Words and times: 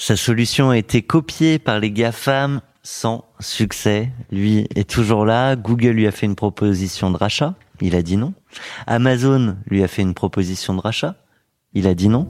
Sa 0.00 0.14
solution 0.16 0.70
a 0.70 0.78
été 0.78 1.02
copiée 1.02 1.58
par 1.58 1.80
les 1.80 1.90
GAFAM 1.90 2.60
sans 2.84 3.24
succès. 3.40 4.10
Lui 4.30 4.68
est 4.76 4.88
toujours 4.88 5.26
là. 5.26 5.56
Google 5.56 5.88
lui 5.88 6.06
a 6.06 6.12
fait 6.12 6.26
une 6.26 6.36
proposition 6.36 7.10
de 7.10 7.16
rachat. 7.16 7.54
Il 7.80 7.96
a 7.96 8.02
dit 8.02 8.16
non. 8.16 8.32
Amazon 8.86 9.56
lui 9.66 9.82
a 9.82 9.88
fait 9.88 10.02
une 10.02 10.14
proposition 10.14 10.74
de 10.74 10.80
rachat. 10.80 11.16
Il 11.74 11.88
a 11.88 11.94
dit 11.94 12.08
non. 12.08 12.28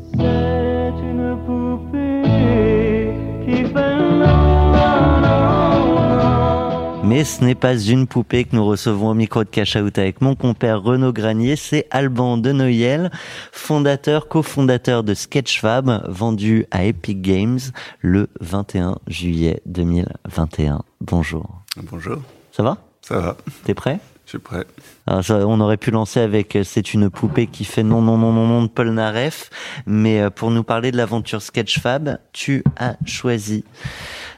Mais 7.18 7.24
ce 7.24 7.42
n'est 7.42 7.56
pas 7.56 7.76
une 7.76 8.06
poupée 8.06 8.44
que 8.44 8.54
nous 8.54 8.64
recevons 8.64 9.08
au 9.08 9.14
micro 9.14 9.42
de 9.42 9.48
Cash 9.48 9.74
Out 9.74 9.98
avec 9.98 10.20
mon 10.20 10.36
compère 10.36 10.82
Renaud 10.82 11.12
Granier, 11.12 11.56
c'est 11.56 11.88
Alban 11.90 12.36
de 12.36 12.52
Noël, 12.52 13.10
fondateur, 13.50 14.28
cofondateur 14.28 15.02
de 15.02 15.14
Sketchfab, 15.14 16.04
vendu 16.06 16.66
à 16.70 16.84
Epic 16.84 17.20
Games 17.20 17.58
le 17.98 18.28
21 18.40 18.98
juillet 19.08 19.60
2021. 19.66 20.82
Bonjour. 21.00 21.60
Bonjour. 21.90 22.18
Ça 22.52 22.62
va? 22.62 22.78
Ça 23.02 23.18
va. 23.18 23.36
T'es 23.64 23.74
prêt? 23.74 23.98
Je 24.28 24.32
suis 24.32 24.38
prêt. 24.40 24.66
Alors, 25.06 25.24
on 25.48 25.58
aurait 25.58 25.78
pu 25.78 25.90
lancer 25.90 26.20
avec 26.20 26.54
euh, 26.54 26.62
C'est 26.62 26.92
une 26.92 27.08
poupée 27.08 27.46
qui 27.46 27.64
fait 27.64 27.82
non, 27.82 28.02
non, 28.02 28.18
non, 28.18 28.30
non, 28.30 28.46
non 28.46 28.62
de 28.62 28.68
Paul 28.68 28.90
Naref. 28.90 29.48
Mais 29.86 30.20
euh, 30.20 30.28
pour 30.28 30.50
nous 30.50 30.62
parler 30.64 30.90
de 30.90 30.98
l'aventure 30.98 31.40
Sketchfab, 31.40 32.18
tu 32.34 32.62
as 32.76 32.96
choisi 33.06 33.64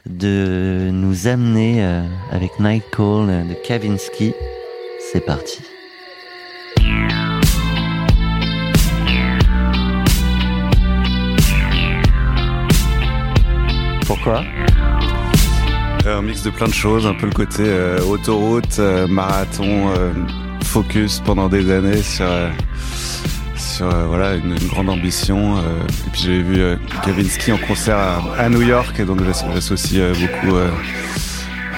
de 0.05 0.87
nous 0.93 1.27
amener 1.27 1.83
euh, 1.83 2.03
avec 2.31 2.57
Night 2.61 2.85
Call 2.89 3.49
de 3.49 3.53
Kavinsky. 3.67 4.33
C'est 5.11 5.25
parti. 5.25 5.61
Pourquoi? 14.07 14.45
Un 16.07 16.21
mix 16.21 16.41
de 16.43 16.49
plein 16.49 16.67
de 16.67 16.73
choses, 16.73 17.05
un 17.05 17.13
peu 17.13 17.27
le 17.27 17.31
côté 17.33 17.63
euh, 17.65 17.99
autoroute, 18.01 18.79
euh, 18.79 19.07
marathon, 19.07 19.89
euh, 19.97 20.11
focus 20.63 21.19
pendant 21.23 21.47
des 21.49 21.71
années 21.71 22.01
sur 22.01 22.25
euh, 22.25 22.49
sur 23.55 23.85
euh, 23.85 24.05
voilà 24.07 24.35
une, 24.35 24.55
grande 24.69 24.89
ambition. 24.89 25.57
euh, 25.57 25.61
et 26.07 26.09
puis 26.11 26.21
j'avais 26.23 26.41
vu 26.41 26.59
euh, 26.59 26.75
Kavinsky 27.05 27.51
en 27.51 27.57
concert 27.57 27.97
à, 28.37 28.49
New 28.49 28.61
York 28.61 28.99
et 28.99 29.05
donc 29.05 29.23
j'asso- 29.23 29.45
j'associe 29.53 30.01
euh, 30.01 30.13
beaucoup 30.13 30.55
euh, 30.55 30.69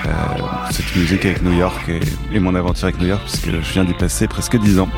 euh, 0.06 0.10
cette 0.72 0.96
musique 0.96 1.26
avec 1.26 1.42
New 1.44 1.58
York 1.58 1.90
et, 2.34 2.40
mon 2.40 2.56
aventure 2.56 2.86
avec 2.86 3.00
New 3.00 3.08
York 3.08 3.22
puisque 3.24 3.52
je 3.52 3.74
viens 3.74 3.84
d'y 3.84 3.94
passer 3.94 4.28
presque 4.28 4.58
dix 4.58 4.80
ans. 4.80 4.90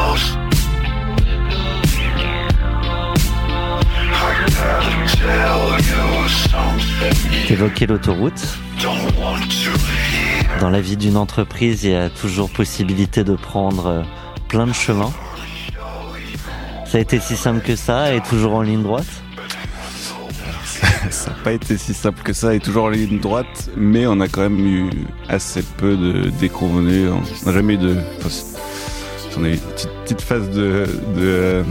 I 0.00 0.47
T'évoquais 7.46 7.86
l'autoroute. 7.86 8.58
Dans 10.60 10.70
la 10.70 10.80
vie 10.80 10.96
d'une 10.96 11.16
entreprise, 11.16 11.84
il 11.84 11.90
y 11.90 11.94
a 11.94 12.10
toujours 12.10 12.50
possibilité 12.50 13.24
de 13.24 13.34
prendre 13.34 13.86
euh, 13.86 14.02
plein 14.48 14.66
de 14.66 14.72
chemins. 14.72 15.12
Ça 16.86 16.98
a 16.98 17.00
été 17.00 17.20
si 17.20 17.36
simple 17.36 17.60
que 17.60 17.76
ça 17.76 18.14
et 18.14 18.20
toujours 18.20 18.54
en 18.54 18.62
ligne 18.62 18.82
droite? 18.82 19.06
Ça 21.10 21.30
n'a 21.30 21.36
pas 21.42 21.52
été 21.52 21.76
si 21.78 21.94
simple 21.94 22.22
que 22.22 22.32
ça 22.32 22.54
et 22.54 22.60
toujours 22.60 22.84
en 22.84 22.88
ligne 22.88 23.18
droite, 23.18 23.70
mais 23.76 24.06
on 24.06 24.20
a 24.20 24.28
quand 24.28 24.42
même 24.42 24.58
eu 24.66 24.90
assez 25.28 25.62
peu 25.62 25.96
de 25.96 26.30
déconvenus. 26.40 27.10
On 27.10 27.46
n'a 27.46 27.52
jamais 27.52 27.74
eu 27.74 27.78
de. 27.78 27.96
On 29.36 29.44
a 29.44 29.48
eu 29.48 29.52
une 29.54 29.58
petite, 29.60 29.90
petite 30.04 30.20
phase 30.22 30.48
de 30.50 30.86
de- 31.16 31.64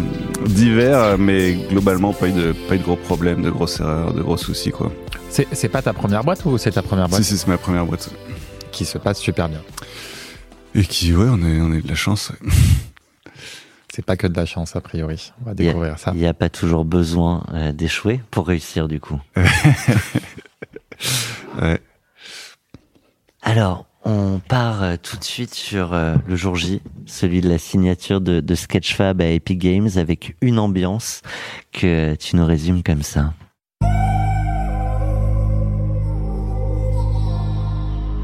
d'hiver, 0.47 1.18
mais 1.18 1.53
globalement 1.69 2.13
pas 2.13 2.28
eu 2.28 2.31
de 2.31 2.51
pas 2.68 2.75
eu 2.75 2.79
de 2.79 2.84
gros 2.84 2.95
problèmes, 2.95 3.41
de 3.41 3.50
grosses 3.50 3.79
erreurs, 3.79 4.13
de 4.13 4.22
gros 4.22 4.38
soucis 4.38 4.72
quoi. 4.72 4.91
C'est 5.29 5.69
pas 5.69 5.81
ta 5.81 5.94
première 5.94 6.23
boîte 6.23 6.44
ou 6.46 6.57
c'est 6.57 6.72
ta 6.72 6.81
première 6.81 7.07
boîte 7.09 7.22
Si 7.23 7.29
si, 7.29 7.38
c'est 7.38 7.47
ma 7.47 7.57
première 7.57 7.85
boîte 7.85 8.09
qui 8.72 8.85
se 8.85 8.97
passe 8.97 9.19
super 9.19 9.50
bien 9.50 9.62
et 10.75 10.84
qui 10.84 11.13
ouais, 11.16 11.28
on 11.29 11.41
a 11.44 11.47
on 11.47 11.69
de 11.69 11.88
la 11.88 11.96
chance. 11.96 12.29
ouais. 12.31 12.50
C'est 13.94 14.06
pas 14.06 14.16
que 14.16 14.28
de 14.28 14.35
la 14.38 14.46
chance 14.46 14.75
a 14.75 14.81
priori. 14.81 15.34
On 15.41 15.46
va 15.46 15.51
a- 15.51 15.53
découvrir 15.56 15.97
ça. 15.97 16.12
Il 16.13 16.19
n'y 16.19 16.28
a 16.28 16.34
pas 16.35 16.50
toujours 16.50 16.85
besoin 16.85 17.44
euh, 17.53 17.72
d'échouer 17.72 18.22
pour 18.29 18.46
réussir 18.46 18.88
du 18.88 19.00
coup. 19.00 19.19
Ouais. 21.62 21.79
Alors, 23.41 23.85
on 24.07 24.40
part 24.40 24.84
euh, 24.84 24.95
tout 25.01 25.18
de 25.18 25.23
suite 25.23 25.53
sur 25.53 25.94
euh, 25.94 26.16
le 26.28 26.38
jour 26.38 26.56
J, 26.56 26.81
celui 27.06 27.41
de 27.41 27.50
la 27.50 27.57
signature 27.57 28.22
de, 28.22 28.40
de 28.40 28.56
Sketchfab 28.56 29.22
à 29.22 29.25
Epic 29.25 29.59
Games 29.59 29.90
avec 29.97 30.38
une 30.41 30.59
ambiance 30.59 31.22
que 31.73 32.16
tu 32.16 32.38
nous 32.38 32.46
résumes 32.46 32.84
comme 32.84 33.03
ça. 33.03 33.34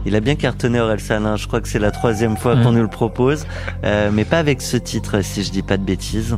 Il 0.05 0.15
a 0.15 0.19
bien 0.21 0.35
cartonné 0.35 0.79
Aurel 0.79 1.01
Salin, 1.01 1.35
je 1.35 1.47
crois 1.47 1.59
que 1.59 1.67
c'est 1.67 1.79
la 1.79 1.91
troisième 1.91 2.37
fois 2.37 2.55
qu'on 2.55 2.71
nous 2.71 2.81
le 2.81 2.87
propose, 2.87 3.45
euh, 3.83 4.09
mais 4.11 4.25
pas 4.25 4.39
avec 4.39 4.61
ce 4.61 4.77
titre 4.77 5.21
si 5.21 5.43
je 5.43 5.51
dis 5.51 5.63
pas 5.63 5.77
de 5.77 5.83
bêtises. 5.83 6.37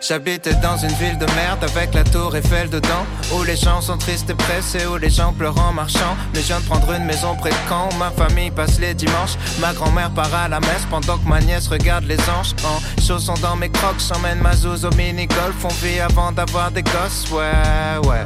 J'habitais 0.00 0.54
dans 0.54 0.78
une 0.78 0.92
ville 0.94 1.18
de 1.18 1.26
merde 1.36 1.62
avec 1.62 1.92
la 1.92 2.04
tour 2.04 2.34
Eiffel 2.34 2.70
dedans 2.70 3.04
Où 3.34 3.42
les 3.42 3.56
gens 3.56 3.82
sont 3.82 3.98
tristes 3.98 4.30
et 4.30 4.34
pressés, 4.34 4.86
où 4.86 4.96
les 4.96 5.10
gens 5.10 5.34
pleurent 5.34 5.60
en 5.60 5.74
marchant. 5.74 6.16
Mais 6.32 6.40
je 6.40 6.46
viens 6.46 6.60
de 6.60 6.64
prendre 6.64 6.90
une 6.92 7.04
maison 7.04 7.36
près 7.36 7.50
de 7.50 7.56
Caen 7.68 7.90
où 7.92 7.96
ma 7.98 8.10
famille 8.10 8.50
passe 8.50 8.80
les 8.80 8.94
dimanches. 8.94 9.36
Ma 9.60 9.74
grand-mère 9.74 10.10
part 10.10 10.34
à 10.34 10.48
la 10.48 10.58
messe 10.60 10.86
pendant 10.88 11.18
que 11.18 11.28
ma 11.28 11.40
nièce 11.40 11.68
regarde 11.68 12.04
les 12.04 12.20
anges. 12.30 12.54
En 12.64 13.02
chaussons 13.02 13.34
dans 13.42 13.56
mes 13.56 13.68
crocs, 13.68 14.00
j'emmène 14.08 14.38
ma 14.40 14.54
zouze 14.54 14.86
au 14.86 14.90
mini-golf. 14.96 15.64
On 15.64 15.84
vit 15.84 16.00
avant 16.00 16.32
d'avoir 16.32 16.70
des 16.70 16.82
gosses, 16.82 17.26
ouais, 17.30 18.08
ouais. 18.08 18.24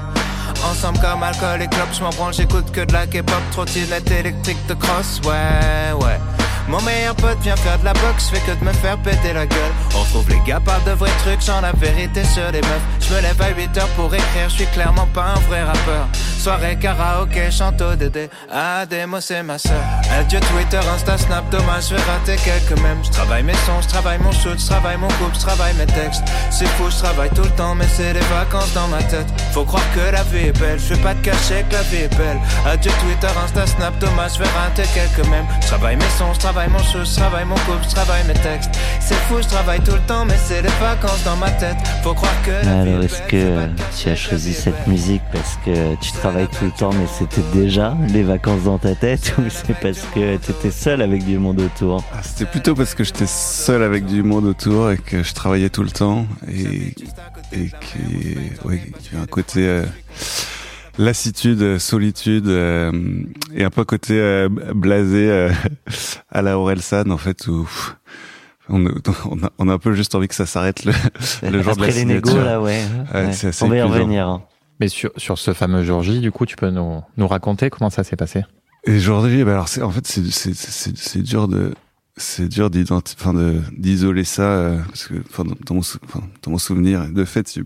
Ensemble 0.70 1.00
comme 1.00 1.24
alcool 1.24 1.60
et 1.60 1.66
clope, 1.66 1.88
je 1.92 2.16
branle, 2.16 2.32
j'écoute 2.32 2.70
que 2.70 2.82
de 2.82 2.92
la 2.92 3.06
K-pop 3.06 3.42
Trottinette 3.50 4.10
électrique 4.10 4.64
de 4.68 4.74
cross, 4.74 5.20
ouais, 5.24 5.92
ouais 6.00 6.43
Mon 6.68 6.80
meilleur 6.82 7.14
pote 7.16 7.38
vient 7.40 7.56
faire 7.56 7.78
de 7.78 7.84
la 7.84 7.92
boxe, 7.92 8.30
fais 8.30 8.40
que 8.40 8.58
de 8.58 8.64
me 8.64 8.72
faire 8.72 8.96
péter 8.98 9.32
la 9.32 9.46
gueule. 9.46 9.72
On 9.94 10.04
trouve 10.04 10.28
les 10.30 10.40
gars 10.46 10.60
parlent 10.60 10.84
de 10.84 10.92
vrais 10.92 11.10
trucs, 11.24 11.42
j'en 11.42 11.60
la 11.60 11.72
vérité 11.72 12.24
sur 12.24 12.50
les 12.52 12.60
meufs. 12.60 12.82
Je 13.00 13.14
me 13.14 13.20
lève 13.20 13.40
à 13.40 13.50
8 13.50 13.76
heures 13.78 13.88
pour 13.96 14.14
écrire, 14.14 14.48
je 14.48 14.54
suis 14.54 14.66
clairement 14.66 15.08
pas 15.12 15.34
un 15.36 15.40
vrai 15.48 15.62
rappeur. 15.62 16.08
Soirée 16.38 16.76
karaoké, 16.76 17.50
chante 17.50 17.80
au 17.80 17.94
Dédé. 17.94 18.28
Ah, 18.52 18.84
démo, 18.84 19.20
c'est 19.20 19.42
ma 19.42 19.58
soeur. 19.58 19.82
Adieu 20.18 20.40
Twitter, 20.40 20.80
Insta, 20.94 21.16
Snap, 21.16 21.48
dommage, 21.50 21.88
je 21.88 21.94
vais 21.94 22.02
rater 22.02 22.36
quelques 22.36 22.78
mèmes. 22.82 23.02
Je 23.02 23.10
travaille 23.10 23.42
mes 23.42 23.54
sons, 23.54 23.80
je 23.80 23.88
travaille 23.88 24.18
mon 24.18 24.32
shoot, 24.32 24.58
je 24.58 24.66
travaille 24.66 24.98
mon 24.98 25.08
couple, 25.08 25.34
je 25.34 25.40
travaille 25.40 25.74
mes 25.74 25.86
textes. 25.86 26.22
C'est 26.50 26.68
fou, 26.76 26.90
je 26.90 26.96
travaille 26.96 27.30
tout 27.30 27.44
le 27.44 27.50
temps, 27.50 27.74
mais 27.74 27.86
c'est 27.88 28.12
des 28.12 28.20
vacances 28.20 28.72
dans 28.74 28.88
ma 28.88 29.02
tête. 29.04 29.26
Faut 29.52 29.64
croire 29.64 29.84
que 29.94 30.12
la 30.12 30.22
vie 30.24 30.48
est 30.48 30.58
belle, 30.58 30.78
je 30.78 30.94
vais 30.94 31.02
pas 31.02 31.14
te 31.14 31.24
cacher 31.24 31.64
que 31.68 31.76
la 31.76 31.82
vie 31.82 32.02
est 32.04 32.16
belle. 32.16 32.38
Adieu 32.66 32.92
Twitter, 33.00 33.32
Insta, 33.42 33.66
Snap, 33.66 33.98
dommage, 33.98 34.32
je 34.34 34.40
vais 34.40 34.50
rater 34.50 34.84
quelques 34.92 35.26
mèmes. 35.28 35.46
Je 35.62 35.66
travaille 35.68 35.96
mes 35.96 36.10
sons, 36.18 36.32
je 36.34 36.40
travaille 36.40 36.53
travaille 36.54 36.70
mon 36.70 36.78
show, 36.84 37.04
je 37.04 37.16
travaille 37.16 37.44
mon 37.46 37.56
couple, 37.56 37.82
je 37.82 37.94
travaille 37.94 38.24
mes 38.28 38.34
textes. 38.34 38.70
C'est 39.00 39.16
fou, 39.26 39.42
je 39.42 39.48
travaille 39.48 39.80
tout 39.80 39.90
le 39.94 40.06
temps, 40.06 40.24
mais 40.24 40.36
c'est 40.36 40.62
les 40.62 40.68
vacances 40.80 41.24
dans 41.24 41.34
ma 41.36 41.50
tête. 41.50 41.76
Faut 42.04 42.14
croire 42.14 42.42
que. 42.42 42.52
Alors, 42.68 43.02
est 43.02 43.06
est-ce 43.06 43.22
que 43.22 43.36
euh, 43.36 43.66
tu 43.98 44.08
as 44.08 44.14
choisi 44.14 44.52
cette 44.54 44.86
musique 44.86 45.22
parce 45.32 45.58
que 45.64 45.96
tu 45.96 46.12
travailles 46.12 46.46
tout 46.46 46.66
le 46.66 46.70
temps, 46.70 46.92
mais 46.92 47.06
c'était 47.18 47.42
déjà 47.52 47.96
les 48.12 48.22
vacances 48.22 48.62
dans 48.62 48.78
ta 48.78 48.94
tête, 48.94 49.34
ou 49.38 49.42
c'est 49.48 49.74
parce 49.80 50.02
que 50.14 50.36
tu 50.36 50.50
étais 50.52 50.70
seul 50.70 51.02
avec 51.02 51.24
du 51.24 51.38
monde 51.40 51.60
autour? 51.60 52.04
Ah, 52.14 52.20
C'était 52.22 52.48
plutôt 52.48 52.76
parce 52.76 52.94
que 52.94 53.02
j'étais 53.02 53.26
seul 53.26 53.82
avec 53.82 54.06
du 54.06 54.22
monde 54.22 54.44
autour 54.44 54.92
et 54.92 54.98
que 54.98 55.24
je 55.24 55.34
travaillais 55.34 55.70
tout 55.70 55.82
le 55.82 55.90
temps 55.90 56.24
et, 56.46 56.94
et 57.52 57.70
ouais, 58.64 58.92
qu'il 59.00 59.14
y 59.14 59.20
a 59.20 59.22
un 59.22 59.26
côté 59.26 59.66
euh, 59.66 59.84
lassitude, 60.98 61.60
euh, 61.62 61.78
solitude 61.78 62.46
euh, 62.48 62.92
et 63.54 63.64
un 63.64 63.70
peu 63.70 63.84
côté 63.84 64.14
euh, 64.18 64.48
blasé 64.48 65.28
euh, 65.30 65.50
à 66.30 66.42
la 66.42 66.58
Orelsan 66.58 67.10
en 67.10 67.18
fait 67.18 67.46
où 67.46 67.64
pff, 67.64 67.96
on, 68.68 68.84
on, 68.86 69.42
a, 69.44 69.50
on 69.58 69.68
a 69.68 69.72
un 69.74 69.78
peu 69.78 69.92
juste 69.94 70.14
envie 70.14 70.28
que 70.28 70.34
ça 70.34 70.46
s'arrête 70.46 70.84
le, 70.84 70.92
le 71.50 71.62
jour 71.62 71.74
de 71.76 71.80
la 71.80 71.86
Après 71.88 71.98
les 71.98 72.04
négos, 72.04 72.28
signature. 72.30 72.44
là, 72.50 72.60
ouais. 72.60 72.82
Ouais, 73.12 73.26
Ouais. 73.26 73.32
c'est 73.32 73.48
assez 73.48 73.64
On 73.64 73.68
va 73.68 73.76
y 73.76 73.82
revenir. 73.82 74.28
hein. 74.28 74.42
Mais 74.80 74.88
sur, 74.88 75.10
sur 75.16 75.38
ce 75.38 75.52
fameux 75.52 75.84
jour 75.84 76.02
J, 76.02 76.20
du 76.20 76.32
coup, 76.32 76.46
tu 76.46 76.56
peux 76.56 76.70
nous, 76.70 77.00
nous 77.16 77.28
raconter 77.28 77.70
comment 77.70 77.90
ça 77.90 78.02
s'est 78.02 78.16
passé? 78.16 78.42
Et 78.86 78.96
aujourd'hui, 78.96 79.44
bah 79.44 79.52
alors 79.52 79.68
c'est 79.68 79.80
en 79.82 79.90
fait 79.90 80.06
c'est 80.06 80.24
c'est 80.30 80.54
c'est 80.54 80.94
c'est 80.96 81.22
dur 81.22 81.48
de 81.48 81.72
c'est 82.18 82.48
dur 82.48 82.68
d'identi- 82.70 83.14
enfin 83.18 83.32
de 83.32 83.60
d'isoler 83.78 84.24
ça 84.24 84.42
euh, 84.42 84.78
parce 84.88 85.06
que 85.06 85.14
enfin 85.30 85.44
dans, 85.44 85.54
dans 85.64 85.74
mon 85.76 85.80
enfin, 85.80 86.20
dans 86.42 86.50
mon 86.50 86.58
souvenir 86.58 87.08
de 87.08 87.24
fait 87.24 87.56
eu- 87.56 87.64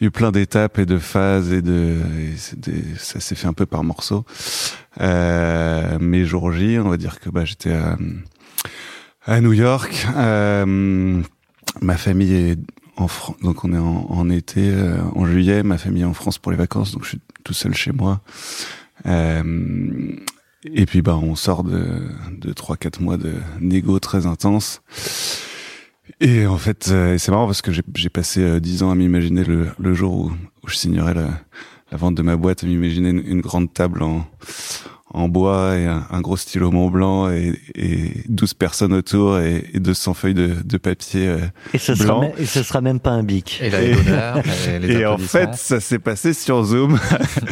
il 0.00 0.04
y 0.04 0.06
a 0.06 0.08
eu 0.08 0.10
plein 0.10 0.30
d'étapes 0.32 0.78
et 0.78 0.86
de 0.86 0.98
phases 0.98 1.52
et 1.52 1.60
de 1.62 1.96
et 2.18 2.56
des- 2.56 2.96
ça 2.98 3.20
s'est 3.20 3.34
fait 3.34 3.46
un 3.46 3.52
peu 3.52 3.66
par 3.66 3.84
morceaux. 3.84 4.24
Euh, 5.00 5.98
mais 6.00 6.24
jour 6.24 6.52
J, 6.52 6.78
on 6.78 6.88
va 6.88 6.96
dire 6.96 7.20
que 7.20 7.28
bah 7.30 7.44
j'étais 7.44 7.72
à 7.72 7.98
à 9.26 9.40
New 9.40 9.52
York. 9.52 10.06
Euh, 10.16 11.20
ma 11.82 11.96
famille 11.98 12.32
est 12.34 12.58
en 12.96 13.08
France, 13.08 13.36
donc 13.42 13.64
on 13.64 13.72
est 13.72 13.78
en, 13.78 14.28
été, 14.30 14.70
euh, 14.70 14.98
en 15.14 15.24
juillet. 15.26 15.62
Ma 15.62 15.78
famille 15.78 16.02
est 16.02 16.06
en 16.06 16.14
France 16.14 16.38
pour 16.38 16.50
les 16.52 16.58
vacances, 16.58 16.92
donc 16.92 17.04
je 17.04 17.10
suis 17.10 17.20
tout 17.44 17.54
seul 17.54 17.74
chez 17.74 17.92
moi. 17.92 18.20
Euh, 19.06 20.12
et 20.64 20.84
puis 20.86 21.00
bah 21.02 21.16
on 21.16 21.34
sort 21.36 21.62
de 21.64 22.02
de 22.32 22.52
trois 22.52 22.76
quatre 22.76 23.00
mois 23.00 23.16
de 23.18 23.32
négo 23.60 23.98
très 23.98 24.26
intense. 24.26 24.82
Et 26.20 26.46
en 26.46 26.58
fait, 26.58 26.88
euh, 26.90 27.16
c'est 27.16 27.30
marrant 27.30 27.46
parce 27.46 27.62
que 27.62 27.72
j'ai 27.72 28.10
passé 28.10 28.42
euh, 28.42 28.60
dix 28.60 28.82
ans 28.82 28.90
à 28.90 28.94
m'imaginer 28.94 29.42
le, 29.44 29.94
jour 29.94 30.14
où, 30.14 30.32
je 30.66 30.76
signerais 30.76 31.14
la, 31.14 31.28
la 31.90 31.98
vente 31.98 32.14
de 32.14 32.22
ma 32.22 32.36
boîte, 32.36 32.62
à 32.62 32.66
m'imaginer 32.66 33.08
une, 33.08 33.26
une 33.26 33.40
grande 33.40 33.72
table 33.72 34.02
en, 34.02 34.26
en 35.12 35.28
bois 35.28 35.76
et 35.76 35.86
un, 35.86 36.06
un 36.10 36.20
gros 36.20 36.36
stylo 36.36 36.70
Mont 36.70 36.88
Blanc 36.90 37.30
et, 37.30 37.58
et 37.74 38.12
12 38.28 38.54
personnes 38.54 38.92
autour 38.92 39.38
et, 39.40 39.64
et 39.74 39.80
200 39.80 40.14
feuilles 40.14 40.34
de, 40.34 40.54
de 40.64 40.76
papier. 40.78 41.26
euh, 41.28 41.38
Et 41.74 41.78
ce, 41.78 41.94
sera 41.94 42.04
Blanc. 42.04 42.20
même, 42.22 42.32
et 42.38 42.46
ce 42.46 42.62
sera 42.62 42.80
même 42.80 43.00
pas 43.00 43.10
un 43.10 43.22
bic. 43.24 43.58
Et 43.60 43.70
la 43.70 43.82
Et- 43.82 44.78
les 44.80 45.04
en 45.06 45.18
fait, 45.18 45.54
ça 45.54 45.80
s'est 45.80 45.98
passé 45.98 46.32
sur 46.32 46.62
Zoom. 46.64 46.98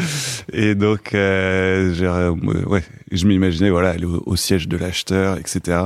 et 0.53 0.75
donc, 0.75 1.15
euh, 1.15 1.93
j'ai, 1.95 2.07
euh, 2.07 2.31
ouais, 2.67 2.85
je 3.11 3.27
m'imaginais, 3.27 3.71
voilà, 3.71 3.91
aller 3.91 4.05
au, 4.05 4.23
au 4.25 4.37
siège 4.37 4.69
de 4.69 4.77
l'acheteur, 4.77 5.37
etc. 5.39 5.79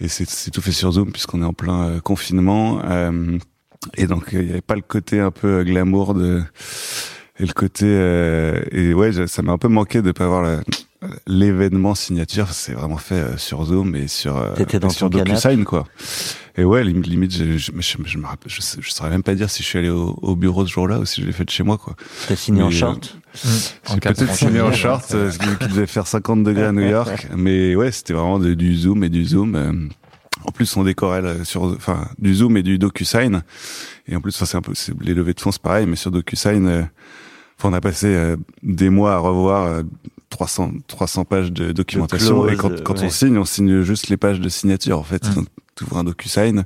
Et 0.00 0.08
c'est, 0.08 0.28
c'est 0.28 0.50
tout 0.50 0.60
fait 0.62 0.72
sur 0.72 0.92
Zoom 0.92 1.10
puisqu'on 1.12 1.42
est 1.42 1.46
en 1.46 1.52
plein 1.54 1.88
euh, 1.88 2.00
confinement. 2.00 2.80
Euh, 2.84 3.38
et 3.96 4.06
donc, 4.06 4.26
il 4.32 4.40
n'y 4.40 4.50
avait 4.50 4.60
pas 4.60 4.74
le 4.76 4.82
côté 4.82 5.20
un 5.20 5.30
peu 5.30 5.60
euh, 5.60 5.64
glamour 5.64 6.12
de, 6.14 6.42
et 7.40 7.46
le 7.46 7.52
côté, 7.52 7.86
euh, 7.86 8.60
et 8.72 8.92
ouais, 8.92 9.26
ça 9.26 9.42
m'a 9.42 9.52
un 9.52 9.58
peu 9.58 9.68
manqué 9.68 10.02
de 10.02 10.10
pas 10.12 10.24
avoir 10.24 10.42
la- 10.42 10.60
l'événement 11.26 11.94
signature. 11.94 12.48
C'est 12.52 12.72
vraiment 12.72 12.96
fait 12.96 13.14
euh, 13.14 13.36
sur 13.36 13.64
Zoom 13.64 13.94
et 13.94 14.08
sur, 14.08 14.36
euh, 14.36 14.54
dans 14.80 14.88
et 14.88 14.92
sur. 14.92 15.10
DocuSign, 15.10 15.64
quoi. 15.64 15.86
Et 16.56 16.64
ouais, 16.64 16.82
lim- 16.82 17.02
limite, 17.02 17.32
je, 17.32 17.56
je, 17.56 17.70
je, 17.78 17.96
je 18.04 18.18
me 18.18 18.26
rappelle, 18.26 18.50
je, 18.50 18.60
je 18.80 18.90
saurais 18.90 19.10
même 19.10 19.22
pas 19.22 19.34
dire 19.34 19.48
si 19.48 19.62
je 19.62 19.68
suis 19.68 19.78
allé 19.78 19.90
au, 19.90 20.18
au 20.22 20.34
bureau 20.34 20.66
ce 20.66 20.72
jour-là 20.72 20.98
ou 20.98 21.04
si 21.04 21.20
je 21.20 21.26
l'ai 21.26 21.32
fait 21.32 21.44
de 21.44 21.50
chez 21.50 21.62
moi, 21.62 21.78
quoi. 21.78 21.94
T'as 22.26 22.34
signé 22.36 22.62
en 22.62 22.68
Mais, 22.68 22.74
euh, 22.74 22.78
short 22.78 23.16
Mmh. 23.44 23.48
En 23.90 23.94
J'ai 23.94 24.00
quatre 24.00 24.16
peut-être 24.18 24.34
signé 24.34 24.60
en 24.62 24.72
short, 24.72 25.04
euh, 25.14 25.30
qui 25.60 25.68
devait 25.68 25.86
faire 25.86 26.06
50 26.08 26.42
degrés 26.42 26.64
à 26.64 26.72
New 26.72 26.80
York. 26.88 27.28
Mais 27.36 27.76
ouais, 27.76 27.92
c'était 27.92 28.14
vraiment 28.14 28.38
de- 28.40 28.54
du 28.54 28.74
zoom 28.76 29.04
et 29.04 29.08
du 29.10 29.24
zoom. 29.24 29.54
euh, 29.54 29.70
En 30.44 30.50
plus, 30.50 30.76
on 30.76 30.82
décorait 30.82 31.20
là, 31.20 31.44
sur, 31.44 31.62
enfin, 31.64 32.08
du 32.18 32.34
zoom 32.34 32.56
et 32.56 32.62
du 32.64 32.78
DocuSign. 32.78 33.42
Et 34.08 34.16
en 34.16 34.20
plus, 34.20 34.34
enfin, 34.34 34.46
c'est 34.46 34.56
un 34.56 34.62
peu, 34.62 34.72
c'est- 34.74 34.94
les 35.00 35.14
levées 35.14 35.34
de 35.34 35.40
fonds, 35.40 35.52
c'est 35.52 35.62
pareil, 35.62 35.86
mais 35.86 35.94
sur 35.94 36.10
DocuSign, 36.10 36.66
euh, 36.66 36.82
enfin, 37.58 37.68
on 37.68 37.72
a 37.74 37.80
passé 37.80 38.06
euh, 38.08 38.36
des 38.64 38.88
mois 38.88 39.12
à 39.14 39.18
revoir 39.18 39.64
euh, 39.66 39.82
300, 40.30 40.72
300 40.86 41.24
pages 41.24 41.52
de 41.52 41.72
documentation. 41.72 42.48
et 42.48 42.56
quand, 42.56 42.82
quand 42.82 42.98
ouais. 42.98 43.06
on 43.06 43.10
signe, 43.10 43.38
on 43.38 43.44
signe 43.44 43.82
juste 43.82 44.08
les 44.08 44.16
pages 44.16 44.40
de 44.40 44.48
signature, 44.48 44.98
en 44.98 45.04
fait. 45.04 45.26
Donc, 45.78 45.84
tu 45.84 45.84
ouvres 45.84 45.98
un 45.98 46.04
DocuSign. 46.04 46.64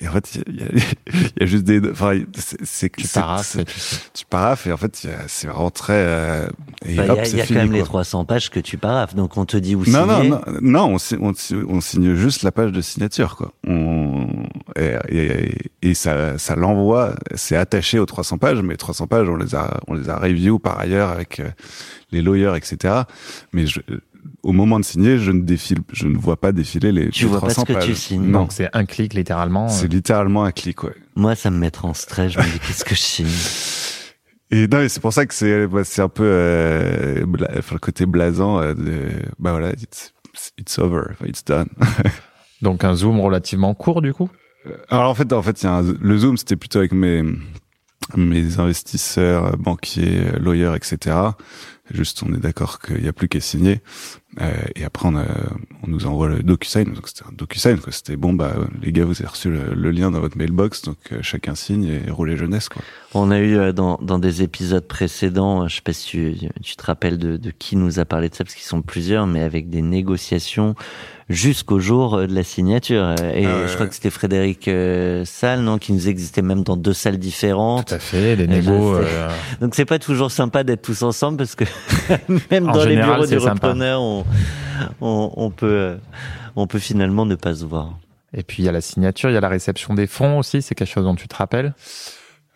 Et 0.00 0.08
en 0.08 0.12
fait, 0.12 0.38
il 0.46 0.54
y 0.54 0.62
y 0.62 1.20
y 1.40 1.42
a 1.42 1.46
juste 1.46 1.64
des, 1.64 1.80
enfin, 1.90 2.18
c'est, 2.64 2.90
Tu 2.90 3.08
paraphes 3.08 3.56
et 3.56 3.64
tu 3.64 3.78
sais. 3.78 3.98
tu 4.14 4.24
paraffes 4.26 4.66
et 4.66 4.72
en 4.72 4.76
fait, 4.76 5.06
c'est 5.26 5.46
vraiment 5.46 5.70
très, 5.70 5.92
euh, 5.94 6.48
et 6.86 6.96
Bah, 6.96 7.04
hop, 7.10 7.18
y 7.24 7.40
a, 7.40 7.44
y 7.44 7.48
quand 7.48 7.54
même 7.54 7.72
les 7.72 7.80
quoi. 7.80 7.86
300 8.04 8.24
pages 8.24 8.50
que 8.50 8.60
tu 8.60 8.78
paraffes. 8.78 9.14
Donc 9.14 9.36
on 9.36 9.44
te 9.44 9.56
dit 9.56 9.74
où 9.74 9.84
Non, 9.86 10.06
non, 10.06 10.16
signer. 10.22 10.30
non, 10.30 10.40
non, 10.60 10.96
on, 10.96 11.26
on, 11.28 11.32
on 11.68 11.80
signe 11.80 12.14
juste 12.14 12.42
la 12.42 12.52
page 12.52 12.72
de 12.72 12.80
signature, 12.80 13.36
quoi. 13.36 13.52
On, 13.66 14.26
et, 14.76 14.94
et, 15.08 15.54
et 15.82 15.94
ça, 15.94 16.38
ça 16.38 16.54
l'envoie, 16.56 17.14
c'est 17.34 17.56
attaché 17.56 17.98
aux 17.98 18.06
300 18.06 18.38
pages, 18.38 18.62
mais 18.62 18.76
300 18.76 19.06
pages, 19.06 19.28
on 19.28 19.36
les 19.36 19.54
a, 19.54 19.80
on 19.88 19.94
les 19.94 20.08
a 20.08 20.16
review 20.18 20.58
par 20.58 20.78
ailleurs 20.78 21.10
avec 21.10 21.40
euh, 21.40 21.48
les 22.12 22.22
lawyers, 22.22 22.54
etc. 22.56 23.02
Mais 23.52 23.66
je, 23.66 23.80
au 24.42 24.52
moment 24.52 24.78
de 24.80 24.84
signer, 24.84 25.18
je 25.18 25.30
ne 25.32 25.40
défile, 25.42 25.78
je 25.92 26.06
ne 26.06 26.16
vois 26.16 26.36
pas 26.40 26.52
défiler 26.52 26.92
les, 26.92 27.10
Tu 27.10 27.24
les 27.24 27.30
vois 27.30 27.40
pas 27.40 27.48
300 27.48 27.62
ce 27.62 27.66
que 27.66 27.72
pages. 27.74 27.84
tu 27.86 27.94
signes. 27.94 28.26
Non, 28.26 28.40
Donc 28.40 28.52
c'est 28.52 28.68
un 28.72 28.84
clic 28.86 29.14
littéralement. 29.14 29.68
c'est 29.68 29.86
euh, 29.86 29.88
littéralement 29.88 30.44
un 30.44 30.52
clic, 30.52 30.82
ouais. 30.84 30.94
Moi, 31.16 31.34
ça 31.34 31.50
me 31.50 31.58
mettra 31.58 31.88
en 31.88 31.94
stress. 31.94 32.32
Je 32.32 32.38
me 32.38 32.44
dis, 32.44 32.58
qu'est-ce 32.60 32.84
que 32.84 32.94
je 32.94 33.00
signe? 33.00 33.26
Et 34.50 34.66
non, 34.66 34.80
et 34.80 34.88
c'est 34.88 35.00
pour 35.00 35.12
ça 35.12 35.26
que 35.26 35.34
c'est 35.34 35.66
bah, 35.66 35.84
c'est 35.84 36.00
un 36.00 36.08
peu 36.08 36.24
euh, 36.24 37.26
bla- 37.26 37.50
le 37.54 37.78
côté 37.78 38.06
blasant 38.06 38.60
euh, 38.62 38.72
de 38.74 39.10
bah 39.38 39.50
voilà, 39.50 39.72
it's, 39.72 40.14
it's 40.56 40.78
over, 40.78 41.02
it's 41.26 41.44
done. 41.44 41.68
Donc 42.62 42.82
un 42.82 42.94
zoom 42.94 43.20
relativement 43.20 43.74
court 43.74 44.00
du 44.00 44.14
coup? 44.14 44.30
Alors 44.88 45.10
en 45.10 45.14
fait, 45.14 45.30
en 45.34 45.42
fait, 45.42 45.62
il 45.62 45.66
y 45.66 45.68
a 45.68 45.74
un- 45.76 45.94
le 46.00 46.18
zoom, 46.18 46.36
c'était 46.38 46.56
plutôt 46.56 46.78
avec 46.78 46.92
mes 46.92 47.22
mes 48.16 48.58
investisseurs, 48.58 49.46
euh, 49.48 49.56
banquiers, 49.58 50.20
euh, 50.34 50.38
lawyers, 50.38 50.74
etc. 50.76 51.14
Juste, 51.90 52.22
on 52.22 52.34
est 52.34 52.38
d'accord 52.38 52.80
qu'il 52.80 53.00
n'y 53.00 53.08
a 53.08 53.12
plus 53.12 53.28
qu'à 53.28 53.40
signer. 53.40 53.80
Euh, 54.40 54.52
et 54.76 54.84
après, 54.84 55.08
on, 55.08 55.16
a, 55.16 55.24
on 55.82 55.88
nous 55.90 56.06
envoie 56.06 56.28
le 56.28 56.42
DocuSign. 56.42 56.84
Donc 56.92 57.08
c'était 57.08 57.24
un 57.28 57.32
DocuSign, 57.32 57.78
quoi. 57.78 57.92
C'était 57.92 58.16
bon, 58.16 58.34
bah 58.34 58.52
les 58.82 58.92
gars, 58.92 59.04
vous 59.04 59.16
avez 59.20 59.28
reçu 59.28 59.50
le, 59.50 59.74
le 59.74 59.90
lien 59.90 60.10
dans 60.10 60.20
votre 60.20 60.36
mailbox, 60.36 60.82
donc 60.82 60.98
euh, 61.12 61.18
chacun 61.22 61.54
signe 61.54 62.00
et 62.06 62.10
roulez 62.10 62.36
jeunesse, 62.36 62.68
quoi. 62.68 62.82
On 63.14 63.30
a 63.30 63.38
eu 63.38 63.56
euh, 63.56 63.72
dans, 63.72 63.98
dans 64.02 64.18
des 64.18 64.42
épisodes 64.42 64.86
précédents, 64.86 65.66
je 65.66 65.76
sais 65.76 65.82
pas 65.82 65.94
si 65.94 66.06
tu, 66.06 66.34
tu 66.62 66.76
te 66.76 66.84
rappelles 66.84 67.18
de, 67.18 67.36
de 67.38 67.50
qui 67.50 67.74
nous 67.76 67.98
a 68.00 68.04
parlé 68.04 68.28
de 68.28 68.34
ça, 68.34 68.44
parce 68.44 68.54
qu'ils 68.54 68.66
sont 68.66 68.82
plusieurs, 68.82 69.26
mais 69.26 69.40
avec 69.42 69.70
des 69.70 69.82
négociations 69.82 70.74
jusqu'au 71.30 71.78
jour 71.78 72.16
de 72.26 72.34
la 72.34 72.42
signature. 72.42 73.14
Et 73.34 73.44
Ah 73.44 73.66
je 73.66 73.74
crois 73.74 73.86
que 73.86 73.94
c'était 73.94 74.08
Frédéric 74.08 74.66
euh, 74.68 75.24
Salle, 75.26 75.60
non, 75.60 75.76
qui 75.78 75.92
nous 75.92 76.08
existait 76.08 76.40
même 76.40 76.62
dans 76.62 76.76
deux 76.76 76.94
salles 76.94 77.18
différentes. 77.18 77.88
Tout 77.88 77.94
à 77.94 77.98
fait. 77.98 78.34
Les 78.34 78.44
Et 78.44 78.46
négos. 78.46 78.94
euh, 78.94 79.28
Donc 79.60 79.74
c'est 79.74 79.84
pas 79.84 79.98
toujours 79.98 80.30
sympa 80.30 80.64
d'être 80.64 80.80
tous 80.80 81.02
ensemble 81.02 81.36
parce 81.36 81.54
que 81.54 81.64
même 82.50 82.70
En 82.70 82.72
dans 82.72 82.84
les 82.84 82.96
bureaux 82.96 83.26
du 83.26 83.36
repreneur, 83.36 84.00
on, 84.00 84.24
on, 85.00 85.32
on 85.36 85.50
peut 85.50 85.66
euh, 85.66 85.96
on 86.56 86.66
peut 86.66 86.78
finalement 86.78 87.26
ne 87.26 87.34
pas 87.34 87.54
se 87.54 87.64
voir. 87.64 87.98
Et 88.34 88.42
puis 88.42 88.62
il 88.62 88.66
y 88.66 88.68
a 88.68 88.72
la 88.72 88.80
signature, 88.80 89.30
il 89.30 89.34
y 89.34 89.36
a 89.36 89.40
la 89.40 89.48
réception 89.48 89.94
des 89.94 90.06
fonds 90.06 90.38
aussi. 90.38 90.60
C'est 90.62 90.74
quelque 90.74 90.92
chose 90.92 91.04
dont 91.04 91.14
tu 91.14 91.28
te 91.28 91.36
rappelles? 91.36 91.74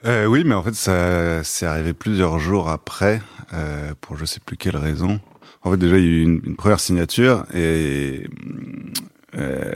Euh, 0.04 0.26
oui, 0.26 0.42
mais 0.44 0.54
en 0.54 0.62
fait, 0.62 0.74
ça 0.74 1.44
c'est 1.44 1.66
arrivé 1.66 1.92
plusieurs 1.92 2.38
jours 2.38 2.68
après, 2.68 3.22
euh, 3.54 3.94
pour 4.00 4.16
je 4.16 4.24
sais 4.24 4.40
plus 4.44 4.56
quelle 4.56 4.76
raison. 4.76 5.20
En 5.62 5.70
fait, 5.70 5.76
déjà, 5.76 5.96
il 5.96 6.04
y 6.04 6.08
a 6.08 6.10
eu 6.10 6.22
une, 6.22 6.40
une 6.44 6.56
première 6.56 6.80
signature 6.80 7.46
et 7.54 8.26
euh, 9.36 9.72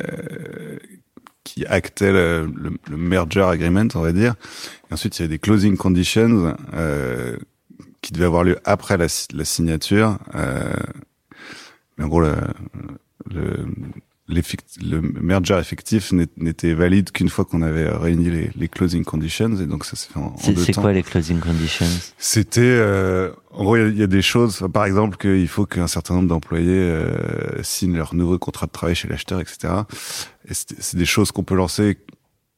qui 1.45 1.65
actait 1.65 2.11
le, 2.11 2.53
le, 2.57 2.73
le 2.91 2.97
merger 2.97 3.43
agreement, 3.43 3.87
on 3.95 4.01
va 4.01 4.13
dire. 4.13 4.35
Et 4.91 4.95
ensuite, 4.95 5.19
il 5.21 5.23
y 5.23 5.25
a 5.27 5.29
des 5.29 5.39
closing 5.39 5.77
conditions 5.77 6.57
euh, 6.75 7.37
qui 8.03 8.13
devaient 8.13 8.27
avoir 8.27 8.43
lieu 8.43 8.59
après 8.65 8.97
la 8.97 9.09
signature. 9.09 10.19
Mais 11.99 12.05
en 12.05 12.09
gros, 12.09 12.21
le, 12.21 12.35
le, 13.33 13.67
le 14.29 15.01
merger 15.23 15.57
effectif 15.59 16.13
n'était 16.37 16.75
valide 16.75 17.11
qu'une 17.13 17.29
fois 17.29 17.45
qu'on 17.45 17.63
avait 17.63 17.89
réuni 17.89 18.29
les, 18.31 18.51
les 18.57 18.69
closing 18.69 19.05
conditions 19.05 19.55
et 19.57 19.67
donc 19.67 19.85
ça 19.85 19.95
s'est 19.97 20.09
fait 20.13 20.19
en, 20.19 20.27
en 20.27 20.37
C'est 20.37 20.53
deux 20.53 20.65
c'est 20.65 20.73
temps. 20.73 20.83
quoi 20.83 20.93
les 20.93 21.03
closing 21.05 21.39
conditions? 21.39 21.87
C'était, 22.19 22.61
euh, 22.63 23.31
en 23.53 23.63
gros, 23.65 23.77
il 23.77 23.83
y 23.83 23.85
a- 23.85 23.89
il 23.89 23.97
y, 23.99 24.03
a 24.03 24.07
des 24.09 24.23
choses, 24.23 24.67
par 24.73 24.85
exemple, 24.85 25.17
qu'il 25.17 25.47
faut 25.49 25.65
qu'un 25.65 25.87
certain 25.87 26.15
nombre 26.15 26.29
d'employés 26.29 26.67
euh, 26.71 27.63
signent 27.63 27.97
leur 27.97 28.15
nouveau 28.15 28.39
contrat 28.39 28.67
de 28.67 28.73
travail 28.73 28.95
chez 28.97 29.07
l'acheteur, 29.09 29.41
etc. 29.41 29.69
Et 30.49 30.55
c'est 30.55 30.75
c'est 30.81 30.97
des 30.97 31.07
choses 31.07 31.31
qu'on 31.33 31.45
peut 31.45 31.55
lancer 31.57 31.99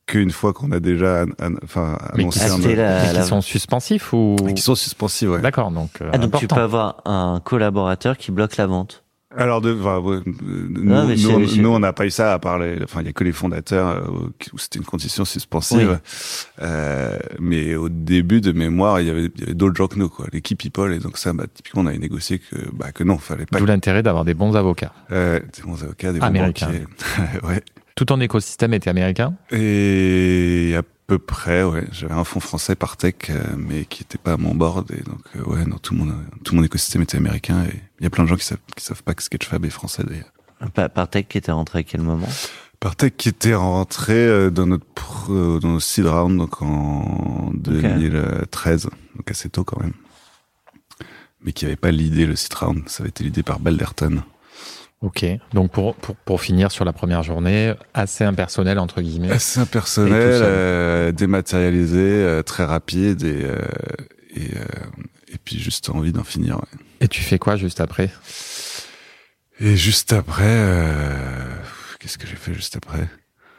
qu'une 0.06 0.30
fois 0.30 0.54
qu'on 0.54 0.72
a 0.72 0.80
déjà, 0.80 1.26
enfin, 1.62 1.98
Mais 2.14 2.22
annoncé 2.22 2.40
qui- 2.40 2.46
un, 2.46 2.54
Acheter 2.54 2.76
la- 2.76 3.02
Mais 3.02 3.08
qui 3.10 3.14
la- 3.14 3.22
sont 3.24 3.40
suspensifs 3.42 4.14
ou 4.14 4.36
et 4.48 4.54
qui 4.54 4.62
sont 4.62 4.74
suspensives, 4.74 5.30
ouais. 5.32 5.42
D'accord. 5.42 5.70
Donc, 5.70 5.90
euh, 6.00 6.08
Ah, 6.14 6.16
donc 6.18 6.30
tu 6.30 6.36
important. 6.46 6.56
peux 6.56 6.62
avoir 6.62 7.02
un 7.04 7.40
collaborateur 7.44 8.16
qui 8.16 8.32
bloque 8.32 8.56
la 8.56 8.66
vente. 8.66 9.04
Alors, 9.36 9.60
de, 9.60 9.76
enfin, 9.78 9.98
ouais, 9.98 10.16
euh, 10.16 10.22
nous, 10.70 10.84
Non, 10.84 11.06
nous, 11.06 11.56
nous, 11.56 11.68
on 11.68 11.78
n'a 11.78 11.92
pas 11.92 12.06
eu 12.06 12.10
ça 12.10 12.32
à 12.32 12.38
part 12.38 12.58
les, 12.58 12.82
enfin, 12.82 13.02
il 13.02 13.06
y 13.06 13.10
a 13.10 13.12
que 13.12 13.24
les 13.24 13.32
fondateurs 13.32 13.88
euh, 13.88 14.30
où 14.54 14.58
c'était 14.58 14.78
une 14.78 14.86
condition 14.86 15.26
suspensive. 15.26 16.00
Euh, 16.62 17.18
mais 17.38 17.74
au 17.74 17.90
début 17.90 18.40
de 18.40 18.52
mémoire, 18.52 19.00
il 19.00 19.06
y 19.06 19.10
avait, 19.10 19.26
il 19.34 19.40
y 19.40 19.44
avait 19.44 19.54
d'autres 19.54 19.76
gens 19.76 19.86
que 19.86 19.98
nous, 19.98 20.08
quoi, 20.08 20.26
l'équipe 20.32 20.58
People. 20.58 20.94
Et 20.94 20.98
donc 20.98 21.18
ça, 21.18 21.34
bah, 21.34 21.44
typiquement, 21.52 21.82
on 21.82 21.86
avait 21.86 21.98
négocié 21.98 22.38
que, 22.38 22.56
bah, 22.72 22.90
que 22.90 23.04
non, 23.04 23.18
fallait 23.18 23.44
pas. 23.44 23.58
D'où 23.58 23.66
l'intérêt 23.66 24.02
d'avoir 24.02 24.24
des 24.24 24.32
bons 24.34 24.56
avocats. 24.56 24.92
Euh, 25.12 25.40
des 25.40 25.62
bons 25.62 25.82
avocats, 25.82 26.12
des 26.12 26.20
bons 26.20 26.26
Américains. 26.26 26.66
banquiers. 26.66 26.86
ouais. 27.46 27.62
Tout 27.96 28.06
ton 28.06 28.20
écosystème 28.20 28.72
était 28.72 28.88
américain. 28.88 29.34
Et 29.50 30.74
à 30.76 30.82
peu 31.06 31.18
près, 31.18 31.64
ouais. 31.64 31.84
J'avais 31.92 32.14
un 32.14 32.24
fonds 32.24 32.40
français 32.40 32.76
par 32.76 32.96
tech, 32.96 33.14
euh, 33.28 33.42
mais 33.58 33.84
qui 33.84 34.04
était 34.04 34.18
pas 34.18 34.32
à 34.32 34.36
mon 34.38 34.54
board. 34.54 34.90
Et 34.90 35.02
donc, 35.02 35.46
ouais, 35.48 35.66
non, 35.66 35.76
tout 35.76 35.94
mon, 35.94 36.06
tout 36.44 36.56
mon 36.56 36.62
écosystème 36.62 37.02
était 37.02 37.18
américain. 37.18 37.64
Et 37.64 37.76
il 38.00 38.04
y 38.04 38.06
a 38.06 38.10
plein 38.10 38.24
de 38.24 38.28
gens 38.28 38.36
qui 38.36 38.44
savent, 38.44 38.58
qui 38.76 38.84
savent 38.84 39.02
pas 39.02 39.14
que 39.14 39.22
Sketchfab 39.22 39.64
est 39.64 39.70
français, 39.70 40.04
d'ailleurs. 40.06 40.32
Pa- 40.74 40.88
Partech 40.88 41.28
qui 41.28 41.38
était 41.38 41.52
rentré 41.52 41.80
à 41.80 41.82
quel 41.82 42.00
moment? 42.00 42.28
Partech 42.80 43.16
qui 43.16 43.28
était 43.28 43.54
rentré 43.54 44.14
euh, 44.14 44.50
dans 44.50 44.66
notre 44.66 45.32
euh, 45.32 45.58
dans 45.60 45.68
notre 45.68 45.84
seed 45.84 46.06
round 46.06 46.36
donc 46.38 46.62
en 46.62 47.50
2013 47.54 48.84
donc 49.16 49.30
assez 49.30 49.48
tôt 49.48 49.64
quand 49.64 49.80
même. 49.80 49.94
Mais 51.42 51.52
qui 51.52 51.64
avait 51.66 51.76
pas 51.76 51.90
l'idée 51.90 52.26
le 52.26 52.34
seed 52.36 52.54
round. 52.54 52.88
Ça 52.88 53.02
avait 53.02 53.10
été 53.10 53.22
l'idée 53.24 53.42
par 53.42 53.60
Balderton. 53.60 54.22
Ok. 55.00 55.24
Donc 55.54 55.70
pour, 55.70 55.94
pour, 55.94 56.16
pour 56.16 56.40
finir 56.40 56.72
sur 56.72 56.84
la 56.84 56.92
première 56.92 57.22
journée, 57.22 57.74
assez 57.94 58.24
impersonnel 58.24 58.78
entre 58.80 59.00
guillemets. 59.00 59.30
assez 59.30 59.60
impersonnel 59.60 60.12
euh, 60.42 61.12
dématérialisé 61.12 62.00
euh, 62.00 62.42
très 62.42 62.64
rapide 62.64 63.22
et 63.22 63.44
euh, 63.44 63.58
et, 64.34 64.56
euh, 64.56 64.64
et 65.32 65.38
puis 65.42 65.58
juste 65.58 65.90
envie 65.90 66.12
d'en 66.12 66.24
finir 66.24 66.56
ouais. 66.56 66.78
Et 67.00 67.08
tu 67.08 67.22
fais 67.22 67.38
quoi 67.38 67.56
juste 67.56 67.80
après? 67.80 68.10
Et 69.60 69.76
juste 69.76 70.12
après 70.12 70.44
euh, 70.46 71.54
qu'est-ce 71.98 72.18
que 72.18 72.26
j'ai 72.26 72.36
fait 72.36 72.54
juste 72.54 72.76
après? 72.76 73.08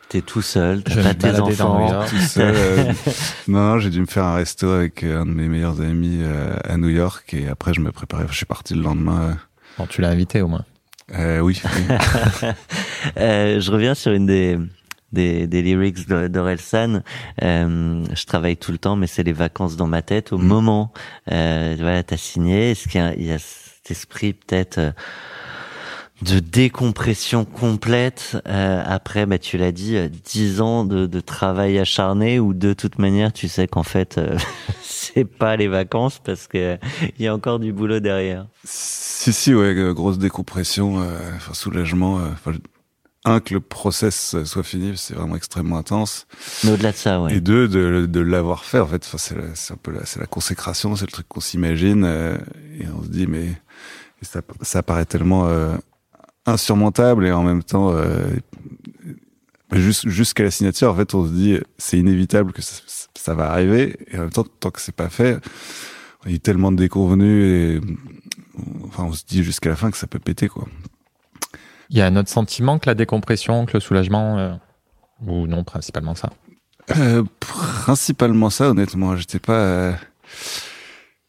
T'es 0.10 0.22
tout 0.22 0.42
seul, 0.42 0.82
t'as 0.82 1.04
pas 1.04 1.14
tes 1.14 1.20
baladais 1.32 1.56
dans 1.58 1.78
New 1.78 1.84
enfants. 1.86 1.94
York. 1.94 2.10
tout 2.10 2.18
seul. 2.20 2.54
euh, 2.56 2.94
non, 3.48 3.78
j'ai 3.78 3.92
dû 3.92 4.02
me 4.02 4.08
faire 4.08 4.24
un 4.26 4.36
resto 4.36 4.70
avec 4.72 5.04
euh, 5.04 5.22
un 5.22 5.26
de 5.28 5.32
mes 5.32 5.48
meilleurs 5.48 5.82
amis 5.82 6.22
euh, 6.24 6.56
à 6.64 6.78
New 6.78 6.90
York 6.90 7.32
et 7.34 7.48
après 7.48 7.74
je 7.76 7.80
me 7.82 7.92
préparais. 7.92 8.26
Je 8.30 8.36
suis 8.36 8.46
parti 8.48 8.74
le 8.74 8.82
lendemain. 8.82 9.38
Bon, 9.78 9.86
tu 9.86 10.02
l'as 10.02 10.10
invité 10.10 10.42
au 10.42 10.48
moins. 10.48 10.66
Oui. 11.12 11.40
oui. 11.42 11.62
Euh, 13.18 13.62
je 13.62 13.72
reviens 13.72 13.96
sur 13.96 14.12
une 14.12 14.26
des 14.26 14.58
des, 15.12 15.48
des 15.48 15.62
lyrics 15.62 16.08
d'Orelsan. 16.08 17.02
Euh, 17.44 18.04
je 18.14 18.26
travaille 18.26 18.58
tout 18.58 18.72
le 18.72 18.78
temps, 18.78 18.96
mais 18.96 19.08
c'est 19.08 19.24
les 19.24 19.34
vacances 19.34 19.76
dans 19.76 19.88
ma 19.88 20.02
tête. 20.02 20.32
Au 20.34 20.38
Mm. 20.38 20.46
moment, 20.48 20.94
euh, 21.32 21.76
voilà, 21.80 22.04
t'as 22.04 22.18
signé. 22.18 22.72
Est-ce 22.72 22.88
qu'il 22.88 23.02
y 23.18 23.26
y 23.28 23.32
a 23.32 23.40
cet 23.40 23.92
esprit 23.92 24.34
peut-être 24.34 24.78
euh, 24.78 24.92
de 26.22 26.40
décompression 26.40 27.46
complète 27.46 28.36
euh, 28.48 28.84
après, 28.86 29.26
bah, 29.26 29.38
tu 29.40 29.58
l'as 29.58 29.72
dit, 29.72 29.96
euh, 29.96 30.10
dix 30.10 30.60
ans 30.60 30.84
de, 30.84 31.06
de 31.06 31.20
travail 31.22 31.80
acharné 31.80 32.40
où 32.40 32.54
de 32.54 32.74
toute 32.74 33.00
manière, 33.00 33.32
tu 33.32 33.48
sais 33.48 33.68
qu'en 33.68 33.84
fait, 33.84 34.18
euh, 34.18 34.38
c'est 34.84 35.24
pas 35.24 35.56
les 35.56 35.70
vacances 35.70 36.20
parce 36.22 36.48
que 36.48 36.78
il 37.18 37.24
y 37.24 37.28
a 37.28 37.34
encore 37.34 37.60
du 37.60 37.72
boulot 37.72 38.02
derrière. 38.02 38.48
si 38.66 39.32
si 39.32 39.54
ouais, 39.56 39.74
euh, 39.74 39.94
grosse 39.94 40.18
décompression, 40.18 41.00
euh, 41.02 41.18
enfin 41.38 41.54
soulagement. 41.54 42.20
euh, 42.20 42.28
enfin, 42.34 42.52
un 43.30 43.40
que 43.40 43.54
le 43.54 43.60
process 43.60 44.36
soit 44.44 44.64
fini, 44.64 44.94
c'est 44.98 45.14
vraiment 45.14 45.36
extrêmement 45.36 45.78
intense. 45.78 46.28
Mais 46.64 46.72
au-delà 46.72 46.92
de 46.92 46.98
ça, 46.98 47.22
ouais. 47.22 47.36
Et 47.36 47.42
deux, 47.42 47.68
de, 47.68 48.06
de 48.06 48.20
l'avoir 48.20 48.66
fait, 48.66 48.80
en 48.80 48.88
fait, 48.88 49.04
enfin, 49.06 49.18
c'est 49.56 49.74
un 49.74 49.78
peu 49.78 49.92
la, 49.92 50.06
c'est 50.06 50.20
la 50.20 50.26
consécration, 50.26 50.96
c'est 50.96 51.06
le 51.06 51.12
truc 51.12 51.28
qu'on 51.28 51.40
s'imagine, 51.40 52.04
euh, 52.04 52.38
et 52.80 52.86
on 52.88 53.04
se 53.04 53.10
dit, 53.10 53.28
mais 53.28 53.48
ça, 54.22 54.42
ça 54.62 54.84
paraît 54.84 55.06
tellement 55.06 55.48
euh, 55.48 55.76
insurmontable, 56.46 57.26
et 57.28 57.32
en 57.32 57.44
même 57.44 57.64
temps, 57.64 57.92
euh, 57.94 58.28
jus- 59.74 60.10
jusqu'à 60.10 60.44
la 60.44 60.52
signature, 60.52 60.92
en 60.92 60.96
fait, 60.96 61.14
on 61.14 61.26
se 61.26 61.32
dit, 61.32 61.58
c'est 61.78 61.98
inévitable 61.98 62.52
que 62.52 62.62
ça, 62.62 62.76
ça 63.16 63.34
va 63.36 63.52
arriver, 63.52 63.98
et 64.12 64.18
en 64.18 64.22
même 64.22 64.32
temps, 64.32 64.46
tant 64.60 64.72
que 64.72 64.82
c'est 64.82 64.96
pas 64.96 65.10
fait, 65.10 65.40
il 66.26 66.32
y 66.34 66.36
a 66.36 66.40
tellement 66.40 66.72
de 66.72 66.78
déconvenus, 66.78 67.46
et 67.46 67.82
enfin, 68.86 69.04
on 69.06 69.14
se 69.14 69.24
dit 69.26 69.44
jusqu'à 69.44 69.70
la 69.70 69.76
fin 69.76 69.92
que 69.92 69.98
ça 69.98 70.08
peut 70.08 70.20
péter, 70.20 70.48
quoi. 70.48 70.68
Il 71.90 71.98
y 71.98 72.02
a 72.02 72.06
un 72.06 72.16
autre 72.16 72.30
sentiment 72.30 72.78
que 72.80 72.88
la 72.88 72.94
décompression, 72.96 73.66
que 73.66 73.74
le 73.74 73.80
soulagement 73.80 74.38
euh, 74.38 74.54
Ou 75.26 75.48
non, 75.48 75.64
principalement 75.64 76.16
ça? 76.16 76.30
Euh, 76.98 77.24
principalement 77.40 78.50
ça, 78.50 78.70
honnêtement. 78.70 79.16
J'étais 79.16 79.40
pas. 79.40 79.54
euh, 79.54 79.94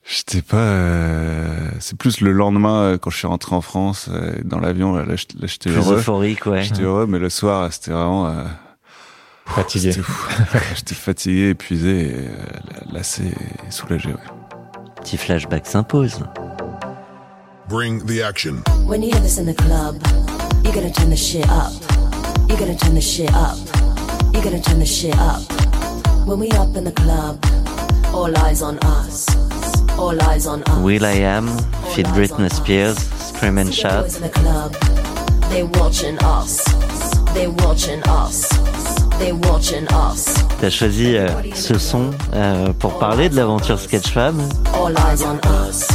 J'étais 0.04 0.42
pas. 0.42 0.56
euh, 0.56 1.70
C'est 1.80 1.96
plus 1.96 2.20
le 2.20 2.32
lendemain 2.32 2.98
quand 3.00 3.10
je 3.10 3.16
suis 3.18 3.26
rentré 3.26 3.54
en 3.54 3.60
France 3.60 4.08
dans 4.44 4.58
l'avion. 4.58 4.94
Là, 4.94 5.04
là, 5.04 5.14
j'étais 5.16 5.70
heureux. 5.70 5.96
euphorique, 5.98 6.46
ouais. 6.46 6.62
J'étais 6.62 6.82
heureux, 6.82 7.06
mais 7.06 7.18
le 7.18 7.30
soir, 7.30 7.72
c'était 7.72 7.92
vraiment. 7.92 8.34
Fatigué. 9.46 9.92
J'étais 10.76 10.94
fatigué, 10.94 11.48
épuisé, 11.50 12.14
lassé 12.92 13.24
et 13.66 13.70
soulagé. 13.70 14.10
Ouais. 14.10 14.14
Petit 15.02 15.16
flashback 15.16 15.66
s'impose. 15.66 16.20
Bring 17.68 18.04
the 18.04 18.22
action. 18.22 18.62
When 18.86 19.02
you 19.02 19.10
hear 19.12 19.20
this 19.22 19.38
in 19.38 19.46
the 19.46 19.54
club, 19.56 19.96
you're 20.64 20.72
gonna 20.74 20.90
turn 20.90 21.10
the 21.10 21.16
shit 21.16 21.48
up. 21.48 21.72
You're 22.48 22.58
gonna 22.58 22.76
turn 22.76 22.94
the 22.94 23.00
shit 23.00 23.32
up. 23.34 23.56
You're 24.32 24.42
gonna 24.42 24.60
turn 24.60 24.78
the 24.78 24.86
shit 24.86 25.16
up. 25.18 25.40
When 26.26 26.38
we 26.38 26.50
up 26.52 26.76
in 26.76 26.84
the 26.84 26.92
club, 26.92 27.38
all 28.14 28.36
eyes 28.38 28.62
on 28.62 28.78
us. 28.80 29.26
All 29.98 30.20
eyes 30.22 30.46
on 30.46 30.62
us. 30.64 30.78
Will 30.82 31.04
I 31.04 31.12
Am, 31.36 31.46
eyes 31.94 32.06
Britney. 32.08 32.52
Spears, 32.52 32.98
Scream 32.98 33.58
and 33.58 33.74
Shout. 33.74 34.04
boys 34.04 34.16
in 34.16 34.22
the 34.22 34.28
club, 34.28 34.72
they 35.50 35.62
watching 35.62 36.18
us. 36.22 36.62
They 37.34 37.46
watching 37.46 38.02
us. 38.08 38.48
They 39.18 39.32
watching 39.32 39.86
us. 39.92 40.34
T'as 40.60 40.70
choisi 40.70 41.16
euh, 41.16 41.28
ce 41.54 41.78
son 41.78 42.10
euh, 42.34 42.72
pour 42.78 42.98
parler 42.98 43.28
de 43.28 43.36
l'aventure 43.36 43.78
Sketchfab. 43.78 44.34
All 44.74 44.92
eyes 44.92 45.22
on 45.22 45.38
us. 45.66 45.86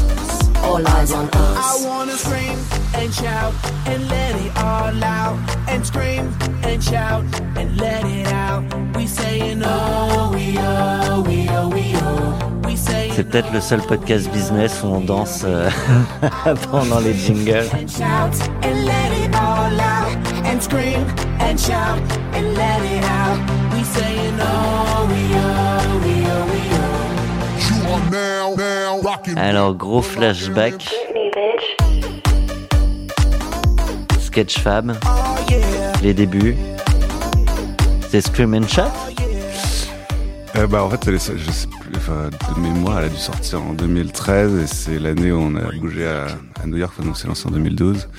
All 0.64 0.82
eyes 0.88 1.12
on 1.14 1.26
us. 1.28 1.84
I 1.84 1.88
wanna 1.88 2.14
scream 2.14 2.75
and 2.98 3.14
shout 3.14 3.54
and 3.88 4.08
let 4.10 4.36
it 4.36 4.52
all 4.58 5.04
out. 5.04 5.38
And 5.68 5.86
scream 5.86 6.34
and 6.64 6.84
shout 6.84 7.24
and 7.56 7.78
let 7.78 8.06
it 8.06 8.28
out. 8.28 8.64
We 8.96 9.08
saying 9.08 9.62
oh, 9.64 10.32
we 10.34 10.56
oh, 10.58 11.24
we 11.28 11.48
oh, 11.50 11.70
we 11.70 11.94
oh. 11.96 12.62
We 12.66 12.76
saying 12.78 13.14
C'est 13.16 13.24
peut-être 13.30 13.52
le 13.54 13.62
seul 13.62 13.82
podcast 13.82 14.30
business 14.32 14.82
où 14.84 14.88
on 14.88 15.02
danse 15.02 15.44
euh, 15.46 15.70
pendant 16.72 17.00
les 17.00 17.14
jingles. 17.14 17.68
oh, 17.72 17.86
oh, 17.88 18.64
oh, 28.78 29.02
oh. 29.04 29.38
Alors, 29.38 29.76
gros 29.76 30.02
flashback. 30.02 30.90
Sketchfab, 34.36 34.92
les 36.04 36.14
débuts. 36.14 36.58
C'est 38.10 38.20
Scream 38.20 38.54
and 38.54 38.68
Shout 38.68 38.82
Euh, 40.58 40.68
bah, 40.68 40.84
en 40.84 40.90
fait, 40.90 41.08
elle 41.08 41.16
est- 41.16 41.38
je 41.38 41.52
sais 41.52 41.68
plus, 41.80 41.94
de 41.94 42.60
mémoire, 42.60 43.00
elle 43.00 43.06
a 43.06 43.10
dû 43.10 43.16
sortir 43.16 43.62
en 43.62 43.72
2013 43.72 44.54
et 44.62 44.68
c'est 44.68 45.00
l'année 45.00 45.32
où 45.32 45.38
on 45.38 45.56
a 45.56 45.72
bougé 45.80 46.06
à, 46.06 46.28
New 46.66 46.76
York, 46.76 46.92
enfin, 46.98 47.08
donc 47.08 47.16
c'est 47.18 47.28
lancé 47.30 47.48
en 47.48 47.52
2012. 47.52 48.10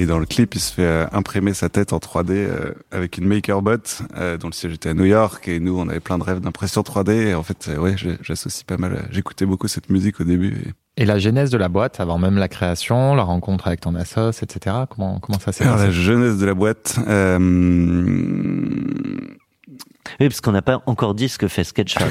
Et 0.00 0.06
dans 0.06 0.18
le 0.18 0.24
clip, 0.24 0.54
il 0.54 0.60
se 0.60 0.72
fait 0.72 0.82
euh, 0.82 1.06
imprimer 1.12 1.52
sa 1.52 1.68
tête 1.68 1.92
en 1.92 1.98
3D 1.98 2.30
euh, 2.30 2.72
avec 2.90 3.18
une 3.18 3.26
MakerBot 3.26 3.76
euh, 4.16 4.38
dont 4.38 4.46
le 4.48 4.54
siège 4.54 4.72
était 4.72 4.88
à 4.88 4.94
New 4.94 5.04
York 5.04 5.46
et 5.46 5.60
nous, 5.60 5.78
on 5.78 5.86
avait 5.90 6.00
plein 6.00 6.16
de 6.16 6.22
rêves 6.22 6.40
d'impression 6.40 6.80
3D 6.80 7.10
et 7.12 7.34
en 7.34 7.42
fait, 7.42 7.68
euh, 7.68 7.76
ouais, 7.76 7.96
j'associe 8.22 8.64
pas 8.64 8.78
mal. 8.78 8.94
euh, 8.94 9.02
J'écoutais 9.10 9.44
beaucoup 9.44 9.68
cette 9.68 9.90
musique 9.90 10.18
au 10.20 10.24
début. 10.24 10.54
et- 10.96 11.02
Et 11.02 11.04
la 11.04 11.18
genèse 11.18 11.50
de 11.50 11.58
la 11.58 11.68
boîte, 11.68 12.00
avant 12.00 12.16
même 12.16 12.36
la 12.38 12.48
création, 12.48 13.14
la 13.14 13.24
rencontre 13.24 13.66
avec 13.66 13.80
ton 13.80 13.94
assos, 13.94 14.30
etc. 14.42 14.74
Comment, 14.88 15.18
comment 15.20 15.38
ça 15.38 15.52
s'est 15.52 15.64
Alors, 15.64 15.76
la 15.76 15.86
passé? 15.88 15.96
jeunesse 16.00 16.38
de 16.38 16.46
la 16.46 16.54
boîte. 16.54 16.96
Euh... 17.06 17.38
Oui, 20.18 20.28
parce 20.28 20.40
qu'on 20.40 20.52
n'a 20.52 20.62
pas 20.62 20.82
encore 20.86 21.14
dit 21.14 21.28
ce 21.28 21.38
que 21.38 21.48
fait 21.48 21.64
Sketchfab. 21.64 22.10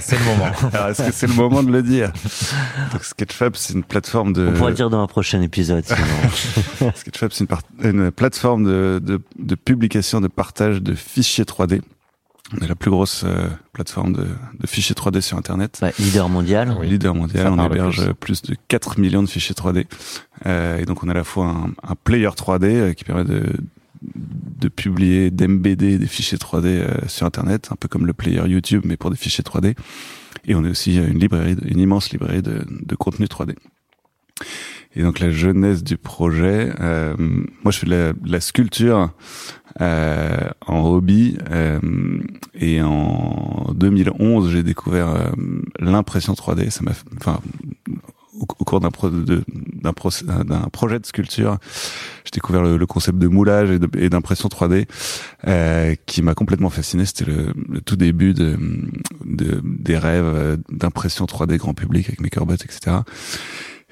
C'est 0.00 0.18
le 0.18 0.24
moment. 0.24 0.50
Alors, 0.72 0.88
est-ce 0.88 1.02
que 1.02 1.12
c'est 1.12 1.26
le 1.26 1.34
moment 1.34 1.62
de 1.62 1.70
le 1.72 1.82
dire 1.82 2.12
Donc, 2.92 3.04
Sketchfab, 3.04 3.56
c'est 3.56 3.72
une 3.74 3.84
plateforme 3.84 4.32
de. 4.32 4.48
On 4.48 4.52
pourra 4.52 4.70
le 4.70 4.76
dire 4.76 4.90
dans 4.90 5.02
un 5.02 5.06
prochain 5.06 5.40
épisode. 5.42 5.84
sinon. 5.84 6.92
Sketchfab, 6.94 7.30
c'est 7.32 7.46
une, 7.82 8.10
plateforme 8.10 8.64
de, 8.64 9.00
de, 9.02 9.20
de 9.38 9.54
publication, 9.54 10.20
de 10.20 10.28
partage 10.28 10.82
de 10.82 10.94
fichiers 10.94 11.44
3D. 11.44 11.80
On 12.54 12.64
est 12.64 12.68
la 12.68 12.74
plus 12.74 12.90
grosse 12.90 13.24
euh, 13.24 13.48
plateforme 13.72 14.12
de, 14.12 14.24
de 14.24 14.66
fichiers 14.66 14.94
3D 14.94 15.20
sur 15.22 15.38
Internet. 15.38 15.78
Bah, 15.80 15.90
leader 15.98 16.28
mondial. 16.28 16.76
Oui. 16.78 16.88
Leader 16.88 17.14
mondial, 17.14 17.46
ça 17.46 17.52
on 17.52 17.64
héberge 17.64 18.12
plus. 18.20 18.40
plus. 18.40 18.42
de 18.42 18.56
4 18.68 18.98
millions 18.98 19.22
de 19.22 19.28
fichiers 19.28 19.54
3D. 19.54 19.86
Euh, 20.46 20.78
et 20.78 20.84
donc 20.84 21.02
on 21.02 21.08
a 21.08 21.12
à 21.12 21.14
la 21.14 21.24
fois 21.24 21.46
un, 21.46 21.70
un 21.82 21.94
player 22.04 22.28
3D 22.28 22.64
euh, 22.64 22.92
qui 22.92 23.04
permet 23.04 23.24
de, 23.24 23.42
de 24.04 24.68
publier, 24.68 25.30
d'embedder 25.30 25.98
des 25.98 26.06
fichiers 26.06 26.38
3D 26.38 26.66
euh, 26.66 27.08
sur 27.08 27.26
Internet, 27.26 27.68
un 27.72 27.76
peu 27.76 27.88
comme 27.88 28.06
le 28.06 28.12
player 28.12 28.42
YouTube, 28.46 28.82
mais 28.84 28.96
pour 28.96 29.10
des 29.10 29.16
fichiers 29.16 29.44
3D. 29.44 29.74
Et 30.44 30.54
on 30.54 30.64
est 30.64 30.70
aussi 30.70 30.96
une 30.96 31.18
librairie, 31.18 31.56
une 31.64 31.78
immense 31.78 32.10
librairie 32.10 32.42
de, 32.42 32.64
de 32.68 32.94
contenu 32.96 33.26
3D. 33.26 33.54
Et 34.94 35.02
donc 35.02 35.20
la 35.20 35.30
jeunesse 35.30 35.82
du 35.82 35.96
projet, 35.96 36.72
euh, 36.80 37.16
moi 37.18 37.72
je 37.72 37.78
fais 37.78 37.86
de 37.86 37.92
la, 37.92 38.12
la 38.24 38.40
sculpture 38.40 39.10
euh, 39.80 40.50
en 40.66 40.84
hobby 40.84 41.38
euh, 41.50 41.80
et 42.54 42.82
en 42.82 43.72
2011 43.74 44.50
j'ai 44.50 44.62
découvert 44.62 45.08
euh, 45.08 45.30
l'impression 45.78 46.34
3D. 46.34 46.68
Ça 46.68 46.82
m'a, 46.82 46.92
enfin, 47.16 47.40
au, 48.38 48.42
au 48.58 48.64
cours 48.64 48.80
d'un 48.80 48.90
pro, 48.90 49.10
projet 50.72 50.98
de 50.98 51.06
sculpture, 51.06 51.58
j'ai 52.24 52.30
découvert 52.32 52.62
le, 52.62 52.76
le 52.76 52.86
concept 52.86 53.18
de 53.18 53.28
moulage 53.28 53.70
et 53.96 54.08
d'impression 54.08 54.48
3D 54.48 54.86
euh, 55.46 55.94
qui 56.06 56.22
m'a 56.22 56.34
complètement 56.34 56.70
fasciné. 56.70 57.04
C'était 57.06 57.24
le, 57.26 57.52
le 57.68 57.80
tout 57.80 57.96
début 57.96 58.34
de, 58.34 58.58
de 59.24 59.60
des 59.64 59.98
rêves 59.98 60.24
euh, 60.24 60.56
d'impression 60.70 61.24
3D 61.26 61.56
grand 61.56 61.74
public 61.74 62.08
avec 62.08 62.20
MakerBot, 62.20 62.54
etc. 62.54 62.96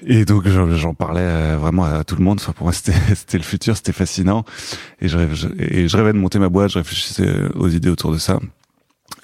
Et 0.03 0.25
donc 0.25 0.47
j'en 0.47 0.93
parlais 0.95 1.21
euh, 1.21 1.57
vraiment 1.59 1.83
à 1.83 2.03
tout 2.03 2.15
le 2.15 2.23
monde. 2.23 2.39
Enfin 2.41 2.53
pour 2.53 2.65
moi 2.65 2.73
c'était 3.13 3.37
le 3.37 3.43
futur, 3.43 3.75
c'était 3.77 3.93
fascinant. 3.93 4.43
Et 4.99 5.07
je 5.07 5.17
rêve 5.17 5.35
je- 5.35 5.47
et 5.59 5.87
je 5.87 5.95
rêvais 5.97 6.13
de 6.13 6.17
monter 6.17 6.39
ma 6.39 6.49
boîte. 6.49 6.71
Je 6.71 6.79
réfléchissais 6.79 7.29
aux 7.55 7.69
idées 7.69 7.89
autour 7.89 8.11
de 8.11 8.17
ça. 8.17 8.39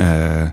Euh, 0.02 0.46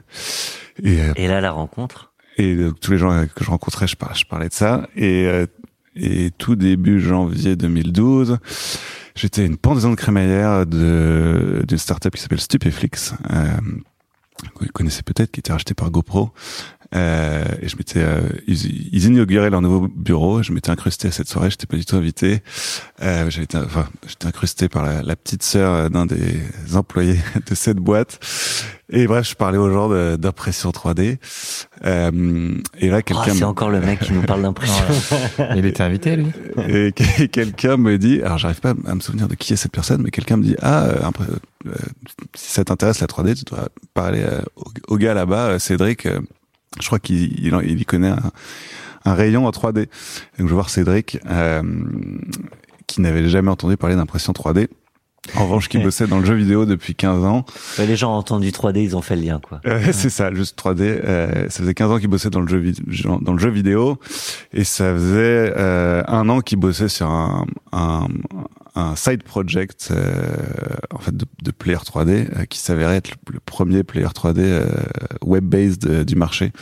et 0.83 1.00
euh, 1.02 1.12
Et 1.16 1.28
là, 1.28 1.40
la 1.42 1.50
rencontre? 1.50 2.13
Et 2.36 2.54
euh, 2.54 2.72
tous 2.72 2.92
les 2.92 2.98
gens 2.98 3.12
euh, 3.12 3.26
que 3.26 3.44
je 3.44 3.50
rencontrais, 3.50 3.86
je 3.86 3.96
parlais, 3.96 4.14
je 4.14 4.26
parlais 4.26 4.48
de 4.48 4.54
ça. 4.54 4.88
Et, 4.96 5.26
euh, 5.26 5.46
et 5.96 6.30
tout 6.32 6.56
début 6.56 7.00
janvier 7.00 7.56
2012, 7.56 8.38
j'étais 9.14 9.46
une 9.46 9.56
pendaison 9.56 9.90
de 9.90 9.96
crémaillère 9.96 10.66
d'une 10.66 11.78
startup 11.78 12.14
qui 12.14 12.22
s'appelle 12.22 12.40
Stupéflix. 12.40 13.14
Euh, 13.30 13.46
que 14.58 14.64
vous 14.64 14.72
connaissez 14.72 15.02
peut-être, 15.02 15.30
qui 15.30 15.40
était 15.40 15.52
racheté 15.52 15.74
par 15.74 15.90
GoPro. 15.90 16.32
Euh, 16.94 17.44
et 17.60 17.68
je 17.68 17.76
m'étais, 17.76 18.00
euh, 18.00 18.20
ils, 18.46 18.92
ils 18.94 19.04
inauguraient 19.06 19.50
leur 19.50 19.60
nouveau 19.62 19.88
bureau. 19.88 20.42
Je 20.42 20.52
m'étais 20.52 20.70
incrusté 20.70 21.08
à 21.08 21.10
cette 21.10 21.28
soirée. 21.28 21.50
J'étais 21.50 21.66
pas 21.66 21.76
du 21.76 21.84
tout 21.84 21.96
invité. 21.96 22.42
Euh, 23.02 23.28
j'avais 23.30 23.44
été, 23.44 23.58
enfin, 23.58 23.86
j'étais 24.06 24.26
incrusté 24.26 24.68
par 24.68 24.84
la, 24.84 25.02
la 25.02 25.16
petite 25.16 25.42
sœur 25.42 25.90
d'un 25.90 26.06
des 26.06 26.40
employés 26.74 27.18
de 27.50 27.54
cette 27.54 27.78
boîte. 27.78 28.18
Et 28.90 29.06
bref, 29.06 29.28
je 29.30 29.34
parlais 29.34 29.56
aux 29.58 29.70
gens 29.72 29.88
de- 29.88 30.16
d'impression 30.16 30.70
3D. 30.70 31.18
Euh, 31.84 32.54
et 32.78 32.88
là, 32.90 32.98
Oh, 32.98 33.02
quelqu'un, 33.02 33.32
c'est 33.34 33.40
me- 33.40 33.46
encore 33.46 33.70
le 33.70 33.80
mec 33.80 34.00
qui 34.00 34.12
nous 34.12 34.22
parle 34.22 34.42
d'impression. 34.42 34.84
Il 35.56 35.64
était 35.66 35.82
invité, 35.82 36.16
lui 36.16 36.26
et 36.68 36.92
que- 36.92 37.24
quelqu'un 37.24 37.76
me 37.76 37.96
dit, 37.98 38.20
alors 38.22 38.38
j'arrive 38.38 38.60
pas 38.60 38.74
à 38.86 38.94
me 38.94 39.00
souvenir 39.00 39.26
de 39.26 39.34
qui 39.34 39.54
est 39.54 39.56
cette 39.56 39.72
personne, 39.72 40.02
mais 40.02 40.10
quelqu'un 40.10 40.36
me 40.36 40.42
dit, 40.44 40.54
ah, 40.60 40.84
euh, 40.84 41.10
euh, 41.66 41.72
si 42.34 42.52
ça 42.52 42.64
t'intéresse 42.64 43.00
la 43.00 43.06
3D, 43.06 43.34
tu 43.34 43.44
dois 43.44 43.68
parler 43.94 44.22
euh, 44.22 44.42
au, 44.56 44.64
au 44.88 44.96
gars 44.98 45.14
là-bas, 45.14 45.46
euh, 45.48 45.58
Cédric. 45.58 46.06
Je 46.81 46.87
crois 46.87 46.99
qu'il 46.99 47.45
il, 47.45 47.54
il 47.64 47.81
y 47.81 47.85
connaît 47.85 48.09
un, 48.09 48.33
un 49.04 49.14
rayon 49.14 49.47
en 49.47 49.50
3D. 49.50 49.75
Donc 49.75 49.87
je 50.38 50.45
vais 50.45 50.52
voir 50.52 50.71
Cédric, 50.71 51.19
euh, 51.26 51.62
qui 52.87 53.00
n'avait 53.00 53.28
jamais 53.28 53.50
entendu 53.50 53.76
parler 53.76 53.97
d'impression 53.97 54.33
3D. 54.33 54.69
En 55.37 55.45
revanche, 55.45 55.69
qui 55.69 55.78
bossait 55.83 56.07
dans 56.07 56.19
le 56.19 56.26
jeu 56.26 56.35
vidéo 56.35 56.66
depuis 56.66 56.95
15 56.95 57.25
ans. 57.25 57.45
Ouais, 57.78 57.87
les 57.87 57.97
gens 57.97 58.12
ont 58.12 58.19
entendu 58.19 58.50
3D, 58.50 58.83
ils 58.83 58.97
ont 58.97 59.02
fait 59.02 59.16
le 59.16 59.23
lien, 59.23 59.40
quoi. 59.47 59.61
Euh, 59.66 59.88
c'est 59.93 60.11
ça, 60.11 60.33
juste 60.33 60.59
3D. 60.59 60.81
Euh, 60.83 61.49
ça 61.49 61.61
faisait 61.61 61.75
15 61.75 61.90
ans 61.90 61.99
qu'il 61.99 62.09
bossait 62.09 62.31
dans 62.31 62.40
le 62.40 62.49
jeu 62.49 62.73
dans 63.21 63.33
le 63.33 63.38
jeu 63.38 63.50
vidéo 63.50 63.99
et 64.52 64.64
ça 64.64 64.93
faisait 64.93 65.52
euh, 65.57 66.02
un 66.07 66.28
an 66.28 66.40
qu'il 66.40 66.59
bossait 66.59 66.88
sur 66.88 67.09
un, 67.09 67.47
un, 67.73 68.07
un 68.76 68.97
side 68.97 69.23
project 69.23 69.88
euh, 69.93 70.37
en 70.93 70.99
fait 70.99 71.16
de, 71.16 71.25
de 71.43 71.50
player 71.52 71.78
3D 71.78 72.09
euh, 72.40 72.45
qui 72.47 72.59
s'avérait 72.59 72.97
être 72.97 73.11
le, 73.11 73.35
le 73.35 73.40
premier 73.40 73.85
player 73.85 74.07
3D 74.09 74.38
euh, 74.40 74.66
web 75.23 75.45
based 75.45 75.87
euh, 75.87 76.04
du 76.04 76.16
marché. 76.16 76.52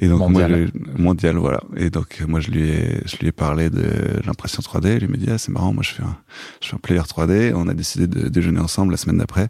Et 0.00 0.06
donc 0.08 0.20
Mondial. 0.20 0.50
moi, 0.50 0.58
je- 0.96 1.02
mondial, 1.02 1.36
voilà. 1.38 1.60
Et 1.76 1.90
donc 1.90 2.20
moi 2.28 2.38
je 2.40 2.50
lui 2.50 2.68
ai 2.68 3.00
je 3.06 3.16
lui 3.16 3.28
ai 3.28 3.32
parlé 3.32 3.68
de 3.70 3.90
l'impression 4.26 4.60
3D. 4.62 4.98
Il 5.00 5.08
m'a 5.08 5.16
dit 5.16 5.26
ah 5.30 5.38
c'est 5.38 5.50
marrant, 5.50 5.72
moi 5.72 5.82
je 5.82 5.90
fais 5.90 6.02
un 6.04 6.16
je 6.60 6.68
fais 6.68 6.74
un 6.76 6.78
player 6.78 7.00
3D. 7.02 7.52
On 7.54 7.66
a 7.68 7.74
décidé 7.74 8.06
de 8.06 8.28
déjeuner 8.28 8.60
ensemble 8.60 8.92
la 8.92 8.96
semaine 8.98 9.18
d'après. 9.18 9.48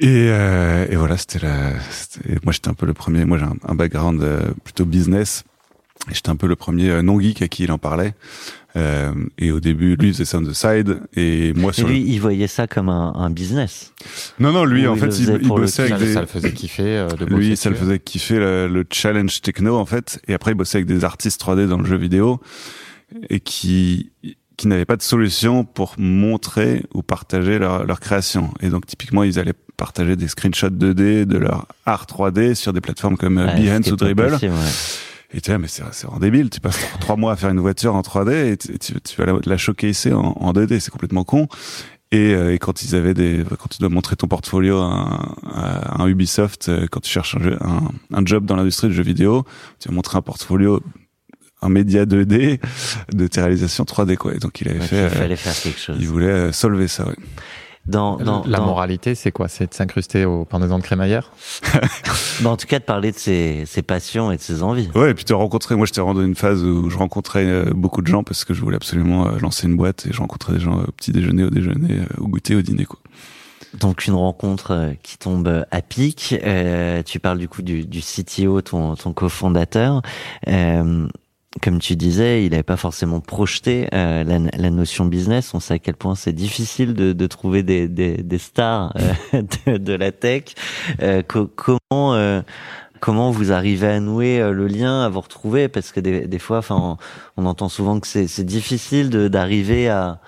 Et, 0.00 0.28
euh, 0.30 0.86
et 0.88 0.96
voilà, 0.96 1.16
c'était 1.16 1.40
la. 1.40 1.72
c'était- 1.90 2.38
Moi, 2.44 2.52
j'étais 2.52 2.68
un 2.68 2.74
peu 2.74 2.86
le 2.86 2.94
premier. 2.94 3.24
Moi, 3.24 3.38
j'ai 3.38 3.44
un, 3.46 3.56
un 3.66 3.74
background 3.74 4.22
euh, 4.22 4.40
plutôt 4.62 4.84
business. 4.84 5.44
Et 6.10 6.14
j'étais 6.14 6.28
un 6.28 6.36
peu 6.36 6.46
le 6.46 6.54
premier 6.56 7.02
non 7.02 7.18
geek 7.20 7.42
à 7.42 7.48
qui 7.48 7.64
il 7.64 7.72
en 7.72 7.78
parlait. 7.78 8.14
Euh, 8.76 9.12
et 9.38 9.50
au 9.50 9.60
début, 9.60 9.96
lui 9.96 10.08
il 10.08 10.12
faisait 10.12 10.24
ça 10.26 10.38
on 10.38 10.42
the 10.42 10.52
side, 10.52 11.00
et 11.16 11.52
moi 11.54 11.70
Et 11.70 11.74
sur 11.74 11.88
lui, 11.88 12.00
il 12.06 12.18
voyait 12.20 12.46
ça 12.46 12.66
comme 12.66 12.88
un, 12.90 13.12
un 13.14 13.30
business. 13.30 13.92
Non, 14.38 14.52
non, 14.52 14.64
lui 14.64 14.86
Ou 14.86 14.90
en 14.90 14.94
il 14.94 15.00
fait, 15.00 15.18
il, 15.18 15.26
le 15.32 15.38
bossait 15.38 15.88
ça, 15.88 15.94
avec 15.94 16.06
des. 16.06 16.12
ça 16.12 16.20
le 16.20 16.26
faisait 16.26 16.52
kiffer 16.52 16.82
euh, 16.98 17.08
de 17.08 17.24
Lui, 17.24 17.56
ça 17.56 17.70
le 17.70 17.74
dessus. 17.74 17.84
faisait 17.86 17.98
kiffer 17.98 18.38
le, 18.38 18.68
le 18.68 18.84
challenge 18.92 19.40
techno 19.40 19.76
en 19.76 19.86
fait, 19.86 20.20
et 20.28 20.34
après 20.34 20.50
il 20.52 20.54
bossait 20.54 20.78
avec 20.78 20.86
des 20.86 21.04
artistes 21.04 21.40
3D 21.42 21.66
dans 21.66 21.78
le 21.78 21.86
jeu 21.86 21.96
vidéo 21.96 22.40
et 23.30 23.40
qui 23.40 24.10
qui 24.58 24.66
n'avaient 24.66 24.84
pas 24.84 24.96
de 24.96 25.02
solution 25.02 25.64
pour 25.64 25.94
montrer 25.98 26.82
ou 26.92 27.02
partager 27.02 27.60
leur, 27.60 27.84
leur 27.84 28.00
création. 28.00 28.52
Et 28.60 28.70
donc 28.70 28.86
typiquement, 28.86 29.22
ils 29.22 29.38
allaient 29.38 29.54
partager 29.76 30.16
des 30.16 30.26
screenshots 30.26 30.70
2D 30.70 31.26
de 31.26 31.38
leur 31.38 31.66
art 31.86 32.06
3D 32.06 32.56
sur 32.56 32.72
des 32.72 32.80
plateformes 32.80 33.16
comme 33.16 33.38
euh, 33.38 33.46
Ouais, 33.46 33.54
Behance 33.62 33.86
ou 33.92 33.94
Dribble. 33.94 34.30
possible, 34.32 34.52
ouais. 34.54 34.58
Et 35.32 35.40
tu 35.42 35.50
sais, 35.50 35.58
mais 35.58 35.68
c'est 35.68 35.82
vraiment 36.04 36.18
débile. 36.20 36.48
Tu 36.50 36.58
passes 36.60 36.78
trois 37.00 37.16
mois 37.16 37.32
à 37.32 37.36
faire 37.36 37.50
une 37.50 37.60
voiture 37.60 37.94
en 37.94 38.00
3D 38.00 38.52
et 38.52 38.56
tu, 38.56 38.78
tu- 38.78 39.00
tu 39.00 39.16
vas 39.16 39.26
la, 39.26 39.34
la 39.44 39.56
showcaser 39.58 40.12
en, 40.14 40.20
en 40.40 40.52
2D. 40.52 40.80
C'est 40.80 40.90
complètement 40.90 41.24
con. 41.24 41.48
Et, 42.10 42.32
euh, 42.34 42.54
et 42.54 42.58
quand 42.58 42.82
ils 42.82 42.94
avaient 42.96 43.12
des, 43.12 43.44
quand 43.58 43.68
tu 43.68 43.78
dois 43.80 43.90
montrer 43.90 44.16
ton 44.16 44.26
portfolio 44.28 44.78
à 44.78 44.84
un, 44.86 45.34
à 45.52 46.02
un 46.02 46.06
Ubisoft, 46.06 46.70
euh, 46.70 46.86
quand 46.90 47.00
tu 47.00 47.10
cherches 47.10 47.36
un, 47.36 47.42
jeu- 47.42 47.58
un, 47.60 47.90
un 48.14 48.24
job 48.24 48.46
dans 48.46 48.56
l'industrie 48.56 48.88
du 48.88 48.94
jeu 48.94 49.02
vidéo, 49.02 49.44
tu 49.78 49.88
vas 49.90 49.94
montrer 49.94 50.16
un 50.16 50.22
portfolio, 50.22 50.82
un 51.60 51.68
média 51.68 52.06
2D 52.06 52.60
de 53.12 53.26
tes 53.26 53.40
réalisations 53.42 53.84
3D 53.84 54.16
quoi. 54.16 54.34
Et 54.34 54.38
donc 54.38 54.58
il 54.62 54.70
avait 54.70 54.80
fait, 54.80 54.96
il 54.96 54.98
euh, 55.00 55.10
fallait 55.10 55.36
faire 55.36 55.54
quelque 55.60 55.78
chose. 55.78 55.98
il 56.00 56.08
voulait 56.08 56.50
solver 56.52 56.88
ça. 56.88 57.06
Ouais. 57.06 57.16
Dans, 57.88 58.16
dans, 58.18 58.44
La 58.46 58.58
dans- 58.58 58.66
moralité, 58.66 59.14
c'est 59.14 59.32
quoi? 59.32 59.48
C'est 59.48 59.70
de 59.70 59.74
s'incruster 59.74 60.24
au 60.24 60.44
pendaison 60.44 60.78
de 60.78 60.82
crémaillère? 60.84 61.30
En 62.44 62.56
tout 62.56 62.66
cas, 62.66 62.78
de 62.78 62.84
parler 62.84 63.10
de 63.10 63.16
ses, 63.18 63.64
ses 63.66 63.82
passions 63.82 64.30
et 64.30 64.36
de 64.36 64.40
ses 64.42 64.62
envies. 64.62 64.88
Ouais, 64.94 65.10
et 65.10 65.14
puis 65.14 65.24
te 65.24 65.32
rencontrer. 65.32 65.74
Moi, 65.74 65.86
j'étais 65.86 66.00
rendu 66.00 66.20
dans 66.20 66.26
une 66.26 66.36
phase 66.36 66.62
où 66.62 66.88
je 66.88 66.96
rencontrais 66.96 67.44
euh, 67.44 67.72
beaucoup 67.74 68.00
de 68.02 68.06
gens 68.06 68.22
parce 68.22 68.44
que 68.44 68.54
je 68.54 68.60
voulais 68.60 68.76
absolument 68.76 69.26
euh, 69.26 69.38
lancer 69.40 69.66
une 69.66 69.76
boîte 69.76 70.06
et 70.06 70.12
je 70.12 70.18
rencontrais 70.20 70.52
des 70.52 70.60
gens 70.60 70.78
au 70.82 70.92
petit 70.92 71.10
déjeuner, 71.10 71.42
au 71.44 71.50
déjeuner, 71.50 71.98
euh, 72.00 72.04
au 72.22 72.28
goûter, 72.28 72.54
au 72.54 72.62
dîner 72.62 72.84
quoi. 72.84 73.00
Donc 73.80 74.06
une 74.06 74.14
rencontre 74.14 74.70
euh, 74.70 74.92
qui 75.02 75.18
tombe 75.18 75.64
à 75.70 75.82
pic. 75.82 76.34
Euh, 76.44 77.02
tu 77.02 77.18
parles 77.18 77.38
du 77.38 77.48
coup 77.48 77.62
du, 77.62 77.84
du 77.84 78.00
CTO, 78.00 78.60
ton, 78.62 78.94
ton 78.94 79.12
cofondateur. 79.12 80.00
Euh, 80.46 81.08
comme 81.62 81.78
tu 81.78 81.96
disais, 81.96 82.44
il 82.44 82.50
n'avait 82.50 82.62
pas 82.62 82.76
forcément 82.76 83.20
projeté 83.20 83.88
euh, 83.94 84.24
la, 84.24 84.38
la 84.56 84.70
notion 84.70 85.04
business. 85.04 85.54
On 85.54 85.60
sait 85.60 85.74
à 85.74 85.78
quel 85.78 85.94
point 85.96 86.14
c'est 86.14 86.32
difficile 86.32 86.94
de, 86.94 87.12
de 87.12 87.26
trouver 87.26 87.62
des, 87.62 87.88
des, 87.88 88.18
des 88.18 88.38
stars 88.38 88.94
euh, 89.34 89.42
de, 89.66 89.76
de 89.78 89.92
la 89.92 90.12
tech. 90.12 90.54
Euh, 91.02 91.22
co- 91.22 91.50
comment 91.54 92.14
euh, 92.14 92.42
comment 93.00 93.30
vous 93.30 93.52
arrivez 93.52 93.88
à 93.88 94.00
nouer 94.00 94.40
euh, 94.40 94.52
le 94.52 94.66
lien, 94.66 95.02
à 95.02 95.08
vous 95.08 95.20
retrouver? 95.20 95.68
Parce 95.68 95.92
que 95.92 96.00
des, 96.00 96.26
des 96.26 96.38
fois, 96.38 96.58
enfin, 96.58 96.96
on, 97.36 97.46
entend 97.46 97.68
souvent 97.68 98.00
que 98.00 98.06
c'est 98.06 98.44
difficile 98.44 99.10
d'arriver 99.10 99.88
à 99.88 100.20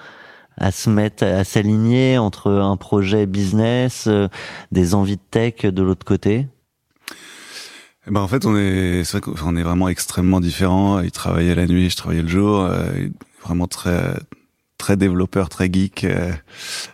à 0.59 0.73
se 0.73 0.91
mettre, 0.91 1.25
à 1.25 1.43
s'aligner 1.45 2.19
entre 2.19 2.51
un 2.53 2.77
projet 2.77 3.25
business, 3.27 4.05
euh, 4.07 4.29
des 4.73 4.95
envies 4.95 5.17
de 5.17 5.23
tech 5.31 5.63
de 5.65 5.83
l'autre 5.83 6.05
côté. 6.05 6.49
Eh 8.07 8.11
ben 8.11 8.21
en 8.21 8.29
fait, 8.29 8.47
on 8.47 8.57
est, 8.57 9.05
c'est 9.05 9.19
vrai 9.19 9.33
qu'on 9.33 9.57
est 9.57 9.63
vraiment 9.63 9.89
extrêmement 9.89 10.41
différents. 10.41 11.01
Il 11.01 11.11
travaillait 11.11 11.55
la 11.55 11.67
nuit, 11.67 11.91
je 11.91 11.97
travaillais 11.97 12.23
le 12.23 12.29
jour. 12.29 12.61
Euh, 12.63 12.93
est 12.95 13.13
vraiment 13.43 13.67
très, 13.67 14.15
très 14.79 14.97
développeur, 14.97 15.49
très 15.51 15.71
geek, 15.71 16.05
euh, 16.05 16.33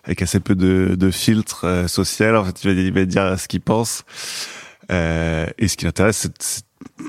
avec 0.05 0.23
assez 0.23 0.41
peu 0.41 0.55
de, 0.57 0.97
de 0.99 1.11
filtres 1.11 1.65
euh. 1.65 1.85
En 1.85 2.45
fait, 2.45 2.65
il 2.65 2.75
va, 2.75 2.81
il 2.81 2.93
va 2.93 3.05
dire 3.05 3.39
ce 3.39 3.47
qu'il 3.47 3.61
pense. 3.61 4.05
Euh, 4.91 5.47
et 5.59 5.69
ce 5.69 5.77
qui 5.77 5.85
l'intéresse, 5.85 6.29
c'est, 6.41 6.65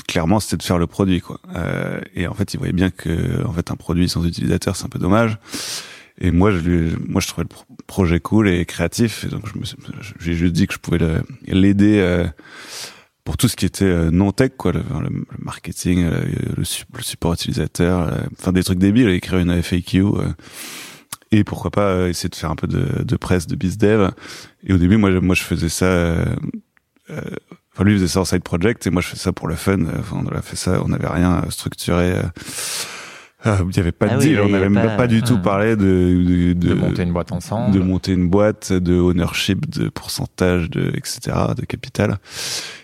clairement, 0.08 0.40
c'était 0.40 0.58
de 0.58 0.64
faire 0.64 0.78
le 0.78 0.88
produit, 0.88 1.22
quoi. 1.22 1.40
Euh, 1.56 2.00
et 2.14 2.28
en 2.28 2.34
fait, 2.36 2.54
il 2.54 2.58
voyait 2.58 2.74
bien 2.74 2.92
que, 2.92 3.44
en 3.46 3.52
fait, 3.54 3.72
un 3.72 3.76
produit 3.76 4.08
sans 4.10 4.26
utilisateur, 4.26 4.76
c'est 4.76 4.86
un 4.86 4.90
peu 4.90 5.00
dommage. 5.00 5.40
Et 6.20 6.30
moi, 6.32 6.52
je 6.52 6.58
lui, 6.58 6.96
moi, 7.08 7.20
je 7.20 7.28
trouvais 7.28 7.44
le 7.44 7.50
pro- 7.50 7.66
projet 7.88 8.20
cool 8.20 8.48
et 8.48 8.64
créatif. 8.66 9.24
Et 9.26 9.28
donc, 9.28 9.44
je 9.48 9.58
me 9.60 9.64
j'ai 10.20 10.34
juste 10.34 10.54
dit 10.54 10.68
que 10.68 10.74
je 10.74 10.80
pouvais 10.80 11.00
l'aider. 11.48 12.26
Pour 13.28 13.36
tout 13.36 13.50
ce 13.50 13.58
qui 13.58 13.66
était 13.66 13.84
euh, 13.84 14.10
non 14.10 14.32
tech 14.32 14.52
quoi 14.56 14.72
le, 14.72 14.82
marketing 15.40 16.06
euh, 16.06 16.22
le, 16.56 16.64
su- 16.64 16.86
le 16.96 17.04
support 17.04 17.34
utilisateur 17.34 18.08
euh, 18.08 18.22
enfin 18.40 18.54
des 18.54 18.64
trucs 18.64 18.80
débiles 18.80 19.10
écrire 19.10 19.38
une 19.40 19.52
FAQ 19.62 20.02
et 21.34 21.44
pourquoi 21.44 21.70
pas 21.70 22.08
essayer 22.08 22.30
de 22.30 22.36
faire 22.36 22.52
un 22.52 22.56
peu 22.56 22.68
de, 22.68 23.16
presse 23.18 23.46
de 23.46 23.58
bizdev 23.58 24.12
et 24.66 24.72
au 24.72 24.78
début 24.78 24.96
moi 24.96 25.12
moi 25.20 25.36
je 25.36 25.44
faisais 25.44 25.68
ça 25.68 25.84
euh, 25.86 26.26
enfin 27.10 27.84
lui 27.84 27.96
faisait 27.96 28.08
ça 28.08 28.22
en 28.22 28.26
side 28.26 28.44
project 28.44 28.88
et 28.88 28.92
moi 28.92 29.02
je 29.02 29.10
faisais 29.10 29.24
ça 29.24 29.34
pour 29.34 29.50
le 29.50 29.56
fun 29.56 29.80
enfin 30.00 30.24
on 30.24 30.28
a 30.34 30.42
fait 30.42 30.56
ça 30.56 30.82
on 30.86 30.88
n'avait 30.88 31.10
rien 31.10 31.44
structuré 31.50 32.14
il 33.46 33.78
y 33.78 33.80
avait 33.80 33.92
pas 33.92 34.08
Ah 34.10 34.16
de 34.16 34.22
deal 34.22 34.40
on 34.40 34.46
n'avait 34.50 34.56
avait 34.66 34.70
même 34.70 34.88
pas- 34.88 34.98
pas, 34.98 35.08
du 35.08 35.22
tout 35.22 35.36
Hmm. 35.38 35.42
parlé 35.42 35.76
de 35.76 36.54
de, 36.54 36.54
de, 36.54 36.74
monter 36.74 37.04
une 37.04 37.14
boîte 37.14 37.32
ensemble. 37.32 37.74
de 37.74 37.80
monter 37.80 38.12
une 38.14 38.28
boîte, 38.30 38.74
de 38.74 38.96
ownership, 39.00 39.70
de 39.70 39.90
pourcentage, 39.90 40.70
de 40.70 40.92
etc., 40.96 41.20
de 41.56 41.66
capital. 41.66 42.18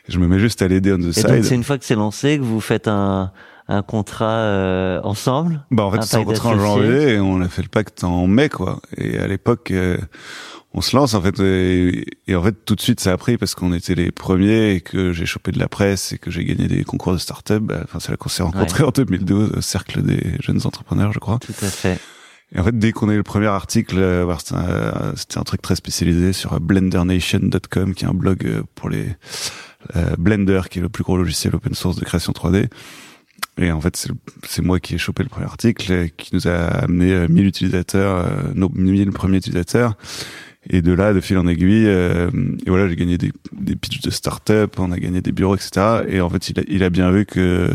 Je 0.07 0.19
me 0.19 0.27
mets 0.27 0.39
juste 0.39 0.61
à 0.61 0.67
l'aider 0.67 0.93
on 0.93 0.97
the 0.97 0.99
Et 0.99 1.03
donc 1.05 1.13
c'est 1.13 1.43
side. 1.43 1.51
une 1.53 1.63
fois 1.63 1.77
que 1.77 1.85
c'est 1.85 1.95
lancé 1.95 2.37
que 2.37 2.43
vous 2.43 2.61
faites 2.61 2.87
un, 2.87 3.31
un 3.67 3.81
contrat 3.81 4.25
euh, 4.39 5.01
ensemble 5.03 5.65
Bah 5.71 5.83
en 5.83 5.91
fait, 5.91 5.99
Un 5.99 6.01
s'est 6.01 6.17
pacte 6.17 6.39
rencontrés 6.39 6.49
en 6.49 6.59
janvier 6.59 7.13
et 7.13 7.19
on 7.19 7.41
a 7.41 7.47
fait 7.49 7.61
le 7.61 7.69
pacte 7.69 8.03
en 8.03 8.27
mai, 8.27 8.49
quoi. 8.49 8.81
Et 8.97 9.17
à 9.17 9.27
l'époque, 9.27 9.71
euh, 9.71 9.97
on 10.73 10.81
se 10.81 10.95
lance 10.95 11.13
en 11.13 11.21
fait, 11.21 11.39
et, 11.39 12.05
et 12.27 12.35
en 12.35 12.43
fait 12.43 12.65
tout 12.65 12.75
de 12.75 12.81
suite 12.81 12.99
ça 12.99 13.11
a 13.13 13.17
pris 13.17 13.37
parce 13.37 13.53
qu'on 13.53 13.73
était 13.73 13.93
les 13.95 14.11
premiers 14.11 14.71
et 14.71 14.81
que 14.81 15.13
j'ai 15.13 15.25
chopé 15.27 15.51
de 15.51 15.59
la 15.59 15.67
presse 15.67 16.13
et 16.13 16.17
que 16.17 16.31
j'ai 16.31 16.43
gagné 16.43 16.67
des 16.67 16.83
concours 16.83 17.13
de 17.13 17.19
start-up. 17.19 17.61
Bah, 17.61 17.81
Enfin, 17.83 17.99
c'est 17.99 18.11
là 18.11 18.17
qu'on 18.17 18.29
s'est 18.29 18.43
rencontrés 18.43 18.83
en 18.83 18.89
2012, 18.89 19.51
au 19.57 19.61
cercle 19.61 20.01
des 20.01 20.35
jeunes 20.41 20.61
entrepreneurs, 20.65 21.13
je 21.13 21.19
crois. 21.19 21.39
Tout 21.39 21.53
à 21.61 21.67
fait. 21.69 21.99
Et 22.55 22.59
en 22.59 22.63
fait, 22.63 22.77
dès 22.77 22.91
qu'on 22.91 23.09
a 23.09 23.13
eu 23.13 23.17
le 23.17 23.23
premier 23.23 23.47
article, 23.47 23.95
euh, 23.97 24.25
bah, 24.25 24.37
c'était 24.39 25.37
un, 25.37 25.41
un 25.41 25.43
truc 25.43 25.61
très 25.61 25.75
spécialisé 25.75 26.33
sur 26.33 26.53
euh, 26.53 26.59
blendernation.com, 26.59 27.93
qui 27.95 28.05
est 28.05 28.07
un 28.07 28.13
blog 28.13 28.45
euh, 28.45 28.63
pour 28.75 28.89
les 28.89 29.07
euh, 29.95 30.15
Blender, 30.17 30.61
qui 30.69 30.79
est 30.79 30.81
le 30.81 30.89
plus 30.89 31.03
gros 31.03 31.17
logiciel 31.17 31.55
open 31.55 31.73
source 31.73 31.95
de 31.97 32.05
création 32.05 32.31
3D. 32.31 32.69
Et 33.57 33.71
en 33.71 33.79
fait, 33.79 34.07
c'est 34.47 34.61
moi 34.61 34.79
qui 34.79 34.95
ai 34.95 34.97
chopé 34.97 35.23
le 35.23 35.29
premier 35.29 35.45
article, 35.45 35.91
euh, 35.91 36.07
qui 36.17 36.33
nous 36.33 36.47
a 36.47 36.83
amené 36.83 37.11
euh, 37.11 37.27
1000 37.27 37.45
utilisateurs, 37.45 38.25
euh, 38.25 38.51
nos 38.55 38.69
1000 38.69 39.11
premiers 39.11 39.37
utilisateurs. 39.37 39.95
Et 40.69 40.81
de 40.81 40.93
là, 40.93 41.13
de 41.13 41.19
fil 41.19 41.37
en 41.37 41.47
aiguille, 41.47 41.87
euh, 41.87 42.31
et 42.65 42.69
voilà, 42.69 42.87
j'ai 42.87 42.95
gagné 42.95 43.17
des, 43.17 43.31
des 43.51 43.75
pitchs 43.75 44.01
de 44.01 44.09
start-up, 44.09 44.79
on 44.79 44.91
a 44.91 44.97
gagné 44.97 45.21
des 45.21 45.33
bureaux, 45.33 45.55
etc. 45.55 46.03
Et 46.07 46.21
en 46.21 46.29
fait, 46.29 46.49
il 46.49 46.59
a, 46.59 46.63
il 46.67 46.83
a 46.83 46.89
bien 46.89 47.11
vu 47.11 47.25
que 47.25 47.69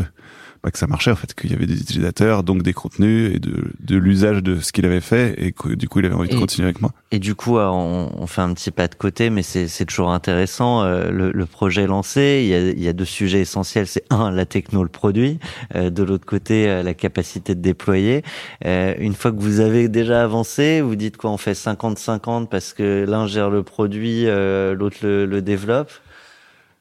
bah, 0.63 0.71
que 0.71 0.77
ça 0.77 0.87
marchait 0.87 1.11
en 1.11 1.15
fait, 1.15 1.33
qu'il 1.33 1.51
y 1.51 1.53
avait 1.53 1.65
des 1.67 1.79
utilisateurs, 1.79 2.43
donc 2.43 2.63
des 2.63 2.73
contenus 2.73 3.35
et 3.35 3.39
de, 3.39 3.71
de 3.79 3.97
l'usage 3.97 4.43
de 4.43 4.59
ce 4.59 4.71
qu'il 4.71 4.85
avait 4.85 5.01
fait 5.01 5.35
et 5.37 5.51
que 5.51 5.69
du 5.73 5.87
coup 5.87 5.99
il 5.99 6.05
avait 6.05 6.15
envie 6.15 6.29
de 6.29 6.35
continuer 6.35 6.65
avec 6.67 6.81
moi. 6.81 6.91
Et 7.11 7.19
du 7.19 7.33
coup, 7.35 7.57
on, 7.57 8.11
on 8.15 8.27
fait 8.27 8.41
un 8.41 8.53
petit 8.53 8.69
pas 8.71 8.87
de 8.87 8.95
côté, 8.95 9.29
mais 9.29 9.41
c'est 9.41 9.67
c'est 9.67 9.85
toujours 9.85 10.11
intéressant. 10.11 10.83
euh, 10.83 11.09
Le, 11.11 11.31
le 11.31 11.45
projet 11.45 11.87
lancé, 11.87 12.41
il 12.43 12.49
y, 12.49 12.53
a, 12.53 12.59
il 12.69 12.81
y 12.83 12.87
a 12.87 12.93
deux 12.93 13.05
sujets 13.05 13.39
essentiels. 13.41 13.87
C'est 13.87 14.03
un, 14.11 14.31
la 14.31 14.45
techno, 14.45 14.83
le 14.83 14.89
produit. 14.89 15.39
euh, 15.75 15.89
de 15.89 16.03
l'autre 16.03 16.25
côté, 16.25 16.69
euh, 16.69 16.83
la 16.83 16.93
capacité 16.93 17.55
de 17.55 17.61
déployer. 17.61 18.23
Une 18.65 19.13
fois 19.15 19.31
que 19.31 19.39
vous 19.39 19.59
avez 19.61 19.87
déjà 19.87 20.23
avancé, 20.23 20.81
vous 20.81 20.95
dites 20.95 21.17
quoi 21.17 21.31
On 21.31 21.37
fait 21.37 21.53
50-50 21.53 22.47
parce 22.47 22.73
que 22.73 23.05
l'un 23.07 23.25
gère 23.27 23.49
le 23.49 23.63
produit, 23.63 24.25
l'autre 24.25 24.97
le, 25.03 25.25
le 25.25 25.41
développe. 25.41 25.91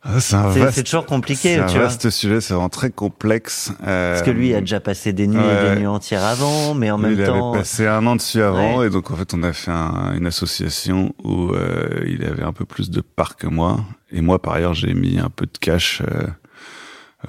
Ah, 0.04 0.20
c'est 0.20 0.84
toujours 0.84 1.06
compliqué, 1.06 1.56
c'est 1.56 1.61
un 1.61 1.66
tu 1.66 1.74
vois. 1.74 1.84
vaste 1.88 2.08
sujet, 2.11 2.40
c'est 2.40 2.54
vraiment 2.54 2.68
très 2.68 2.90
complexe. 2.90 3.72
euh, 3.87 4.12
Parce 4.14 4.24
que 4.24 4.30
lui 4.30 4.54
a 4.54 4.61
déjà 4.61 4.78
passé 4.78 5.12
des 5.12 5.26
nuits 5.26 5.40
et 5.42 5.70
des 5.74 5.80
nuits 5.80 5.87
entières 5.88 6.24
avant, 6.24 6.72
mais 6.74 6.90
en 6.90 6.98
même 6.98 7.14
il 7.18 7.24
temps. 7.26 7.50
avait 7.52 7.58
passé 7.61 7.87
un 7.87 8.06
an 8.06 8.14
dessus 8.16 8.40
avant 8.40 8.78
Ouais. 8.78 8.87
et 8.87 8.90
donc 8.90 9.11
en 9.11 9.16
fait 9.16 9.34
on 9.34 9.42
a 9.42 9.52
fait 9.52 9.72
un- 9.72 10.14
une 10.14 10.26
association 10.26 11.12
où 11.24 11.50
euh, 11.52 11.88
il 12.06 12.24
avait 12.24 12.44
un 12.44 12.52
peu 12.52 12.64
plus 12.64 12.90
de 12.90 13.00
parts 13.00 13.37
que 13.37 13.48
moi 13.48 13.80
et 14.12 14.20
moi 14.20 14.40
par 14.40 14.54
ailleurs 14.54 14.72
j'ai 14.74 14.94
mis 14.94 15.18
un 15.18 15.30
peu 15.30 15.46
de 15.46 15.58
cash 15.61 16.00
euh, 16.08 16.28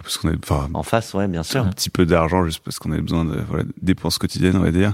parce 0.04 0.18
qu'on 0.20 0.30
enfin 0.42 0.70
En 0.76 0.84
face, 0.84 1.16
ouais, 1.16 1.28
bien 1.28 1.42
sûr. 1.42 1.64
un 1.66 1.70
petit 1.70 1.90
peu 1.90 2.06
d'argent 2.06 2.46
juste 2.46 2.62
parce 2.64 2.78
qu'on 2.78 2.92
avait 2.92 3.02
besoin 3.02 3.26
de 3.26 3.40
voilà, 3.50 3.64
dépenses 3.82 4.20
quotidiennes 4.20 4.56
on 4.56 4.62
va 4.62 4.72
dire 4.72 4.94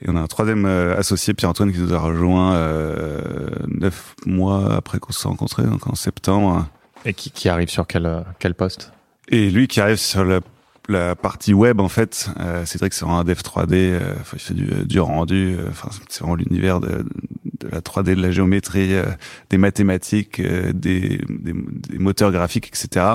et 0.00 0.08
on 0.08 0.14
a 0.16 0.20
un 0.20 0.26
troisième 0.28 0.64
euh, 0.64 0.96
associé 0.96 1.34
Pierre-Antoine 1.34 1.72
qui 1.72 1.80
nous 1.80 1.92
a 1.92 1.98
rejoint 1.98 2.54
euh, 2.54 3.48
neuf 3.66 4.14
mois 4.26 4.74
après 4.76 5.00
qu'on 5.00 5.12
s'est 5.12 5.26
rencontrés 5.26 5.64
donc 5.64 5.88
en 5.88 5.96
septembre 5.96 6.68
Et 7.04 7.14
qui, 7.14 7.30
qui 7.30 7.48
arrive 7.48 7.68
sur 7.68 7.86
quel, 7.86 8.06
euh, 8.06 8.20
quel 8.38 8.54
poste? 8.54 8.92
Et 9.28 9.50
lui 9.50 9.68
qui 9.68 9.80
arrive 9.80 9.96
sur 9.96 10.24
la, 10.24 10.40
la 10.88 11.14
partie 11.16 11.54
web 11.54 11.80
en 11.80 11.88
fait, 11.88 12.28
euh, 12.40 12.64
Cédric 12.66 12.92
c'est 12.92 13.04
vraiment 13.04 13.20
un 13.20 13.24
dev 13.24 13.38
3D, 13.40 13.72
euh, 13.74 14.14
il 14.32 14.38
fait 14.38 14.54
du, 14.54 14.66
du 14.86 15.00
rendu, 15.00 15.56
euh, 15.58 15.68
enfin 15.70 15.88
c'est 16.08 16.20
vraiment 16.20 16.34
l'univers 16.34 16.80
de, 16.80 17.04
de 17.60 17.68
la 17.68 17.80
3D, 17.80 18.14
de 18.16 18.22
la 18.22 18.30
géométrie, 18.32 18.94
euh, 18.94 19.04
des 19.50 19.56
mathématiques, 19.58 20.40
euh, 20.40 20.72
des, 20.72 21.20
des, 21.28 21.52
des 21.54 21.98
moteurs 21.98 22.32
graphiques, 22.32 22.66
etc. 22.68 23.06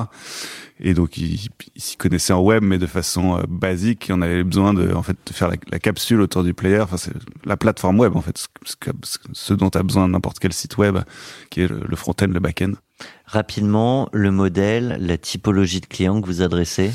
Et 0.80 0.94
donc 0.94 1.18
il, 1.18 1.48
il 1.76 1.82
s'y 1.82 1.96
connaissait 1.98 2.34
en 2.34 2.42
web 2.42 2.64
mais 2.64 2.78
de 2.78 2.88
façon 2.88 3.38
euh, 3.38 3.44
basique 3.48 4.10
et 4.10 4.14
on 4.14 4.22
avait 4.22 4.44
besoin 4.44 4.74
de 4.74 4.94
en 4.94 5.04
fait 5.04 5.18
de 5.26 5.34
faire 5.34 5.50
la, 5.50 5.56
la 5.72 5.80
capsule 5.80 6.22
autour 6.22 6.44
du 6.44 6.54
player, 6.54 6.80
enfin 6.80 6.98
c'est 6.98 7.14
la 7.46 7.58
plateforme 7.58 8.00
web 8.00 8.16
en 8.16 8.22
fait, 8.22 8.38
ce, 8.64 8.76
que- 8.78 8.92
ce 9.34 9.54
dont 9.54 9.70
a 9.70 9.84
besoin 9.84 10.08
n'importe 10.08 10.40
quel 10.40 10.54
site 10.54 10.78
web 10.78 10.98
qui 11.50 11.62
est 11.62 11.68
le, 11.68 11.82
le 11.86 11.96
front-end, 11.96 12.28
le 12.28 12.40
back-end. 12.40 12.72
Rapidement, 13.28 14.10
le 14.14 14.32
modèle, 14.32 14.98
la 15.00 15.18
typologie 15.18 15.82
de 15.82 15.88
clients 15.88 16.22
que 16.22 16.28
vous 16.28 16.42
adressez? 16.42 16.92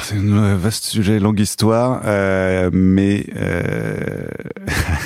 C'est 0.00 0.16
un 0.16 0.56
vaste 0.56 0.84
sujet, 0.84 1.18
longue 1.18 1.38
histoire, 1.38 2.00
euh, 2.06 2.70
mais 2.72 3.26
euh... 3.36 4.24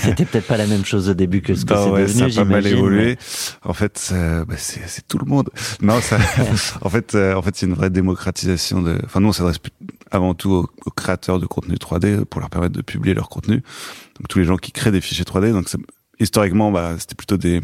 C'était 0.00 0.24
peut-être 0.30 0.46
pas 0.46 0.56
la 0.56 0.66
même 0.66 0.84
chose 0.84 1.08
au 1.08 1.14
début 1.14 1.42
que 1.42 1.56
ce 1.56 1.64
que 1.64 1.74
c'est 1.74 1.90
ouais, 1.90 2.02
devenu, 2.02 2.30
ça 2.30 2.40
a 2.40 2.44
pas 2.44 2.50
mal 2.50 2.66
évolué. 2.66 3.18
En 3.64 3.72
fait, 3.72 4.10
euh, 4.12 4.44
bah, 4.44 4.54
c'est 4.56 5.06
tout 5.08 5.18
le 5.18 5.26
monde. 5.26 5.50
Non, 5.82 6.00
ça, 6.00 6.18
en 6.82 6.88
fait, 6.88 7.16
euh, 7.16 7.34
en 7.34 7.42
fait, 7.42 7.56
c'est 7.56 7.66
une 7.66 7.74
vraie 7.74 7.90
démocratisation 7.90 8.80
de. 8.80 8.98
Enfin, 9.04 9.18
nous, 9.20 9.28
on 9.28 9.32
s'adresse 9.32 9.58
avant 10.12 10.34
tout 10.34 10.52
aux, 10.52 10.70
aux 10.86 10.90
créateurs 10.90 11.40
de 11.40 11.46
contenu 11.46 11.74
3D 11.74 12.24
pour 12.24 12.40
leur 12.40 12.48
permettre 12.48 12.74
de 12.74 12.82
publier 12.82 13.14
leur 13.14 13.28
contenu. 13.28 13.56
Donc 13.56 14.28
tous 14.28 14.38
les 14.38 14.44
gens 14.44 14.56
qui 14.56 14.70
créent 14.70 14.92
des 14.92 15.00
fichiers 15.00 15.24
3D. 15.24 15.52
Donc 15.52 15.68
historiquement, 16.20 16.70
bah, 16.72 16.94
c'était 16.98 17.14
plutôt 17.14 17.36
des 17.36 17.60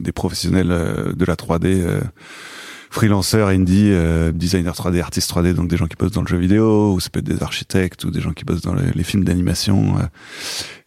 des 0.00 0.12
professionnels 0.12 0.70
euh, 0.70 1.12
de 1.12 1.24
la 1.24 1.34
3D. 1.34 1.66
euh, 1.66 2.00
freelanceurs, 2.90 3.48
indie, 3.48 3.88
euh, 3.90 4.32
designers 4.32 4.68
3D, 4.72 5.00
artistes 5.00 5.30
3D, 5.30 5.54
donc 5.54 5.68
des 5.68 5.78
gens 5.78 5.86
qui 5.86 5.96
bossent 5.96 6.10
dans 6.12 6.20
le 6.20 6.26
jeu 6.26 6.36
vidéo, 6.36 6.92
ou 6.92 7.00
ça 7.00 7.08
peut 7.08 7.20
être 7.20 7.24
des 7.26 7.42
architectes, 7.42 8.04
ou 8.04 8.10
des 8.10 8.20
gens 8.20 8.32
qui 8.32 8.44
bossent 8.44 8.60
dans 8.60 8.74
les, 8.74 8.90
les 8.94 9.02
films 9.02 9.24
d'animation, 9.24 9.96
euh, 9.98 10.02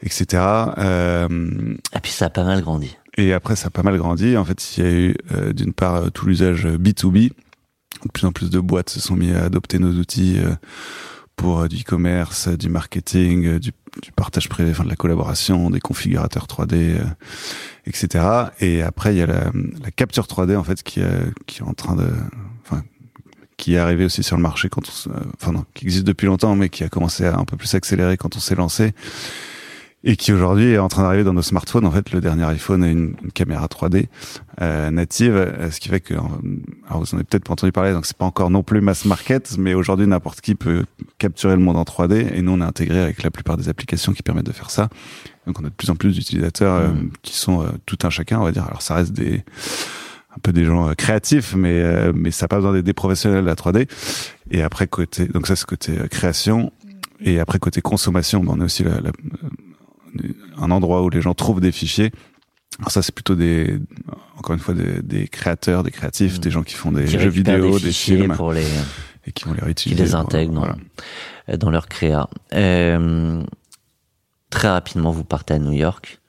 etc. 0.04 0.44
Euh, 0.78 1.28
Et 1.96 2.00
puis 2.04 2.12
ça 2.12 2.26
a 2.26 2.30
pas 2.30 2.44
mal 2.44 2.62
grandi. 2.62 2.96
et 3.18 3.34
après, 3.34 3.56
ça 3.56 3.68
a 3.68 3.70
pas 3.72 3.82
mal 3.82 3.98
grandi. 3.98 4.38
En 4.38 4.46
fait, 4.46 4.78
il 4.78 4.84
y 4.84 4.88
a 4.88 4.92
eu 4.92 5.16
euh, 5.34 5.52
d'une 5.52 5.74
part 5.74 6.12
tout 6.12 6.28
l'usage 6.28 6.68
euh, 6.68 6.78
B2B. 6.78 7.32
De 8.04 8.10
plus 8.14 8.26
en 8.28 8.32
plus 8.32 8.52
de 8.52 8.60
boîtes 8.60 8.92
se 8.92 9.00
sont 9.00 9.16
mis 9.16 9.32
à 9.32 9.46
adopter 9.46 9.80
nos 9.80 9.94
outils 9.94 10.36
euh, 10.38 10.54
pour 11.36 11.62
euh, 11.62 11.68
du 11.68 11.78
e-commerce, 11.82 12.48
euh, 12.48 12.58
du 12.58 12.70
marketing, 12.70 13.46
euh, 13.46 13.60
du, 13.60 13.72
partage 14.16 14.50
privé, 14.50 14.72
enfin 14.72 14.84
de 14.84 14.90
la 14.90 14.96
collaboration, 14.96 15.70
des 15.70 15.80
configurateurs 15.80 16.48
3D, 16.48 16.74
euh, 16.74 17.04
etc. 17.86 18.26
Et 18.60 18.82
après, 18.82 19.14
il 19.14 19.18
y 19.18 19.22
a 19.22 19.28
la, 19.28 19.52
la 19.82 19.92
capture 19.92 20.26
3D 20.26 20.58
en 20.58 20.64
fait 20.64 20.84
qui, 20.84 21.02
euh, 21.02 21.26
qui 21.46 21.60
est 21.60 21.66
en 21.66 21.74
train 21.74 21.96
de, 21.96 22.08
enfin, 22.64 22.84
qui 23.58 23.76
est 23.76 23.78
arrivé 23.78 24.06
aussi 24.06 24.24
sur 24.24 24.36
le 24.36 24.42
marché 24.42 24.70
quand 24.70 24.82
on, 24.88 25.12
euh, 25.12 25.20
enfin 25.40 25.52
non, 25.52 25.66
qui 25.74 25.86
existe 25.86 26.06
depuis 26.06 26.28
longtemps, 26.28 26.56
mais 26.56 26.70
qui 26.70 26.84
a 26.84 26.90
commencé 26.90 27.26
à 27.26 27.38
un 27.38 27.46
peu 27.46 27.58
plus 27.58 27.74
accélérer 27.76 28.18
quand 28.18 28.36
on 28.36 28.40
s'est 28.40 28.56
lancé 28.56 28.94
et 30.06 30.16
qui 30.16 30.32
aujourd'hui 30.32 30.74
est 30.74 30.78
en 30.78 30.88
train 30.88 31.02
d'arriver 31.02 31.24
dans 31.24 31.34
nos 31.34 31.42
smartphones. 31.42 31.86
En 31.86 31.92
fait, 31.92 32.12
le 32.12 32.22
dernier 32.22 32.46
iPhone 32.46 32.84
a 32.84 32.88
une, 32.88 33.16
une 33.24 33.32
caméra 33.32 33.66
3D 33.66 34.06
euh, 34.62 34.92
native, 34.92 35.36
euh, 35.36 35.72
ce 35.72 35.80
qui 35.80 35.90
fait 35.90 36.00
que, 36.00 36.14
euh, 36.14 36.20
alors 36.88 37.00
vous 37.02 37.14
en 37.14 37.18
avez 37.18 37.24
peut-être 37.24 37.44
pas 37.46 37.54
entendu 37.54 37.72
parler, 37.72 37.92
donc 37.94 38.06
c'est 38.06 38.16
pas 38.18 38.26
encore 38.26 38.50
non 38.52 38.62
plus 38.62 38.80
mass 38.82 39.06
market, 39.06 39.56
mais 39.58 39.74
aujourd'hui 39.74 40.06
n'importe 40.08 40.42
qui 40.42 40.54
peut 40.56 40.86
capturer 41.18 41.54
le 41.56 41.62
monde 41.62 41.78
en 41.78 41.84
3D 41.84 42.34
et 42.34 42.42
nous 42.42 42.52
on 42.52 42.62
est 42.62 42.64
intégré 42.66 43.00
avec 43.02 43.24
la 43.24 43.32
plupart 43.32 43.58
des 43.58 43.70
applications 43.70 44.14
qui 44.14 44.22
permettent 44.22 44.46
de 44.46 44.52
faire 44.52 44.70
ça. 44.70 44.90
Donc 45.48 45.60
on 45.60 45.66
a 45.66 45.70
de 45.70 45.74
plus 45.74 45.90
en 45.90 45.96
plus 45.96 46.14
d'utilisateurs 46.14 46.76
euh, 46.76 46.88
Mm. 46.90 47.10
qui 47.24 47.34
sont 47.36 47.62
euh, 47.64 47.70
tout 47.88 47.98
un 48.04 48.10
chacun, 48.10 48.40
on 48.40 48.44
va 48.44 48.52
dire. 48.52 48.66
Alors 48.66 48.82
ça 48.84 48.94
reste 48.96 49.14
des 49.14 49.44
un 50.36 50.40
peu 50.44 50.52
des 50.54 50.66
gens 50.66 50.90
euh, 50.90 50.94
créatifs, 50.94 51.56
mais 51.56 51.82
euh, 51.82 52.12
mais 52.16 52.30
ça 52.30 52.44
n'a 52.44 52.48
pas 52.50 52.58
besoin 52.58 52.74
d'être 52.74 52.86
des 52.86 52.94
professionnels 52.94 53.42
de 53.42 53.48
la 53.48 53.56
3D. 53.56 53.88
Et 54.52 54.62
après 54.62 54.86
côté, 54.88 55.26
donc 55.28 55.48
ça 55.48 55.56
c'est 55.56 55.66
côté 55.66 55.94
création. 56.12 56.72
Et 57.22 57.40
après 57.40 57.58
côté 57.60 57.82
consommation, 57.82 58.44
ben, 58.44 58.54
on 58.58 58.62
a 58.62 58.66
aussi 58.66 58.84
la, 58.84 59.00
la- 59.02 59.12
un 60.58 60.72
endroit 60.72 61.02
où 61.04 61.10
les 61.10 61.22
gens 61.22 61.34
trouvent 61.34 61.62
des 61.62 61.72
fichiers. 61.72 62.12
Alors 62.80 62.92
ça 62.92 63.02
c'est 63.02 63.14
plutôt 63.16 63.36
des 63.36 63.80
encore 64.38 64.54
une 64.54 64.60
fois 64.60 64.74
des, 64.74 65.02
des 65.02 65.28
créateurs, 65.28 65.84
des 65.84 65.92
créatifs, 65.92 66.38
Mm. 66.38 66.42
des 66.42 66.52
gens 66.52 66.64
qui 66.64 66.74
font 66.76 66.92
des 66.92 67.06
qui 67.06 67.18
jeux 67.20 67.30
vidéo, 67.30 67.80
des 67.80 67.86
des, 67.86 67.92
films 67.92 68.36
pour 68.36 68.52
les 68.52 68.66
et 69.26 69.32
qui 69.32 69.46
vont 69.46 69.54
les 69.54 69.60
qui 69.60 69.66
réutiliser. 69.66 70.04
les 70.04 70.10
pour- 70.12 70.20
intègrent 70.20 70.54
dans, 70.54 70.60
voilà. 70.62 71.58
dans 71.58 71.70
leur 71.72 71.88
créa. 71.88 72.30
Euh, 72.54 73.42
très 74.50 74.68
rapidement, 74.70 75.12
vous 75.12 75.24
partez 75.24 75.54
à 75.54 75.60
New 75.60 75.72
York 75.74 76.20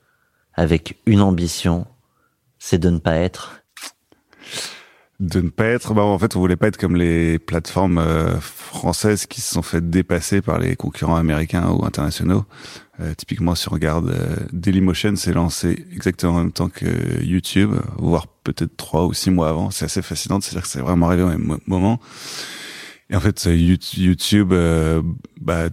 avec 0.55 0.99
une 1.07 1.21
ambition, 1.21 1.87
c'est 2.59 2.79
de 2.79 2.89
ne 2.91 2.99
pas 2.99 3.17
être. 3.17 3.63
de 5.21 5.41
ne 5.41 5.49
pas 5.49 5.65
être 5.67 5.95
bah 5.95 6.03
en 6.03 6.19
fait 6.19 6.37
on 6.37 6.41
voulait 6.41 6.57
pas 6.57 6.69
être 6.69 6.77
comme 6.77 6.95
les 6.97 7.39
plateformes 7.39 7.99
euh, 7.99 8.39
françaises 8.41 9.27
qui 9.27 9.41
se 9.41 9.55
sont 9.55 9.63
fait 9.63 9.89
dépasser 9.91 10.43
par 10.43 10.59
les 10.59 10.77
concurrents 10.77 11.17
américains 11.17 11.69
ou 11.71 11.85
internationaux 11.87 12.45
Euh, 12.99 13.13
typiquement 13.15 13.55
si 13.55 13.69
on 13.69 13.73
regarde 13.73 14.09
euh, 14.09 14.37
Dailymotion 14.53 15.17
s'est 15.17 15.35
lancé 15.35 15.85
exactement 15.93 16.37
en 16.37 16.39
même 16.39 16.53
temps 16.53 16.71
que 16.71 17.23
YouTube 17.23 17.73
voire 17.99 18.27
peut-être 18.27 18.75
trois 18.79 19.05
ou 19.05 19.13
six 19.13 19.31
mois 19.31 19.51
avant. 19.51 19.71
C'est 19.71 19.85
assez 19.85 20.01
fascinant 20.01 20.41
c'est 20.41 20.53
à 20.53 20.55
dire 20.55 20.63
que 20.63 20.69
c'est 20.69 20.81
vraiment 20.81 21.07
arrivé 21.09 21.23
au 21.23 21.29
même 21.29 21.43
mo- 21.45 21.59
moment. 21.67 22.01
Et 23.11 23.17
en 23.17 23.21
fait 23.21 23.47
euh, 23.47 23.55
You- 23.55 23.77
YouTube 23.99 24.53
euh, 24.53 25.03
bah 25.41 25.69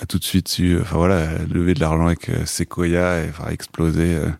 a 0.00 0.06
tout 0.06 0.18
de 0.18 0.24
suite 0.24 0.58
eu 0.58 0.80
enfin 0.80 0.96
voilà 0.96 1.36
levé 1.52 1.74
de 1.74 1.80
l'argent 1.80 2.06
avec 2.06 2.30
euh, 2.30 2.46
Sequoia 2.46 3.24
et 3.24 3.28
enfin 3.28 3.50
explosé 3.50 4.14
euh, 4.14 4.30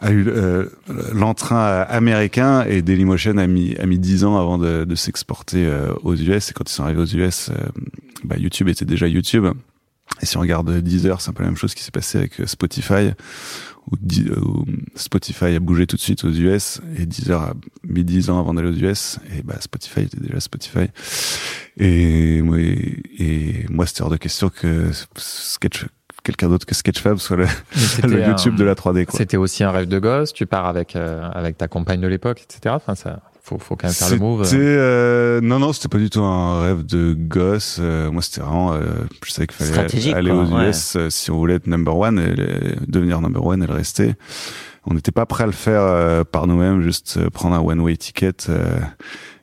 a 0.00 0.12
eu 0.12 0.28
l'entrain 1.12 1.80
américain. 1.88 2.64
Et 2.68 2.82
Dailymotion 2.82 3.36
a 3.38 3.46
mis 3.48 3.74
a 3.78 3.86
mis 3.86 3.98
dix 3.98 4.22
ans 4.24 4.36
avant 4.38 4.58
de, 4.58 4.84
de 4.84 4.94
s'exporter 4.94 5.68
aux 6.02 6.14
US 6.14 6.50
et 6.50 6.52
quand 6.52 6.68
ils 6.70 6.72
sont 6.72 6.84
arrivés 6.84 7.00
aux 7.00 7.06
US 7.16 7.50
bah, 8.22 8.36
YouTube 8.36 8.68
était 8.68 8.84
déjà 8.84 9.08
YouTube 9.08 9.46
Et 10.22 10.26
si 10.26 10.36
on 10.36 10.40
regarde 10.40 10.70
Deezer, 10.80 11.20
c'est 11.20 11.30
un 11.30 11.32
peu 11.32 11.42
la 11.42 11.48
même 11.50 11.56
chose 11.56 11.74
qui 11.74 11.82
s'est 11.82 11.90
passé 11.90 12.18
avec 12.18 12.34
Spotify, 12.46 13.10
où, 13.90 13.96
Spotify 14.94 15.46
a 15.56 15.60
bougé 15.60 15.86
tout 15.86 15.96
de 15.96 16.00
suite 16.00 16.24
aux 16.24 16.30
US 16.30 16.80
et 16.96 17.04
Deezer 17.04 17.42
a 17.42 17.52
mis 17.82 18.04
10 18.04 18.30
ans 18.30 18.38
avant 18.38 18.54
d'aller 18.54 18.68
aux 18.68 18.72
US. 18.90 19.18
Et 19.36 19.42
bah, 19.42 19.56
Spotify 19.60 20.00
était 20.02 20.20
déjà 20.20 20.40
Spotify. 20.40 20.86
Et, 21.76 22.40
moi- 22.42 22.58
et 22.60 23.66
moi, 23.70 23.86
c'était 23.86 24.02
hors 24.02 24.10
de 24.10 24.16
question 24.16 24.48
que 24.48 24.90
Sketch, 25.16 25.86
quelqu'un 26.22 26.48
d'autre 26.48 26.64
que 26.66 26.74
Sketchfab 26.74 27.18
soit 27.18 27.36
le, 27.36 27.46
le 28.04 28.24
un- 28.24 28.28
YouTube 28.28 28.54
de 28.56 28.64
la 28.64 28.74
3D. 28.74 29.04
Quoi. 29.06 29.18
C'était 29.18 29.36
aussi 29.36 29.64
un 29.64 29.70
rêve 29.72 29.88
de 29.88 29.98
gosse. 29.98 30.32
Tu 30.32 30.46
pars 30.46 30.66
avec 30.66 30.96
euh, 30.96 31.28
avec 31.32 31.58
ta 31.58 31.68
compagne 31.68 32.00
de 32.00 32.06
l'époque, 32.08 32.42
etc. 32.48 32.74
Enfin, 32.76 32.94
ça, 32.94 33.20
faut 33.46 33.58
faut 33.58 33.76
quand 33.76 33.86
même 33.86 33.94
faire 33.94 34.10
le 34.10 34.16
move. 34.18 34.48
Euh, 34.54 35.40
non 35.42 35.58
non 35.58 35.72
c'était 35.74 35.88
pas 35.88 35.98
du 35.98 36.08
tout 36.10 36.22
un 36.22 36.62
rêve 36.62 36.84
de 36.86 37.12
gosse. 37.14 37.76
Euh, 37.80 38.10
moi 38.10 38.22
c'était 38.22 38.40
vraiment 38.40 38.72
euh, 38.72 38.80
je 39.24 39.30
savais 39.32 39.46
qu'il 39.46 39.56
fallait 39.56 39.70
Stratégique, 39.70 40.14
aller 40.14 40.30
quoi, 40.30 40.44
aux 40.44 40.48
ouais. 40.52 40.70
US 40.70 40.96
euh, 40.96 41.10
si 41.10 41.30
on 41.30 41.36
voulait 41.36 41.54
être 41.56 41.66
number 41.66 41.94
one 41.96 42.18
et 42.18 42.34
le- 42.34 42.76
devenir 42.88 43.20
number 43.20 43.44
one 43.44 43.62
et 43.62 43.66
le 43.66 43.72
rester. 43.74 44.14
On 44.86 44.94
n'était 44.94 45.12
pas 45.12 45.26
prêt 45.26 45.44
à 45.44 45.46
le 45.46 45.52
faire 45.52 45.82
euh, 45.82 46.24
par 46.24 46.46
nous-mêmes 46.46 46.80
juste 46.82 47.28
prendre 47.30 47.54
un 47.54 47.60
one 47.60 47.80
way 47.80 47.96
ticket 47.96 48.32
euh, 48.48 48.78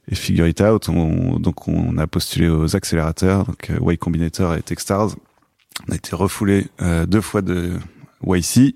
et 0.10 0.16
figure 0.16 0.48
it 0.48 0.62
out. 0.62 0.90
On- 0.90 1.38
donc 1.40 1.68
on 1.68 1.98
a 1.98 2.08
postulé 2.08 2.50
aux 2.50 2.76
accélérateurs. 2.76 3.46
Donc 3.46 3.70
Y 3.70 3.98
Combinator 3.98 4.56
et 4.56 4.62
Techstars. 4.64 5.10
On 5.88 5.92
a 5.92 5.96
été 5.96 6.16
refoulé 6.16 6.68
euh, 6.82 7.06
deux 7.06 7.22
fois 7.22 7.42
de 7.44 7.72
YC 8.26 8.76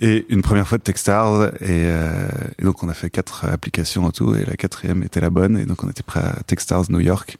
et 0.00 0.26
une 0.30 0.42
première 0.42 0.66
fois 0.66 0.78
de 0.78 0.82
Techstars 0.82 1.46
et, 1.60 1.84
euh, 1.86 2.28
et 2.58 2.64
donc 2.64 2.82
on 2.82 2.88
a 2.88 2.94
fait 2.94 3.10
quatre 3.10 3.44
applications 3.44 4.04
en 4.06 4.10
tout 4.10 4.34
et 4.34 4.44
la 4.44 4.56
quatrième 4.56 5.02
était 5.02 5.20
la 5.20 5.30
bonne 5.30 5.58
et 5.58 5.64
donc 5.66 5.84
on 5.84 5.90
était 5.90 6.02
prêt 6.02 6.20
à 6.20 6.42
Techstars 6.46 6.84
New 6.90 7.00
York 7.00 7.36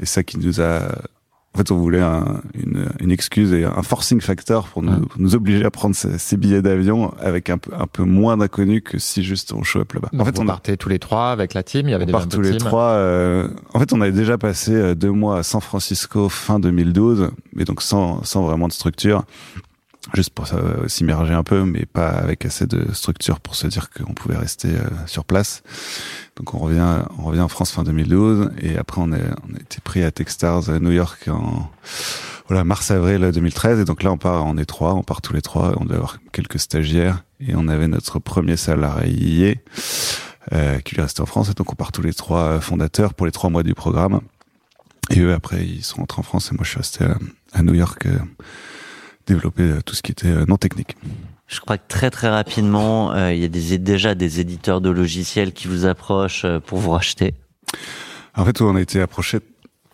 et 0.00 0.06
ça 0.06 0.22
qui 0.22 0.38
nous 0.38 0.60
a 0.60 0.80
en 1.54 1.58
fait 1.58 1.70
on 1.70 1.76
voulait 1.76 2.00
un- 2.00 2.40
une, 2.54 2.88
une 3.00 3.10
excuse 3.12 3.52
et 3.52 3.64
un 3.64 3.82
forcing 3.82 4.20
factor 4.20 4.66
pour 4.68 4.82
nous, 4.82 5.06
pour 5.06 5.20
nous 5.20 5.34
obliger 5.36 5.64
à 5.64 5.70
prendre 5.70 5.94
ces, 5.94 6.18
ces 6.18 6.36
billets 6.36 6.62
d'avion 6.62 7.14
avec 7.20 7.48
un 7.50 7.58
peu 7.58 7.70
un 7.78 7.86
peu 7.86 8.02
moins 8.04 8.36
d'inconnus 8.36 8.82
que 8.84 8.98
si 8.98 9.22
juste 9.22 9.52
on 9.52 9.62
up 9.78 9.92
là-bas. 9.92 10.10
En 10.18 10.24
fait 10.24 10.38
on 10.40 10.42
a 10.44 10.46
partez 10.46 10.76
tous 10.76 10.88
les 10.88 10.98
trois 10.98 11.30
avec 11.30 11.54
la 11.54 11.62
team. 11.62 11.86
Il 11.88 11.92
y 11.92 11.94
avait 11.94 12.04
on 12.04 12.06
des 12.06 12.12
part 12.12 12.28
tous 12.28 12.38
de 12.38 12.42
les 12.42 12.50
team. 12.50 12.58
trois. 12.58 12.90
euh, 12.90 13.48
en 13.72 13.78
fait, 13.78 13.92
on 13.92 14.00
avait 14.00 14.10
déjà 14.12 14.36
passé 14.36 14.72
euh, 14.72 14.94
deux 14.96 15.10
mois 15.12 15.38
à 15.38 15.42
San 15.44 15.60
Francisco 15.60 16.28
fin 16.28 16.58
2012, 16.58 17.30
mais 17.54 17.64
donc 17.64 17.82
sans, 17.82 18.22
sans 18.24 18.42
vraiment 18.42 18.66
de 18.68 18.72
structure, 18.72 19.24
juste 20.12 20.30
pour 20.30 20.46
euh, 20.52 20.86
s'immerger 20.86 21.32
un 21.32 21.42
peu, 21.42 21.64
mais 21.64 21.86
pas 21.86 22.08
avec 22.08 22.44
assez 22.44 22.66
de 22.66 22.92
structure 22.92 23.40
pour 23.40 23.54
se 23.54 23.66
dire 23.66 23.90
qu'on 23.90 24.12
pouvait 24.12 24.36
rester 24.36 24.68
euh, 24.68 24.88
sur 25.06 25.24
place. 25.24 25.62
Donc 26.36 26.52
on 26.54 26.58
revient, 26.58 27.04
on 27.18 27.22
revient 27.22 27.40
en 27.40 27.48
France 27.48 27.70
fin 27.70 27.84
2012, 27.84 28.50
et 28.60 28.76
après 28.76 29.00
on, 29.00 29.12
est, 29.12 29.24
on 29.48 29.54
a 29.54 29.60
été 29.60 29.80
pris 29.82 30.02
à 30.02 30.10
Techstars 30.10 30.68
à 30.68 30.78
New 30.78 30.92
York 30.92 31.28
en 31.28 31.70
voilà 32.46 32.64
mars-avril 32.64 33.30
2013, 33.32 33.80
et 33.80 33.84
donc 33.84 34.02
là 34.02 34.12
on 34.12 34.18
part, 34.18 34.44
on 34.44 34.58
est 34.58 34.66
trois, 34.66 34.92
on 34.92 35.02
part 35.02 35.22
tous 35.22 35.32
les 35.32 35.40
trois, 35.40 35.74
on 35.80 35.84
devait 35.84 35.96
avoir 35.96 36.18
quelques 36.32 36.58
stagiaires, 36.58 37.24
et 37.40 37.54
on 37.54 37.68
avait 37.68 37.88
notre 37.88 38.18
premier 38.18 38.56
salarié 38.56 39.62
euh, 40.52 40.78
qui 40.80 40.94
lui 40.94 41.02
restait 41.02 41.22
en 41.22 41.26
France. 41.26 41.48
Et 41.48 41.54
donc 41.54 41.72
on 41.72 41.74
part 41.74 41.90
tous 41.90 42.02
les 42.02 42.12
trois 42.12 42.42
euh, 42.42 42.60
fondateurs 42.60 43.14
pour 43.14 43.24
les 43.24 43.32
trois 43.32 43.48
mois 43.48 43.62
du 43.62 43.72
programme. 43.72 44.20
Et 45.10 45.20
eux 45.20 45.32
après 45.32 45.64
ils 45.64 45.82
sont 45.82 45.96
rentrés 45.98 46.20
en 46.20 46.22
France 46.22 46.50
et 46.52 46.54
moi 46.54 46.64
je 46.64 46.70
suis 46.70 46.78
resté 46.78 47.04
à, 47.04 47.16
à 47.54 47.62
New 47.62 47.72
York 47.72 48.04
euh, 48.06 48.18
développer 49.26 49.62
euh, 49.62 49.80
tout 49.84 49.94
ce 49.94 50.02
qui 50.02 50.12
était 50.12 50.28
euh, 50.28 50.44
non 50.46 50.56
technique. 50.56 50.96
Je 51.46 51.60
crois 51.60 51.78
que 51.78 51.86
très 51.88 52.10
très 52.10 52.28
rapidement, 52.28 53.12
euh, 53.12 53.32
il 53.32 53.40
y 53.40 53.44
a 53.44 53.48
des, 53.48 53.78
déjà 53.78 54.14
des 54.14 54.40
éditeurs 54.40 54.80
de 54.80 54.90
logiciels 54.90 55.52
qui 55.52 55.68
vous 55.68 55.84
approchent 55.86 56.46
pour 56.66 56.78
vous 56.78 56.90
racheter. 56.90 57.34
En 58.36 58.44
fait 58.44 58.60
on 58.60 58.74
a 58.76 58.80
été 58.80 59.00
approché 59.00 59.40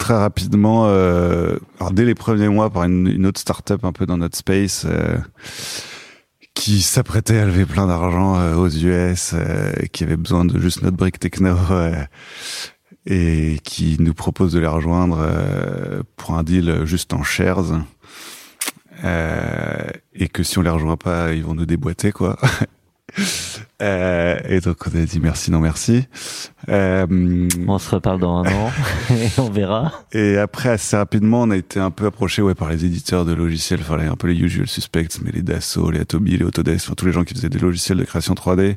très 0.00 0.14
rapidement, 0.14 0.86
euh, 0.86 1.58
alors 1.78 1.92
dès 1.92 2.04
les 2.04 2.14
premiers 2.14 2.48
mois 2.48 2.70
par 2.70 2.84
une, 2.84 3.06
une 3.06 3.26
autre 3.26 3.38
startup 3.38 3.84
un 3.84 3.92
peu 3.92 4.06
dans 4.06 4.16
notre 4.16 4.36
space. 4.36 4.84
euh, 4.86 5.18
qui 6.52 6.82
s'apprêtait 6.82 7.38
à 7.38 7.46
lever 7.46 7.64
plein 7.64 7.86
d'argent 7.86 8.36
euh, 8.36 8.56
aux 8.56 8.68
US, 8.68 9.34
qui 9.92 10.04
avait 10.04 10.16
besoin 10.16 10.44
de 10.44 10.60
juste 10.60 10.82
notre 10.82 10.96
brique 10.96 11.18
techno 11.18 11.56
et 13.06 13.58
qui 13.62 13.96
nous 14.00 14.14
propose 14.14 14.52
de 14.52 14.58
les 14.58 14.66
rejoindre 14.66 15.26
pour 16.16 16.34
un 16.34 16.42
deal 16.42 16.84
juste 16.84 17.14
en 17.14 17.22
shares. 17.22 17.80
Euh, 19.04 19.88
et 20.14 20.28
que 20.28 20.42
si 20.42 20.58
on 20.58 20.62
les 20.62 20.70
rejoint 20.70 20.96
pas, 20.96 21.32
ils 21.32 21.44
vont 21.44 21.54
nous 21.54 21.66
déboîter 21.66 22.12
quoi. 22.12 22.36
Euh, 23.82 24.38
et 24.46 24.60
donc 24.60 24.76
on 24.86 24.96
a 24.96 25.04
dit 25.04 25.20
merci 25.20 25.50
non 25.50 25.58
merci. 25.60 26.06
Euh, 26.68 27.48
On 27.66 27.78
se 27.78 27.94
reparle 27.94 28.20
dans 28.20 28.44
un 28.44 28.46
an 28.46 28.70
et 29.10 29.28
on 29.40 29.48
verra. 29.48 29.92
et 30.12 30.36
après, 30.36 30.68
assez 30.68 30.96
rapidement, 30.96 31.42
on 31.42 31.50
a 31.50 31.56
été 31.56 31.80
un 31.80 31.90
peu 31.90 32.06
approché 32.06 32.42
ouais, 32.42 32.54
par 32.54 32.68
les 32.68 32.84
éditeurs 32.84 33.24
de 33.24 33.32
logiciels, 33.32 33.80
enfin, 33.80 33.98
un 33.98 34.16
peu 34.16 34.28
les 34.28 34.38
usual 34.38 34.68
suspects, 34.68 35.20
mais 35.22 35.32
les 35.32 35.42
Dassault, 35.42 35.90
les 35.90 36.00
Atobi, 36.00 36.36
les 36.36 36.44
Autodesk, 36.44 36.86
enfin, 36.86 36.94
tous 36.94 37.06
les 37.06 37.12
gens 37.12 37.24
qui 37.24 37.34
faisaient 37.34 37.48
des 37.48 37.58
logiciels 37.58 37.98
de 37.98 38.04
création 38.04 38.34
3D, 38.34 38.76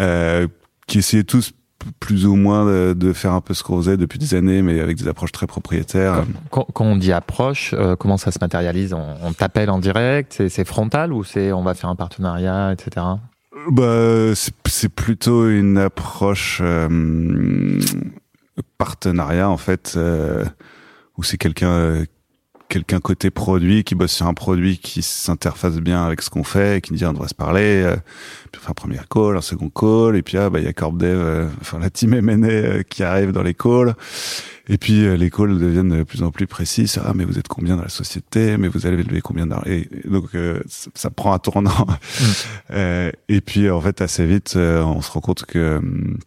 euh, 0.00 0.48
qui 0.88 0.98
essayaient 0.98 1.24
tous 1.24 1.52
plus 1.98 2.26
ou 2.26 2.36
moins 2.36 2.64
de, 2.64 2.92
de 2.92 3.12
faire 3.12 3.32
un 3.32 3.40
peu 3.40 3.54
ce 3.54 3.62
qu'on 3.62 3.76
faisait 3.78 3.96
depuis 3.96 4.18
des 4.18 4.34
années, 4.34 4.62
mais 4.62 4.80
avec 4.80 4.96
des 4.96 5.08
approches 5.08 5.32
très 5.32 5.46
propriétaires. 5.46 6.24
Quand, 6.50 6.66
quand 6.72 6.84
on 6.84 6.96
dit 6.96 7.12
approche, 7.12 7.74
euh, 7.76 7.96
comment 7.96 8.16
ça 8.16 8.30
se 8.30 8.38
matérialise 8.40 8.92
On, 8.92 9.16
on 9.22 9.32
t'appelle 9.32 9.70
en 9.70 9.78
direct? 9.78 10.34
C'est 10.36 10.48
c'est 10.48 10.64
frontal 10.64 11.12
ou 11.12 11.24
c'est 11.24 11.52
on 11.52 11.62
va 11.62 11.74
faire 11.74 11.90
un 11.90 11.96
partenariat, 11.96 12.72
etc. 12.72 13.06
Bah, 13.70 14.34
c'est 14.34 14.54
c'est 14.66 14.88
plutôt 14.88 15.48
une 15.48 15.78
approche 15.78 16.60
euh, 16.62 17.80
partenariat 18.78 19.48
en 19.48 19.56
fait, 19.56 19.94
euh, 19.96 20.44
où 21.16 21.22
c'est 21.22 21.36
quelqu'un 21.36 22.04
quelqu'un 22.70 23.00
côté 23.00 23.30
produit 23.30 23.84
qui 23.84 23.94
bosse 23.94 24.12
sur 24.12 24.26
un 24.26 24.34
produit 24.34 24.78
qui 24.78 25.02
s'interface 25.02 25.76
bien 25.76 26.06
avec 26.06 26.22
ce 26.22 26.30
qu'on 26.30 26.44
fait, 26.44 26.78
et 26.78 26.80
qui 26.80 26.94
dit 26.94 27.04
on 27.04 27.12
devrait 27.12 27.28
se 27.28 27.34
parler, 27.34 27.82
euh, 27.84 27.96
puis 28.50 28.62
on 28.62 28.64
fait 28.64 28.70
un 28.70 28.74
premier 28.74 29.00
call, 29.10 29.36
un 29.36 29.42
second 29.42 29.68
call, 29.68 30.16
et 30.16 30.22
puis 30.22 30.38
ah 30.38 30.48
bah 30.48 30.60
il 30.60 30.64
y 30.64 30.68
a 30.68 30.72
CorpDev, 30.72 31.18
euh, 31.18 31.48
enfin 31.60 31.78
la 31.78 31.90
team 31.90 32.14
M&A 32.14 32.46
euh, 32.48 32.82
qui 32.82 33.02
arrive 33.02 33.32
dans 33.32 33.42
les 33.42 33.54
calls, 33.54 33.94
et 34.70 34.78
puis 34.78 35.04
euh, 35.04 35.16
les 35.16 35.30
calls 35.30 35.58
deviennent 35.58 35.88
de 35.88 36.02
plus 36.04 36.22
en 36.22 36.30
plus 36.30 36.46
précis. 36.46 36.86
sur, 36.86 37.02
Ah 37.04 37.12
mais 37.12 37.24
vous 37.24 37.40
êtes 37.40 37.48
combien 37.48 37.74
dans 37.76 37.82
la 37.82 37.88
société? 37.88 38.56
Mais 38.56 38.68
vous 38.68 38.86
allez 38.86 39.02
lever 39.02 39.20
combien 39.20 39.46
d'argent 39.46 39.68
Et 39.68 39.88
donc 40.04 40.26
euh, 40.36 40.60
ça, 40.68 40.90
ça 40.94 41.10
prend 41.10 41.32
un 41.34 41.38
tournant. 41.38 41.70
Euh, 42.72 43.10
et 43.28 43.40
puis 43.40 43.68
en 43.68 43.80
fait 43.80 44.00
assez 44.00 44.24
vite, 44.24 44.54
euh, 44.54 44.82
on 44.82 45.00
se 45.00 45.10
rend 45.10 45.20
compte 45.20 45.44
que 45.44 45.78
hum, 45.78 46.18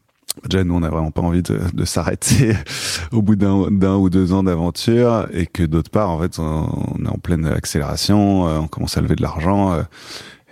déjà 0.50 0.63
nous 0.63 0.76
on 0.76 0.80
n'a 0.80 0.89
vraiment 0.89 1.12
pas 1.12 1.22
envie 1.22 1.43
de, 1.43 1.60
de 1.74 1.86
s'arrêter 1.86 2.54
au 3.12 3.22
bout 3.22 3.36
d'un 3.36 3.96
ou 3.96 4.10
deux 4.10 4.34
ans 4.34 4.43
d'aventure, 4.43 5.28
et 5.34 5.46
que 5.46 5.63
d'autre 5.63 5.89
part 5.91 6.10
en 6.10 6.19
fait 6.19 6.39
on, 6.39 6.67
on 7.00 7.06
est 7.06 7.10
en 7.10 7.17
pleine 7.17 7.46
accélération, 7.46 8.48
euh, 8.48 8.58
on 8.60 8.67
commence 8.67 8.98
à 8.98 9.02
lever 9.02 9.15
de 9.15 9.22
l'argent. 9.22 9.74
euh, 9.74 9.84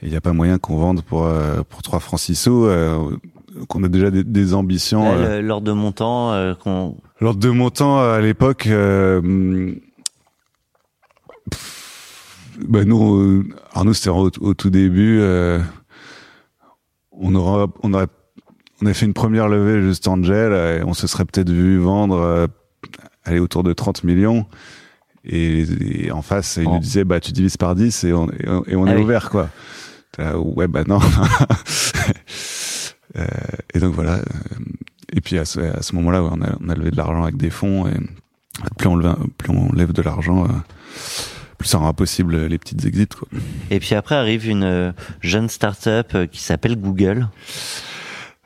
il 0.03 0.09
n'y 0.09 0.15
a 0.15 0.21
pas 0.21 0.33
moyen 0.33 0.57
qu'on 0.57 0.77
vende 0.77 1.01
pour 1.03 1.25
euh, 1.25 1.61
pour 1.69 1.81
trois 1.83 1.99
francs 1.99 2.19
six 2.19 2.35
sous. 2.35 2.67
Qu'on 3.67 3.83
a 3.83 3.89
déjà 3.89 4.09
des, 4.11 4.23
des 4.23 4.53
ambitions. 4.53 5.03
Là, 5.03 5.17
euh, 5.17 5.41
L'ordre 5.41 5.67
de 5.67 5.73
montant 5.73 6.31
euh, 6.31 6.55
qu'on 6.55 6.95
L'ordre 7.19 7.39
de 7.39 7.49
montant 7.49 7.99
à 7.99 8.21
l'époque, 8.21 8.65
euh, 8.67 9.73
bah 12.67 12.85
nous, 12.85 13.43
alors 13.73 13.85
nous 13.85 13.93
c'était 13.93 14.09
au, 14.09 14.29
au 14.39 14.53
tout 14.53 14.69
début. 14.69 15.21
on 17.11 17.35
aura, 17.35 17.67
on 17.83 17.93
aurait, 17.93 18.07
on 18.81 18.85
a 18.87 18.93
fait 18.93 19.05
une 19.05 19.13
première 19.13 19.47
levée 19.47 19.81
juste 19.81 20.07
Angel, 20.07 20.51
et 20.79 20.83
on 20.83 20.93
se 20.93 21.07
serait 21.07 21.25
peut-être 21.25 21.49
vu 21.49 21.77
vendre, 21.77 22.15
euh, 22.17 22.47
aller 23.25 23.39
autour 23.39 23.63
de 23.63 23.73
30 23.73 24.03
millions. 24.03 24.45
Et, 25.23 26.05
et 26.05 26.11
en 26.11 26.21
face, 26.23 26.57
il 26.57 26.67
Oh. 26.67 26.73
nous 26.73 26.79
disait, 26.79 27.03
bah 27.03 27.19
tu 27.19 27.31
divises 27.31 27.57
par 27.57 27.75
10 27.75 28.03
et 28.05 28.13
on, 28.13 28.27
et 28.31 28.47
on, 28.47 28.63
et 28.65 28.75
on 28.75 28.85
Ah 28.85 28.93
est 28.93 28.95
oui. 28.95 29.03
ouvert 29.03 29.29
quoi. 29.29 29.49
Là, 30.17 30.37
ouais 30.39 30.67
bah 30.67 30.83
non. 30.87 30.99
Euh, 33.17 33.25
et 33.73 33.79
donc 33.79 33.93
voilà. 33.93 34.19
et 35.11 35.19
puis 35.19 35.37
à 35.37 35.43
ce, 35.43 35.59
à 35.59 35.81
ce 35.81 35.93
moment-là, 35.95 36.23
ouais, 36.23 36.29
on, 36.31 36.41
a, 36.41 36.55
on 36.61 36.69
a 36.69 36.75
levé 36.75 36.91
de 36.91 36.95
l'argent 36.95 37.23
avec 37.23 37.35
des 37.35 37.49
fonds 37.49 37.85
et 37.85 37.93
plus 38.77 38.87
on 38.87 38.95
lève, 38.95 39.15
plus 39.37 39.51
on 39.51 39.69
lève 39.73 39.91
de 39.91 40.01
l'argent, 40.01 40.45
euh, 40.45 40.47
plus 41.57 41.67
ça 41.67 41.79
rend 41.79 41.93
possible 41.93 42.45
les 42.45 42.57
petites 42.57 42.85
exits. 42.85 43.07
Quoi. 43.07 43.27
Et 43.69 43.79
puis 43.81 43.95
après 43.95 44.15
arrive 44.15 44.47
une 44.47 44.63
euh, 44.63 44.91
jeune 45.19 45.49
start-up 45.49 46.15
qui 46.31 46.39
s'appelle 46.41 46.77
Google. 46.79 47.27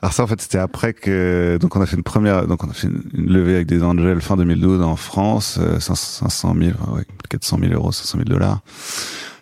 Alors 0.02 0.14
ça, 0.14 0.24
en 0.24 0.28
fait, 0.28 0.42
c'était 0.42 0.58
après 0.58 0.94
que 0.94 1.58
donc 1.60 1.76
on 1.76 1.82
a 1.82 1.86
fait 1.86 1.96
une 1.96 2.04
première, 2.04 2.48
donc 2.48 2.64
on 2.64 2.70
a 2.70 2.74
fait 2.74 2.88
une, 2.88 3.04
levée 3.14 3.56
avec 3.56 3.68
des 3.68 3.82
angels 3.82 4.22
fin 4.22 4.36
2012 4.36 4.82
en 4.82 4.96
France, 4.96 5.58
euh, 5.60 5.80
500 5.80 6.30
500 6.30 6.56
000, 6.60 6.72
enfin, 6.80 6.92
ouais, 6.94 7.06
400 7.30 7.60
000 7.60 7.74
euros, 7.74 7.92
500 7.92 8.20
000 8.20 8.30
dollars. 8.30 8.62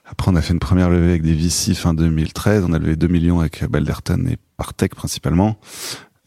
Après, 0.05 0.31
on 0.31 0.35
a 0.35 0.41
fait 0.41 0.53
une 0.53 0.59
première 0.59 0.89
levée 0.89 1.09
avec 1.09 1.23
des 1.23 1.33
VC 1.33 1.73
fin 1.73 1.93
2013. 1.93 2.65
On 2.67 2.73
a 2.73 2.79
levé 2.79 2.95
2 2.95 3.07
millions 3.07 3.39
avec 3.39 3.65
Balderton 3.65 4.27
et 4.29 4.37
Partech 4.57 4.93
principalement. 4.93 5.57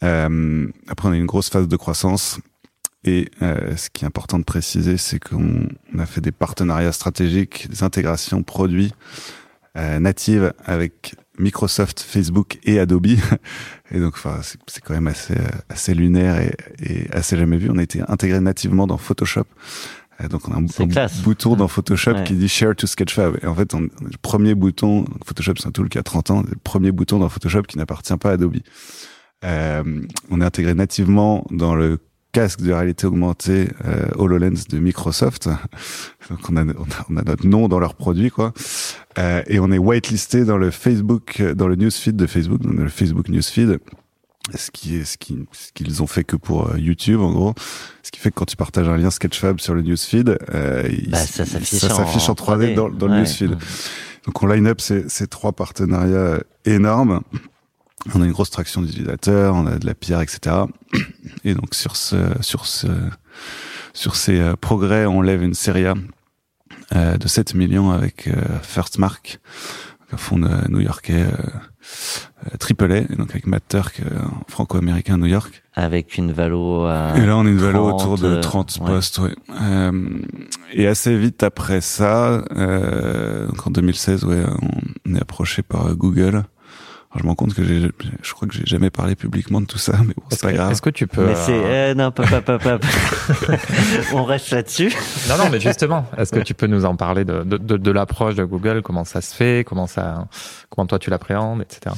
Euh, 0.03 0.67
après, 0.87 1.07
on 1.07 1.11
a 1.11 1.15
eu 1.15 1.19
une 1.19 1.25
grosse 1.25 1.49
phase 1.49 1.67
de 1.67 1.75
croissance. 1.77 2.39
Et 3.03 3.29
euh, 3.41 3.77
ce 3.77 3.89
qui 3.89 4.03
est 4.03 4.07
important 4.07 4.39
de 4.39 4.43
préciser, 4.43 4.97
c'est 4.97 5.19
qu'on 5.19 5.69
on 5.93 5.99
a 5.99 6.05
fait 6.05 6.19
des 6.19 6.33
partenariats 6.33 6.91
stratégiques, 6.91 7.69
des 7.69 7.83
intégrations 7.83 8.43
produits 8.43 8.91
euh, 9.77 9.99
natives 9.99 10.53
avec 10.65 11.15
Microsoft, 11.39 11.99
Facebook 11.99 12.59
et 12.63 12.79
Adobe. 12.79 13.07
Et 13.91 13.99
donc, 13.99 14.15
enfin, 14.15 14.39
c'est 14.41 14.83
quand 14.83 14.93
même 14.93 15.07
assez, 15.07 15.33
euh, 15.33 15.47
assez 15.69 15.93
lunaire 15.93 16.39
et, 16.41 16.53
et 16.83 17.09
assez 17.13 17.37
jamais 17.37 17.55
vu. 17.57 17.69
On 17.71 17.77
a 17.77 17.83
été 17.83 18.01
intégré 18.07 18.39
nativement 18.41 18.85
dans 18.85 18.97
Photoshop 18.97 19.45
Euh, 20.21 20.27
donc 20.27 20.47
on 20.49 20.51
a 20.51 20.55
un, 20.55 20.65
un 20.65 21.07
bouton 21.23 21.55
dans 21.55 21.67
Photoshop 21.67 22.11
Ouais. 22.15 22.23
qui 22.23 22.33
dit 22.33 22.49
Share 22.49 22.75
to 22.75 22.85
Sketchfab. 22.87 23.37
Et 23.43 23.45
en 23.47 23.55
fait, 23.55 23.73
on, 23.75 23.81
le 23.81 24.17
premier 24.21 24.55
bouton, 24.55 25.05
Photoshop 25.25 25.53
c'est 25.59 25.67
un 25.67 25.71
tool 25.71 25.89
qui 25.89 25.97
a 25.99 26.03
30 26.03 26.31
ans, 26.31 26.41
le 26.41 26.55
premier 26.63 26.91
bouton 26.91 27.19
dans 27.19 27.29
Photoshop 27.29 27.61
qui 27.63 27.77
n'appartient 27.77 28.17
pas 28.17 28.31
à 28.31 28.33
Adobe. 28.33 28.57
Euh, 29.45 30.01
on 30.31 30.41
est 30.41 30.45
intégré 30.45 30.73
nativement 30.73 31.45
dans 31.51 31.75
le 31.75 31.99
casque 32.31 32.61
de 32.61 32.71
réalité 32.71 33.07
augmentée 33.07 33.69
euh, 33.85 34.05
HoloLens 34.15 34.65
de 34.69 34.79
Microsoft. 34.79 35.47
Donc 36.29 36.39
on 36.49 36.57
a, 36.57 36.63
on 36.63 36.67
a, 36.69 37.05
on 37.09 37.17
a 37.17 37.23
notre 37.23 37.47
nom 37.47 37.67
dans 37.67 37.79
leurs 37.79 37.95
produits 37.95 38.29
quoi. 38.31 38.53
Euh, 39.17 39.41
et 39.47 39.59
on 39.59 39.71
est 39.71 39.77
whitelisté 39.77 40.45
dans 40.45 40.57
le 40.57 40.69
Facebook, 40.71 41.41
dans 41.41 41.67
le 41.67 41.75
newsfeed 41.75 42.15
de 42.15 42.27
Facebook, 42.27 42.61
dans 42.61 42.71
le 42.83 42.89
Facebook 42.89 43.29
newsfeed. 43.29 43.79
Ce 44.55 44.71
qui 44.71 44.95
est 44.95 45.03
ce 45.03 45.17
qui 45.17 45.37
ce 45.51 45.73
qu'ils 45.73 46.01
ont 46.01 46.07
fait 46.07 46.23
que 46.23 46.37
pour 46.37 46.69
euh, 46.71 46.79
YouTube 46.79 47.19
en 47.19 47.31
gros, 47.33 47.53
ce 48.01 48.11
qui 48.11 48.19
fait 48.19 48.29
que 48.29 48.35
quand 48.35 48.45
tu 48.45 48.55
partages 48.55 48.87
un 48.87 48.95
lien 48.97 49.09
Sketchfab 49.09 49.59
sur 49.59 49.73
le 49.73 49.81
newsfeed, 49.81 50.37
euh, 50.53 50.87
il- 50.89 51.09
Bah, 51.09 51.17
ça 51.17 51.45
s'affiche 51.45 51.83
en- 51.83 51.95
s'affiche 51.97 52.29
en 52.29 52.33
3D, 52.33 52.73
dans, 52.75 52.87
dans 52.89 53.07
le 53.07 53.13
newsfeed. 53.21 53.57
Donc 54.25 54.41
on 54.43 54.47
line 54.47 54.67
up 54.67 54.79
ces, 54.79 55.09
ces 55.09 55.27
trois 55.27 55.51
partenariats 55.51 56.39
énormes. 56.65 57.21
On 58.13 58.21
a 58.21 58.25
une 58.25 58.31
grosse 58.31 58.51
traction 58.51 58.81
d'utilisateurs, 58.81 59.55
on 59.55 59.65
a 59.65 59.77
de 59.77 59.85
la 59.85 59.95
PR, 59.95 60.21
etc. 60.21 60.55
Et 61.43 61.53
donc 61.53 61.73
sur 61.73 61.95
ce, 61.95 62.17
sur 62.41 62.65
ce, 62.65 62.87
sur 63.93 64.15
ces 64.15 64.39
euh, 64.39 64.55
progrès, 64.55 65.05
on 65.05 65.21
lève 65.21 65.43
une 65.43 65.53
série 65.53 65.85
A 65.85 65.95
euh, 66.95 67.17
de 67.17 67.27
7 67.27 67.53
millions 67.53 67.91
avec 67.91 68.27
euh, 68.27 68.33
First 68.61 68.97
Mark, 68.97 69.39
un 70.13 70.17
fonds 70.17 70.39
de 70.39 70.49
new-yorkais 70.69 71.23
euh, 71.23 71.31
euh, 72.45 72.57
triple 72.57 72.91
A, 72.91 72.97
et 72.97 73.15
donc 73.17 73.31
avec 73.31 73.45
Matt 73.47 73.63
Turk, 73.67 74.01
euh, 74.01 74.19
franco-américain 74.47 75.15
à 75.15 75.17
New 75.17 75.25
York. 75.25 75.63
Avec 75.73 76.17
une 76.17 76.31
valo 76.31 76.85
à 76.85 77.13
Et 77.17 77.25
là, 77.25 77.37
on 77.37 77.45
est 77.45 77.51
une 77.51 77.57
valo 77.57 77.89
30, 77.89 78.01
autour 78.01 78.17
de 78.17 78.35
euh, 78.35 78.41
30 78.41 78.77
ouais. 78.79 78.87
postes, 78.87 79.19
ouais. 79.19 79.35
Euh, 79.61 80.19
et 80.71 80.87
assez 80.87 81.17
vite 81.17 81.43
après 81.43 81.81
ça, 81.81 82.43
euh, 82.55 83.47
donc 83.47 83.67
en 83.67 83.71
2016, 83.71 84.23
ouais, 84.25 84.43
on 85.05 85.15
est 85.15 85.21
approché 85.21 85.61
par 85.61 85.87
euh, 85.87 85.93
Google. 85.93 86.43
Je 87.17 87.23
me 87.23 87.29
rends 87.29 87.35
compte 87.35 87.53
que 87.53 87.63
j'ai, 87.63 87.91
je 88.21 88.33
crois 88.33 88.47
que 88.47 88.53
j'ai 88.53 88.65
jamais 88.65 88.89
parlé 88.89 89.15
publiquement 89.15 89.61
de 89.61 89.65
tout 89.65 89.77
ça, 89.77 89.93
mais 89.99 90.13
bon, 90.15 90.23
c'est 90.29 90.41
pas 90.41 90.51
que, 90.51 90.55
grave. 90.55 90.71
est-ce 90.71 90.81
que 90.81 90.89
tu 90.89 91.07
peux. 91.07 91.25
Mais 91.25 91.35
c'est 91.35 91.53
euh, 91.53 91.91
eh, 91.91 91.95
non, 91.95 92.11
pas, 92.11 92.25
pas, 92.25 92.41
pas, 92.41 92.59
pas. 92.59 92.79
on 94.13 94.23
reste 94.23 94.51
là-dessus. 94.51 94.93
Non, 95.29 95.37
non, 95.37 95.49
mais 95.51 95.59
justement, 95.59 96.05
est-ce 96.17 96.31
que 96.31 96.39
tu 96.39 96.53
peux 96.53 96.67
nous 96.67 96.85
en 96.85 96.95
parler 96.95 97.25
de, 97.25 97.43
de, 97.43 97.57
de, 97.57 97.77
de 97.77 97.91
l'approche 97.91 98.35
de 98.35 98.43
Google, 98.43 98.81
comment 98.81 99.05
ça 99.05 99.21
se 99.21 99.33
fait, 99.35 99.65
comment 99.67 99.87
ça, 99.87 100.27
comment 100.69 100.87
toi 100.87 100.99
tu 100.99 101.09
l'appréhendes, 101.09 101.61
etc. 101.61 101.95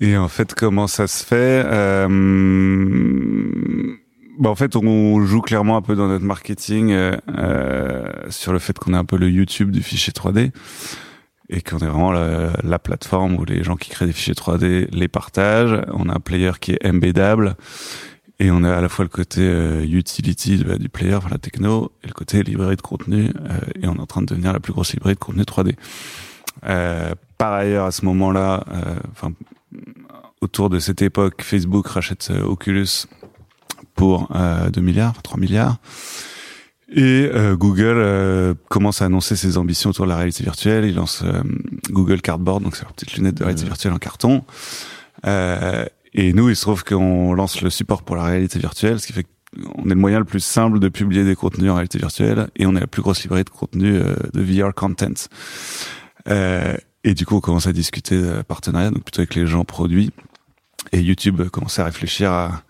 Et 0.00 0.16
en 0.16 0.28
fait, 0.28 0.54
comment 0.54 0.86
ça 0.86 1.06
se 1.06 1.24
fait 1.24 1.64
euh, 1.66 2.06
bah, 4.38 4.50
En 4.50 4.54
fait, 4.54 4.76
on 4.76 5.24
joue 5.26 5.40
clairement 5.40 5.76
un 5.76 5.82
peu 5.82 5.96
dans 5.96 6.06
notre 6.06 6.24
marketing 6.24 6.92
euh, 6.92 7.16
euh, 7.36 8.08
sur 8.30 8.52
le 8.52 8.60
fait 8.60 8.78
qu'on 8.78 8.94
est 8.94 8.98
un 8.98 9.04
peu 9.04 9.16
le 9.16 9.28
YouTube 9.28 9.70
du 9.70 9.82
fichier 9.82 10.12
3D 10.12 10.52
et 11.50 11.60
qu'on 11.62 11.78
est 11.78 11.86
vraiment 11.86 12.12
la, 12.12 12.50
la 12.62 12.78
plateforme 12.78 13.36
où 13.36 13.44
les 13.44 13.62
gens 13.64 13.76
qui 13.76 13.90
créent 13.90 14.06
des 14.06 14.12
fichiers 14.12 14.34
3D 14.34 14.88
les 14.92 15.08
partagent. 15.08 15.80
On 15.92 16.08
a 16.08 16.14
un 16.16 16.20
player 16.20 16.52
qui 16.60 16.72
est 16.72 16.86
embeddable 16.86 17.56
et 18.38 18.50
on 18.50 18.62
a 18.64 18.76
à 18.76 18.80
la 18.80 18.88
fois 18.88 19.04
le 19.04 19.08
côté 19.08 19.40
euh, 19.42 19.82
utility 19.84 20.58
de- 20.58 20.76
du 20.76 20.88
player, 20.88 21.14
enfin 21.14 21.28
la 21.30 21.38
techno, 21.38 21.90
et 22.04 22.06
le 22.06 22.12
côté 22.12 22.42
librairie 22.42 22.76
de 22.76 22.82
contenu. 22.82 23.30
euh, 23.50 23.58
et 23.82 23.88
on 23.88 23.94
est 23.96 24.00
en 24.00 24.06
train 24.06 24.20
de 24.20 24.26
devenir 24.26 24.52
la 24.52 24.60
plus 24.60 24.72
grosse 24.72 24.92
librairie 24.92 25.14
de 25.14 25.20
contenu 25.20 25.42
3D. 25.42 25.74
Euh, 26.66 27.14
par 27.38 27.52
ailleurs, 27.54 27.86
à 27.86 27.90
ce 27.92 28.04
moment-là, 28.04 28.64
euh, 28.72 28.96
enfin 29.12 29.32
autour 30.40 30.70
de 30.70 30.78
cette 30.78 31.02
époque, 31.02 31.42
Facebook 31.42 31.86
rachète 31.88 32.28
euh, 32.30 32.42
Oculus 32.44 33.06
pour 33.96 34.28
euh, 34.36 34.70
2 34.70 34.80
milliards, 34.80 35.20
3 35.22 35.38
milliards. 35.38 35.78
Et 36.90 37.28
euh, 37.34 37.54
Google 37.54 37.96
euh, 37.98 38.54
commence 38.68 39.02
à 39.02 39.06
annoncer 39.06 39.36
ses 39.36 39.58
ambitions 39.58 39.90
autour 39.90 40.06
de 40.06 40.10
la 40.10 40.16
réalité 40.16 40.42
virtuelle. 40.42 40.86
Il 40.86 40.94
lance 40.94 41.22
euh, 41.22 41.42
Google 41.90 42.22
Cardboard, 42.22 42.62
donc 42.62 42.76
c'est 42.76 42.84
leur 42.84 42.94
petite 42.94 43.14
lunette 43.14 43.34
de 43.34 43.44
réalité 43.44 43.66
virtuelle 43.66 43.92
en 43.92 43.98
carton. 43.98 44.42
Euh, 45.26 45.84
et 46.14 46.32
nous, 46.32 46.48
il 46.48 46.56
se 46.56 46.62
trouve 46.62 46.84
qu'on 46.84 47.32
lance 47.34 47.60
le 47.60 47.70
support 47.70 48.02
pour 48.02 48.16
la 48.16 48.24
réalité 48.24 48.58
virtuelle, 48.58 49.00
ce 49.00 49.06
qui 49.06 49.12
fait 49.12 49.24
qu'on 49.24 49.84
est 49.84 49.90
le 49.90 49.94
moyen 49.94 50.18
le 50.18 50.24
plus 50.24 50.40
simple 50.40 50.78
de 50.78 50.88
publier 50.88 51.24
des 51.24 51.34
contenus 51.34 51.70
en 51.70 51.74
réalité 51.74 51.98
virtuelle, 51.98 52.48
et 52.56 52.66
on 52.66 52.76
est 52.76 52.80
la 52.80 52.86
plus 52.86 53.02
grosse 53.02 53.22
librairie 53.22 53.44
de 53.44 53.50
contenu 53.50 53.94
euh, 53.94 54.14
de 54.32 54.42
VR 54.42 54.74
content. 54.74 55.28
Euh, 56.28 56.76
et 57.04 57.14
du 57.14 57.24
coup, 57.24 57.36
on 57.36 57.40
commence 57.40 57.66
à 57.66 57.72
discuter 57.72 58.20
de 58.20 58.42
partenariat, 58.42 58.90
donc 58.90 59.04
plutôt 59.04 59.20
avec 59.20 59.34
les 59.34 59.46
gens 59.46 59.64
produits. 59.64 60.10
Et 60.92 61.00
YouTube 61.00 61.42
commence 61.48 61.78
à 61.78 61.84
réfléchir 61.84 62.32
à, 62.32 62.62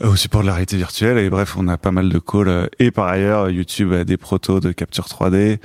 au 0.00 0.16
support 0.16 0.42
de 0.42 0.46
la 0.46 0.52
réalité 0.54 0.76
virtuelle. 0.76 1.18
Et 1.18 1.30
bref, 1.30 1.54
on 1.58 1.68
a 1.68 1.76
pas 1.76 1.90
mal 1.92 2.08
de 2.08 2.18
calls. 2.18 2.48
euh, 2.48 2.66
Et 2.78 2.90
par 2.90 3.06
ailleurs, 3.08 3.50
YouTube 3.50 3.92
a 3.92 4.04
des 4.04 4.16
protos 4.16 4.60
de 4.60 4.72
capture 4.72 5.06
3D. 5.06 5.58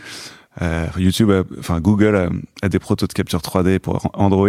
Euh, 0.62 0.86
YouTube, 0.98 1.30
a- 1.32 1.44
enfin 1.60 1.80
Google 1.80 2.16
a, 2.16 2.30
a 2.66 2.70
des 2.70 2.80
protos 2.80 3.08
de 3.08 3.14
capture 3.14 3.40
3D 3.42 3.80
pour 3.80 4.10
Android. 4.14 4.48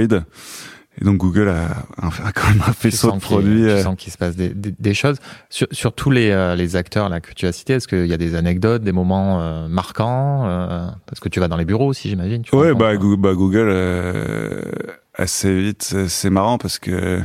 Et 1.00 1.04
donc 1.04 1.18
Google 1.18 1.48
a, 1.48 1.66
a 2.02 2.32
quand 2.32 2.48
même 2.48 2.62
un 2.66 2.72
faisceau 2.72 3.12
de 3.12 3.20
produits. 3.20 3.60
Tu 3.62 3.68
euh, 3.68 3.82
sens 3.84 3.94
qu'il 3.96 4.12
se 4.12 4.18
passe 4.18 4.34
des, 4.34 4.48
des, 4.48 4.72
des 4.76 4.94
choses. 4.94 5.18
Sur, 5.48 5.68
sur 5.70 5.92
tous 5.92 6.10
les, 6.10 6.30
euh, 6.30 6.56
les 6.56 6.74
acteurs 6.74 7.08
là 7.08 7.20
que 7.20 7.32
tu 7.34 7.46
as 7.46 7.52
cités, 7.52 7.74
est-ce 7.74 7.86
qu'il 7.86 8.06
y 8.06 8.12
a 8.12 8.16
des 8.16 8.34
anecdotes, 8.34 8.82
des 8.82 8.90
moments 8.90 9.40
euh, 9.40 9.68
marquants 9.68 10.48
euh, 10.48 10.88
Parce 11.06 11.20
que 11.20 11.28
tu 11.28 11.38
vas 11.38 11.46
dans 11.46 11.56
les 11.56 11.64
bureaux 11.66 11.86
aussi, 11.86 12.08
j'imagine. 12.08 12.42
tu 12.42 12.52
Ouais, 12.56 12.74
bah, 12.74 12.86
euh, 12.86 12.96
Google, 12.96 13.20
bah, 13.22 13.34
Google 13.34 13.68
euh, 13.68 14.62
assez 15.14 15.54
vite, 15.60 15.82
c'est- 15.84 16.08
c'est 16.08 16.30
marrant 16.30 16.58
parce 16.58 16.78
que 16.80 17.20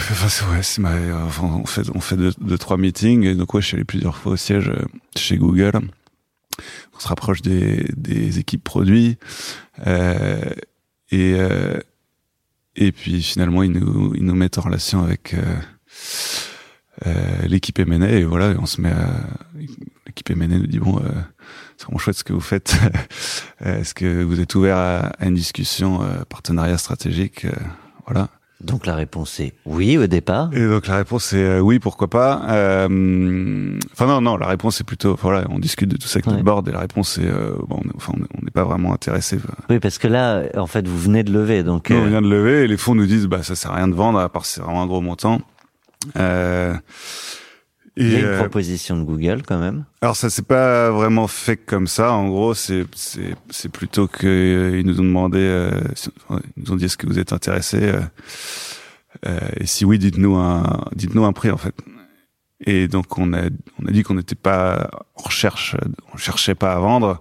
enfin, 0.10 0.52
ouais, 0.52 0.62
marrant. 0.78 1.24
Enfin, 1.26 1.44
on 1.62 1.66
fait 1.66 1.90
on 1.94 2.00
fait 2.00 2.16
deux, 2.16 2.58
trois 2.58 2.76
meetings 2.76 3.24
et 3.24 3.34
donc 3.34 3.52
ouais, 3.54 3.60
je 3.60 3.66
suis 3.66 3.74
allé 3.76 3.84
plusieurs 3.84 4.16
fois 4.16 4.32
au 4.32 4.36
siège 4.36 4.68
euh, 4.68 4.84
chez 5.16 5.36
Google. 5.36 5.72
On 6.94 6.98
se 6.98 7.08
rapproche 7.08 7.42
des, 7.42 7.86
des 7.96 8.38
équipes 8.38 8.64
produits 8.64 9.18
euh, 9.86 10.40
et 11.10 11.34
euh, 11.34 11.78
et 12.76 12.92
puis 12.92 13.22
finalement 13.22 13.62
ils 13.62 13.72
nous 13.72 14.14
ils 14.14 14.24
nous 14.24 14.34
mettent 14.34 14.58
en 14.58 14.62
relation 14.62 15.02
avec 15.02 15.34
euh, 15.34 15.56
euh, 17.06 17.46
l'équipe 17.46 17.78
M&A 17.78 18.10
et 18.10 18.24
voilà, 18.24 18.54
on 18.58 18.66
se 18.66 18.80
met 18.80 18.90
à 18.92 19.08
l'équipe 20.06 20.30
M&A 20.30 20.46
nous 20.46 20.66
dit 20.66 20.78
bon 20.78 20.98
euh, 20.98 21.08
c'est 21.76 21.84
vraiment 21.84 21.98
chouette 21.98 22.16
ce 22.16 22.24
que 22.24 22.32
vous 22.32 22.40
faites. 22.40 22.76
Est-ce 23.60 23.94
que 23.94 24.22
vous 24.22 24.40
êtes 24.40 24.54
ouvert 24.54 24.76
à, 24.76 24.98
à 25.18 25.26
une 25.26 25.34
discussion 25.34 26.00
partenariat 26.28 26.78
stratégique 26.78 27.46
Voilà. 28.06 28.28
Donc 28.62 28.84
la 28.86 28.94
réponse 28.94 29.40
est 29.40 29.54
oui 29.64 29.96
au 29.96 30.06
départ. 30.06 30.50
Et 30.52 30.66
donc 30.66 30.86
la 30.86 30.96
réponse 30.96 31.32
est 31.32 31.42
euh, 31.42 31.60
oui, 31.60 31.78
pourquoi 31.78 32.08
pas. 32.10 32.42
Euh, 32.50 33.78
Enfin 33.92 34.06
non, 34.06 34.20
non, 34.20 34.36
la 34.36 34.46
réponse 34.46 34.80
est 34.80 34.84
plutôt 34.84 35.16
voilà, 35.20 35.44
on 35.50 35.58
discute 35.58 35.88
de 35.88 35.96
tout 35.96 36.06
ça 36.08 36.16
avec 36.18 36.26
Ouais. 36.26 36.32
notre 36.32 36.44
board 36.44 36.68
et 36.68 36.72
la 36.72 36.80
réponse 36.80 37.16
est 37.18 37.26
euh, 37.26 37.52
bon, 37.66 37.80
on 37.84 37.96
enfin 37.96 38.12
on 38.16 38.22
est- 38.22 38.28
on 38.40 38.44
n'est 38.44 38.50
pas 38.50 38.64
vraiment 38.64 38.92
intéressé. 38.92 39.38
Oui, 39.70 39.78
parce 39.78 39.98
que 39.98 40.08
là, 40.08 40.42
en 40.56 40.66
fait, 40.66 40.86
vous 40.86 40.98
venez 40.98 41.22
de 41.22 41.32
lever, 41.32 41.62
donc. 41.62 41.90
Nous, 41.90 41.96
on 41.96 42.04
euh, 42.04 42.08
vient 42.08 42.22
de 42.22 42.28
lever 42.28 42.64
et 42.64 42.66
les 42.68 42.76
fonds 42.76 42.94
nous 42.94 43.06
disent 43.06 43.26
bah 43.26 43.42
ça 43.42 43.54
sert 43.54 43.70
à 43.72 43.76
rien 43.76 43.88
de 43.88 43.94
vendre 43.94 44.18
à 44.18 44.28
part 44.28 44.44
c'est 44.44 44.60
vraiment 44.60 44.82
un 44.82 44.86
gros 44.86 45.00
montant. 45.00 45.40
Euh, 46.18 46.74
il 48.00 48.12
y 48.12 48.16
a 48.16 48.18
une 48.20 48.24
euh, 48.24 48.38
proposition 48.38 48.96
de 48.96 49.04
Google 49.04 49.42
quand 49.46 49.58
même. 49.58 49.84
Alors 50.00 50.16
ça 50.16 50.30
s'est 50.30 50.42
pas 50.42 50.90
vraiment 50.90 51.28
fait 51.28 51.56
comme 51.56 51.86
ça. 51.86 52.12
En 52.12 52.28
gros, 52.28 52.54
c'est 52.54 52.84
c'est 52.94 53.34
c'est 53.50 53.68
plutôt 53.70 54.08
que 54.08 54.26
euh, 54.26 54.78
ils 54.80 54.86
nous 54.86 55.00
ont 55.00 55.04
demandé, 55.04 55.38
euh, 55.38 55.70
ils 56.30 56.62
nous 56.64 56.72
ont 56.72 56.76
dit 56.76 56.86
est-ce 56.86 56.96
que 56.96 57.06
vous 57.06 57.18
êtes 57.18 57.32
intéressé 57.32 57.78
euh, 57.82 58.00
euh, 59.26 59.38
et 59.58 59.66
si 59.66 59.84
oui, 59.84 59.98
dites-nous 59.98 60.36
un 60.36 60.86
dites-nous 60.94 61.24
un 61.24 61.32
prix 61.32 61.50
en 61.50 61.58
fait. 61.58 61.74
Et 62.64 62.88
donc 62.88 63.18
on 63.18 63.32
a 63.34 63.42
on 63.82 63.86
a 63.86 63.90
dit 63.90 64.02
qu'on 64.02 64.14
n'était 64.14 64.34
pas 64.34 64.90
en 65.16 65.22
recherche, 65.22 65.76
on 66.14 66.16
cherchait 66.16 66.54
pas 66.54 66.72
à 66.72 66.78
vendre. 66.78 67.20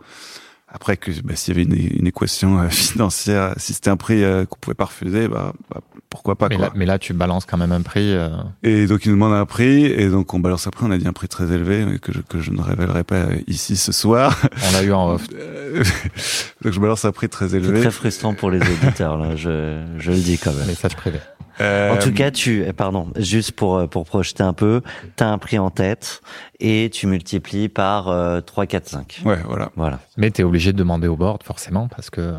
Après 0.71 0.97
que 0.97 1.09
bah, 1.23 1.35
s'il 1.35 1.57
y 1.57 1.59
avait 1.59 1.67
une, 1.67 1.97
une 1.99 2.07
équation 2.07 2.59
euh, 2.59 2.69
financière, 2.69 3.53
si 3.57 3.73
c'était 3.73 3.89
un 3.89 3.97
prix 3.97 4.23
euh, 4.23 4.45
qu'on 4.45 4.57
pouvait 4.59 4.75
pas 4.75 4.85
refuser, 4.85 5.27
bah, 5.27 5.53
bah, 5.73 5.81
pourquoi 6.11 6.35
pas 6.35 6.47
mais, 6.49 6.57
quoi. 6.57 6.65
là, 6.67 6.71
mais 6.75 6.85
là, 6.85 6.99
tu 6.99 7.13
balances 7.13 7.45
quand 7.45 7.57
même 7.57 7.71
un 7.71 7.81
prix. 7.81 8.13
euh, 8.13 8.29
Et 8.63 8.85
donc 8.85 9.05
ils 9.05 9.09
nous 9.09 9.15
demandent 9.15 9.33
un 9.33 9.45
prix 9.45 9.85
et 9.85 10.09
donc 10.09 10.33
on 10.33 10.39
balance 10.39 10.67
un 10.67 10.69
prix. 10.69 10.85
On 10.87 10.91
a 10.91 10.97
dit 10.97 11.07
un 11.07 11.13
prix 11.13 11.27
très 11.27 11.51
élevé 11.51 11.85
mais 11.85 11.97
que 11.97 12.13
je, 12.13 12.19
que 12.21 12.39
je 12.39 12.51
ne 12.51 12.61
révélerai 12.61 13.03
pas 13.03 13.25
ici 13.47 13.75
ce 13.77 13.91
soir. 13.91 14.39
on 14.69 14.73
l'a 14.73 14.83
eu 14.83 14.91
en 14.91 15.09
off. 15.13 15.25
Euh, 15.33 15.83
donc 16.63 16.73
je 16.73 16.79
balance 16.79 17.03
un 17.05 17.11
prix 17.11 17.29
très 17.29 17.49
C'est 17.49 17.57
élevé. 17.57 17.81
très 17.81 17.91
frustrant 17.91 18.33
pour 18.35 18.51
les 18.51 18.59
auditeurs, 18.61 19.17
là, 19.17 19.35
je, 19.35 19.83
je 19.97 20.11
le 20.11 20.17
dis 20.17 20.37
quand 20.37 20.53
même. 20.53 20.67
Message 20.67 20.95
privé. 20.95 21.19
Euh, 21.61 21.93
En 21.93 21.97
tout 21.97 22.13
cas, 22.13 22.31
tu, 22.31 22.63
eh, 22.65 22.73
pardon, 22.73 23.07
juste 23.17 23.51
pour 23.53 23.77
euh, 23.77 23.87
pour 23.87 24.05
projeter 24.05 24.43
un 24.43 24.53
peu, 24.53 24.81
t'as 25.15 25.27
un 25.27 25.37
prix 25.37 25.59
en 25.59 25.69
tête 25.69 26.21
et 26.59 26.89
tu 26.91 27.05
multiplies 27.07 27.69
par 27.69 28.07
euh, 28.09 28.41
3, 28.41 28.65
4, 28.65 28.87
5. 28.87 29.21
ouais, 29.25 29.37
voilà. 29.45 29.71
Voilà. 29.75 29.99
Mais 30.17 30.31
tu 30.31 30.41
es 30.41 30.43
obligé 30.43 30.71
de 30.73 30.77
demander 30.77 31.07
au 31.07 31.15
board, 31.15 31.43
forcément, 31.43 31.87
parce 31.87 32.09
que. 32.09 32.21
euh, 32.21 32.33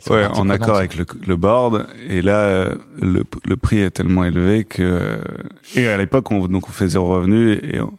sont 0.00 0.14
Ouais, 0.14 0.26
en 0.26 0.48
accord 0.48 0.76
avec 0.76 0.96
le, 0.96 1.04
le 1.26 1.36
board. 1.36 1.86
Et 2.08 2.22
là, 2.22 2.36
euh, 2.38 2.74
le, 3.00 3.24
le 3.44 3.56
prix 3.56 3.78
est 3.80 3.90
tellement 3.90 4.24
élevé 4.24 4.64
que 4.64 5.18
et 5.74 5.88
à 5.88 5.96
l'époque, 5.96 6.30
on, 6.30 6.46
donc 6.48 6.68
on 6.68 6.72
fait 6.72 6.88
zéro 6.88 7.08
revenu 7.14 7.52
et 7.62 7.80
on, 7.80 7.92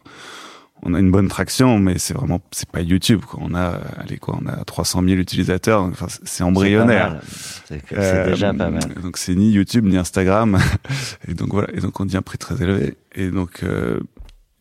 on 0.82 0.94
a 0.94 0.98
une 1.00 1.10
bonne 1.10 1.28
traction, 1.28 1.78
mais 1.78 1.98
c'est 1.98 2.14
vraiment 2.14 2.40
c'est 2.52 2.68
pas 2.68 2.80
YouTube. 2.80 3.20
Quoi. 3.26 3.40
On 3.42 3.54
a 3.54 3.78
allez 3.98 4.18
quoi, 4.18 4.38
on 4.42 4.46
a 4.48 4.64
300 4.64 5.02
000 5.04 5.14
utilisateurs. 5.20 5.82
Enfin, 5.82 6.06
c'est- 6.24 6.42
embryonnaire. 6.42 7.20
C'est 7.66 7.82
c'est 7.88 7.96
Euh, 7.98 8.30
déjà 8.30 8.52
pas 8.54 8.70
mal. 8.70 8.82
Donc 9.02 9.16
c'est 9.18 9.34
ni 9.34 9.50
YouTube 9.52 9.84
ni 9.86 9.96
Instagram. 9.96 10.58
et 11.28 11.34
donc 11.34 11.48
voilà. 11.52 11.68
Et 11.74 11.80
donc 11.80 11.98
on 12.00 12.04
dit 12.04 12.16
un 12.16 12.22
prix 12.22 12.38
très 12.38 12.62
élevé. 12.62 12.96
Et 13.14 13.28
donc 13.30 13.62
euh, 13.62 14.00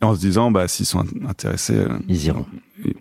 en 0.02 0.16
se 0.16 0.20
disant, 0.20 0.50
bah, 0.52 0.68
s'ils 0.70 0.86
sont 0.86 1.06
intéressés, 1.28 1.76
euh, 1.76 1.90
Ils 2.08 2.26
iront. 2.28 2.46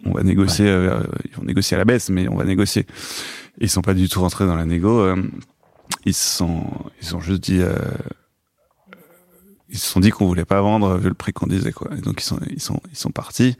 on 0.04 0.12
va 0.12 0.22
négocier, 0.24 0.66
euh, 0.68 1.00
ils 1.30 1.36
vont 1.36 1.44
négocier 1.44 1.76
à 1.76 1.78
la 1.78 1.84
baisse, 1.84 2.10
mais 2.10 2.26
on 2.28 2.34
va 2.36 2.44
négocier. 2.44 2.86
Ils 3.60 3.68
sont 3.70 3.82
pas 3.82 3.94
du 3.94 4.08
tout 4.08 4.20
rentrés 4.20 4.46
dans 4.46 4.56
la 4.56 4.64
négo. 4.64 5.00
euh, 5.00 5.16
ils 6.04 6.14
sont, 6.14 6.64
ils 7.02 7.14
ont 7.14 7.20
juste 7.20 7.42
dit, 7.42 7.60
euh, 7.60 7.76
ils 9.70 9.78
se 9.78 9.86
sont 9.88 10.00
dit 10.00 10.10
qu'on 10.10 10.26
voulait 10.26 10.44
pas 10.44 10.60
vendre 10.60 10.96
vu 10.98 11.08
le 11.08 11.14
prix 11.14 11.32
qu'on 11.32 11.46
disait 11.46 11.72
quoi. 11.72 11.88
Et 11.96 12.00
donc 12.00 12.20
ils 12.20 12.24
sont, 12.24 12.38
ils 12.50 12.60
sont, 12.62 12.80
ils 12.90 12.96
sont 12.98 13.10
partis. 13.10 13.56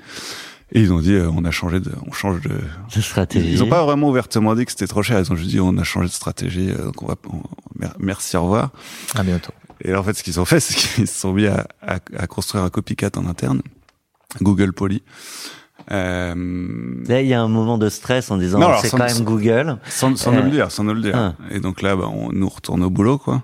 Et 0.73 0.81
ils 0.83 0.93
ont 0.93 1.01
dit, 1.01 1.15
euh, 1.15 1.31
on 1.35 1.47
a 1.47 1.51
changé 1.51 1.81
de, 1.81 1.91
on 2.07 2.13
change 2.13 2.43
de. 2.43 2.51
De 2.95 3.01
stratégie. 3.01 3.51
Ils 3.53 3.63
ont 3.63 3.69
pas 3.71 3.83
vraiment 3.85 4.11
ouvertement 4.11 4.55
dit 4.55 4.67
que 4.67 4.71
c'était 4.71 4.87
trop 4.87 5.03
cher. 5.03 5.19
Ils 5.19 5.33
ont 5.33 5.37
juste 5.37 5.49
dit, 5.49 5.61
on 5.61 5.79
a 5.79 5.83
changé 5.85 6.09
de 6.09 6.13
stratégie. 6.13 6.71
euh, 6.71 6.85
donc 6.85 7.03
on 7.03 7.07
va, 7.07 7.15
on- 7.33 7.43
merci, 7.99 8.37
au 8.37 8.43
revoir. 8.43 8.71
À 9.15 9.23
bientôt. 9.23 9.53
Et 9.81 9.93
là, 9.93 10.01
en 10.01 10.03
fait, 10.03 10.13
ce 10.13 10.23
qu'ils 10.23 10.39
ont 10.41 10.45
fait, 10.45 10.61
c'est 10.65 10.75
qu'ils 10.75 11.07
se 11.09 11.19
sont 11.21 11.33
mis 11.33 11.47
à, 11.47 11.67
à, 11.81 12.01
à 12.19 12.27
construire 12.27 12.65
un 12.65 12.69
copycat 12.69 13.11
en 13.17 13.27
interne, 13.27 13.63
Google 14.43 14.75
Poly. 14.75 15.03
Euh, 15.91 16.35
Là, 17.07 17.23
il 17.23 17.29
y 17.29 17.33
a 17.35 17.41
un 17.41 17.49
moment 17.49 17.79
de 17.79 17.89
stress 17.89 18.31
en 18.31 18.37
disant, 18.37 18.61
c'est 18.83 18.91
quand 18.91 18.99
même 18.99 19.09
sans- 19.09 19.25
Google. 19.25 19.79
sans, 19.89 20.15
sans 20.17 20.33
Euh, 20.35 20.37
nous 20.39 20.43
le 20.45 20.51
dire, 20.51 20.71
sans 20.71 20.85
nous 20.85 20.93
le 20.95 21.01
dire. 21.01 21.17
ah. 21.17 21.35
Et 21.51 21.61
donc 21.61 21.81
là, 21.83 21.97
bah, 21.97 22.09
on 22.13 22.31
nous 22.33 22.49
retourne 22.49 22.83
au 22.83 22.91
boulot, 22.91 23.17
quoi. 23.19 23.43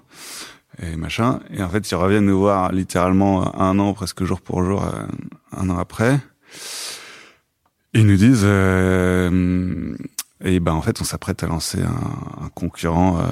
Et 0.83 0.97
machin. 0.97 1.41
Et 1.53 1.63
en 1.63 1.69
fait, 1.69 1.89
ils 1.91 1.95
reviennent 1.95 2.27
nous 2.27 2.39
voir 2.39 2.73
littéralement 2.73 3.61
un 3.61 3.79
an, 3.79 3.93
presque 3.95 4.25
jour 4.25 4.41
pour 4.41 4.65
jour, 4.65 4.85
euh, 4.85 5.07
un 5.53 5.71
an 5.71 5.79
après. 5.79 6.19
Ils 7.93 8.07
nous 8.07 8.17
disent, 8.17 8.43
euh, 8.43 9.97
et 10.45 10.59
ben 10.61 10.73
en 10.73 10.83
fait, 10.83 11.01
on 11.01 11.05
s'apprête 11.05 11.43
à 11.43 11.47
lancer 11.47 11.81
un, 11.81 12.45
un 12.45 12.49
concurrent. 12.49 13.19
Euh, 13.19 13.23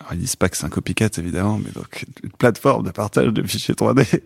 alors 0.00 0.14
ils 0.14 0.20
disent 0.20 0.36
pas 0.36 0.48
que 0.48 0.56
c'est 0.56 0.64
un 0.64 0.70
copycat 0.70 1.10
évidemment, 1.18 1.58
mais 1.58 1.70
donc 1.70 2.06
une 2.22 2.32
plateforme 2.32 2.84
de 2.84 2.90
partage 2.90 3.28
de 3.28 3.46
fichiers 3.46 3.74
3D, 3.74 4.06
euh, 4.14 4.18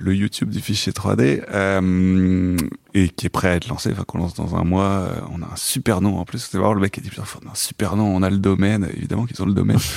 le 0.00 0.14
YouTube 0.14 0.50
du 0.50 0.60
fichier 0.60 0.92
3D, 0.92 1.42
euh, 1.50 2.56
et 2.94 3.08
qui 3.08 3.26
est 3.26 3.30
prêt 3.30 3.48
à 3.48 3.54
être 3.56 3.68
lancé. 3.68 3.90
Enfin, 3.92 4.04
qu'on 4.06 4.18
lance 4.18 4.34
dans 4.34 4.54
un 4.56 4.64
mois. 4.64 4.84
Euh, 4.84 5.14
on 5.32 5.42
a 5.42 5.46
un 5.46 5.56
super 5.56 6.00
nom 6.00 6.18
en 6.18 6.24
plus. 6.24 6.38
C'est 6.50 6.58
vraiment 6.58 6.74
le 6.74 6.80
mec 6.80 6.92
qui 6.92 7.00
a 7.00 7.02
dit 7.02 7.10
fois, 7.10 7.40
on 7.44 7.48
a 7.48 7.52
un 7.52 7.54
super 7.54 7.96
nom, 7.96 8.14
on 8.14 8.22
a 8.22 8.30
le 8.30 8.38
domaine. 8.38 8.88
Évidemment 8.96 9.26
qu'ils 9.26 9.40
ont 9.42 9.46
le 9.46 9.54
domaine. 9.54 9.78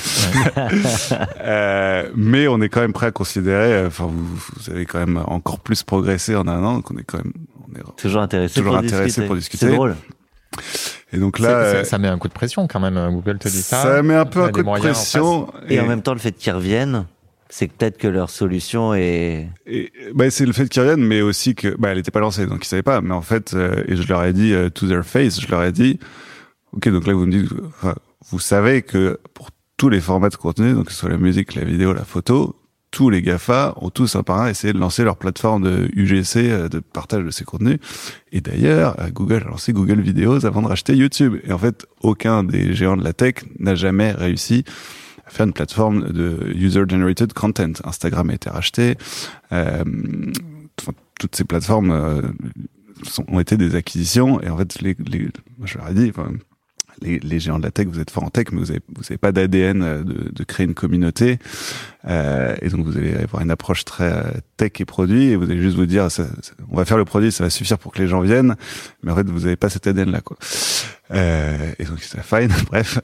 Euh, 1.40 2.08
mais 2.16 2.48
on 2.48 2.60
est 2.60 2.68
quand 2.68 2.80
même 2.80 2.92
prêt 2.92 3.06
à 3.06 3.10
considérer. 3.10 3.72
euh, 3.72 3.86
Enfin, 3.86 4.06
vous, 4.06 4.24
vous 4.56 4.70
avez 4.70 4.84
quand 4.86 4.98
même 4.98 5.22
encore 5.26 5.60
plus 5.60 5.82
progressé 5.82 6.34
en 6.34 6.48
un 6.48 6.62
an, 6.64 6.74
donc 6.74 6.90
on 6.90 6.96
est 6.96 7.04
quand 7.04 7.18
même. 7.18 7.32
On 7.60 7.78
est, 7.78 7.82
Toujours 7.96 8.22
intéressé 8.22 8.54
Toujours 8.54 8.72
pour 8.72 8.78
intéressé 8.80 9.06
discuter. 9.06 9.26
pour 9.26 9.36
discuter. 9.36 9.66
C'est 9.66 9.72
drôle. 9.74 9.96
et 11.12 11.18
donc 11.18 11.38
là, 11.38 11.50
euh, 11.50 11.84
ça 11.84 11.98
met 11.98 12.08
un 12.08 12.18
coup 12.18 12.28
de 12.28 12.32
pression 12.32 12.66
quand 12.66 12.80
même. 12.80 12.98
Google 13.12 13.38
te 13.38 13.48
dit 13.48 13.62
ça. 13.62 13.82
ça 13.82 14.02
met 14.02 14.14
un 14.14 14.24
peu 14.24 14.42
un 14.42 14.50
coup 14.50 14.62
de 14.62 14.78
pression. 14.78 15.48
Et, 15.68 15.78
en 15.80 15.86
même 15.86 16.02
temps, 16.02 16.14
le 16.14 16.20
fait 16.20 16.32
qu'ils 16.32 16.52
reviennent, 16.52 17.06
c'est 17.48 17.68
peut-être 17.68 17.98
que 17.98 18.08
leur 18.08 18.30
solution 18.30 18.94
est... 18.94 19.48
Bah, 20.14 20.30
c'est 20.30 20.46
le 20.46 20.52
fait 20.52 20.68
qu'ils 20.68 20.82
reviennent, 20.82 21.04
mais 21.04 21.20
aussi 21.20 21.54
que 21.54 21.76
bah, 21.76 21.90
elle 21.90 21.98
était 21.98 22.10
pas 22.10 22.20
lancée, 22.20 22.46
donc 22.46 22.64
ils 22.64 22.68
savaient 22.68 22.82
pas. 22.82 23.00
Mais 23.00 23.14
en 23.14 23.22
fait, 23.22 23.54
euh, 23.54 23.84
et 23.86 23.96
je 23.96 24.08
leur 24.08 24.24
ai 24.24 24.32
dit 24.32 24.52
euh, 24.52 24.68
to 24.68 24.86
their 24.86 25.04
face, 25.04 25.40
je 25.40 25.48
leur 25.48 25.62
ai 25.62 25.72
dit, 25.72 25.98
ok, 26.72 26.88
donc 26.88 27.06
là 27.06 27.14
vous 27.14 27.26
me 27.26 27.32
dites, 27.32 27.50
vous 28.30 28.38
savez 28.38 28.82
que 28.82 29.18
pour 29.34 29.50
tous 29.76 29.88
les 29.88 30.00
formats 30.00 30.30
de 30.30 30.36
contenu, 30.36 30.72
donc 30.72 30.86
que 30.86 30.92
ce 30.92 30.98
soit 30.98 31.10
la 31.10 31.18
musique, 31.18 31.54
la 31.54 31.64
vidéo, 31.64 31.92
la 31.92 32.04
photo, 32.04 32.56
tous 32.90 33.10
les 33.10 33.20
Gafa 33.20 33.74
ont 33.76 33.90
tous 33.90 34.16
un 34.16 34.22
par 34.22 34.40
un 34.40 34.48
essayé 34.48 34.72
de 34.72 34.78
lancer 34.78 35.04
leur 35.04 35.16
plateforme 35.16 35.64
de 35.64 35.90
UGC 35.94 36.36
euh, 36.36 36.68
de 36.68 36.78
partage 36.78 37.24
de 37.24 37.30
ces 37.30 37.44
contenus. 37.44 37.78
Et 38.32 38.40
d'ailleurs, 38.40 38.98
euh, 39.00 39.10
Google 39.10 39.42
a 39.46 39.50
lancé 39.50 39.72
Google 39.72 40.00
Videos 40.00 40.46
avant 40.46 40.62
de 40.62 40.68
racheter 40.68 40.96
YouTube. 40.96 41.36
Et 41.44 41.52
en 41.52 41.58
fait, 41.58 41.86
aucun 42.00 42.42
des 42.42 42.74
géants 42.74 42.96
de 42.96 43.04
la 43.04 43.12
tech 43.12 43.34
n'a 43.58 43.74
jamais 43.74 44.12
réussi 44.12 44.64
faire 45.26 45.46
une 45.46 45.52
plateforme 45.52 46.12
de 46.12 46.52
user-generated 46.54 47.32
content. 47.32 47.72
Instagram 47.84 48.30
a 48.30 48.34
été 48.34 48.50
racheté. 48.50 48.96
Euh, 49.52 49.84
toutes 51.18 51.34
ces 51.34 51.44
plateformes 51.44 51.90
euh, 51.90 52.22
sont, 53.02 53.24
ont 53.28 53.40
été 53.40 53.56
des 53.56 53.74
acquisitions. 53.74 54.40
Et 54.42 54.50
en 54.50 54.56
fait, 54.56 54.80
les, 54.80 54.96
les, 55.06 55.28
je 55.64 55.78
leur 55.78 55.88
ai 55.88 55.94
dit, 55.94 56.12
les, 57.02 57.18
les 57.18 57.40
géants 57.40 57.58
de 57.58 57.64
la 57.64 57.70
tech, 57.70 57.86
vous 57.86 58.00
êtes 58.00 58.10
forts 58.10 58.24
en 58.24 58.30
tech, 58.30 58.46
mais 58.52 58.60
vous 58.60 58.70
avez, 58.70 58.80
vous 58.94 59.04
avez 59.08 59.18
pas 59.18 59.32
d'ADN 59.32 59.82
euh, 59.82 60.02
de, 60.02 60.30
de 60.32 60.44
créer 60.44 60.66
une 60.66 60.74
communauté. 60.74 61.38
Euh, 62.08 62.54
et 62.62 62.68
donc, 62.68 62.84
vous 62.84 62.96
allez 62.96 63.14
avoir 63.14 63.42
une 63.42 63.50
approche 63.50 63.84
très 63.84 64.12
euh, 64.12 64.22
tech 64.56 64.72
et 64.80 64.84
produit. 64.84 65.30
Et 65.30 65.36
vous 65.36 65.44
allez 65.44 65.60
juste 65.60 65.76
vous 65.76 65.86
dire, 65.86 66.10
ça, 66.10 66.26
on 66.70 66.76
va 66.76 66.84
faire 66.84 66.98
le 66.98 67.04
produit, 67.04 67.32
ça 67.32 67.44
va 67.44 67.50
suffire 67.50 67.78
pour 67.78 67.92
que 67.92 68.00
les 68.00 68.08
gens 68.08 68.20
viennent. 68.20 68.56
Mais 69.02 69.12
en 69.12 69.16
fait, 69.16 69.28
vous 69.28 69.46
avez 69.46 69.56
pas 69.56 69.68
cet 69.68 69.86
ADN 69.86 70.10
là, 70.10 70.20
quoi. 70.20 70.36
Euh, 71.12 71.72
et 71.78 71.84
donc 71.84 71.98
c'est 72.00 72.22
fine, 72.22 72.50
bref. 72.66 72.98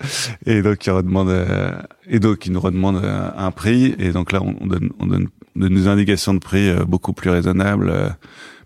Et 0.47 0.63
donc 0.63 0.85
ils 0.85 0.91
redemandent, 0.91 1.29
euh, 1.29 1.73
et 2.07 2.19
donc 2.19 2.47
ils 2.47 2.53
nous 2.53 2.61
redemandent 2.61 3.05
euh, 3.05 3.31
un 3.37 3.51
prix. 3.51 3.95
Et 3.99 4.11
donc 4.11 4.33
là, 4.33 4.41
on, 4.43 4.57
on 4.61 4.67
donne, 4.67 4.91
on 4.99 5.07
donne, 5.07 5.29
on 5.57 5.61
donne 5.61 5.75
des 5.75 5.89
indications 5.89 6.35
de 6.35 6.41
prix 6.41 6.73
beaucoup 6.87 7.13
plus 7.13 7.31
raisonnables, 7.31 8.17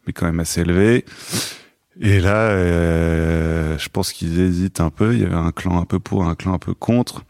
mais 0.06 0.12
quand 0.12 0.26
même 0.26 0.40
assez 0.40 0.60
élevées. 0.60 1.04
Et 2.00 2.20
là, 2.20 2.50
euh, 2.50 3.78
je 3.78 3.88
pense 3.88 4.12
qu'ils 4.12 4.38
hésitent 4.38 4.80
un 4.80 4.90
peu. 4.90 5.14
Il 5.14 5.20
y 5.20 5.24
avait 5.24 5.34
un 5.34 5.52
clan 5.52 5.80
un 5.80 5.84
peu 5.84 5.98
pour, 5.98 6.26
un 6.26 6.34
clan 6.34 6.52
un 6.54 6.58
peu 6.58 6.74
contre. 6.74 7.24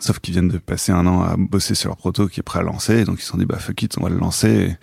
Sauf 0.00 0.20
qu'ils 0.20 0.32
viennent 0.34 0.48
de 0.48 0.58
passer 0.58 0.92
un 0.92 1.06
an 1.06 1.22
à 1.22 1.34
bosser 1.36 1.74
sur 1.74 1.88
leur 1.88 1.96
proto 1.96 2.28
qui 2.28 2.38
est 2.40 2.42
prêt 2.44 2.60
à 2.60 2.62
lancer. 2.62 3.04
Donc 3.04 3.18
ils 3.18 3.22
se 3.22 3.28
sont 3.28 3.38
dit, 3.38 3.46
bah 3.46 3.58
fuck 3.58 3.82
it, 3.82 3.96
on 3.98 4.02
va 4.04 4.10
le 4.10 4.18
lancer. 4.18 4.48
Et 4.48 4.76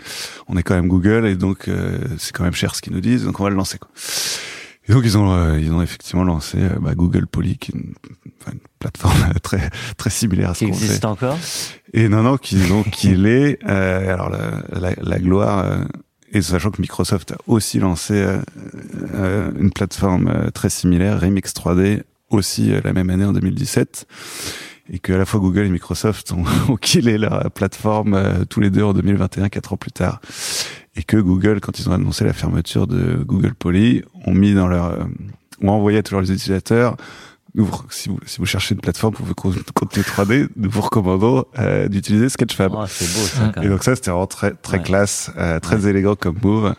on 0.47 0.57
est 0.57 0.63
quand 0.63 0.75
même 0.75 0.87
Google 0.87 1.25
et 1.25 1.35
donc 1.35 1.67
euh, 1.67 1.99
c'est 2.17 2.33
quand 2.35 2.43
même 2.43 2.53
cher 2.53 2.75
ce 2.75 2.81
qu'ils 2.81 2.93
nous 2.93 2.99
disent. 3.01 3.23
Donc 3.23 3.39
on 3.39 3.43
va 3.43 3.49
le 3.49 3.55
lancer. 3.55 3.77
Quoi. 3.77 3.89
Et 4.87 4.91
donc 4.91 5.03
ils 5.05 5.17
ont 5.17 5.31
euh, 5.31 5.57
ils 5.59 5.71
ont 5.71 5.81
effectivement 5.81 6.23
lancé 6.25 6.57
euh, 6.59 6.77
bah, 6.81 6.95
Google 6.95 7.27
Poly, 7.27 7.57
qui 7.57 7.71
est 7.71 7.75
une, 7.75 7.93
enfin, 8.41 8.51
une 8.53 8.59
plateforme 8.79 9.33
très 9.43 9.69
très 9.97 10.09
similaire 10.09 10.49
à 10.49 10.53
ce 10.53 10.65
Qui 10.65 10.71
qu'on 10.71 10.77
fait. 10.77 10.85
existe 10.85 11.05
encore? 11.05 11.37
Et 11.93 12.09
non 12.09 12.21
non 12.23 12.37
qu'ils 12.37 12.73
ont 12.73 12.83
qu'il 12.83 13.25
est. 13.27 13.57
Euh, 13.67 14.13
alors 14.13 14.29
la, 14.29 14.63
la, 14.73 14.91
la 15.01 15.19
gloire. 15.19 15.65
Et 16.31 16.41
sachant 16.41 16.71
que 16.71 16.81
Microsoft 16.81 17.31
a 17.31 17.37
aussi 17.47 17.79
lancé 17.79 18.13
euh, 18.13 18.37
euh, 19.13 19.51
une 19.59 19.71
plateforme 19.71 20.27
euh, 20.27 20.49
très 20.51 20.69
similaire, 20.69 21.19
Remix 21.19 21.53
3D, 21.53 22.03
aussi 22.29 22.71
la 22.83 22.93
même 22.93 23.09
année 23.09 23.25
en 23.25 23.33
2017, 23.33 24.07
et 24.91 24.99
que 24.99 25.13
à 25.13 25.17
la 25.17 25.25
fois 25.25 25.39
Google 25.39 25.65
et 25.65 25.69
Microsoft 25.69 26.31
ont, 26.31 26.43
ont 26.69 26.77
killé 26.77 27.17
leur 27.17 27.51
plateforme 27.51 28.45
tous 28.49 28.59
les 28.59 28.69
deux 28.69 28.83
en 28.83 28.93
2021, 28.93 29.49
quatre 29.49 29.73
ans 29.73 29.77
plus 29.77 29.91
tard, 29.91 30.21
et 30.95 31.03
que 31.03 31.17
Google, 31.17 31.59
quand 31.61 31.79
ils 31.79 31.89
ont 31.89 31.93
annoncé 31.93 32.25
la 32.25 32.33
fermeture 32.33 32.87
de 32.87 33.23
Google 33.23 33.53
Poly, 33.53 34.03
ont 34.25 34.33
mis 34.33 34.53
dans 34.53 34.67
leur, 34.67 35.07
ont 35.61 35.69
envoyé 35.69 35.99
à 35.99 36.03
tous 36.03 36.15
leurs 36.15 36.31
utilisateurs 36.31 36.97
nous, 37.55 37.65
vous- 37.65 37.81
si, 37.89 38.09
vous, 38.09 38.19
si 38.25 38.37
vous 38.37 38.45
cherchez 38.45 38.75
une 38.75 38.81
plateforme 38.81 39.13
pour 39.13 39.25
con- 39.35 39.53
contenu 39.73 40.03
3D, 40.03 40.47
nous 40.55 40.69
vous 40.69 40.81
recommandons 40.81 41.45
euh, 41.57 41.87
d'utiliser 41.87 42.29
Sketchfab. 42.29 42.71
Oh, 42.75 42.83
C'est 42.87 43.05
beau 43.13 43.25
ça 43.25 43.51
quand 43.55 43.61
Et 43.63 43.69
donc 43.69 43.83
ça, 43.83 43.95
c'était 43.95 44.11
vraiment 44.11 44.27
très, 44.27 44.51
très 44.51 44.77
Ouais. 44.77 44.83
classe, 44.83 45.31
euh, 45.37 45.59
très 45.59 45.87
élégant 45.87 46.15
comme 46.15 46.37
move. 46.43 46.75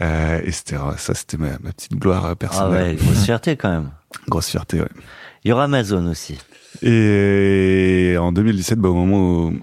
Euh, 0.00 0.40
et 0.44 0.52
c'était 0.52 0.76
ça, 0.96 1.14
c'était 1.14 1.36
ma, 1.36 1.50
ma 1.62 1.72
petite 1.72 1.92
gloire 1.96 2.24
euh, 2.24 2.30
Ah 2.32 2.36
personnelle. 2.36 2.96
ouais, 2.96 3.04
grosse 3.04 3.24
fierté 3.24 3.56
quand 3.56 3.68
même. 3.70 3.90
Grosse 4.28 4.48
fierté, 4.48 4.80
ouais. 4.80 4.88
Il 5.44 5.48
y 5.48 5.52
aura 5.52 5.64
Amazon 5.64 6.06
aussi. 6.10 6.38
Et 6.82 8.16
en 8.18 8.32
2017, 8.32 8.78
bah, 8.78 8.88
au 8.90 8.94
moment 8.94 9.18
où, 9.48 9.58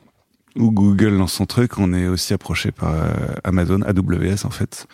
où 0.57 0.71
Google 0.71 1.09
lance 1.17 1.33
son 1.33 1.45
truc, 1.45 1.77
on 1.77 1.93
est 1.93 2.07
aussi 2.07 2.33
approché 2.33 2.71
par 2.71 2.93
euh, 2.93 3.07
Amazon, 3.43 3.81
AWS 3.81 4.45
en 4.45 4.49
fait, 4.49 4.87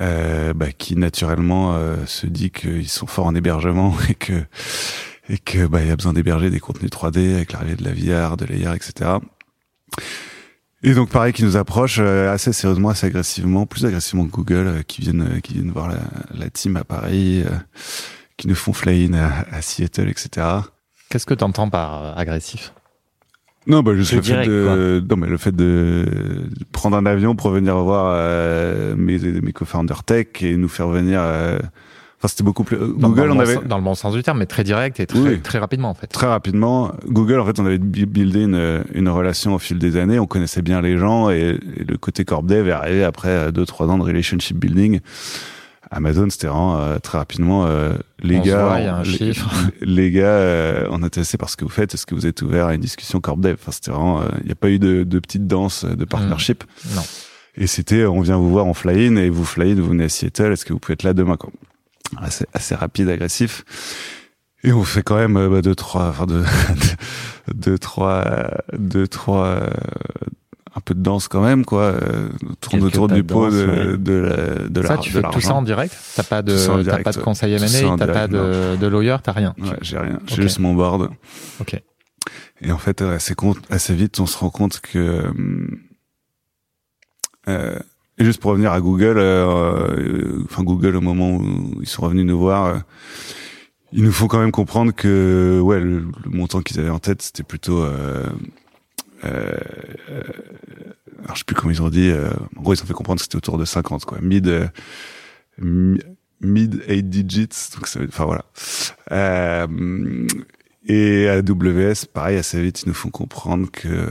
euh, 0.00 0.54
bah, 0.54 0.72
qui 0.72 0.96
naturellement 0.96 1.74
euh, 1.74 1.96
se 2.06 2.26
dit 2.26 2.50
qu'ils 2.50 2.88
sont 2.88 3.06
forts 3.06 3.26
en 3.26 3.34
hébergement 3.34 3.94
et 4.08 4.14
que 4.14 4.44
et 5.30 5.38
que 5.38 5.66
bah 5.66 5.82
il 5.82 5.88
y 5.88 5.90
a 5.90 5.96
besoin 5.96 6.14
d'héberger 6.14 6.50
des 6.50 6.60
contenus 6.60 6.90
3D 6.90 7.34
avec 7.34 7.52
l'arrivée 7.52 7.76
de 7.76 7.84
la 7.84 7.92
VR, 7.92 8.36
de 8.36 8.46
l'AR, 8.46 8.74
etc. 8.74 9.18
Et 10.82 10.94
donc 10.94 11.10
pareil, 11.10 11.32
qui 11.32 11.42
nous 11.42 11.56
approche 11.56 11.98
euh, 12.00 12.32
assez 12.32 12.52
sérieusement, 12.52 12.90
assez 12.90 13.06
agressivement, 13.06 13.66
plus 13.66 13.84
agressivement 13.84 14.26
que 14.26 14.30
Google, 14.30 14.66
euh, 14.68 14.82
qui 14.82 15.00
viennent 15.00 15.22
euh, 15.22 15.40
qui 15.40 15.54
viennent 15.54 15.72
voir 15.72 15.88
la, 15.88 15.98
la 16.32 16.50
team 16.50 16.76
à 16.76 16.84
Paris, 16.84 17.44
qui 18.36 18.46
nous 18.46 18.54
font 18.54 18.72
fly-in 18.72 19.14
à, 19.14 19.44
à 19.50 19.60
Seattle, 19.60 20.08
etc. 20.08 20.46
Qu'est-ce 21.10 21.26
que 21.26 21.34
tu 21.34 21.42
entends 21.42 21.68
par 21.68 22.16
agressif? 22.16 22.72
Non, 23.68 23.82
bah 23.82 23.94
juste 23.94 24.12
le 24.12 24.22
fait 24.22 24.44
de, 24.46 25.04
non 25.08 25.16
mais 25.16 25.26
le 25.26 25.36
fait 25.36 25.54
de 25.54 26.04
prendre 26.72 26.96
un 26.96 27.06
avion 27.06 27.36
pour 27.36 27.50
venir 27.50 27.76
voir 27.76 28.12
euh, 28.16 28.94
mes 28.96 29.18
mes 29.18 29.52
co-founders 29.52 30.04
tech 30.04 30.26
et 30.40 30.56
nous 30.56 30.68
faire 30.68 30.88
venir. 30.88 31.20
euh, 31.22 31.58
Enfin, 32.20 32.26
c'était 32.26 32.42
beaucoup 32.42 32.64
plus. 32.64 32.76
dans, 32.76 32.86
dans 32.88 33.08
Google, 33.10 33.26
le 33.26 33.30
on 33.30 33.34
bon 33.36 33.40
avait 33.42 33.54
sens- 33.54 33.64
dans 33.66 33.78
le 33.78 33.84
bon 33.84 33.94
sens 33.94 34.12
du 34.12 34.24
terme, 34.24 34.38
mais 34.40 34.46
très 34.46 34.64
direct 34.64 34.98
et 34.98 35.06
très, 35.06 35.20
Oui. 35.20 35.40
très 35.40 35.60
rapidement 35.60 35.88
en 35.90 35.94
fait. 35.94 36.08
très 36.08 36.26
rapidement. 36.26 36.90
Google, 37.06 37.38
en 37.38 37.46
fait, 37.46 37.60
on 37.60 37.64
avait 37.66 37.78
bu- 37.78 38.06
buildé 38.06 38.42
une 38.42 38.82
une 38.92 39.08
relation 39.08 39.54
au 39.54 39.60
fil 39.60 39.78
des 39.78 39.96
années. 39.96 40.18
On 40.18 40.26
connaissait 40.26 40.60
bien 40.62 40.80
les 40.80 40.98
gens 40.98 41.30
et, 41.30 41.60
et 41.76 41.84
le 41.84 41.96
côté 41.96 42.24
corp 42.24 42.44
dev 42.44 42.66
est 42.66 42.72
arrivé 42.72 43.04
après 43.04 43.28
euh, 43.28 43.50
deux 43.52 43.64
trois 43.66 43.86
ans 43.86 43.98
de 43.98 44.02
relationship 44.02 44.56
building. 44.58 44.98
Amazon, 45.90 46.28
c'était 46.30 46.46
vraiment 46.48 46.78
euh, 46.80 46.98
très 46.98 47.18
rapidement 47.18 47.64
euh, 47.66 47.94
les 48.20 48.36
On 48.38 48.42
gars. 48.42 48.64
voit, 48.66 48.80
y 48.80 48.86
a 48.86 48.96
un 48.96 49.02
les, 49.02 49.32
les 49.80 50.10
gars, 50.10 50.22
euh, 50.26 50.86
on 50.90 51.02
est 51.02 51.06
intéressé 51.06 51.38
par 51.38 51.48
ce 51.48 51.56
que 51.56 51.64
vous 51.64 51.70
faites. 51.70 51.94
Est-ce 51.94 52.04
que 52.06 52.14
vous 52.14 52.26
êtes 52.26 52.42
ouvert 52.42 52.66
à 52.66 52.74
une 52.74 52.80
discussion 52.80 53.20
corp 53.20 53.40
dev? 53.40 53.54
Enfin, 53.60 53.72
c'était 53.72 53.90
vraiment. 53.90 54.20
euh, 54.20 54.26
Il 54.40 54.46
n'y 54.46 54.52
a 54.52 54.56
pas 54.56 54.68
eu 54.70 54.78
de, 54.78 55.02
de 55.04 55.18
petite 55.18 55.46
danse 55.46 55.84
de 55.84 56.04
partnership. 56.04 56.64
Non. 56.94 57.02
Et 57.56 57.66
c'était, 57.66 58.04
on 58.04 58.20
vient 58.20 58.36
vous 58.36 58.50
voir 58.50 58.66
en 58.66 58.74
fly-in 58.74 59.16
et 59.16 59.30
vous 59.30 59.44
fly-in, 59.44 59.74
vous 59.80 59.88
venez 59.88 60.04
à 60.04 60.08
Seattle. 60.08 60.52
Est-ce 60.52 60.64
que 60.64 60.72
vous 60.72 60.78
pouvez 60.78 60.92
être 60.94 61.02
là 61.02 61.14
demain 61.14 61.36
quoi? 61.36 61.50
Assez, 62.18 62.46
assez 62.54 62.74
rapide, 62.74 63.08
agressif. 63.08 63.64
Et 64.64 64.72
on 64.72 64.82
fait 64.84 65.02
quand 65.02 65.16
même 65.16 65.36
euh, 65.36 65.48
bah, 65.48 65.62
deux, 65.62 65.74
trois, 65.74 66.08
enfin 66.08 66.26
deux, 66.26 66.44
deux, 67.54 67.78
trois, 67.78 68.24
euh, 68.26 68.48
deux, 68.76 69.06
trois, 69.08 69.44
euh, 69.46 69.70
un 70.74 70.80
peu 70.80 70.94
de 70.94 71.00
danse 71.02 71.28
quand 71.28 71.42
même, 71.42 71.64
quoi. 71.64 71.82
Euh, 71.82 72.28
tourne 72.60 72.80
Quelques 72.80 72.84
autour 72.84 73.08
pas 73.08 73.14
du 73.14 73.22
de 73.22 73.26
pot 73.32 73.44
danse, 73.50 73.54
de, 73.54 73.66
ouais. 73.66 73.96
de 73.98 74.12
la, 74.12 74.68
de 74.68 74.82
Ça, 74.82 74.94
la, 74.94 74.98
tu 74.98 75.10
de 75.12 75.20
fais 75.20 75.30
tout 75.32 75.40
ça 75.40 75.54
en 75.54 75.62
direct? 75.62 75.96
T'as 76.16 76.22
pas 76.22 76.42
de, 76.42 76.56
ça 76.56 76.82
direct, 76.82 77.04
pas 77.04 77.12
de 77.12 77.18
conseil 77.20 77.58
ça 77.58 77.78
M&A, 77.78 77.96
t'as 77.96 78.06
pas 78.12 78.28
de, 78.28 78.76
de 78.76 78.86
lawyer, 78.86 79.16
t'as 79.22 79.32
rien. 79.32 79.54
Ouais, 79.58 79.70
j'ai 79.82 79.98
rien. 79.98 80.18
J'ai 80.26 80.34
Ok. 80.34 80.40
juste 80.42 80.58
mon 80.58 80.74
board. 80.74 81.10
Ok. 81.60 81.80
Et 82.60 82.72
en 82.72 82.78
fait, 82.78 83.02
euh, 83.02 83.14
assez, 83.16 83.34
compte, 83.34 83.58
assez 83.70 83.94
vite, 83.94 84.18
on 84.20 84.26
se 84.26 84.36
rend 84.38 84.50
compte 84.50 84.80
que... 84.80 85.24
euh, 87.48 87.78
et 88.18 88.24
juste 88.24 88.40
pour 88.40 88.50
revenir 88.50 88.72
à 88.72 88.80
Google, 88.80 89.16
euh, 89.18 89.46
euh, 89.96 90.42
enfin 90.44 90.64
Google 90.64 90.96
au 90.96 91.00
moment 91.00 91.36
où 91.36 91.78
ils 91.80 91.86
sont 91.88 92.02
revenus 92.02 92.26
nous 92.26 92.38
voir, 92.38 92.64
euh, 92.66 92.78
il 93.92 94.02
nous 94.02 94.10
faut 94.12 94.26
quand 94.26 94.40
même 94.40 94.50
comprendre 94.50 94.92
que 94.92 95.60
ouais, 95.62 95.78
le, 95.80 96.00
le 96.00 96.30
montant 96.30 96.60
qu'ils 96.60 96.80
avaient 96.80 96.90
en 96.90 96.98
tête, 96.98 97.22
c'était 97.22 97.44
plutôt... 97.44 97.84
Euh, 99.24 99.56
alors 101.24 101.34
je 101.34 101.38
sais 101.38 101.44
plus 101.44 101.54
comment 101.54 101.72
ils 101.72 101.82
ont 101.82 101.90
dit. 101.90 102.10
euh, 102.10 102.30
en 102.56 102.62
gros, 102.62 102.74
ils 102.74 102.82
ont 102.82 102.86
fait 102.86 102.92
comprendre 102.94 103.18
que 103.18 103.24
c'était 103.24 103.36
autour 103.36 103.58
de 103.58 103.64
50, 103.64 104.04
quoi. 104.04 104.18
Mid... 104.20 104.46
euh, 104.48 104.68
mi- 105.58 106.00
mid 106.40 106.82
8 106.88 107.02
digits 107.02 107.48
donc 107.74 107.88
ça 107.88 108.00
enfin 108.08 108.24
voilà 108.24 108.44
et 110.86 111.28
à 111.28 111.32
AWS 111.34 112.06
pareil 112.12 112.36
assez 112.38 112.62
vite 112.62 112.82
ils 112.82 112.88
nous 112.88 112.94
font 112.94 113.10
comprendre 113.10 113.68
que 113.70 114.08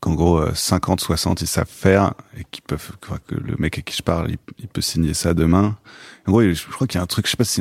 qu'en 0.00 0.14
gros 0.14 0.38
euh, 0.38 0.54
50 0.54 1.00
60 1.00 1.42
ils 1.42 1.46
savent 1.46 1.66
faire 1.68 2.14
et 2.38 2.44
qu'ils 2.50 2.62
peuvent 2.62 2.92
que 3.26 3.34
le 3.34 3.56
mec 3.58 3.78
à 3.78 3.82
qui 3.82 3.96
je 3.96 4.02
parle 4.02 4.30
il, 4.58 4.68
peut 4.68 4.80
signer 4.80 5.14
ça 5.14 5.34
demain 5.34 5.76
en 6.26 6.30
gros 6.30 6.42
je, 6.42 6.66
crois 6.70 6.86
qu'il 6.86 6.98
y 6.98 7.00
a 7.00 7.02
un 7.02 7.06
truc 7.06 7.26
je 7.26 7.32
sais 7.32 7.36
pas 7.36 7.44
si 7.44 7.60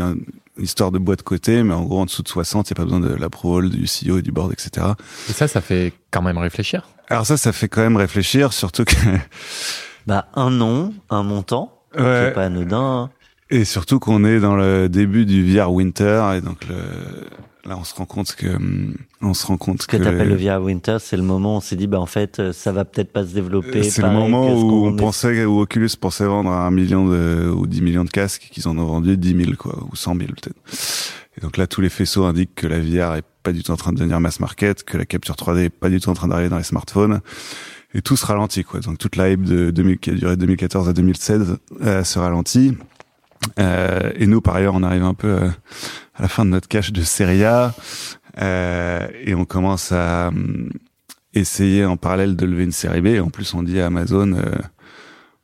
histoire 0.60 0.92
de 0.92 1.00
boîte 1.00 1.24
côté 1.24 1.64
mais 1.64 1.74
en 1.74 1.84
gros 1.84 2.00
en 2.02 2.06
dessous 2.06 2.22
de 2.24 2.28
60 2.28 2.70
il 2.70 2.74
n'y 2.74 2.76
a 2.76 2.80
pas 2.80 2.84
besoin 2.84 3.00
de 3.00 3.14
l'approval 3.16 3.70
du 3.70 3.86
CEO 3.86 4.18
et 4.20 4.22
du 4.22 4.32
board 4.32 4.52
etc 4.54 4.88
Et 5.30 5.34
ça, 5.34 5.48
ça 5.48 5.62
fait 5.62 5.94
quand 6.12 6.22
même 6.22 6.38
réfléchir. 6.38 6.88
alors 7.10 7.26
ça 7.26 7.38
ça 7.38 7.52
fait 7.52 7.68
quand 7.70 7.82
même 7.82 7.98
réfléchir 7.98 8.54
surtout 8.54 8.86
que 8.86 8.94
Bah, 10.08 10.28
un 10.36 10.50
nom, 10.50 10.94
un 11.10 11.24
montant, 11.24 11.80
Ouais. 11.98 12.28
est 12.28 12.32
pas 12.34 12.44
anodin. 12.46 13.04
hein. 13.04 13.10
Et 13.50 13.64
surtout 13.66 14.00
qu'on 14.00 14.26
est 14.26 14.40
dans 14.40 14.56
le 14.56 14.90
début 14.90 15.26
du 15.26 15.46
VR 15.56 15.72
Winter 15.72 16.34
et 16.36 16.42
donc 16.42 16.66
le, 16.68 16.76
là 17.66 17.78
on 17.78 17.84
se 17.84 17.94
rend 17.96 18.06
compte 18.06 18.36
que 18.36 18.48
hum, 18.56 18.96
on 19.22 19.34
se 19.34 19.46
rend 19.48 19.58
compte 19.58 19.82
Ce 19.84 19.88
que 19.88 19.98
que 19.98 20.04
t'appelles 20.04 20.30
le 20.30 20.36
VR 20.36 20.62
Winter, 20.62 20.98
c'est 21.00 21.16
le 21.18 21.24
moment 21.24 21.54
où 21.56 21.58
on 21.58 21.62
s'est 21.62 21.76
dit, 21.76 21.88
bah 21.88 22.00
en 22.00 22.06
fait, 22.06 22.40
euh, 22.40 22.54
ça 22.54 22.72
va 22.72 22.84
peut-être 22.86 23.12
pas 23.14 23.26
se 23.26 23.34
développer. 23.34 23.84
c'est 23.84 24.02
le 24.02 24.10
moment 24.12 24.48
que 24.48 24.54
où 24.54 24.86
on 24.88 24.94
est- 24.94 24.98
pensait 24.98 25.46
où 25.46 25.60
Oculus 25.62 25.90
pensait 26.00 26.26
vendre 26.26 26.50
un 26.52 26.72
million 26.72 27.08
de, 27.08 27.50
ou 27.56 27.66
10 27.68 27.82
millions 27.82 28.04
de 28.06 28.10
casques 28.10 28.50
qu'ils 28.52 28.68
en 28.68 28.78
ont 28.78 28.86
vendu 28.86 29.16
10 29.18 29.36
000 29.46 29.56
quoi 29.58 29.80
ou 29.92 29.96
100 29.96 30.16
000 30.16 30.28
peut-être. 30.30 30.58
Et 31.38 31.42
donc 31.42 31.58
là 31.58 31.66
tous 31.68 31.82
les 31.82 31.90
faisceaux 31.90 32.26
indiquent 32.26 32.54
que 32.56 32.68
la 32.68 32.80
VR 32.80 33.16
est 33.16 33.24
pas 33.44 33.52
du 33.54 33.64
tout 33.64 33.72
en 33.72 33.76
train 33.78 33.92
de 33.92 33.98
devenir 33.98 34.20
mass 34.20 34.40
market, 34.40 34.84
que 34.84 34.98
la 34.98 35.06
capture 35.06 35.36
3D 35.36 35.64
est 35.66 35.70
pas 35.70 35.90
du 35.90 36.00
tout 36.00 36.10
en 36.10 36.14
train 36.14 36.28
d'arriver 36.28 36.50
dans 36.50 36.58
les 36.58 36.64
smartphones. 36.64 37.22
Et 37.96 38.02
tout 38.02 38.16
se 38.18 38.26
ralentit 38.26 38.64
quoi. 38.64 38.80
Donc 38.82 38.98
toute 38.98 39.16
la 39.16 39.30
hype 39.32 39.44
de 39.44 39.70
2000, 39.72 40.00
qui 40.00 40.10
a 40.10 40.14
duré 40.14 40.36
de 40.36 40.42
2014 40.42 40.90
à 40.90 40.94
2016 40.94 41.58
euh, 41.82 42.04
se 42.04 42.20
ralentit. 42.20 42.76
Euh, 43.60 44.12
et 44.16 44.26
nous, 44.26 44.40
par 44.42 44.56
ailleurs, 44.56 44.74
on 44.76 44.84
arrive 44.84 45.04
un 45.04 45.14
peu 45.14 45.28
euh, 45.28 45.50
à 46.16 46.22
la 46.22 46.28
fin 46.28 46.46
de 46.46 46.50
notre 46.52 46.68
cache 46.68 46.92
de 46.92 47.02
série 47.02 47.44
A 47.44 47.74
euh, 48.42 49.08
et 49.24 49.34
on 49.36 49.46
commence 49.46 49.92
à 49.92 50.28
hum, 50.30 50.70
essayer 51.34 51.86
en 51.86 51.98
parallèle 51.98 52.36
de 52.36 52.46
lever 52.46 52.64
une 52.64 52.72
série 52.72 53.02
B. 53.02 53.20
En 53.22 53.30
plus, 53.30 53.54
on 53.54 53.64
dit 53.64 53.80
à 53.80 53.88
Amazon, 53.88 54.34
euh, 54.34 54.52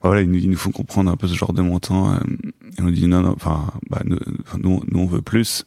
voilà, 0.01 0.21
ils 0.21 0.29
nous, 0.29 0.37
ils 0.37 0.49
nous 0.49 0.57
font 0.57 0.71
comprendre 0.71 1.09
un 1.11 1.17
peu 1.17 1.27
ce 1.27 1.35
genre 1.35 1.53
de 1.53 1.61
montant. 1.61 2.13
euh, 2.13 2.17
et 2.77 2.81
on 2.81 2.89
dit 2.89 3.07
non, 3.07 3.21
non, 3.21 3.33
enfin, 3.35 3.67
bah, 3.89 4.01
nous, 4.05 4.19
nous, 4.63 4.99
on 4.99 5.05
veut 5.05 5.21
plus. 5.21 5.65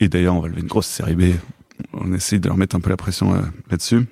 Et 0.00 0.08
d'ailleurs, 0.08 0.34
on 0.36 0.40
va 0.40 0.48
lever 0.48 0.60
une 0.60 0.68
grosse 0.68 0.86
série 0.86 1.16
B. 1.16 1.34
On 1.92 2.12
essaye 2.12 2.38
de 2.40 2.48
leur 2.48 2.56
mettre 2.56 2.76
un 2.76 2.80
peu 2.80 2.90
la 2.90 2.96
pression 2.96 3.34
euh, 3.34 3.40
là-dessus. 3.70 4.06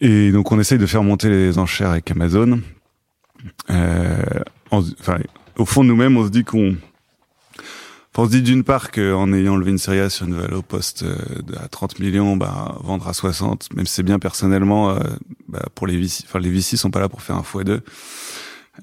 Et 0.00 0.32
donc, 0.32 0.50
on 0.52 0.58
essaye 0.60 0.78
de 0.78 0.86
faire 0.86 1.02
monter 1.02 1.28
les 1.28 1.58
enchères 1.58 1.90
avec 1.90 2.10
Amazon. 2.10 2.60
Euh, 3.70 4.22
en- 4.70 4.80
enfin, 5.00 5.18
au 5.56 5.64
fond 5.66 5.84
nous-mêmes, 5.84 6.16
on 6.16 6.24
se 6.24 6.30
dit 6.30 6.44
qu'on 6.44 6.76
on 8.20 8.26
se 8.26 8.30
dit 8.30 8.42
d'une 8.42 8.64
part 8.64 8.90
qu'en 8.90 9.32
ayant 9.32 9.56
levé 9.56 9.70
une 9.70 9.78
série 9.78 9.98
A 9.98 10.10
sur 10.10 10.26
une 10.26 10.34
valeur 10.34 10.58
au 10.58 10.62
poste 10.62 11.04
euh, 11.04 11.16
à 11.58 11.68
30 11.68 11.98
millions, 12.00 12.36
bah, 12.36 12.76
vendre 12.82 13.08
à 13.08 13.14
60, 13.14 13.74
même 13.74 13.86
si 13.86 13.94
c'est 13.94 14.02
bien 14.02 14.18
personnellement, 14.18 14.90
euh, 14.90 14.98
bah, 15.48 15.62
pour 15.74 15.86
les 15.86 15.96
VC, 15.96 16.24
enfin 16.26 16.38
les 16.38 16.50
VC 16.50 16.76
sont 16.76 16.90
pas 16.90 17.00
là 17.00 17.08
pour 17.08 17.22
faire 17.22 17.36
un 17.36 17.40
x2, 17.40 17.80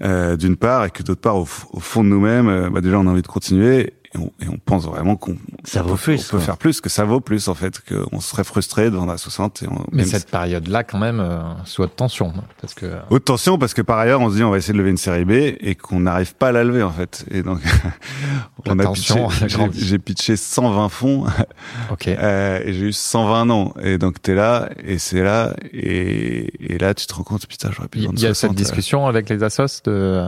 euh, 0.02 0.38
d'une 0.38 0.56
part, 0.56 0.86
et 0.86 0.90
que 0.90 1.04
d'autre 1.04 1.22
part, 1.22 1.38
au, 1.38 1.48
au 1.72 1.80
fond 1.80 2.04
de 2.04 2.10
nous-mêmes, 2.10 2.50
euh, 2.50 2.70
bah, 2.72 2.82
déjà 2.82 2.98
on 2.98 3.06
a 3.06 3.12
envie 3.12 3.22
de 3.22 3.28
continuer, 3.28 3.94
et 4.14 4.18
on, 4.18 4.32
et 4.42 4.48
on 4.48 4.58
pense 4.58 4.86
vraiment 4.86 5.16
qu'on 5.18 5.36
Ça 5.66 5.82
vaut 5.82 5.96
peut, 5.96 6.02
plus, 6.02 6.20
on 6.28 6.32
peut 6.32 6.38
quoi. 6.38 6.46
faire 6.46 6.58
plus, 6.58 6.80
que 6.82 6.90
ça 6.90 7.04
vaut 7.04 7.20
plus 7.20 7.48
en 7.50 7.54
fait, 7.56 7.82
qu'on 7.82 8.20
serait 8.22 8.44
frustré 8.46 8.90
de 8.90 8.96
vendre 8.96 9.12
à 9.12 9.18
60. 9.18 9.64
Et 9.64 9.68
on, 9.68 9.84
Mais 9.92 10.06
cette 10.06 10.30
période-là, 10.32 10.84
quand 10.86 10.98
même, 10.98 11.20
euh, 11.20 11.40
sous 11.66 11.82
haute 11.84 11.96
tension. 11.96 12.34
Parce 12.62 12.74
que, 12.74 12.86
Haute 13.10 13.26
tension 13.26 13.58
parce 13.58 13.74
que 13.74 13.82
par 13.82 13.98
ailleurs 14.00 14.22
on 14.22 14.30
se 14.30 14.36
dit 14.36 14.44
on 14.44 14.50
va 14.52 14.58
essayer 14.58 14.74
de 14.74 14.78
lever 14.78 14.92
une 14.92 14.98
série 14.98 15.26
B 15.26 15.32
et 15.32 15.76
qu'on 15.76 16.00
n'arrive 16.00 16.36
pas 16.36 16.50
à 16.50 16.52
la 16.54 16.64
lever 16.64 16.84
en 16.84 16.92
fait 16.92 17.26
et 17.32 17.44
donc 17.44 17.60
La 18.66 18.74
on 18.74 18.80
a 18.80 18.84
tension, 18.84 19.28
pitché, 19.28 19.46
elle 19.60 19.74
j'ai- 19.74 20.00
pitché 20.00 20.36
120 20.38 20.90
fonds 20.90 21.26
ok. 21.92 22.08
euh, 22.08 22.60
et 22.64 22.74
j'ai 22.74 22.86
eu 22.88 22.94
120 22.94 23.46
noms 23.46 23.74
et 23.82 23.98
donc 23.98 24.22
t'es 24.22 24.36
là 24.36 24.70
et 24.84 24.98
c'est 24.98 25.22
là 25.24 25.54
et, 25.74 26.74
et 26.74 26.78
là 26.78 26.94
tu 26.94 27.06
te 27.08 27.14
rends 27.14 27.24
compte 27.24 27.46
putain 27.48 27.70
j'aurais 27.72 27.88
pu 27.88 28.00
Il 28.00 28.06
vendre 28.08 28.20
y 28.20 28.26
a 28.26 28.34
60, 28.34 28.52
cette 28.52 28.58
discussion 28.58 29.08
avec 29.08 29.30
les 29.30 29.44
assos 29.44 29.82
de, 29.86 29.92
euh, 29.92 30.28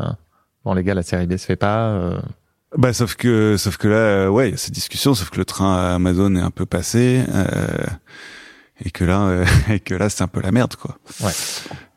bon, 0.66 0.74
les 0.74 0.84
gars, 0.84 0.94
la 0.94 1.04
série 1.04 1.28
B 1.28 1.38
se 1.38 1.46
fait 1.46 1.56
pas, 1.56 1.88
euh, 1.90 2.14
euh. 2.16 2.20
Bah 2.78 2.94
sauf 2.94 3.16
que 3.16 3.56
sauf 3.58 3.78
que 3.78 3.88
là 3.88 3.96
euh, 3.96 4.28
ouais 4.30 4.50
il 4.50 4.52
y 4.52 4.54
a 4.54 4.58
cette 4.58 4.74
discussion 4.74 5.14
sauf 5.16 5.30
que 5.32 5.38
le 5.38 5.46
train 5.46 5.76
à 5.76 5.96
Amazon 5.96 6.36
est 6.36 6.42
un 6.42 6.52
peu 6.52 6.66
passé 6.68 7.24
euh, 7.34 7.86
et 8.86 8.92
que 8.92 9.04
là 9.04 9.22
euh, 9.24 9.46
et 9.70 9.80
que 9.80 9.96
là 9.96 10.10
c'est 10.10 10.24
un 10.24 10.28
peu 10.28 10.42
la 10.42 10.52
merde 10.52 10.76
quoi 10.76 10.98
Ouais. 11.24 11.32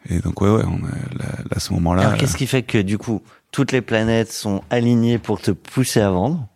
et 0.09 0.19
donc 0.21 0.41
ouais 0.41 0.49
ouais 0.51 0.65
on 0.65 0.79
a, 0.87 0.91
là, 1.19 1.29
là, 1.39 1.57
à 1.57 1.61
ce 1.61 1.73
moment 1.73 1.93
là 1.95 2.07
Alors, 2.07 2.17
qu'est-ce 2.19 2.37
qui 2.37 2.47
fait 2.47 2.63
que, 2.63 2.79
du 2.79 2.97
coup, 2.99 3.23
toutes 3.51 3.73
les 3.73 3.83
planètes 3.83 4.33
sont 4.33 4.63
alignées 4.71 5.19
pour 5.19 5.41
te 5.43 5.51
pousser 5.51 6.01
à 6.01 6.11
vendre, 6.11 6.49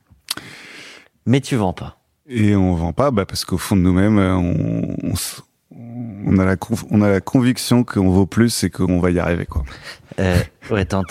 mais 1.26 1.40
tu 1.42 1.56
vends 1.56 1.74
pas? 1.74 1.98
Et 2.28 2.56
on 2.56 2.74
vend 2.74 2.92
pas, 2.92 3.10
bah 3.10 3.24
parce 3.26 3.44
qu'au 3.44 3.58
fond 3.58 3.76
de 3.76 3.82
nous-mêmes, 3.82 4.18
euh, 4.18 4.34
on, 4.34 4.96
on, 5.12 5.14
on 6.26 6.38
a 6.38 6.44
la 6.44 6.56
on 6.90 7.02
a 7.02 7.08
la 7.10 7.20
conviction 7.20 7.84
qu'on 7.84 8.10
vaut 8.10 8.26
plus 8.26 8.64
et 8.64 8.70
qu'on 8.70 9.00
va 9.00 9.10
y 9.10 9.18
arriver 9.18 9.46
quoi. 9.46 9.64
euh, 10.20 10.36
Ouais, 10.70 10.84
t'as 10.84 11.02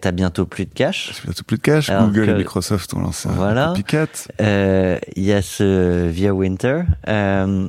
t'as 0.00 0.10
bientôt 0.12 0.46
plus 0.46 0.66
de 0.66 0.72
cash. 0.74 1.12
J'ai 1.16 1.22
bientôt 1.24 1.42
plus 1.44 1.56
de 1.58 1.62
cash. 1.62 1.90
Alors 1.90 2.06
Google 2.08 2.26
que- 2.26 2.30
et 2.30 2.34
Microsoft 2.34 2.94
ont 2.94 3.00
lancé 3.00 3.28
Voilà. 3.32 3.70
un. 3.72 4.06
Euh, 4.40 4.98
Il 5.16 5.24
y 5.24 5.32
a 5.32 5.42
ce 5.42 6.08
Via 6.08 6.34
Winter. 6.34 6.82
Euh, 7.08 7.68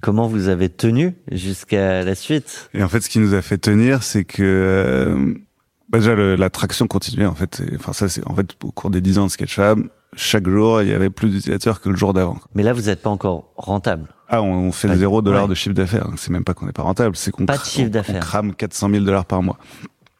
comment 0.00 0.26
vous 0.26 0.48
avez 0.48 0.68
tenu 0.68 1.14
jusqu'à 1.30 2.02
la 2.02 2.14
suite? 2.14 2.68
Et 2.74 2.82
en 2.82 2.88
fait, 2.88 3.00
ce 3.00 3.08
qui 3.08 3.18
nous 3.18 3.34
a 3.34 3.42
fait 3.42 3.58
tenir, 3.58 4.02
c'est 4.02 4.24
que 4.24 4.42
euh, 4.42 5.34
bah 5.90 5.98
déjà 5.98 6.14
le- 6.14 6.34
la 6.36 6.50
traction 6.50 6.86
continuait 6.86 7.26
en 7.26 7.34
fait. 7.34 7.62
Enfin 7.76 7.92
ça, 7.92 8.08
c'est 8.08 8.26
en 8.26 8.34
fait 8.34 8.50
au 8.64 8.72
cours 8.72 8.90
des 8.90 9.00
10 9.00 9.18
ans 9.18 9.26
de 9.26 9.30
Sketchup, 9.30 9.78
chaque 10.16 10.48
jour 10.48 10.82
il 10.82 10.88
y 10.88 10.92
avait 10.92 11.10
plus 11.10 11.28
d'utilisateurs 11.30 11.80
que 11.80 11.88
le 11.88 11.96
jour 11.96 12.12
d'avant. 12.12 12.38
Mais 12.54 12.62
là, 12.62 12.72
vous 12.72 12.82
n'êtes 12.82 13.02
pas 13.02 13.10
encore 13.10 13.52
rentable. 13.56 14.08
Ah, 14.28 14.42
on, 14.42 14.52
on 14.68 14.72
fait 14.72 14.94
zéro 14.96 15.22
dollar 15.22 15.42
ouais. 15.44 15.48
de 15.50 15.54
chiffre 15.54 15.74
d'affaires. 15.74 16.06
C'est 16.16 16.30
même 16.30 16.44
pas 16.44 16.54
qu'on 16.54 16.66
n'est 16.66 16.72
pas 16.72 16.82
rentable, 16.82 17.14
c'est 17.16 17.30
qu'on 17.30 17.46
Pas 17.46 17.54
de 17.56 17.62
cra- 17.62 17.68
chiffre 17.70 17.88
on- 17.88 17.90
d'affaires. 17.90 18.16
On 18.16 18.20
crame 18.20 18.54
400 18.54 18.88
000 18.90 19.04
dollars 19.04 19.26
par 19.26 19.42
mois. 19.42 19.58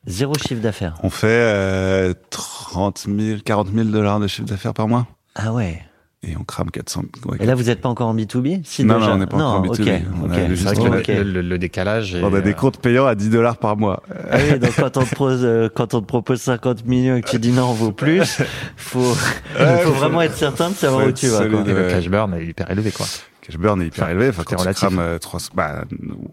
Zéro 0.06 0.34
chiffre 0.34 0.60
d'affaires. 0.60 0.94
On 1.02 1.08
fait 1.10 1.26
euh, 1.28 2.12
30 2.30 3.06
000, 3.08 3.40
40 3.44 3.68
000 3.72 3.84
dollars 3.88 4.20
de 4.20 4.26
chiffre 4.26 4.46
d'affaires 4.48 4.74
par 4.74 4.86
mois. 4.88 5.06
Ah 5.34 5.52
ouais. 5.52 5.80
Et 6.26 6.36
on 6.40 6.44
crame 6.44 6.70
400 6.70 7.02
ouais, 7.26 7.36
Et 7.40 7.46
là, 7.46 7.54
vous 7.54 7.64
n'êtes 7.64 7.80
pas 7.80 7.88
encore 7.88 8.08
en 8.08 8.14
B2B 8.14 8.60
si 8.64 8.84
Non, 8.84 8.94
déjà 8.94 9.06
non, 9.08 9.12
on 9.14 9.18
n'est 9.18 9.26
pas 9.26 9.36
encore 9.36 9.60
en 9.60 9.66
ok, 9.66 9.78
B2B. 9.78 10.00
On 10.22 10.30
a 10.30 10.48
juste- 10.48 10.68
c'est 10.68 10.74
vrai 10.80 11.02
que 11.02 11.12
Ok. 11.12 11.18
le, 11.18 11.22
le- 11.24 11.42
le 11.42 11.58
décalage 11.58 12.14
est, 12.14 12.22
On 12.22 12.32
a 12.34 12.40
des 12.40 12.50
euh, 12.50 12.54
comptes 12.54 12.78
payants 12.78 13.06
à 13.06 13.14
10 13.14 13.30
dollars 13.30 13.56
par 13.58 13.76
mois. 13.76 14.02
Ah 14.30 14.36
oui, 14.52 14.58
donc 14.58 14.74
quand 14.76 14.96
on 14.96 15.04
te 15.04 15.14
propose, 15.14 15.40
euh, 15.44 15.68
quand 15.74 15.94
on 15.94 16.00
te 16.00 16.06
propose 16.06 16.40
50 16.40 16.86
millions 16.86 17.16
et 17.16 17.22
que 17.22 17.30
tu 17.30 17.38
dis 17.38 17.52
non, 17.52 17.64
on 17.64 17.72
vaut 17.74 17.92
plus, 17.92 18.38
faut, 18.76 19.00
faut 19.02 19.92
vraiment 19.92 20.22
être 20.22 20.36
certain 20.36 20.70
de 20.70 20.74
savoir 20.74 21.06
où 21.06 21.12
tu 21.12 21.26
vas, 21.28 21.46
quoi. 21.46 21.60
et 21.66 21.72
le 21.74 21.88
cash 21.90 22.08
burn 22.08 22.32
est 22.34 22.46
hyper 22.46 22.70
élevé, 22.70 22.90
quoi. 22.90 23.06
Cash 23.46 23.58
burn 23.58 23.82
est 23.82 23.86
hyper 23.88 24.04
Enfin, 24.04 24.12
élevé. 24.12 24.28
Enfin, 24.30 24.42
quand 24.46 24.56
tu 24.56 24.62
relatif. 24.62 24.78
crames 24.88 24.98
euh, 24.98 25.18
300, 25.18 25.52
bah, 25.54 25.84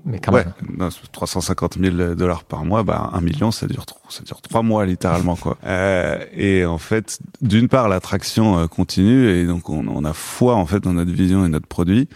Mais 0.05 0.19
quand 0.19 0.31
ouais, 0.31 0.45
même. 0.45 0.77
non, 0.77 0.89
350 1.11 1.77
000 1.77 2.15
dollars 2.15 2.45
par 2.45 2.63
mois, 2.63 2.83
bah, 2.83 3.09
un 3.13 3.19
million, 3.21 3.51
ça 3.51 3.67
dure, 3.67 3.85
trop- 3.85 3.99
ça 4.09 4.23
dure 4.23 4.41
trois 4.41 4.61
mois, 4.61 4.85
littéralement, 4.85 5.35
quoi. 5.35 5.57
Euh, 5.65 6.23
et 6.33 6.63
en 6.65 6.77
fait, 6.77 7.19
d'une 7.41 7.67
part, 7.67 7.89
l'attraction 7.89 8.57
euh, 8.59 8.67
continue 8.67 9.29
et 9.29 9.45
donc 9.45 9.69
on, 9.69 9.87
on 9.87 10.05
a 10.05 10.13
foi, 10.13 10.55
en 10.55 10.65
fait, 10.65 10.79
dans 10.79 10.93
notre 10.93 11.11
vision 11.11 11.45
et 11.45 11.49
notre 11.49 11.67
produit. 11.67 12.07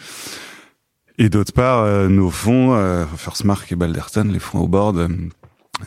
Et 1.18 1.30
d'autre 1.30 1.52
part, 1.54 1.80
euh, 1.80 2.08
nos 2.10 2.30
fonds, 2.30 2.74
euh, 2.76 3.06
First 3.18 3.44
Mark 3.46 3.72
et 3.72 3.76
Balderton, 3.76 4.30
les 4.32 4.40
fonds 4.40 4.60
au 4.60 4.68
board, 4.68 4.98
euh, 4.98 5.08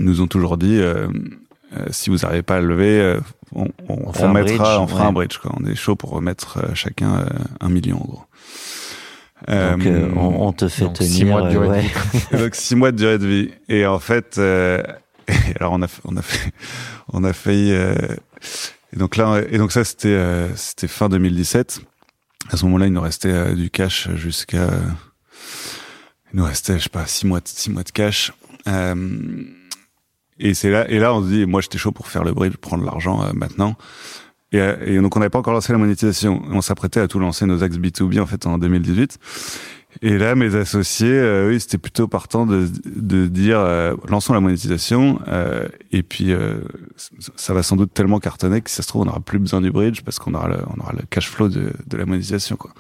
nous 0.01 0.21
ont 0.21 0.27
toujours 0.27 0.59
dit, 0.59 0.81
si 1.91 2.11
vous 2.11 2.17
n'arrivez 2.19 2.43
pas 2.43 2.57
à 2.57 2.61
le 2.61 2.67
lever, 2.69 3.19
on, 3.55 3.69
on, 3.89 4.13
On 4.21 4.29
bridge, 4.33 4.59
on 4.61 4.87
fera 4.87 5.03
ouais. 5.03 5.07
un 5.09 5.13
bridge, 5.13 5.39
quoi. 5.39 5.53
On 5.59 5.65
est 5.67 5.75
chaud 5.75 5.97
pour 5.97 6.11
remettre 6.11 6.75
chacun 6.75 7.25
un 7.61 7.69
million, 7.71 7.97
en 7.97 8.05
gros. 8.05 8.23
Donc, 9.47 9.87
euh, 9.87 10.09
on, 10.17 10.49
on 10.49 10.53
te 10.53 10.69
fait 10.69 10.85
donc, 10.85 10.95
tenir. 10.95 11.11
six 11.13 11.25
mois 11.25 11.43
de 11.43 11.47
euh, 11.47 11.51
durée 11.51 11.67
de 11.69 11.73
ouais. 11.73 11.81
vie. 11.83 11.93
Donc 12.39 12.55
six 12.55 12.75
mois 12.75 12.93
de 12.93 12.97
durée 12.97 13.19
de 13.19 13.27
vie. 13.27 13.51
Et 13.69 13.87
en 13.87 13.99
fait, 13.99 14.37
euh, 14.39 14.83
alors 15.61 15.73
on 15.73 15.83
a, 15.83 15.87
on 16.05 16.17
a 16.17 16.23
fait, 16.23 16.51
on 17.13 17.23
a 17.25 17.33
failli. 17.33 17.73
euh, 17.73 17.95
et 18.93 18.97
donc 18.97 19.17
là, 19.17 19.43
et 19.51 19.59
donc 19.59 19.71
ça 19.73 19.85
c'était, 19.85 20.09
euh, 20.09 20.55
c'était 20.57 20.89
fin 20.89 21.09
2017. 21.09 21.81
À 22.51 22.57
ce 22.57 22.65
moment-là, 22.65 22.87
il 22.87 22.93
nous 22.93 23.01
restait 23.01 23.31
euh, 23.31 23.55
du 23.55 23.71
cash 23.71 24.09
jusqu'à. 24.15 24.69
Il 26.33 26.39
nous 26.39 26.45
restait, 26.45 26.79
je 26.79 26.85
sais 26.85 26.89
pas, 26.89 27.07
six 27.07 27.27
mois 27.27 27.41
de, 27.41 27.49
six 27.49 27.71
mois 27.71 27.83
de 27.83 27.91
cash. 27.91 28.33
Euh, 28.67 29.43
et 30.39 30.55
c'est 30.55 30.71
là, 30.71 30.89
et 30.89 30.99
là, 30.99 31.15
on 31.15 31.23
se 31.23 31.29
dit, 31.29 31.47
moi, 31.47 31.61
j'étais 31.61 31.79
chaud 31.79 31.93
pour 31.93 32.07
faire 32.09 32.23
le 32.25 32.33
bridge, 32.33 32.57
prendre 32.57 32.85
l'argent 32.85 33.23
euh, 33.23 33.33
maintenant. 33.35 33.77
Et, 34.53 34.59
et 34.59 34.99
donc, 34.99 35.15
on 35.17 35.21
n'avait 35.21 35.31
pas 35.31 35.39
encore 35.39 35.53
lancé 35.53 35.73
la 35.73 35.79
monétisation. 35.79 36.43
On 36.51 36.61
s'apprêtait 36.61 37.01
à 37.01 37.09
tout 37.09 37.19
lancer 37.19 37.45
nos 37.47 37.63
axes 37.63 37.77
B2B, 37.77 38.21
en 38.21 38.27
fait, 38.27 38.47
en 38.47 38.59
2018. 38.59 39.19
Et 40.03 40.17
là, 40.19 40.35
mes 40.35 40.55
associés, 40.55 41.11
euh, 41.11 41.49
oui, 41.49 41.61
c'était 41.61 41.79
plutôt 41.79 42.07
partant 42.09 42.47
de, 42.47 42.69
de 42.85 43.27
dire, 43.27 43.59
euh, 43.59 43.95
lançons 44.09 44.33
la 44.35 44.41
monétisation. 44.41 45.19
euh, 45.29 45.67
et 45.93 46.03
puis, 46.03 46.33
euh, 46.33 46.59
ça 47.37 47.55
va 47.55 47.63
sans 47.63 47.77
doute 47.77 47.93
tellement 47.95 48.21
cartonner 48.21 48.61
que 48.61 48.71
si 48.71 48.77
ça 48.77 48.83
se 48.83 48.89
trouve, 48.89 49.03
on 49.03 49.05
n'aura 49.07 49.21
plus 49.21 49.39
besoin 49.39 49.61
du 49.61 49.71
bridge 49.71 50.03
parce 50.03 50.19
qu'on 50.19 50.35
aura 50.35 50.49
le, 50.49 50.57
on 50.77 50.81
aura 50.81 50.93
le 50.93 51.03
cash 51.11 51.29
flow 51.29 51.49
de, 51.49 51.73
de 51.87 51.97
la 51.97 52.07
monétisation, 52.07 52.57
quoi. 52.57 52.73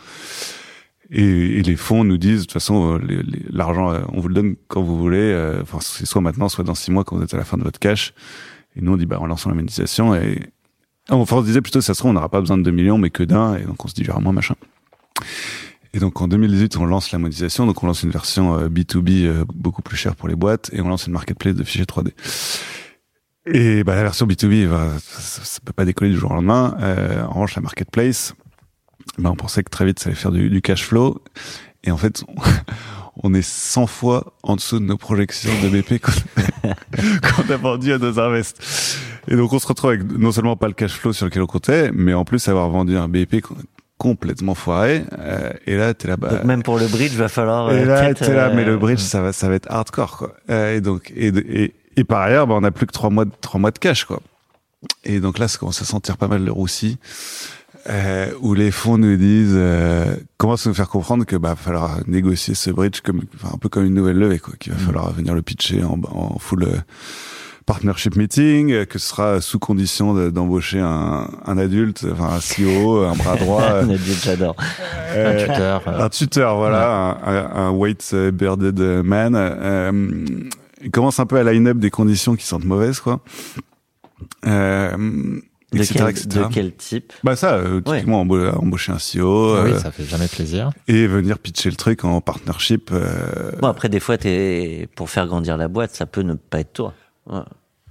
Et, 1.11 1.59
et 1.59 1.62
les 1.62 1.77
fonds 1.77 2.05
nous 2.05 2.19
disent, 2.19 2.41
de 2.41 2.45
toute 2.45 2.53
façon, 2.53 2.99
euh, 3.01 3.23
l'argent, 3.51 3.91
euh, 3.91 4.01
on 4.12 4.21
vous 4.21 4.29
le 4.29 4.35
donne 4.35 4.57
quand 4.69 4.83
vous 4.83 4.99
voulez. 4.99 5.57
Enfin, 5.62 5.79
c'est 5.81 6.05
soit 6.07 6.21
maintenant, 6.21 6.49
soit 6.51 6.64
dans 6.64 6.75
six 6.75 6.91
mois 6.91 7.05
quand 7.05 7.16
vous 7.16 7.23
êtes 7.23 7.35
à 7.35 7.39
la 7.39 7.45
fin 7.45 7.57
de 7.57 7.64
votre 7.64 7.79
cash. 7.81 8.12
Et 8.77 8.83
nous, 8.83 8.93
on 8.93 8.97
dit, 8.97 9.07
bah, 9.07 9.19
on 9.21 9.27
lance 9.27 9.47
la 9.47 9.55
monétisation. 9.55 10.14
Et 10.14 10.41
enfin, 11.11 11.36
on 11.36 11.40
se 11.40 11.46
disait 11.46 11.62
plutôt, 11.62 11.80
ça 11.80 11.94
se 11.94 12.00
trouve, 12.00 12.11
on 12.11 12.14
n'aura 12.14 12.28
pas 12.28 12.40
besoin 12.40 12.59
de 12.59 12.62
2 12.62 12.70
millions, 12.70 12.98
mais 12.98 13.11
que 13.11 13.22
d'un. 13.22 13.56
Et 13.56 13.62
donc, 13.62 13.84
on 13.84 13.88
se 13.88 13.94
dit, 13.94 14.06
moins 14.20 14.32
machin. 14.32 14.54
Et 15.94 16.00
donc, 16.00 16.20
en 16.20 16.28
2018, 16.28 16.76
on 16.76 16.84
lance 16.84 17.12
la 17.12 17.18
monétisation. 17.18 17.66
Donc, 17.66 17.82
on 17.82 17.86
lance 17.86 18.02
une 18.02 18.11
version 18.11 18.59
euh, 18.59 18.68
B2B 18.68 19.24
euh, 19.24 19.44
beaucoup 19.54 19.82
plus 19.82 19.96
chère 19.96 20.16
pour 20.16 20.28
les 20.28 20.36
boîtes. 20.36 20.70
Et 20.72 20.80
on 20.80 20.88
lance 20.88 21.06
une 21.06 21.14
marketplace 21.14 21.54
de 21.54 21.64
fichiers 21.64 21.84
3D. 21.84 22.12
Et 23.46 23.84
bah, 23.84 23.94
la 23.94 24.02
version 24.02 24.26
B2B, 24.26 24.66
va, 24.66 24.92
ça, 24.98 25.61
peut 25.64 25.72
pas 25.72 25.86
décoller 25.86 26.11
du 26.11 26.18
jour 26.18 26.30
au 26.30 26.34
lendemain. 26.34 26.76
Euh, 26.80 27.24
en 27.24 27.30
revanche, 27.30 27.56
la 27.56 27.62
marketplace, 27.62 28.34
bah, 29.16 29.30
on 29.30 29.36
pensait 29.36 29.62
que 29.62 29.70
très 29.70 29.86
vite, 29.86 29.98
ça 29.98 30.11
allait 30.11 30.16
faire 30.16 30.32
du, 30.32 30.61
cash 30.61 30.84
flow. 30.84 31.22
Et 31.84 31.90
en 31.90 31.96
fait, 31.96 32.22
on 33.23 33.35
est 33.35 33.43
100 33.43 33.87
fois 33.87 34.33
en 34.43 34.57
dessous 34.57 34.79
de 34.79 34.85
nos 34.85 34.97
projections 34.97 35.51
de 35.62 35.69
BP 35.69 36.01
qu'on 36.03 37.53
a 37.53 37.57
vendu 37.57 37.93
à 37.93 37.99
nos 37.99 38.19
invests. 38.19 38.99
Et 39.29 39.37
donc, 39.37 39.53
on 39.53 39.59
se 39.59 39.66
retrouve 39.66 39.91
avec 39.91 40.05
non 40.19 40.33
seulement 40.33 40.57
pas 40.57 40.69
le 40.69 40.75
cash 40.75 40.93
flow 40.93 41.12
sur 41.12 41.27
lequel 41.27 41.43
on 41.43 41.47
comptait, 41.47 41.91
mais 41.93 42.14
en 42.14 42.25
plus 42.25 42.49
avoir 42.49 42.69
vendu 42.71 42.97
un 42.97 43.09
BP 43.09 43.43
complètement 43.99 44.55
foiré. 44.55 45.05
Euh, 45.19 45.51
et 45.66 45.77
là, 45.77 45.93
t'es 45.93 46.09
là, 46.09 46.16
bah, 46.16 46.31
Donc 46.31 46.45
même 46.45 46.62
pour 46.62 46.79
le 46.79 46.87
bridge, 46.87 47.14
va 47.14 47.29
falloir. 47.29 47.71
et 47.73 47.81
euh, 47.83 47.85
là, 47.85 48.01
peut-être, 48.03 48.27
t'es 48.27 48.35
là, 48.35 48.49
euh, 48.49 48.53
mais 48.55 48.64
le 48.64 48.79
bridge, 48.79 49.01
ça 49.01 49.21
va, 49.21 49.33
ça 49.33 49.49
va 49.49 49.57
être 49.57 49.71
hardcore, 49.71 50.16
quoi. 50.16 50.35
Euh, 50.51 50.77
et 50.77 50.81
donc, 50.81 51.12
et, 51.14 51.29
et, 51.29 51.75
et 51.97 52.05
par 52.05 52.23
ailleurs, 52.23 52.47
bah, 52.47 52.55
on 52.57 52.64
a 52.64 52.71
plus 52.71 52.87
que 52.87 52.93
trois 52.93 53.11
mois, 53.11 53.25
de, 53.25 53.33
trois 53.41 53.61
mois 53.61 53.73
de 53.73 53.79
cash, 53.79 54.05
quoi. 54.05 54.21
Et 55.05 55.19
donc 55.19 55.39
là, 55.39 55.49
ça 55.49 55.59
commence 55.59 55.83
à 55.83 55.85
sentir 55.85 56.16
pas 56.16 56.29
mal 56.29 56.45
le 56.45 56.53
roussi, 56.53 56.99
euh, 57.89 58.30
où 58.41 58.55
les 58.55 58.70
fonds 58.70 58.99
nous 58.99 59.16
disent, 59.16 59.55
euh, 59.55 60.14
commencent 60.36 60.66
à 60.66 60.70
nous 60.70 60.74
faire 60.74 60.89
comprendre 60.89 61.24
que 61.24 61.36
bah, 61.36 61.51
va 61.51 61.57
falloir 61.57 61.99
négocier 62.07 62.55
ce 62.55 62.70
bridge 62.70 63.01
comme, 63.03 63.22
enfin, 63.34 63.55
un 63.55 63.59
peu 63.59 63.68
comme 63.68 63.84
une 63.84 63.95
nouvelle 63.95 64.18
levée, 64.18 64.39
quoi. 64.39 64.55
Qu'il 64.59 64.72
va 64.72 64.78
falloir 64.78 65.12
venir 65.12 65.34
le 65.34 65.43
pitcher 65.43 65.82
en, 65.84 66.01
en 66.11 66.39
full 66.39 66.64
euh, 66.64 66.76
partnership 67.66 68.16
meeting, 68.16 68.72
euh, 68.72 68.84
que 68.84 68.99
ce 68.99 69.09
sera 69.09 69.41
sous 69.41 69.59
condition 69.59 70.14
de- 70.14 70.30
d'embaucher 70.30 70.80
un, 70.80 71.28
un 71.45 71.59
adulte, 71.59 72.07
enfin 72.12 72.36
un 72.36 72.39
CEO, 72.41 73.05
un 73.05 73.14
bras 73.14 73.36
droit. 73.41 73.62
euh, 73.62 73.84
on 73.86 73.91
a 73.95 73.97
dit, 73.97 74.14
j'adore. 74.22 74.57
Un 75.16 75.36
tuteur. 75.36 75.82
un 75.86 76.09
tuteur, 76.09 76.57
voilà, 76.57 77.18
un, 77.24 77.34
un, 77.36 77.66
un 77.66 77.70
white 77.70 78.14
bearded 78.32 78.78
man. 79.05 79.34
Euh, 79.36 80.11
il 80.82 80.91
commence 80.91 81.18
un 81.20 81.26
peu 81.26 81.36
à 81.39 81.43
line-up 81.53 81.78
des 81.78 81.91
conditions 81.91 82.36
qui 82.36 82.47
sentent 82.47 82.64
mauvaises, 82.64 83.01
quoi. 83.01 83.20
Euh, 84.47 85.41
De 85.73 85.79
etc., 85.79 85.95
quel, 85.99 86.09
etc. 86.09 86.29
de 86.29 86.45
quel 86.55 86.75
type? 86.75 87.12
Bah 87.25 87.37
ça, 87.37 87.55
euh, 87.57 87.81
typiquement 87.83 88.25
emba- 88.25 88.55
embaucher 88.57 88.91
un 88.93 88.97
CEO 88.99 89.62
oui, 89.64 89.73
euh, 89.73 89.79
ça 89.79 89.91
fait 89.91 90.05
jamais 90.05 90.27
plaisir. 90.29 90.71
et 90.89 91.07
venir 91.07 91.39
pitcher 91.39 91.69
le 91.69 91.77
truc 91.77 92.05
en 92.05 92.21
partnership. 92.23 92.91
euh, 92.91 93.53
Bon, 93.61 93.69
après, 93.69 93.89
des 93.91 94.01
fois, 94.01 94.16
t'es, 94.16 94.89
pour 94.97 95.11
faire 95.11 95.27
grandir 95.27 95.57
la 95.59 95.69
boîte, 95.69 95.95
ça 95.95 96.07
peut 96.07 96.23
ne 96.23 96.35
pas 96.35 96.61
être 96.61 96.73
toi. 96.73 96.95
Ouais. 97.27 97.41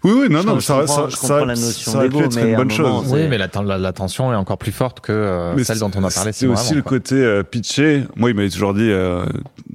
Oui, 0.07 0.13
oui, 0.21 0.27
non, 0.29 0.41
Je- 0.41 0.47
non, 0.47 0.55
je 0.55 0.59
ça, 0.65 0.79
comprends- 0.79 0.95
ça, 0.95 1.09
je 1.09 1.15
ça, 1.17 1.45
la 1.45 1.55
ça 1.55 1.61
notion 1.65 1.91
pu 1.93 1.99
d'ego, 1.99 2.21
être 2.21 2.35
mais 2.35 2.41
une 2.51 2.55
bonne 2.55 2.71
moment, 2.77 3.01
chose. 3.03 3.13
Oui, 3.13 3.27
mais 3.29 3.37
la, 3.37 3.47
la, 3.65 3.77
la 3.77 3.93
tension 3.93 4.31
est 4.31 4.35
encore 4.35 4.57
plus 4.57 4.71
forte 4.71 5.01
que 5.01 5.11
euh, 5.11 5.63
celle 5.63 5.79
dont 5.79 5.91
on 5.95 6.03
a 6.03 6.09
parlé 6.09 6.31
C'est 6.31 6.47
aussi 6.47 6.67
avant, 6.67 6.75
le 6.75 6.81
quoi. 6.81 6.89
côté 6.97 7.15
euh, 7.15 7.43
pitcher. 7.43 8.03
Moi, 8.15 8.29
il 8.29 8.35
m'avait 8.35 8.49
toujours 8.49 8.73
dit, 8.73 8.89
euh, 8.89 9.25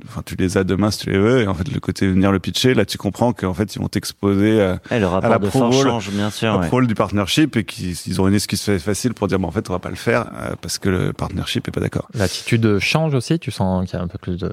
enfin, 0.06 0.22
tu 0.24 0.34
les 0.36 0.56
as 0.56 0.64
demain 0.64 0.90
si 0.90 1.00
tu 1.00 1.10
les 1.10 1.18
veux. 1.18 1.40
Et 1.42 1.46
en 1.46 1.54
fait, 1.54 1.70
le 1.72 1.80
côté 1.80 2.08
venir 2.08 2.32
le 2.32 2.38
pitcher, 2.38 2.74
là, 2.74 2.84
tu 2.84 2.98
comprends 2.98 3.32
qu'en 3.32 3.54
fait, 3.54 3.74
ils 3.76 3.78
vont 3.80 3.88
t'exposer 3.88 4.60
euh, 4.60 4.74
à 4.90 4.98
la 5.28 5.38
de 5.38 5.46
Pro 5.48 5.68
bien 6.12 6.30
sûr. 6.30 6.52
un 6.52 6.68
ouais. 6.70 6.86
du 6.86 6.94
partnership 6.94 7.56
et 7.56 7.64
qu'ils 7.64 7.94
ils 8.06 8.20
ont 8.20 8.26
une 8.28 8.34
excuse 8.34 8.62
fa- 8.62 8.78
facile 8.78 9.14
pour 9.14 9.28
dire, 9.28 9.38
bah, 9.38 9.48
en 9.48 9.50
fait, 9.52 9.68
on 9.68 9.72
va 9.72 9.78
pas 9.78 9.90
le 9.90 9.96
faire 9.96 10.26
euh, 10.40 10.54
parce 10.60 10.78
que 10.78 10.88
le 10.88 11.12
partnership 11.12 11.68
est 11.68 11.72
pas 11.72 11.80
d'accord. 11.80 12.08
L'attitude 12.14 12.78
change 12.78 13.14
aussi, 13.14 13.38
tu 13.38 13.50
sens 13.50 13.84
qu'il 13.88 13.98
y 13.98 14.00
a 14.00 14.04
un 14.04 14.08
peu 14.08 14.18
plus 14.18 14.36
de... 14.38 14.50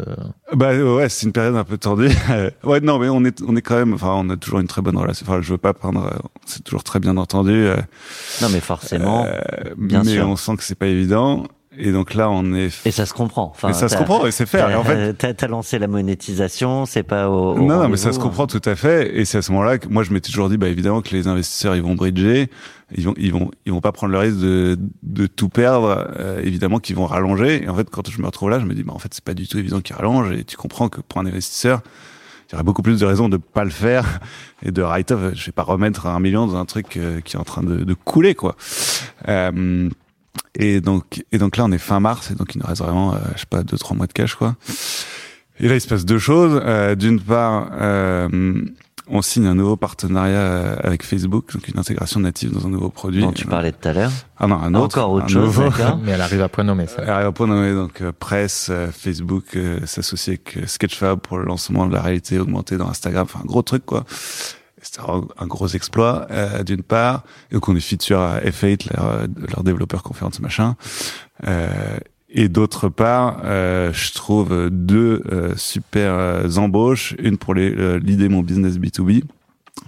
Bah 0.56 0.74
ouais, 0.76 1.08
c'est 1.10 1.26
une 1.26 1.32
période 1.32 1.56
un 1.56 1.64
peu 1.64 1.78
tendue. 1.78 2.10
ouais, 2.64 2.80
non, 2.82 3.00
mais 3.00 3.10
on 3.10 3.24
est, 3.24 3.42
on 3.48 3.56
est 3.56 3.62
quand 3.62 3.76
même, 3.78 3.94
enfin, 3.94 4.14
on 4.16 4.30
a 4.30 4.38
toujours 4.38 4.60
une 4.60 4.68
très 4.68 4.82
bonne 4.82 4.98
relation. 4.98 5.26
Enfin, 5.28 5.42
je 5.42 5.52
veux 5.52 5.58
pas 5.58 5.69
c'est 6.46 6.64
toujours 6.64 6.84
très 6.84 7.00
bien 7.00 7.18
entendu. 7.18 7.52
euh, 7.54 7.78
Non, 8.42 8.50
mais 8.50 8.60
forcément. 8.60 9.26
euh, 9.26 9.40
bien 9.78 10.04
mais 10.04 10.14
sûr. 10.14 10.28
on 10.28 10.36
sent 10.36 10.56
que 10.58 10.64
c'est 10.64 10.76
pas 10.76 10.88
évident. 10.88 11.46
Et 11.82 11.94
donc 11.94 12.14
là, 12.14 12.30
on 12.30 12.54
est. 12.56 12.72
Et 12.86 12.92
ça 12.92 13.06
se 13.06 13.14
comprend. 13.14 13.52
Enfin, 13.56 13.70
Mais 13.70 13.74
ça 13.74 13.88
se 13.88 13.96
comprend 13.96 14.26
et 14.26 14.32
c'est 14.32 14.46
faire. 14.46 14.70
Et 14.70 14.76
en 14.76 14.84
fait, 14.84 15.14
T'as, 15.38 15.48
lancé 15.48 15.80
la 15.80 15.88
monétisation, 15.88 16.86
c'est 16.86 17.04
pas 17.04 17.30
au. 17.30 17.54
au 17.54 17.60
non, 17.60 17.80
non, 17.84 17.88
mais 17.90 17.96
ça 17.96 18.12
se 18.12 18.20
comprend 18.20 18.48
tout 18.48 18.62
à 18.66 18.76
fait. 18.76 19.16
Et 19.18 19.24
c'est 19.24 19.38
à 19.38 19.42
ce 19.42 19.52
moment-là 19.54 19.78
que 19.78 19.88
moi, 19.88 20.04
je 20.04 20.12
m'étais 20.12 20.30
toujours 20.30 20.50
dit, 20.50 20.58
bah 20.58 20.68
évidemment 20.68 21.02
que 21.02 21.12
les 21.16 21.28
investisseurs, 21.28 21.76
ils 21.78 21.82
vont 21.82 21.96
bridger, 21.96 22.50
ils 22.94 23.06
vont, 23.06 23.14
ils 23.18 23.32
vont, 23.32 23.50
ils 23.66 23.72
vont 23.72 23.80
pas 23.80 23.94
prendre 23.94 24.12
le 24.12 24.20
risque 24.20 24.40
de, 24.40 24.78
de 25.04 25.28
tout 25.28 25.48
perdre. 25.48 26.08
euh, 26.20 26.42
évidemment 26.44 26.80
qu'ils 26.80 26.98
vont 26.98 27.06
rallonger. 27.06 27.64
Et 27.64 27.70
en 27.70 27.76
fait, 27.76 27.90
quand 27.90 28.10
je 28.10 28.20
me 28.20 28.26
retrouve 28.26 28.50
là, 28.50 28.60
je 28.60 28.66
me 28.66 28.74
dis, 28.74 28.84
bah 28.84 28.94
en 28.94 29.00
fait, 29.00 29.14
c'est 29.14 29.24
pas 29.24 29.36
du 29.36 29.48
tout 29.48 29.58
évident 29.58 29.80
qu'ils 29.80 29.96
rallongent. 29.96 30.32
Et 30.34 30.44
tu 30.44 30.58
comprends 30.58 30.90
que 30.90 31.00
pour 31.00 31.22
un 31.22 31.28
investisseur, 31.28 31.82
aurait 32.56 32.64
beaucoup 32.64 32.82
plus 32.82 33.00
de 33.00 33.06
raisons 33.06 33.30
de 33.30 33.38
pas 33.38 33.64
le 33.64 33.70
faire 33.70 34.20
et 34.64 34.72
de 34.72 34.82
write 34.82 35.12
off. 35.12 35.34
Je 35.34 35.46
vais 35.46 35.52
pas 35.52 35.64
remettre 35.64 36.08
un 36.08 36.20
million 36.20 36.48
dans 36.48 36.58
un 36.58 36.66
truc 36.66 36.98
euh, 36.98 37.22
qui 37.22 37.36
est 37.36 37.40
en 37.40 37.44
train 37.44 37.64
de, 37.64 37.94
couler, 37.94 38.36
quoi. 38.36 38.56
Euh, 39.28 39.90
et 40.56 40.82
donc, 40.82 41.24
et 41.32 41.38
donc 41.38 41.58
là, 41.58 41.66
on 41.66 41.72
est 41.72 41.78
fin 41.78 42.00
mars, 42.00 42.32
et 42.32 42.36
donc 42.36 42.56
il 42.56 42.62
nous 42.62 42.68
reste 42.68 42.82
vraiment, 42.82 43.14
euh, 43.14 43.18
je 43.36 43.42
sais 43.42 43.46
pas, 43.50 43.64
deux 43.64 43.78
trois 43.78 43.96
mois 43.96 44.08
de 44.08 44.14
cash, 44.14 44.36
quoi. 44.36 44.56
Et 45.60 45.68
là, 45.68 45.76
il 45.76 45.82
se 45.82 45.88
passe 45.88 46.06
deux 46.06 46.20
choses. 46.20 46.62
Euh, 46.64 46.96
D'une 46.96 47.20
part, 47.20 47.70
on 49.10 49.22
signe 49.22 49.48
un 49.48 49.56
nouveau 49.56 49.76
partenariat 49.76 50.38
euh, 50.38 50.76
avec 50.84 51.04
Facebook, 51.04 51.54
donc 51.54 51.68
une 51.68 51.80
intégration 51.80 52.20
native 52.20 52.52
dans 52.52 52.66
un 52.66 52.70
nouveau 52.70 52.90
produit. 52.90 53.22
dont 53.22 53.32
tu 53.32 53.46
parlais 53.46 53.72
tout 53.72 53.88
à 53.88 53.94
l'heure. 53.94 54.12
Ah 54.38 54.48
non, 54.48 54.56
un 54.56 54.74
autre. 54.76 55.00
Encore 55.00 55.12
autre 55.12 55.26
un 55.26 55.28
chose, 55.28 55.46
nouveau. 55.58 55.70
d'accord. 55.70 55.98
Mais 56.04 56.12
elle 56.12 56.22
arrive 56.22 56.42
à 56.42 56.50
point 56.50 56.64
nommé, 56.64 56.88
ça. 56.88 57.02
Elle 57.02 57.10
arrive 57.10 57.28
à 57.28 57.32
point 57.32 57.48
nommé, 57.48 57.74
donc 57.74 58.02
euh, 58.02 58.12
presse, 58.18 58.70
euh, 58.70 58.92
Facebook 58.92 59.56
euh, 59.56 59.86
s'associer 59.86 60.40
avec 60.46 60.70
Sketchfab 60.70 61.20
pour 61.20 61.38
le 61.38 61.46
lancement 61.46 61.88
de 61.88 61.94
la 61.94 62.02
réalité 62.02 62.40
augmentée 62.40 62.78
dans 62.78 62.90
Instagram, 62.90 63.24
enfin 63.24 63.42
un 63.44 63.48
gros 63.48 63.62
truc 63.62 63.86
quoi. 63.86 64.06
C'était 64.82 65.02
un, 65.38 65.48
gros 65.48 65.68
exploit 65.68 66.28
euh, 66.32 66.64
d'une 66.64 66.84
part, 66.84 67.24
et 67.52 67.56
donc 67.56 67.68
on 67.68 67.76
est 67.76 67.82
feature 67.82 68.20
à 68.22 68.40
F8, 68.40 68.96
leur, 68.96 69.06
euh, 69.06 69.28
leur 69.50 69.64
développeur 69.64 70.04
conférence 70.04 70.40
machin, 70.40 70.76
euh, 71.48 71.98
et 72.32 72.48
d'autre 72.48 72.90
part, 72.90 73.42
euh, 73.44 73.92
je 73.94 74.14
trouve 74.14 74.70
deux 74.70 75.24
euh, 75.32 75.56
super 75.56 76.14
euh, 76.14 76.56
embauches, 76.58 77.16
une 77.20 77.38
pour 77.38 77.56
euh, 77.58 78.00
l'idée 78.00 78.30
mon 78.30 78.42
business 78.42 78.78
B2B, 78.78 79.24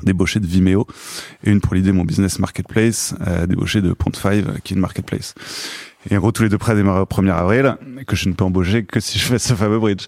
débauché 0.03 0.39
de 0.39 0.47
Vimeo, 0.47 0.87
et 1.43 1.51
une 1.51 1.61
pour 1.61 1.75
l'idée 1.75 1.91
mon 1.91 2.03
business 2.03 2.39
marketplace, 2.39 3.13
euh, 3.27 3.45
débauché 3.45 3.81
de 3.81 3.93
Pont5, 3.93 4.27
euh, 4.27 4.57
qui 4.63 4.73
est 4.73 4.77
marketplace. 4.77 5.35
Et 6.09 6.17
en 6.17 6.19
gros, 6.19 6.31
tous 6.31 6.43
les 6.43 6.49
deux 6.49 6.57
prêts 6.57 6.75
démarrent 6.75 7.01
au 7.01 7.05
1er 7.05 7.31
avril, 7.31 7.77
que 8.07 8.15
je 8.15 8.27
ne 8.27 8.33
peux 8.33 8.43
embaucher 8.43 8.83
que 8.83 8.99
si 8.99 9.19
je 9.19 9.25
fais 9.25 9.39
ce 9.39 9.53
fameux 9.53 9.77
bridge. 9.77 10.07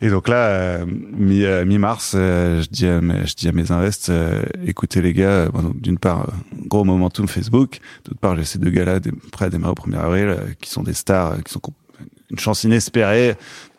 Et 0.00 0.08
donc 0.08 0.28
là, 0.28 0.46
euh, 0.46 0.86
mi, 0.86 1.44
euh, 1.44 1.64
mi-mars, 1.64 2.12
euh, 2.14 2.62
je 2.62 2.68
dis 2.68 2.86
à 2.86 3.00
mes, 3.00 3.26
je 3.26 3.34
dis 3.34 3.48
à 3.48 3.52
mes 3.52 3.72
invests, 3.72 4.12
écoutez 4.64 5.00
les 5.02 5.12
gars, 5.12 5.48
bon, 5.48 5.72
d'une 5.74 5.98
part, 5.98 6.28
gros 6.66 6.84
momentum 6.84 7.26
Facebook, 7.26 7.80
d'autre 8.04 8.20
part, 8.20 8.36
j'ai 8.36 8.44
ces 8.44 8.58
deux 8.58 8.70
gars-là 8.70 9.00
prêts 9.32 9.46
à 9.46 9.50
démarrer 9.50 9.72
au 9.72 9.90
1er 9.90 9.98
avril, 9.98 10.36
qui 10.60 10.70
sont 10.70 10.82
des 10.82 10.94
stars, 10.94 11.42
qui 11.42 11.52
sont 11.52 11.60
une 12.30 12.38
chance 12.38 12.64
inespérée, 12.64 13.36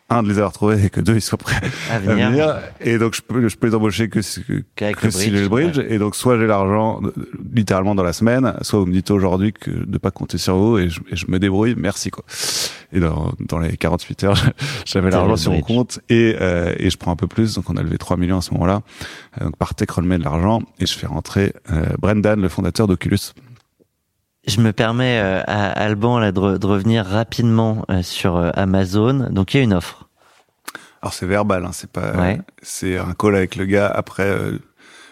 un 0.08 0.22
de 0.22 0.28
les 0.28 0.36
avoir 0.38 0.52
trouvés 0.52 0.84
et 0.84 0.88
que 0.90 1.00
deux 1.00 1.16
ils 1.16 1.20
soient 1.20 1.36
prêts 1.38 1.60
À 1.90 1.94
à 1.96 1.98
venir. 1.98 2.30
venir. 2.30 2.56
Et 2.80 2.96
donc 2.98 3.14
je 3.16 3.22
peux, 3.22 3.48
je 3.48 3.56
peux 3.56 3.66
les 3.66 3.74
embaucher 3.74 4.08
que, 4.08 4.22
si- 4.22 4.44
que, 4.44 4.62
que 4.92 5.04
le 5.06 5.10
si 5.10 5.30
bridge, 5.30 5.34
j'ai 5.36 5.42
le 5.42 5.48
bridge. 5.48 5.78
Et 5.88 5.98
donc 5.98 6.14
soit 6.14 6.38
j'ai 6.38 6.46
l'argent 6.46 7.00
euh, 7.02 7.12
littéralement 7.52 7.94
dans 7.96 8.04
la 8.04 8.12
semaine, 8.12 8.54
soit 8.62 8.78
vous 8.78 8.86
me 8.86 8.92
dites 8.92 9.10
aujourd'hui 9.10 9.52
que 9.52 9.70
de 9.70 9.98
pas 9.98 10.12
compter 10.12 10.38
sur 10.38 10.56
vous 10.56 10.78
et 10.78 10.88
je, 10.88 11.00
et 11.10 11.16
je 11.16 11.26
me 11.28 11.38
débrouille. 11.40 11.74
Merci 11.76 12.10
quoi. 12.10 12.24
Et 12.92 13.00
dans, 13.00 13.32
dans 13.40 13.58
les 13.58 13.76
48 13.76 14.24
heures, 14.24 14.40
j'avais 14.86 15.10
l'argent 15.10 15.36
sur 15.36 15.50
mon 15.52 15.60
compte 15.60 15.98
et, 16.08 16.36
euh, 16.40 16.72
et 16.78 16.88
je 16.88 16.96
prends 16.96 17.10
un 17.10 17.16
peu 17.16 17.26
plus. 17.26 17.54
Donc 17.56 17.68
on 17.68 17.76
a 17.76 17.82
levé 17.82 17.98
3 17.98 18.16
millions 18.16 18.38
à 18.38 18.42
ce 18.42 18.52
moment-là. 18.54 18.82
Euh, 19.40 19.44
Donc 19.46 19.56
par 19.56 19.74
tech 19.74 19.90
remet 19.90 20.18
de 20.18 20.24
l'argent 20.24 20.62
et 20.78 20.86
je 20.86 20.94
fais 20.96 21.08
rentrer 21.08 21.52
euh, 21.72 21.84
Brendan, 21.98 22.40
le 22.40 22.48
fondateur 22.48 22.86
d'Oculus. 22.86 23.18
Je 24.46 24.60
me 24.60 24.72
permets 24.72 25.18
euh, 25.20 25.42
à 25.46 25.70
Alban 25.72 26.18
là, 26.18 26.30
de, 26.32 26.38
re- 26.40 26.58
de 26.58 26.66
revenir 26.66 27.04
rapidement 27.04 27.84
euh, 27.90 28.02
sur 28.02 28.36
euh, 28.36 28.50
Amazon. 28.54 29.28
Donc 29.30 29.54
il 29.54 29.56
y 29.58 29.60
a 29.60 29.64
une 29.64 29.74
offre. 29.74 30.08
Alors 31.02 31.12
c'est 31.14 31.26
verbal, 31.26 31.64
hein, 31.64 31.70
c'est 31.72 31.90
pas. 31.90 32.12
Ouais. 32.16 32.40
C'est 32.62 32.96
un 32.98 33.12
call 33.14 33.36
avec 33.36 33.56
le 33.56 33.64
gars 33.66 33.88
après 33.88 34.24
euh, 34.28 34.58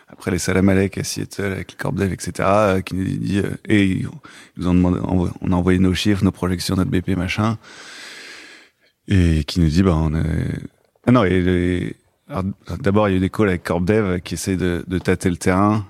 après 0.09 0.31
les 0.31 0.39
Salam 0.39 0.69
Alek 0.69 0.99
à 0.99 1.05
Seattle 1.05 1.53
avec 1.53 1.73
le 1.73 1.77
Corp 1.77 1.95
Dev, 1.97 2.13
etc. 2.13 2.33
euh, 2.49 2.81
qui 2.81 2.95
nous 2.95 3.05
dit 3.05 3.39
euh, 3.39 3.51
et 3.69 3.85
ils 3.85 4.09
nous 4.57 4.69
ont 4.69 4.75
demandé, 4.75 5.01
on 5.41 5.53
a 5.53 5.57
envoyé 5.57 5.79
nos 5.81 5.95
chiffres, 5.95 6.23
nos 6.25 6.31
projections, 6.33 6.77
notre 6.77 6.91
BP 6.91 7.17
machin, 7.17 7.59
et 9.09 9.45
qui 9.45 9.61
nous 9.61 9.69
dit 9.69 9.83
bah 9.83 9.95
on 9.97 10.15
est 10.15 10.59
Ah 11.07 11.13
non, 11.13 11.25
et, 11.25 11.31
et- 11.33 11.97
alors, 12.29 12.45
d'abord 12.81 13.09
il 13.09 13.13
y 13.13 13.15
a 13.15 13.17
eu 13.19 13.21
des 13.21 13.29
calls 13.31 13.49
avec 13.49 13.65
CorpDev 13.65 14.21
qui 14.21 14.35
essayent 14.35 14.57
de, 14.57 14.83
de 14.87 14.99
tâter 14.99 15.29
le 15.29 15.37
terrain, 15.37 15.85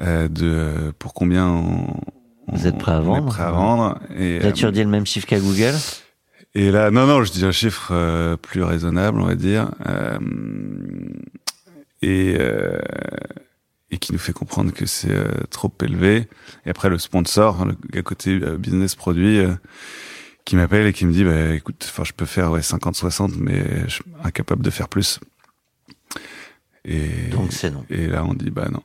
euh, 0.00 0.28
de 0.28 0.92
pour 0.98 1.14
combien 1.14 1.46
on, 1.48 1.86
Vous 2.48 2.66
êtes 2.66 2.78
prêt 2.78 2.92
à 2.92 3.00
vendre 3.00 3.26
prêt 3.26 3.42
à 3.42 3.50
vendre. 3.50 3.98
Et, 4.16 4.40
tu 4.54 4.64
euh, 4.64 4.68
redis 4.68 4.82
le 4.82 4.88
même 4.88 5.06
chiffre 5.06 5.26
qu'à 5.26 5.38
Google 5.38 5.74
Et 6.54 6.70
là, 6.70 6.90
non, 6.90 7.06
non, 7.06 7.22
je 7.24 7.32
dis 7.32 7.44
un 7.44 7.52
chiffre 7.52 7.90
euh, 7.92 8.36
plus 8.36 8.62
raisonnable, 8.62 9.20
on 9.20 9.26
va 9.26 9.34
dire, 9.34 9.70
euh, 9.86 10.18
et 12.02 12.36
euh, 12.38 12.78
et 13.90 13.98
qui 13.98 14.12
nous 14.12 14.18
fait 14.18 14.32
comprendre 14.32 14.72
que 14.72 14.86
c'est 14.86 15.12
euh, 15.12 15.28
trop 15.50 15.70
élevé. 15.82 16.26
Et 16.64 16.70
après, 16.70 16.88
le 16.88 16.98
sponsor, 16.98 17.66
le 17.66 17.76
gars 17.90 18.02
côté 18.02 18.38
business 18.56 18.94
produit, 18.94 19.38
euh, 19.38 19.52
qui 20.46 20.56
m'appelle 20.56 20.86
et 20.86 20.92
qui 20.94 21.04
me 21.04 21.12
dit, 21.12 21.24
bah, 21.24 21.54
écoute, 21.54 21.86
enfin, 21.88 22.02
je 22.02 22.12
peux 22.12 22.24
faire 22.24 22.50
ouais 22.50 22.60
50-60, 22.60 23.34
mais 23.38 23.62
je 23.86 23.94
suis 23.96 24.04
incapable 24.24 24.62
de 24.62 24.70
faire 24.70 24.88
plus. 24.88 25.20
Et 26.84 27.28
Donc 27.30 27.52
c'est 27.52 27.70
non. 27.70 27.84
et 27.90 28.08
là, 28.08 28.24
on 28.24 28.34
dit, 28.34 28.50
bah 28.50 28.68
non. 28.72 28.82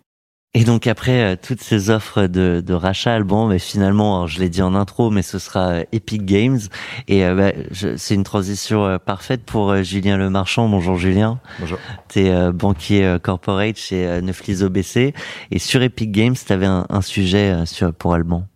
Et 0.54 0.64
donc 0.64 0.88
après 0.88 1.22
euh, 1.22 1.36
toutes 1.40 1.62
ces 1.62 1.90
offres 1.92 2.26
de, 2.26 2.64
de 2.66 2.74
rachat 2.74 3.14
Alban, 3.14 3.48
mais 3.48 3.60
finalement, 3.60 4.16
alors, 4.16 4.28
je 4.28 4.40
l'ai 4.40 4.50
dit 4.50 4.62
en 4.62 4.74
intro, 4.74 5.12
mais 5.12 5.22
ce 5.22 5.38
sera 5.38 5.70
euh, 5.70 5.84
Epic 5.92 6.26
Games. 6.26 6.60
Et 7.08 7.26
euh, 7.26 7.36
bah, 7.36 7.52
c'est 7.98 8.16
une 8.16 8.24
transition 8.24 8.86
euh, 8.86 8.98
parfaite 8.98 9.44
pour 9.44 9.70
euh, 9.70 9.84
Julien 9.84 10.18
Lemarchand. 10.18 10.68
Bonjour 10.68 10.98
Julien. 10.98 11.40
Bonjour. 11.60 11.78
Tu 12.10 12.22
es 12.22 12.52
banquier 12.52 13.06
euh, 13.06 13.20
corporate 13.20 13.78
chez 13.78 14.08
euh, 14.08 14.22
Neuflis 14.22 14.64
OBC. 14.64 15.14
Et 15.52 15.60
sur 15.60 15.84
Epic 15.84 16.12
Games, 16.12 16.36
tu 16.36 16.52
avais 16.52 16.66
un, 16.66 16.88
un 16.90 17.02
sujet 17.02 17.52
euh, 17.52 17.66
sur, 17.66 17.94
pour 17.94 18.16
Alban. 18.16 18.48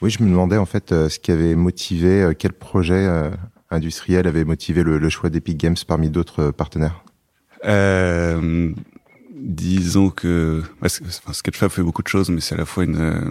Oui, 0.00 0.10
je 0.10 0.22
me 0.22 0.28
demandais 0.28 0.58
en 0.58 0.66
fait 0.66 0.92
euh, 0.92 1.08
ce 1.08 1.18
qui 1.18 1.32
avait 1.32 1.56
motivé, 1.56 2.22
euh, 2.22 2.32
quel 2.38 2.52
projet 2.52 2.94
euh, 2.94 3.30
industriel 3.70 4.28
avait 4.28 4.44
motivé 4.44 4.84
le, 4.84 4.98
le 4.98 5.08
choix 5.08 5.30
d'Epic 5.30 5.56
Games 5.56 5.76
parmi 5.86 6.10
d'autres 6.10 6.44
euh, 6.44 6.52
partenaires? 6.52 7.02
Euh, 7.64 8.72
disons 9.38 10.10
que 10.10 10.62
enfin, 10.82 11.32
Sketchfab 11.32 11.70
fait 11.70 11.82
beaucoup 11.82 12.02
de 12.02 12.08
choses, 12.08 12.30
mais 12.30 12.40
c'est 12.40 12.54
à 12.54 12.58
la 12.58 12.66
fois 12.66 12.84
une, 12.84 13.00
euh, 13.00 13.30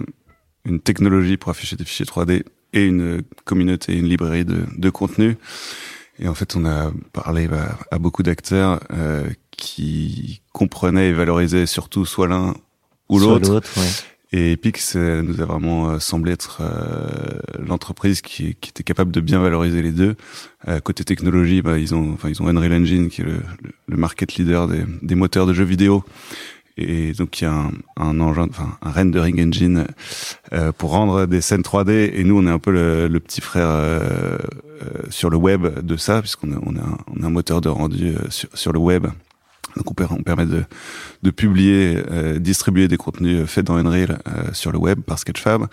une 0.64 0.80
technologie 0.80 1.36
pour 1.36 1.50
afficher 1.50 1.76
des 1.76 1.84
fichiers 1.84 2.06
3D 2.06 2.44
et 2.72 2.84
une 2.84 3.22
communauté, 3.44 3.94
une 3.96 4.06
librairie 4.06 4.44
de, 4.44 4.64
de 4.76 4.90
contenu. 4.90 5.36
Et 6.18 6.28
en 6.28 6.34
fait, 6.34 6.56
on 6.56 6.64
a 6.64 6.92
parlé 7.12 7.46
bah, 7.46 7.78
à 7.90 7.98
beaucoup 7.98 8.22
d'acteurs 8.22 8.80
euh, 8.92 9.28
qui 9.50 10.42
comprenaient 10.52 11.10
et 11.10 11.12
valorisaient 11.12 11.66
surtout 11.66 12.04
soit 12.04 12.26
l'un 12.26 12.54
ou 13.08 13.18
l'autre, 13.18 13.52
ouais. 13.52 13.88
Et 14.32 14.52
Epic, 14.52 14.78
nous 14.94 15.40
a 15.40 15.44
vraiment 15.46 15.90
euh, 15.90 15.98
semblé 15.98 16.32
être 16.32 16.60
euh, 16.60 17.38
l'entreprise 17.66 18.20
qui, 18.20 18.56
qui 18.60 18.70
était 18.70 18.82
capable 18.82 19.10
de 19.10 19.20
bien 19.20 19.40
valoriser 19.40 19.80
les 19.80 19.92
deux. 19.92 20.16
Euh, 20.68 20.80
côté 20.80 21.02
technologie, 21.02 21.62
bah, 21.62 21.78
ils 21.78 21.94
ont, 21.94 22.12
enfin, 22.12 22.28
ils 22.28 22.42
ont 22.42 22.48
Unreal 22.48 22.74
Engine 22.74 23.08
qui 23.08 23.22
est 23.22 23.24
le, 23.24 23.40
le, 23.86 23.96
market 23.96 24.34
leader 24.34 24.68
des, 24.68 24.84
des 25.00 25.14
moteurs 25.14 25.46
de 25.46 25.54
jeux 25.54 25.64
vidéo. 25.64 26.04
Et 26.78 27.12
donc 27.12 27.40
il 27.40 27.44
y 27.44 27.46
a 27.46 27.52
un, 27.52 27.72
un 27.96 28.20
engin, 28.20 28.46
enfin 28.48 28.78
un 28.82 28.90
rendering 28.92 29.48
engine 29.48 29.84
euh, 30.52 30.70
pour 30.70 30.90
rendre 30.90 31.26
des 31.26 31.40
scènes 31.40 31.62
3D. 31.62 32.12
Et 32.14 32.22
nous, 32.22 32.38
on 32.38 32.46
est 32.46 32.50
un 32.50 32.60
peu 32.60 32.70
le, 32.70 33.08
le 33.08 33.20
petit 33.20 33.40
frère 33.40 33.68
euh, 33.68 34.38
euh, 34.82 35.02
sur 35.10 35.28
le 35.28 35.36
web 35.36 35.80
de 35.80 35.96
ça, 35.96 36.20
puisqu'on 36.20 36.52
a, 36.52 36.58
on 36.64 36.76
un, 36.76 37.24
un 37.26 37.30
moteur 37.30 37.60
de 37.60 37.68
rendu 37.68 38.14
sur, 38.30 38.48
sur 38.54 38.72
le 38.72 38.78
web. 38.78 39.08
Donc 39.76 39.90
on, 39.90 39.94
per- 39.94 40.06
on 40.10 40.22
permet 40.22 40.46
de, 40.46 40.64
de 41.22 41.30
publier, 41.30 42.02
euh, 42.10 42.38
distribuer 42.38 42.88
des 42.88 42.96
contenus 42.96 43.46
faits 43.46 43.66
dans 43.66 43.76
Unreal 43.76 44.18
euh, 44.28 44.52
sur 44.52 44.72
le 44.72 44.78
web 44.78 45.00
par 45.00 45.18
Sketchfab. 45.18 45.66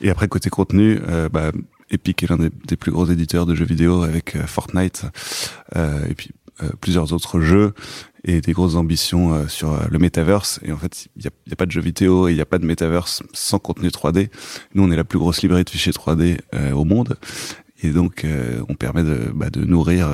Et 0.00 0.10
après 0.10 0.28
côté 0.28 0.50
contenu, 0.50 0.98
euh, 1.08 1.28
bah, 1.28 1.52
Epic 1.90 2.22
est 2.22 2.28
l'un 2.28 2.36
des, 2.38 2.76
plus 2.76 2.90
gros 2.90 3.06
éditeurs 3.06 3.46
de 3.46 3.54
jeux 3.54 3.64
vidéo 3.64 4.02
avec 4.02 4.36
euh, 4.36 4.46
Fortnite 4.46 5.04
euh, 5.76 6.04
et 6.08 6.14
puis 6.14 6.30
euh, 6.62 6.70
plusieurs 6.80 7.12
autres 7.12 7.40
jeux 7.40 7.74
et 8.24 8.40
des 8.40 8.52
grosses 8.52 8.74
ambitions 8.74 9.46
sur 9.46 9.78
le 9.88 9.98
metaverse. 10.00 10.58
Et 10.64 10.72
en 10.72 10.76
fait, 10.76 11.06
il 11.14 11.20
n'y 11.22 11.52
a, 11.52 11.56
pas 11.56 11.66
de 11.66 11.70
jeux 11.70 11.80
vidéo 11.80 12.26
et 12.26 12.32
il 12.32 12.34
n'y 12.34 12.40
a 12.40 12.46
pas 12.46 12.58
de 12.58 12.66
metaverse 12.66 13.22
sans 13.32 13.60
contenu 13.60 13.88
3D. 13.88 14.30
Nous, 14.74 14.82
on 14.82 14.90
est 14.90 14.96
la 14.96 15.04
plus 15.04 15.20
grosse 15.20 15.42
librairie 15.42 15.62
de 15.62 15.70
fichiers 15.70 15.92
3D 15.92 16.40
euh, 16.54 16.72
au 16.72 16.84
monde. 16.84 17.18
Et 17.84 17.90
donc, 17.90 18.26
on 18.68 18.74
permet 18.74 19.04
de, 19.04 19.30
bah, 19.32 19.50
de 19.50 19.64
nourrir 19.64 20.08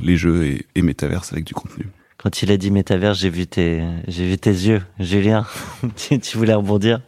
les 0.00 0.16
jeux 0.16 0.44
et, 0.46 0.66
et 0.74 0.82
metaverse 0.82 1.30
avec 1.30 1.44
du 1.44 1.52
contenu. 1.54 1.86
Quand 2.24 2.40
il 2.40 2.50
a 2.50 2.56
dit 2.56 2.70
métavers, 2.70 3.12
j'ai 3.12 3.28
vu 3.28 3.46
tes, 3.46 3.84
j'ai 4.08 4.26
vu 4.26 4.38
tes 4.38 4.48
yeux. 4.48 4.80
Julien, 4.98 5.46
tu, 5.96 6.18
tu 6.18 6.38
voulais 6.38 6.54
rebondir? 6.54 7.02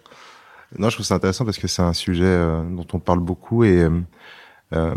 Non, 0.78 0.90
je 0.90 0.96
trouve 0.96 1.06
ça 1.06 1.14
intéressant 1.14 1.46
parce 1.46 1.56
que 1.56 1.66
c'est 1.68 1.80
un 1.80 1.94
sujet 1.94 2.24
euh, 2.26 2.62
dont 2.68 2.86
on 2.92 2.98
parle 2.98 3.20
beaucoup 3.20 3.64
et 3.64 3.78
euh, 3.78 3.98
euh, 4.74 4.94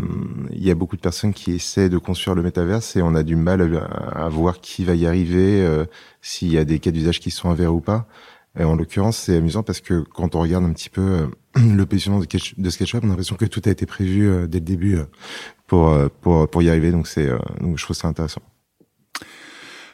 il 0.50 0.62
y 0.62 0.70
a 0.70 0.74
beaucoup 0.74 0.96
de 0.96 1.00
personnes 1.00 1.32
qui 1.32 1.52
essaient 1.52 1.88
de 1.88 1.96
construire 1.96 2.34
le 2.34 2.42
métaverse 2.42 2.96
et 2.96 3.02
on 3.02 3.14
a 3.14 3.22
du 3.22 3.34
mal 3.34 3.78
à, 3.78 4.24
à 4.24 4.28
voir 4.28 4.60
qui 4.60 4.84
va 4.84 4.94
y 4.94 5.06
arriver, 5.06 5.62
euh, 5.62 5.86
s'il 6.20 6.52
y 6.52 6.58
a 6.58 6.66
des 6.66 6.80
cas 6.80 6.90
d'usage 6.90 7.18
qui 7.18 7.30
sont 7.30 7.48
avérés 7.48 7.70
ou 7.70 7.80
pas. 7.80 8.06
Et 8.58 8.64
en 8.64 8.76
l'occurrence, 8.76 9.16
c'est 9.16 9.36
amusant 9.36 9.62
parce 9.62 9.80
que 9.80 10.00
quand 10.00 10.34
on 10.34 10.40
regarde 10.42 10.64
un 10.66 10.72
petit 10.74 10.90
peu 10.90 11.00
euh, 11.00 11.26
le 11.76 11.86
positionnement 11.86 12.20
de, 12.20 12.26
Sketch- 12.26 12.58
de 12.58 12.68
SketchUp, 12.68 13.00
on 13.02 13.06
a 13.06 13.10
l'impression 13.10 13.36
que 13.36 13.46
tout 13.46 13.62
a 13.64 13.70
été 13.70 13.86
prévu 13.86 14.28
euh, 14.28 14.46
dès 14.46 14.58
le 14.58 14.66
début 14.66 14.98
pour, 15.66 15.96
pour 16.20 16.50
pour 16.50 16.60
y 16.62 16.68
arriver. 16.68 16.90
Donc 16.90 17.06
c'est 17.06 17.30
donc 17.60 17.78
je 17.78 17.84
trouve 17.84 17.96
ça 17.96 18.08
intéressant. 18.08 18.42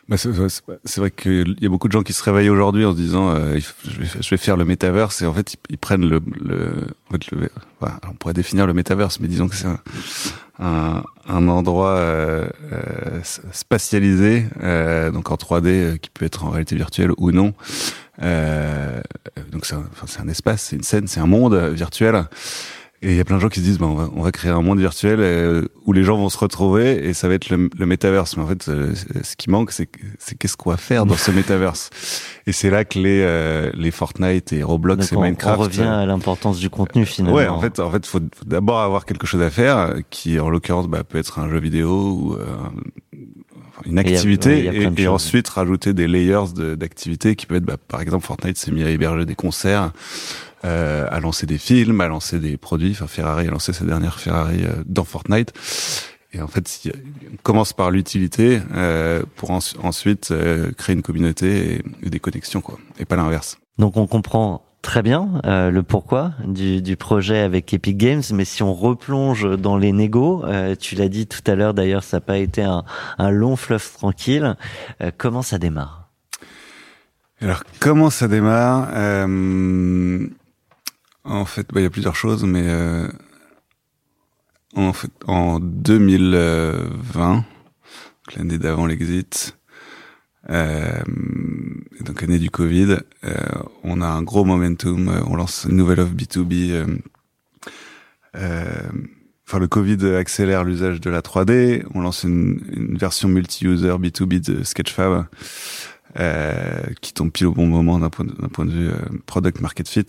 Bah, 0.08 0.16
c'est 0.16 0.98
vrai 0.98 1.10
qu'il 1.10 1.56
y 1.60 1.66
a 1.66 1.68
beaucoup 1.68 1.88
de 1.88 1.92
gens 1.92 2.04
qui 2.04 2.12
se 2.12 2.22
réveillent 2.22 2.48
aujourd'hui 2.48 2.84
en 2.84 2.92
se 2.92 2.96
disant 2.96 3.30
euh, 3.30 3.58
je, 3.84 4.30
vais, 4.30 4.36
faire 4.36 4.56
le 4.56 4.64
metaverse 4.64 5.20
et 5.22 5.26
en 5.26 5.34
fait 5.34 5.56
ils, 5.68 5.78
prennent 5.78 6.08
le, 6.08 6.20
le, 6.44 6.86
on 7.10 8.12
pourrait 8.14 8.32
définir 8.32 8.68
le 8.68 8.72
metaverse 8.72 9.18
mais 9.18 9.26
disons 9.26 9.48
que 9.48 9.56
c'est 9.56 9.66
un, 9.66 9.80
un, 10.60 11.02
un 11.28 11.48
endroit 11.48 11.96
euh, 11.96 12.48
euh, 12.72 13.20
spatialisé 13.52 14.46
euh, 14.62 15.10
donc 15.10 15.32
en 15.32 15.34
3D 15.34 15.66
euh, 15.66 15.96
qui 15.96 16.10
peut 16.10 16.24
être 16.24 16.44
en 16.44 16.50
réalité 16.50 16.76
virtuelle 16.76 17.10
ou 17.16 17.32
non. 17.32 17.52
Euh, 18.22 19.00
donc 19.50 19.66
c'est 19.66 19.74
un, 19.74 19.84
enfin, 19.92 20.06
c'est 20.06 20.20
un 20.20 20.28
espace 20.28 20.62
c'est 20.62 20.76
une 20.76 20.84
scène 20.84 21.06
c'est 21.08 21.20
un 21.20 21.26
monde 21.26 21.54
virtuel 21.54 22.26
et 23.02 23.10
il 23.10 23.16
y 23.16 23.20
a 23.20 23.24
plein 23.24 23.36
de 23.36 23.40
gens 23.42 23.48
qui 23.48 23.60
se 23.60 23.64
disent, 23.64 23.78
bah, 23.78 23.86
on, 23.86 23.94
va, 23.94 24.08
on 24.14 24.22
va 24.22 24.32
créer 24.32 24.50
un 24.50 24.62
monde 24.62 24.78
virtuel 24.80 25.18
euh, 25.20 25.62
où 25.84 25.92
les 25.92 26.02
gens 26.02 26.16
vont 26.16 26.28
se 26.30 26.38
retrouver 26.38 27.06
et 27.06 27.12
ça 27.12 27.28
va 27.28 27.34
être 27.34 27.50
le, 27.50 27.68
le 27.78 27.86
métaverse. 27.86 28.36
Mais 28.36 28.42
en 28.42 28.46
fait, 28.46 28.68
euh, 28.68 28.94
ce 29.22 29.36
qui 29.36 29.50
manque, 29.50 29.70
c'est 29.72 29.86
qu'est-ce 30.38 30.56
qu'on 30.56 30.70
va 30.70 30.76
faire 30.78 31.04
dans 31.06 31.16
ce 31.16 31.30
métaverse. 31.32 31.90
Et 32.46 32.52
c'est 32.52 32.70
là 32.70 32.84
que 32.84 32.98
les 32.98 33.20
euh, 33.22 33.70
les 33.74 33.90
Fortnite 33.90 34.52
et 34.52 34.62
Roblox 34.62 35.12
et 35.12 35.16
Minecraft. 35.16 35.58
on 35.58 35.62
revient 35.64 35.82
à 35.82 36.06
l'importance 36.06 36.58
du 36.58 36.70
contenu 36.70 37.04
finalement. 37.04 37.36
Ouais, 37.36 37.48
en 37.48 37.60
fait, 37.60 37.78
en 37.80 37.90
fait, 37.90 38.06
faut, 38.06 38.20
d'abord 38.44 38.80
avoir 38.80 39.04
quelque 39.04 39.26
chose 39.26 39.42
à 39.42 39.50
faire, 39.50 39.76
euh, 39.78 40.00
qui 40.10 40.40
en 40.40 40.48
l'occurrence 40.48 40.88
bah, 40.88 41.04
peut 41.04 41.18
être 41.18 41.38
un 41.38 41.48
jeu 41.50 41.60
vidéo 41.60 41.90
ou 41.90 42.34
euh, 42.34 42.46
une 43.84 43.98
Et 43.98 43.98
a- 43.98 44.00
activité, 44.00 44.48
ouais, 44.48 44.68
a 44.68 44.72
et, 44.90 44.96
choses. 44.96 45.08
ensuite 45.08 45.48
rajouter 45.48 45.92
des 45.92 46.08
layers 46.08 46.52
de- 46.54 46.74
d'activités 46.74 47.36
qui 47.36 47.46
peuvent 47.46 47.58
être, 47.58 47.64
bah, 47.66 47.76
par 47.88 48.00
exemple, 48.00 48.24
Fortnite 48.24 48.56
s'est 48.56 48.70
mis 48.72 48.82
à 48.82 48.90
héberger 48.90 49.26
des 49.26 49.34
concerts, 49.34 49.92
euh, 50.64 51.06
à 51.10 51.20
lancer 51.20 51.46
des 51.46 51.58
films, 51.58 52.00
à 52.00 52.08
lancer 52.08 52.38
des 52.38 52.56
produits. 52.56 52.92
Enfin, 52.92 53.06
Ferrari 53.06 53.46
a 53.46 53.50
lancé 53.50 53.72
sa 53.72 53.84
dernière 53.84 54.18
Ferrari 54.18 54.64
euh, 54.64 54.82
dans 54.86 55.04
Fortnite. 55.04 55.52
Et 56.32 56.40
en 56.42 56.48
fait, 56.48 56.66
si- 56.68 56.92
on 57.32 57.36
commence 57.42 57.72
par 57.72 57.90
l'utilité 57.90 58.60
euh, 58.74 59.22
pour 59.36 59.50
ens- 59.50 59.76
ensuite 59.82 60.30
euh, 60.32 60.72
créer 60.72 60.94
une 60.94 61.02
communauté 61.02 61.76
et, 61.76 61.82
et 62.06 62.10
des 62.10 62.20
connexions, 62.20 62.60
quoi, 62.60 62.78
et 62.98 63.04
pas 63.04 63.16
l'inverse. 63.16 63.58
Donc 63.78 63.96
on 63.96 64.06
comprend 64.06 64.62
très 64.82 65.02
bien 65.02 65.40
euh, 65.46 65.70
le 65.70 65.82
pourquoi 65.82 66.32
du, 66.44 66.80
du 66.82 66.96
projet 66.96 67.38
avec 67.38 67.72
Epic 67.72 67.96
Games, 67.96 68.22
mais 68.32 68.44
si 68.44 68.62
on 68.62 68.72
replonge 68.74 69.58
dans 69.58 69.76
les 69.76 69.92
négos, 69.92 70.44
euh, 70.44 70.74
tu 70.76 70.94
l'as 70.94 71.08
dit 71.08 71.26
tout 71.26 71.42
à 71.50 71.54
l'heure 71.54 71.74
d'ailleurs, 71.74 72.04
ça 72.04 72.18
n'a 72.18 72.20
pas 72.20 72.38
été 72.38 72.62
un, 72.62 72.84
un 73.18 73.30
long 73.30 73.56
fleuve 73.56 73.90
tranquille. 73.92 74.56
Euh, 75.00 75.10
comment 75.16 75.42
ça 75.42 75.58
démarre? 75.58 76.10
Alors, 77.40 77.64
comment 77.80 78.10
ça 78.10 78.28
démarre? 78.28 78.88
Euh, 78.94 80.26
En 81.26 81.44
fait, 81.44 81.66
bah, 81.72 81.80
il 81.80 81.82
y 81.82 81.86
a 81.86 81.90
plusieurs 81.90 82.14
choses, 82.14 82.44
mais 82.44 82.62
euh, 82.66 83.08
en 84.76 84.92
fait, 84.92 85.10
en 85.26 85.58
2020, 85.58 87.34
donc 87.34 87.44
l'année 88.36 88.58
d'avant 88.58 88.86
l'exit, 88.86 89.58
euh, 90.50 91.02
donc 92.00 92.22
année 92.22 92.38
du 92.38 92.50
Covid, 92.50 92.98
euh, 93.24 93.34
on 93.82 94.00
a 94.00 94.06
un 94.06 94.22
gros 94.22 94.44
momentum. 94.44 95.08
On 95.26 95.34
lance 95.34 95.66
une 95.68 95.76
nouvelle 95.76 96.00
offre 96.00 96.14
B2B. 96.14 96.70
euh, 96.70 96.86
euh, 98.36 98.82
Enfin, 99.48 99.60
le 99.60 99.68
Covid 99.68 100.04
accélère 100.16 100.64
l'usage 100.64 101.00
de 101.00 101.08
la 101.08 101.20
3D. 101.22 101.84
On 101.94 102.00
lance 102.00 102.24
une, 102.24 102.60
une 102.72 102.98
version 102.98 103.28
multi-user 103.28 103.90
B2B 103.96 104.44
de 104.44 104.64
Sketchfab 104.64 105.26
euh, 106.18 106.80
qui 107.00 107.12
tombe 107.12 107.30
pile 107.30 107.46
au 107.46 107.52
bon 107.52 107.66
moment 107.66 107.98
d'un 107.98 108.10
point, 108.10 108.24
de- 108.24 108.32
d'un 108.32 108.48
point 108.48 108.64
de 108.64 108.70
vue 108.72 108.88
euh, 108.88 108.94
product 109.26 109.60
market 109.60 109.88
fit. 109.88 110.06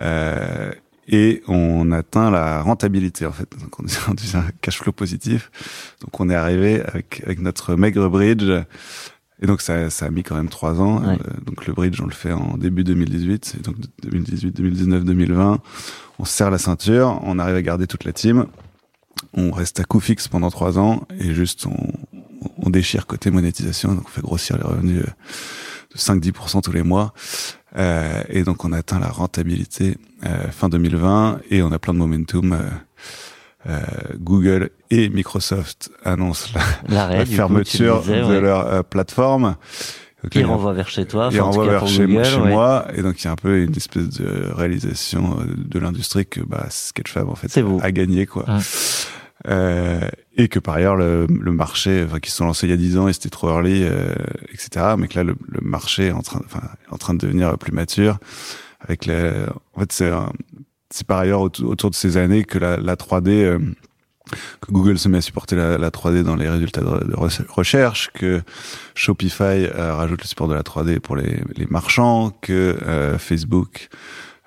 Euh, 0.00 0.70
et 1.12 1.42
on 1.48 1.90
atteint 1.92 2.30
la 2.30 2.62
rentabilité 2.62 3.26
en 3.26 3.32
fait. 3.32 3.48
Donc 3.60 3.78
on 3.80 3.84
est 3.86 3.98
rendu 4.06 4.24
un 4.34 4.44
cash 4.60 4.78
flow 4.78 4.92
positif. 4.92 5.50
Donc 6.02 6.18
on 6.20 6.30
est 6.30 6.34
arrivé 6.34 6.82
avec, 6.82 7.22
avec 7.24 7.40
notre 7.40 7.74
maigre 7.74 8.08
bridge. 8.08 8.44
Et 9.42 9.46
donc 9.46 9.60
ça, 9.62 9.88
ça 9.90 10.06
a 10.06 10.10
mis 10.10 10.22
quand 10.22 10.36
même 10.36 10.48
trois 10.50 10.80
ans. 10.80 11.02
Ouais. 11.02 11.14
Euh, 11.14 11.40
donc 11.46 11.66
le 11.66 11.72
bridge 11.72 12.00
on 12.00 12.06
le 12.06 12.12
fait 12.12 12.32
en 12.32 12.56
début 12.56 12.84
2018. 12.84 13.56
Et 13.58 13.62
donc 13.62 13.76
2018, 14.02 14.52
2019, 14.56 15.04
2020, 15.04 15.58
on 16.18 16.24
se 16.24 16.32
serre 16.32 16.50
la 16.50 16.58
ceinture. 16.58 17.18
On 17.24 17.38
arrive 17.38 17.56
à 17.56 17.62
garder 17.62 17.86
toute 17.86 18.04
la 18.04 18.12
team. 18.12 18.46
On 19.34 19.50
reste 19.50 19.80
à 19.80 19.84
coup 19.84 20.00
fixe 20.00 20.28
pendant 20.28 20.50
trois 20.50 20.78
ans 20.78 21.02
et 21.18 21.34
juste 21.34 21.66
on, 21.66 21.76
on 22.58 22.70
déchire 22.70 23.06
côté 23.06 23.30
monétisation, 23.30 23.94
donc 23.94 24.04
on 24.06 24.10
fait 24.10 24.22
grossir 24.22 24.56
les 24.56 24.64
revenus 24.64 25.02
de 25.02 25.98
5-10% 25.98 26.62
tous 26.62 26.72
les 26.72 26.82
mois. 26.82 27.12
Euh, 27.76 28.22
et 28.28 28.42
donc 28.42 28.64
on 28.64 28.72
atteint 28.72 28.98
la 28.98 29.08
rentabilité 29.08 29.96
euh, 30.26 30.50
fin 30.50 30.68
2020 30.68 31.40
et 31.50 31.62
on 31.62 31.70
a 31.72 31.78
plein 31.78 31.94
de 31.94 31.98
momentum. 31.98 32.52
Euh, 32.52 32.58
euh, 33.68 33.78
Google 34.18 34.70
et 34.90 35.10
Microsoft 35.10 35.90
annoncent 36.02 36.48
la, 36.88 37.24
coup, 37.24 37.32
fermeture 37.32 38.00
disais, 38.00 38.20
de 38.20 38.24
ouais. 38.24 38.40
leur 38.40 38.66
euh, 38.66 38.82
plateforme. 38.82 39.56
Donc, 40.22 40.34
Ils 40.34 40.46
renvoient 40.46 40.72
vers 40.72 40.88
chez 40.88 41.06
toi. 41.06 41.28
il 41.30 41.40
enfin, 41.40 41.48
en 41.48 41.52
tout 41.52 41.58
renvoie 41.58 41.66
cas 41.66 41.70
vers 41.80 41.86
chez, 41.86 42.06
Google, 42.06 42.24
chez 42.24 42.36
ouais. 42.36 42.48
moi 42.48 42.86
et 42.94 43.02
donc 43.02 43.20
il 43.20 43.24
y 43.26 43.28
a 43.28 43.32
un 43.32 43.36
peu 43.36 43.62
une 43.62 43.76
espèce 43.76 44.08
de 44.08 44.50
réalisation 44.54 45.38
euh, 45.40 45.54
de 45.56 45.78
l'industrie 45.78 46.26
que 46.26 46.40
bah, 46.40 46.66
Sketchfab 46.70 47.28
en 47.28 47.34
fait 47.34 47.62
a 47.82 47.92
gagné 47.92 48.26
quoi. 48.26 48.46
Euh, 49.48 50.00
et 50.36 50.48
que 50.48 50.58
par 50.58 50.74
ailleurs 50.74 50.96
le, 50.96 51.26
le 51.26 51.50
marché 51.52 52.04
enfin 52.04 52.20
qui 52.20 52.30
se 52.30 52.36
sont 52.36 52.44
lancés 52.44 52.66
il 52.66 52.70
y 52.70 52.74
a 52.74 52.76
10 52.76 52.98
ans 52.98 53.08
et 53.08 53.14
c'était 53.14 53.30
trop 53.30 53.48
early 53.48 53.84
euh, 53.84 54.12
etc 54.52 54.94
mais 54.98 55.08
que 55.08 55.14
là 55.16 55.24
le, 55.24 55.34
le 55.48 55.60
marché 55.62 56.08
est 56.08 56.12
en 56.12 56.20
train 56.20 56.42
enfin 56.44 56.60
est 56.86 56.92
en 56.92 56.98
train 56.98 57.14
de 57.14 57.18
devenir 57.20 57.56
plus 57.56 57.72
mature 57.72 58.18
avec 58.80 59.06
les 59.06 59.32
en 59.74 59.80
fait 59.80 59.92
c'est 59.92 60.10
c'est 60.90 61.06
par 61.06 61.20
ailleurs 61.20 61.40
autour, 61.40 61.88
de 61.90 61.94
ces 61.94 62.18
années 62.18 62.44
que 62.44 62.58
la, 62.58 62.76
la 62.76 62.96
3D 62.96 63.28
euh, 63.30 63.58
que 64.60 64.70
Google 64.70 64.98
se 64.98 65.08
met 65.08 65.18
à 65.18 65.22
supporter 65.22 65.56
la, 65.56 65.78
la 65.78 65.88
3D 65.90 66.22
dans 66.22 66.36
les 66.36 66.48
résultats 66.48 66.82
de, 66.82 67.04
de 67.04 67.14
re- 67.14 67.46
recherche, 67.48 68.10
que 68.12 68.42
Shopify 68.94 69.42
euh, 69.74 69.94
rajoute 69.94 70.20
le 70.20 70.26
support 70.26 70.48
de 70.48 70.54
la 70.54 70.62
3D 70.62 71.00
pour 71.00 71.16
les, 71.16 71.40
les 71.56 71.66
marchands, 71.66 72.30
que 72.42 72.76
Facebook 73.18 73.88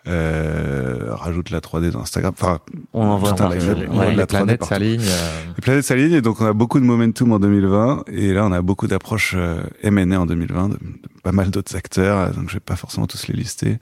euh, 0.08 1.08
rajoute 1.12 1.50
la 1.50 1.60
3D 1.60 1.92
dans 1.92 2.02
Instagram. 2.02 2.34
Enfin, 2.40 2.60
On 2.94 3.04
en 3.06 3.18
voit 3.18 3.32
les, 3.54 3.88
on 3.90 3.94
voit 3.94 4.06
les 4.10 4.16
la 4.16 4.24
3D 4.26 4.28
planètes 4.28 4.60
partout. 4.60 4.74
s'alignent. 4.74 5.02
euh, 5.02 5.30
les 5.56 5.62
planètes 5.62 5.86
s'alignent 5.86 6.14
et 6.14 6.22
donc 6.22 6.42
on 6.42 6.46
a 6.46 6.54
beaucoup 6.54 6.80
de 6.80 6.86
momentum 6.86 7.32
en 7.32 7.40
2020 7.40 8.04
et 8.12 8.34
là 8.34 8.46
on 8.46 8.52
a 8.52 8.62
beaucoup 8.62 8.88
d'approches 8.88 9.34
euh, 9.38 9.62
M&A 9.82 10.20
en 10.20 10.26
2020 10.26 10.70
de, 10.70 10.74
de 10.74 10.80
pas 11.24 11.32
mal 11.32 11.50
d'autres 11.52 11.76
acteurs 11.78 12.32
donc 12.32 12.50
je 12.50 12.56
vais 12.56 12.60
pas 12.60 12.76
forcément 12.76 13.08
tous 13.08 13.28
les 13.28 13.34
lister. 13.34 13.80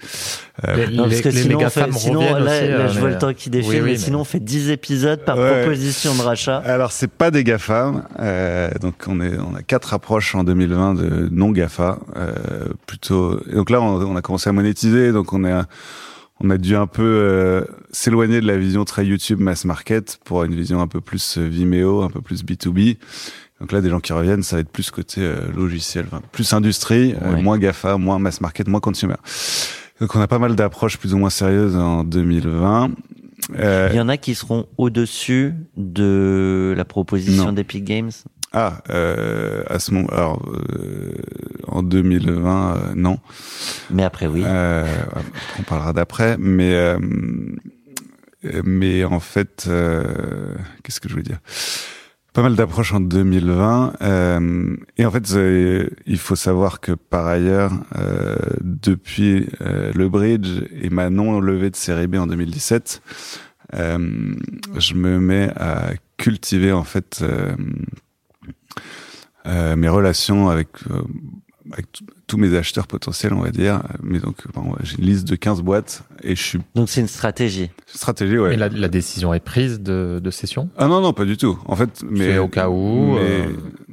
Euh, 0.67 0.85
les, 0.85 0.95
Non, 0.95 1.03
parce 1.03 1.15
les- 1.15 1.21
que 1.23 1.29
les 1.29 1.41
sinon, 1.41 1.59
fait, 1.69 1.91
sinon 1.93 2.21
là, 2.21 2.35
aussi, 2.35 2.43
là, 2.45 2.51
euh, 2.51 2.87
je 2.89 2.99
vois 2.99 3.09
le 3.09 3.17
temps 3.17 3.33
qui 3.33 3.49
défile, 3.49 3.69
Oui, 3.69 3.75
oui, 3.77 3.81
mais 3.85 3.91
mais- 3.93 3.97
sinon 3.97 4.19
on 4.21 4.23
fait 4.25 4.39
10 4.39 4.69
épisodes 4.69 5.25
par 5.25 5.37
Ouais. 5.37 5.61
proposition 5.61 6.13
de 6.15 6.21
rachat. 6.21 6.57
Alors 6.57 6.91
c'est 6.91 7.09
pas 7.09 7.31
des 7.31 7.43
GAFA, 7.43 7.93
euh, 8.19 8.69
donc 8.79 8.93
on 9.07 9.19
est 9.21 9.37
on 9.39 9.55
a 9.55 9.63
quatre 9.63 9.93
approches 9.95 10.35
en 10.35 10.43
2020 10.43 10.93
de 10.93 11.29
non 11.31 11.49
GAFA, 11.51 11.97
euh, 12.15 12.35
plutôt. 12.85 13.39
Et 13.51 13.55
donc 13.55 13.69
là 13.71 13.81
on, 13.81 14.01
on 14.05 14.15
a 14.15 14.21
commencé 14.21 14.49
à 14.49 14.53
monétiser, 14.53 15.11
donc 15.11 15.33
on 15.33 15.43
est 15.43 15.51
à- 15.51 15.65
on 16.43 16.49
a 16.49 16.57
dû 16.57 16.75
un 16.75 16.87
peu 16.87 17.03
euh, 17.03 17.63
s'éloigner 17.91 18.41
de 18.41 18.47
la 18.47 18.57
vision 18.57 18.85
très 18.85 19.05
YouTube 19.05 19.39
mass 19.39 19.65
market 19.65 20.19
pour 20.23 20.43
une 20.43 20.55
vision 20.55 20.81
un 20.81 20.87
peu 20.87 21.01
plus 21.01 21.37
euh, 21.37 21.47
Vimeo, 21.47 22.01
un 22.01 22.09
peu 22.09 22.21
plus 22.21 22.43
B2B. 22.43 22.97
Donc 23.61 23.71
là, 23.71 23.81
des 23.81 23.89
gens 23.89 23.99
qui 23.99 24.11
reviennent, 24.11 24.41
ça 24.41 24.55
va 24.55 24.61
être 24.61 24.71
plus 24.71 24.89
côté 24.89 25.21
euh, 25.21 25.51
logiciel, 25.55 26.05
enfin, 26.07 26.21
plus 26.31 26.51
industrie, 26.53 27.13
euh, 27.21 27.39
moins 27.39 27.59
GAFA, 27.59 27.97
moins 27.97 28.17
mass 28.17 28.41
market, 28.41 28.67
moins 28.67 28.79
consumer. 28.79 29.13
Donc 29.99 30.15
on 30.15 30.19
a 30.19 30.27
pas 30.27 30.39
mal 30.39 30.55
d'approches 30.55 30.97
plus 30.97 31.13
ou 31.13 31.19
moins 31.19 31.29
sérieuses 31.29 31.75
en 31.75 32.03
2020. 32.03 32.89
Euh, 33.59 33.89
Il 33.91 33.97
y 33.97 34.01
en 34.01 34.09
a 34.09 34.17
qui 34.17 34.33
seront 34.33 34.65
au-dessus 34.77 35.53
de 35.77 36.73
la 36.75 36.85
proposition 36.85 37.53
d'Epic 37.53 37.83
Games? 37.83 38.11
Ah, 38.53 38.79
euh, 38.89 39.63
à 39.67 39.79
ce 39.79 39.93
moment, 39.93 40.09
alors 40.09 40.45
euh, 40.49 41.13
en 41.67 41.83
2020, 41.83 42.75
euh, 42.75 42.79
non. 42.95 43.19
Mais 43.89 44.03
après, 44.03 44.27
oui. 44.27 44.43
Euh, 44.45 44.85
on 45.57 45.63
parlera 45.63 45.93
d'après, 45.93 46.35
mais 46.37 46.73
euh, 46.73 46.99
mais 48.65 49.05
en 49.05 49.21
fait, 49.21 49.65
euh, 49.67 50.55
qu'est-ce 50.83 50.99
que 50.99 51.07
je 51.07 51.13
voulais 51.13 51.23
dire? 51.23 51.39
Pas 52.33 52.41
mal 52.41 52.55
d'approches 52.55 52.93
en 52.93 52.99
2020, 52.99 53.93
euh, 54.01 54.75
et 54.97 55.05
en 55.05 55.11
fait, 55.11 55.33
il 56.05 56.17
faut 56.17 56.35
savoir 56.35 56.81
que 56.81 56.91
par 56.93 57.27
ailleurs, 57.27 57.71
euh, 57.97 58.35
depuis 58.61 59.47
le 59.59 60.07
bridge 60.07 60.63
et 60.81 60.89
ma 60.89 61.09
non 61.09 61.39
levée 61.39 61.69
de 61.69 61.75
série 61.75 62.07
B 62.07 62.15
en 62.15 62.27
2017, 62.27 63.01
euh, 63.75 64.33
je 64.77 64.93
me 64.93 65.19
mets 65.19 65.51
à 65.57 65.91
cultiver 66.17 66.71
en 66.71 66.83
fait 66.83 67.23
euh, 69.45 69.73
euh, 69.73 69.75
mes 69.75 69.89
relations 69.89 70.49
avec, 70.49 70.67
euh, 70.89 71.01
avec 71.73 71.85
tous 72.27 72.37
mes 72.37 72.55
acheteurs 72.55 72.87
potentiels, 72.87 73.33
on 73.33 73.41
va 73.41 73.49
dire. 73.51 73.81
Mais 74.01 74.19
donc, 74.19 74.35
bon, 74.53 74.73
j'ai 74.83 74.97
une 74.97 75.05
liste 75.05 75.27
de 75.27 75.35
15 75.35 75.61
boîtes 75.61 76.03
et 76.23 76.35
je 76.35 76.41
suis 76.41 76.59
Donc 76.75 76.89
c'est 76.89 77.01
une 77.01 77.07
stratégie. 77.07 77.69
stratégie, 77.87 78.37
ouais. 78.37 78.49
Mais 78.51 78.55
la, 78.57 78.69
la 78.69 78.87
décision 78.87 79.33
est 79.33 79.39
prise 79.39 79.79
de, 79.81 80.19
de 80.23 80.31
cession? 80.31 80.69
Ah 80.77 80.87
non 80.87 81.01
non 81.01 81.13
pas 81.13 81.25
du 81.25 81.37
tout. 81.37 81.59
En 81.65 81.75
fait, 81.75 82.03
mais 82.09 82.33
C'est 82.33 82.37
au 82.37 82.47
cas 82.47 82.69
où, 82.69 83.13
mais- 83.15 83.19
euh, 83.21 83.45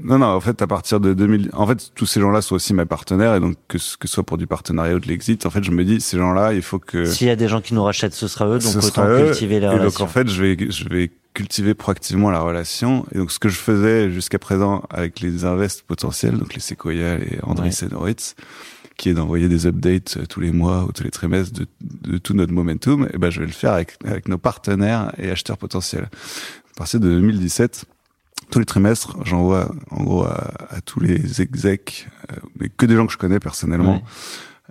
Non 0.03 0.19
non, 0.19 0.27
en 0.27 0.41
fait 0.41 0.61
à 0.63 0.67
partir 0.67 1.01
de 1.01 1.13
2000, 1.15 1.51
en 1.53 1.67
fait 1.67 1.91
tous 1.95 2.07
ces 2.07 2.21
gens-là 2.21 2.41
sont 2.43 2.55
aussi 2.55 2.73
mes 2.75 2.85
partenaires 2.87 3.35
et 3.35 3.41
donc 3.41 3.57
que 3.69 3.79
ce 3.79 3.97
que 3.97 4.07
soit 4.09 4.23
pour 4.25 4.39
du 4.39 4.47
partenariat 4.47 4.95
ou 4.95 5.01
de 5.01 5.09
l'exit, 5.09 5.45
en 5.47 5.51
fait 5.51 5.65
je 5.65 5.71
me 5.73 5.85
dis 5.85 6.01
ces 6.01 6.17
gens-là, 6.19 6.53
il 6.55 6.63
faut 6.63 6.79
que 6.79 7.05
S'il 7.07 7.27
y 7.27 7.31
a 7.31 7.37
des 7.37 7.49
gens 7.49 7.61
qui 7.61 7.75
nous 7.75 7.83
rachètent, 7.85 8.15
ce 8.15 8.29
sera 8.29 8.47
eux, 8.47 8.59
donc 8.61 8.63
ce 8.73 8.79
autant 8.79 8.89
sera 8.89 9.09
eux. 9.11 9.25
cultiver 9.27 9.61
les 9.61 9.67
et 9.67 9.69
relations. 9.69 9.85
donc 9.89 10.01
en 10.01 10.07
fait 10.07 10.29
je 10.29 10.41
vais 10.43 10.57
je 10.71 10.89
vais 10.89 11.11
cultiver 11.39 11.75
proactivement 11.75 12.31
la 12.31 12.41
relation 12.41 13.07
et 13.13 13.19
donc 13.19 13.31
ce 13.31 13.39
que 13.39 13.49
je 13.49 13.59
faisais 13.59 14.11
jusqu'à 14.11 14.41
présent 14.41 14.83
avec 14.91 15.21
les 15.21 15.45
invests 15.45 15.83
potentiels, 15.83 16.37
donc 16.37 16.53
les 16.53 16.61
Sequoia 16.61 17.15
et 17.21 17.35
et 17.37 17.95
Horowitz, 17.95 18.35
qui 18.97 19.09
est 19.09 19.15
d'envoyer 19.15 19.49
des 19.49 19.65
updates 19.69 20.17
euh, 20.17 20.27
tous 20.27 20.41
les 20.41 20.51
mois 20.51 20.83
ou 20.83 20.91
tous 20.91 21.05
les 21.05 21.13
trimestres 21.13 21.53
de, 21.53 21.67
de 21.81 22.19
tout 22.19 22.35
notre 22.35 22.53
momentum, 22.53 23.09
et 23.15 23.19
ben 23.19 23.31
je 23.31 23.39
vais 23.39 23.47
le 23.47 23.53
faire 23.53 23.73
avec, 23.73 23.93
avec 24.05 24.27
nos 24.27 24.37
partenaires 24.37 25.13
et 25.17 25.31
acheteurs 25.31 25.59
potentiels. 25.59 26.09
À 26.75 26.79
partir 26.79 26.99
de 26.99 27.09
2017, 27.09 27.85
tous 28.51 28.59
les 28.59 28.65
trimestres, 28.65 29.17
j'envoie 29.25 29.71
en 29.93 30.03
gros 30.03 30.25
à, 30.25 30.55
à 30.71 30.81
tous 30.81 30.99
les 30.99 31.41
execs, 31.41 32.09
euh, 32.33 32.37
mais 32.59 32.69
que 32.69 32.85
des 32.85 32.97
gens 32.97 33.07
que 33.07 33.13
je 33.13 33.19
connais 33.19 33.39
personnellement, 33.39 33.93
Ouais. 33.93 34.03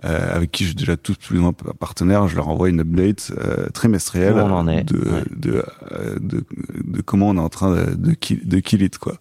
Euh, 0.04 0.36
avec 0.36 0.52
qui 0.52 0.64
je 0.64 0.68
suis 0.68 0.76
déjà 0.76 0.96
tous 0.96 1.16
plus 1.16 1.38
ou 1.38 1.42
moins 1.42 1.52
partenaires, 1.52 2.28
je 2.28 2.36
leur 2.36 2.48
envoie 2.48 2.68
une 2.68 2.80
update 2.80 3.32
euh, 3.38 3.68
trimestrielle 3.70 4.34
on 4.34 4.50
en 4.52 4.68
est, 4.68 4.84
de, 4.84 4.98
ouais. 4.98 5.22
de, 5.34 5.64
euh, 5.92 6.16
de, 6.20 6.44
de 6.84 7.02
comment 7.02 7.28
on 7.28 7.36
est 7.36 7.40
en 7.40 7.48
train 7.48 7.74
de, 7.74 7.94
de, 7.94 8.12
kill, 8.12 8.46
de 8.46 8.58
kill 8.60 8.82
it, 8.82 8.98
quoi. 8.98 9.16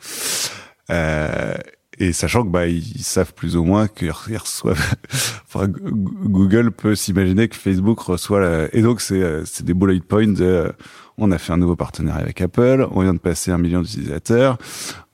Euh, 0.89 1.55
et 1.99 2.13
sachant 2.13 2.43
que 2.43 2.49
bah 2.49 2.67
ils 2.67 3.03
savent 3.03 3.33
plus 3.33 3.55
ou 3.55 3.63
moins 3.63 3.87
ils 4.01 4.11
reçoivent. 4.11 4.95
enfin, 5.47 5.67
Google 5.67 6.71
peut 6.71 6.95
s'imaginer 6.95 7.47
que 7.47 7.55
Facebook 7.55 7.99
reçoit. 7.99 8.39
La... 8.39 8.75
Et 8.75 8.81
donc 8.81 9.01
c'est 9.01 9.21
euh, 9.21 9.43
c'est 9.45 9.65
des 9.65 9.73
bullet 9.73 9.99
points. 9.99 10.27
De, 10.27 10.43
euh, 10.43 10.71
on 11.17 11.31
a 11.31 11.39
fait 11.39 11.53
un 11.53 11.57
nouveau 11.57 11.75
partenariat 11.75 12.21
avec 12.21 12.39
Apple. 12.41 12.87
On 12.91 13.01
vient 13.01 13.15
de 13.15 13.19
passer 13.19 13.49
un 13.49 13.57
million 13.57 13.81
d'utilisateurs. 13.81 14.59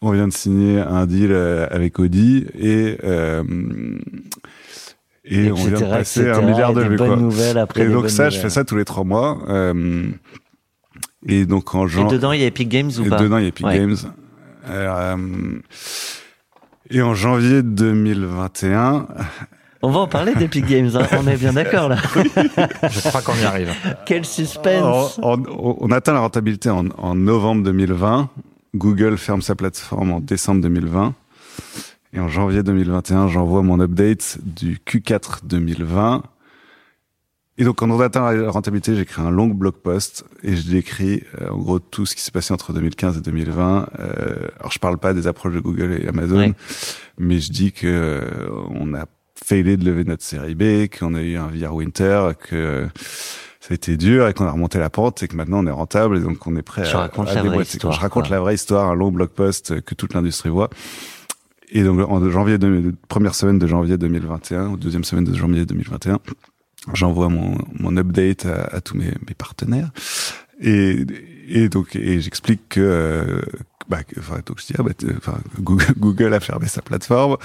On 0.01 0.11
vient 0.11 0.27
de 0.27 0.33
signer 0.33 0.79
un 0.79 1.05
deal 1.05 1.33
avec 1.33 1.99
Audi 1.99 2.45
et 2.59 2.97
euh, 3.05 3.43
et 5.25 5.51
on 5.51 5.55
vient 5.55 5.79
de 5.79 5.85
passer 5.85 6.29
un 6.29 6.41
milliard 6.41 6.73
de 6.73 6.83
et 6.83 6.87
vues. 6.89 6.95
bonnes 6.97 7.07
quoi. 7.07 7.15
nouvelles 7.17 7.57
après 7.57 7.83
Et 7.83 7.87
donc 7.87 8.09
ça, 8.09 8.29
je 8.29 8.39
fais 8.39 8.49
ça 8.49 8.63
tous 8.63 8.75
les 8.75 8.85
trois 8.85 9.03
mois. 9.03 9.39
Euh, 9.47 10.05
et 11.25 11.45
donc 11.45 11.73
en 11.75 11.85
Et 11.85 11.89
janvier. 11.89 12.17
dedans, 12.17 12.31
il 12.33 12.41
y 12.41 12.43
a 12.43 12.47
Epic 12.47 12.67
Games 12.69 12.91
ou 12.99 13.05
Et 13.05 13.09
pas 13.09 13.17
dedans, 13.17 13.37
il 13.37 13.43
y 13.43 13.45
a 13.45 13.49
Epic 13.49 13.65
Ouais. 13.65 13.77
Games. 13.79 13.95
Euh, 14.69 15.15
et 16.89 17.01
en 17.01 17.13
janvier 17.15 17.63
2021, 17.63 19.07
On 19.81 19.89
va 19.91 19.99
en 20.01 20.07
parler 20.07 20.33
d'Epic 20.35 20.65
Games, 20.65 20.89
hein. 20.95 21.05
on 21.17 21.27
est 21.27 21.35
bien 21.37 21.53
d'accord 21.53 21.89
là. 21.89 21.97
Je 22.89 23.07
crois 23.09 23.21
qu'on 23.21 23.35
y 23.35 23.43
arrive. 23.43 23.69
Quel 24.05 24.25
suspense 24.25 25.19
on, 25.21 25.41
on- 25.49 25.77
on 25.79 25.91
atteint 25.91 26.13
la 26.13 26.19
rentabilité 26.19 26.69
en, 26.69 26.85
en 26.97 27.15
novembre 27.15 27.63
2020. 27.63 28.29
Google 28.75 29.17
ferme 29.17 29.41
sa 29.41 29.55
plateforme 29.55 30.11
en 30.11 30.19
décembre 30.19 30.61
2020. 30.61 31.13
Et 32.13 32.19
en 32.19 32.27
janvier 32.27 32.61
2021, 32.63 33.27
j'envoie 33.27 33.63
mon 33.63 33.79
update 33.79 34.37
du 34.43 34.77
Q4 34.85 35.45
2020. 35.45 36.23
Et 37.57 37.63
donc, 37.65 37.77
quand 37.77 37.89
on 37.89 37.99
atteint 37.99 38.31
la 38.31 38.49
rentabilité, 38.51 38.95
j'écris 38.95 39.21
un 39.21 39.29
long 39.29 39.47
blog 39.47 39.73
post 39.75 40.25
et 40.43 40.55
je 40.55 40.67
décris 40.69 41.23
euh, 41.41 41.49
en 41.49 41.57
gros 41.57 41.79
tout 41.79 42.05
ce 42.05 42.15
qui 42.15 42.21
s'est 42.21 42.31
passé 42.31 42.53
entre 42.53 42.73
2015 42.73 43.17
et 43.17 43.21
2020. 43.21 43.89
Euh, 43.99 44.47
alors, 44.59 44.71
je 44.71 44.79
parle 44.79 44.97
pas 44.97 45.13
des 45.13 45.27
approches 45.27 45.53
de 45.53 45.59
Google 45.59 45.99
et 46.03 46.07
Amazon, 46.07 46.37
Ouais. 46.39 46.53
mais 47.19 47.39
je 47.39 47.51
dis 47.51 47.71
que 47.71 47.85
euh, 47.87 48.49
on 48.71 48.93
a 48.95 49.05
failé 49.35 49.77
de 49.77 49.85
lever 49.85 50.03
notre 50.03 50.23
série 50.23 50.55
B, 50.55 50.87
qu'on 50.97 51.13
a 51.15 51.21
eu 51.21 51.35
un 51.37 51.47
VR 51.47 51.75
Winter, 51.75 52.29
que 52.39 52.87
ça 53.59 53.67
a 53.71 53.73
été 53.75 53.97
dur 53.97 54.27
et 54.27 54.33
qu'on 54.33 54.45
a 54.45 54.51
remonté 54.51 54.77
la 54.79 54.89
pente 54.89 55.21
et 55.23 55.27
que 55.27 55.35
maintenant 55.35 55.59
on 55.63 55.67
est 55.67 55.71
rentable 55.71 56.17
et 56.17 56.21
donc 56.21 56.45
on 56.47 56.55
est 56.55 56.61
prêt 56.61 56.87
à, 56.91 56.97
racontes 56.97 57.29
à 57.29 57.35
la 57.35 57.43
vraie 57.43 57.63
histoire, 57.63 57.93
Je 57.93 57.99
raconte 57.99 58.27
quoi. 58.27 58.35
la 58.35 58.41
vraie 58.41 58.55
histoire, 58.55 58.89
un 58.89 58.95
long 58.95 59.11
blog 59.11 59.29
post 59.29 59.79
que 59.81 59.95
toute 59.95 60.13
l'industrie 60.13 60.49
voit. 60.49 60.69
Et 61.75 61.83
donc 61.83 61.99
en 62.07 62.29
janvier, 62.29 62.57
première 63.07 63.33
semaine 63.33 63.57
de 63.57 63.65
janvier 63.65 63.97
2021 63.97 64.67
ou 64.69 64.77
deuxième 64.77 65.03
semaine 65.03 65.23
de 65.23 65.33
janvier 65.33 65.65
2021, 65.65 66.19
j'envoie 66.93 67.29
mon, 67.29 67.97
update 67.97 68.45
à, 68.45 68.79
tous 68.79 68.95
mes, 68.95 69.11
partenaires 69.35 69.91
et, 70.61 71.03
donc 71.69 71.95
et 71.95 72.21
j'explique 72.21 72.69
que 72.69 72.79
euh, 72.79 73.41
bah, 73.89 74.03
que- 74.03 74.19
enfin, 74.19 74.37
donc 74.45 74.59
je 74.59 74.67
dis, 74.67 74.73
ah, 74.77 74.83
bah, 74.83 74.91
Google, 75.97 76.33
a 76.35 76.39
fermé 76.39 76.67
sa 76.67 76.83
plateforme, 76.83 77.37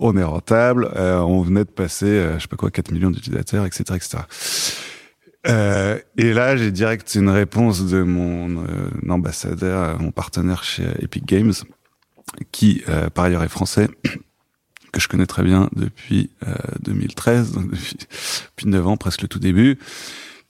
on 0.00 0.16
est 0.16 0.24
rentable, 0.24 0.90
euh, 0.96 1.18
on 1.18 1.42
venait 1.42 1.64
de 1.64 1.70
passer, 1.70 2.06
euh, 2.06 2.38
je 2.38 2.42
sais 2.42 2.48
pas 2.48 2.56
quoi, 2.56 2.70
4 2.70 2.90
millions 2.90 3.10
d'utilisateurs, 3.10 3.66
etc., 3.66 3.84
etc. 3.94 4.22
Euh, 5.46 5.98
et 6.16 6.32
là, 6.32 6.56
j'ai 6.56 6.72
direct 6.72 7.14
une 7.14 7.28
réponse 7.28 7.84
de 7.84 8.02
mon 8.02 8.64
ambassadeur, 9.10 10.00
mon 10.00 10.10
partenaire 10.10 10.64
chez 10.64 10.86
Epic 11.00 11.26
Games, 11.26 11.52
qui 12.52 12.82
euh, 12.88 13.10
par 13.10 13.26
ailleurs 13.26 13.42
est 13.42 13.48
français, 13.48 13.88
que 14.92 15.00
je 15.00 15.08
connais 15.08 15.26
très 15.26 15.42
bien 15.42 15.68
depuis 15.74 16.30
euh, 16.46 16.54
2013, 16.82 17.52
donc 17.52 17.70
depuis, 17.70 17.96
depuis 18.56 18.66
9 18.66 18.86
ans, 18.86 18.96
presque 18.96 19.22
le 19.22 19.28
tout 19.28 19.38
début, 19.38 19.78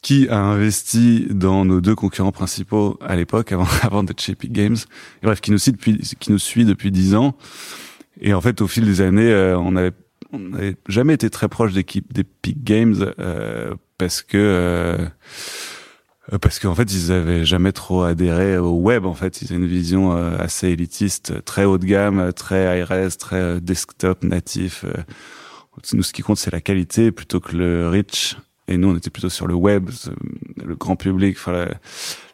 qui 0.03 0.29
a 0.29 0.39
investi 0.39 1.27
dans 1.31 1.65
nos 1.65 1.81
deux 1.81 1.95
concurrents 1.95 2.33
principaux 2.33 2.99
à 3.01 3.17
l'époque, 3.17 3.53
avant, 3.53 3.67
avant 3.83 4.03
d'être 4.03 4.21
chez 4.21 4.33
Epic 4.33 4.53
Games. 4.53 4.77
Bref, 5.23 5.41
qui 5.41 5.51
nous 5.51 5.59
suit 5.59 5.73
depuis, 5.73 5.99
qui 6.21 6.31
nous 6.31 6.39
suit 6.39 6.65
depuis 6.65 6.91
10 6.91 7.15
ans. 7.15 7.37
Et 8.21 8.35
en 8.35 8.41
fait, 8.41 8.61
au 8.61 8.69
fil 8.69 8.85
des 8.85 9.01
années, 9.01 9.31
euh, 9.31 9.59
on 9.59 9.77
avait 9.77 9.93
on 10.35 10.39
n'avait 10.41 10.77
jamais 10.89 11.15
été 11.15 11.31
très 11.31 11.49
proche 11.49 11.73
d'équipe 11.73 12.13
d'Epic 12.13 12.63
Games 12.65 13.13
euh, 13.19 13.75
parce 13.99 14.23
que 14.23 14.37
euh, 14.37 15.07
parce 16.41 16.59
qu'en 16.59 16.75
fait 16.75 16.93
ils 16.93 17.13
avaient 17.13 17.45
jamais 17.45 17.73
trop 17.73 18.03
adhéré 18.03 18.57
au 18.57 18.73
web 18.73 19.05
en 19.05 19.15
fait 19.15 19.43
ils 19.43 19.53
ont 19.53 19.57
une 19.57 19.67
vision 19.67 20.17
euh, 20.17 20.37
assez 20.39 20.69
élitiste 20.69 21.45
très 21.45 21.65
haut 21.65 21.79
de 21.79 21.85
gamme 21.85 22.33
très 22.33 22.83
res 22.83 23.17
très 23.19 23.37
euh, 23.37 23.61
desktop 23.61 24.25
natif 24.25 24.85
euh. 24.85 25.03
nous 25.93 26.03
ce 26.03 26.13
qui 26.13 26.23
compte 26.23 26.39
c'est 26.39 26.53
la 26.53 26.63
qualité 26.63 27.13
plutôt 27.13 27.41
que 27.41 27.57
le 27.57 27.89
reach 27.89 28.37
et 28.69 28.79
nous 28.79 28.89
on 28.89 28.97
était 28.97 29.11
plutôt 29.11 29.29
sur 29.29 29.47
le 29.47 29.55
web 29.55 29.91
le 30.65 30.75
grand 30.77 30.97
public 30.97 31.37
enfin 31.39 31.53
la, 31.53 31.69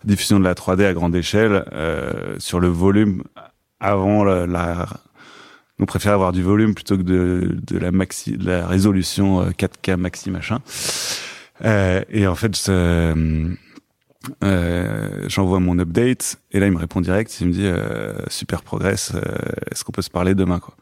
diffusion 0.05 0.39
de 0.39 0.45
la 0.45 0.55
3D 0.55 0.85
à 0.85 0.93
grande 0.93 1.17
échelle 1.17 1.65
euh, 1.73 2.37
sur 2.39 2.61
le 2.61 2.69
volume 2.69 3.25
avant 3.81 4.23
la, 4.23 4.47
la 4.47 4.87
on 5.81 5.87
préfère 5.87 6.13
avoir 6.13 6.33
du 6.33 6.43
volume 6.43 6.75
plutôt 6.75 6.97
que 6.97 7.03
de, 7.03 7.57
de 7.67 7.79
la 7.79 7.91
maxi, 7.91 8.37
de 8.37 8.47
la 8.47 8.67
résolution 8.67 9.41
euh, 9.41 9.51
4K 9.51 9.97
maxi 9.97 10.31
machin. 10.31 10.61
Euh, 11.65 12.03
et 12.11 12.27
en 12.27 12.35
fait, 12.35 12.67
euh, 12.69 13.49
euh, 14.45 15.09
j'envoie 15.29 15.61
mon 15.61 15.79
update 15.79 16.39
et 16.53 16.61
là 16.61 16.67
il 16.67 16.73
me 16.73 16.79
répond 16.79 17.01
direct. 17.01 17.41
Il 17.41 17.49
me 17.49 17.53
dit 17.53 17.67
euh, 17.67 18.13
super 18.29 18.63
progress. 18.63 19.13
euh, 19.15 19.21
Est-ce 19.71 19.85
qu'on 19.85 19.93
peut 19.93 20.03
se 20.03 20.11
parler 20.11 20.35
demain 20.35 20.59
quoi 20.59 20.75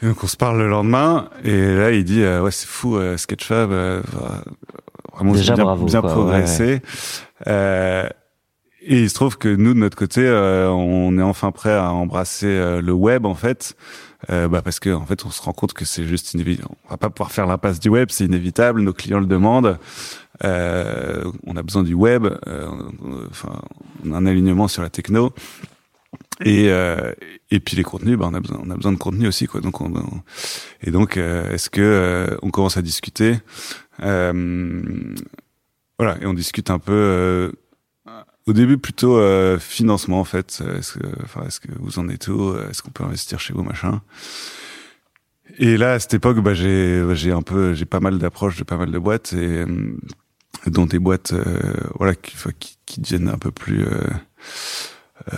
et 0.00 0.06
donc 0.06 0.22
on 0.22 0.28
se 0.28 0.36
parle 0.36 0.58
le 0.58 0.68
lendemain 0.68 1.28
et 1.42 1.74
là 1.74 1.90
il 1.90 2.04
dit 2.04 2.22
euh, 2.22 2.40
ouais 2.40 2.52
c'est 2.52 2.68
fou 2.68 2.96
euh, 2.96 3.16
Sketchfab 3.16 3.72
euh, 3.72 4.00
vraiment 5.12 5.32
Déjà, 5.32 5.54
bien, 5.54 5.64
bravo, 5.64 5.86
bien 5.86 6.00
quoi, 6.00 6.12
progressé. 6.12 6.82
Euh, 7.48 8.08
et 8.82 9.02
il 9.02 9.10
se 9.10 9.14
trouve 9.14 9.36
que 9.38 9.48
nous, 9.48 9.74
de 9.74 9.78
notre 9.80 9.96
côté, 9.96 10.20
euh, 10.24 10.70
on 10.70 11.18
est 11.18 11.22
enfin 11.22 11.50
prêt 11.50 11.74
à 11.74 11.90
embrasser 11.92 12.46
euh, 12.46 12.80
le 12.80 12.92
web, 12.92 13.26
en 13.26 13.34
fait, 13.34 13.74
euh, 14.30 14.46
bah 14.48 14.62
parce 14.62 14.78
que 14.78 14.90
en 14.90 15.04
fait, 15.04 15.26
on 15.26 15.30
se 15.30 15.42
rend 15.42 15.52
compte 15.52 15.72
que 15.72 15.84
c'est 15.84 16.04
juste 16.04 16.32
inévitable. 16.34 16.68
On 16.86 16.90
va 16.90 16.96
pas 16.96 17.10
pouvoir 17.10 17.32
faire 17.32 17.46
l'impasse 17.46 17.80
du 17.80 17.88
web, 17.88 18.08
c'est 18.12 18.24
inévitable. 18.24 18.80
Nos 18.82 18.92
clients 18.92 19.18
le 19.20 19.26
demandent. 19.26 19.78
Euh, 20.44 21.24
on 21.46 21.56
a 21.56 21.62
besoin 21.62 21.82
du 21.82 21.94
web. 21.94 22.26
euh, 22.46 22.68
Enfin, 23.30 23.60
on 24.04 24.12
a 24.12 24.16
un 24.18 24.26
alignement 24.26 24.68
sur 24.68 24.82
la 24.82 24.90
techno. 24.90 25.32
Et 26.44 26.70
euh, 26.70 27.12
et 27.50 27.60
puis 27.60 27.76
les 27.76 27.82
contenus, 27.82 28.16
bah 28.16 28.28
on 28.30 28.34
a 28.34 28.40
besoin, 28.40 28.60
on 28.64 28.70
a 28.70 28.76
besoin 28.76 28.92
de 28.92 28.98
contenu 28.98 29.26
aussi, 29.26 29.46
quoi. 29.46 29.60
Donc 29.60 29.80
on, 29.80 29.94
on- 29.94 30.22
et 30.82 30.90
donc 30.90 31.16
euh, 31.16 31.50
est-ce 31.52 31.68
que 31.68 31.80
euh, 31.82 32.36
on 32.42 32.50
commence 32.50 32.76
à 32.76 32.82
discuter 32.82 33.38
euh, 34.02 35.14
Voilà, 35.98 36.16
et 36.22 36.26
on 36.26 36.34
discute 36.34 36.70
un 36.70 36.78
peu. 36.78 37.52
au 38.46 38.52
début, 38.52 38.78
plutôt 38.78 39.20
financement 39.58 40.20
en 40.20 40.24
fait. 40.24 40.62
Est-ce 40.78 40.94
que, 40.98 41.06
enfin, 41.24 41.44
est-ce 41.46 41.60
que 41.60 41.68
vous 41.78 41.98
en 41.98 42.08
êtes 42.08 42.28
où? 42.28 42.54
Est-ce 42.70 42.82
qu'on 42.82 42.90
peut 42.90 43.04
investir 43.04 43.40
chez 43.40 43.52
vous, 43.52 43.62
machin? 43.64 44.00
Et 45.58 45.76
là, 45.76 45.94
à 45.94 45.98
cette 45.98 46.14
époque, 46.14 46.38
bah, 46.40 46.54
j'ai, 46.54 47.04
j'ai 47.14 47.32
un 47.32 47.42
peu, 47.42 47.74
j'ai 47.74 47.84
pas 47.86 48.00
mal 48.00 48.18
d'approches 48.18 48.56
de 48.58 48.64
pas 48.64 48.76
mal 48.76 48.90
de 48.92 48.98
boîtes 48.98 49.32
et 49.32 49.64
dont 50.66 50.86
des 50.86 50.98
boîtes, 50.98 51.32
euh, 51.32 51.44
voilà, 51.94 52.14
qui, 52.14 52.36
qui, 52.58 52.78
qui 52.86 53.00
deviennent 53.00 53.28
un 53.28 53.38
peu 53.38 53.50
plus 53.50 53.84
euh, 53.84 54.00
euh, 55.32 55.36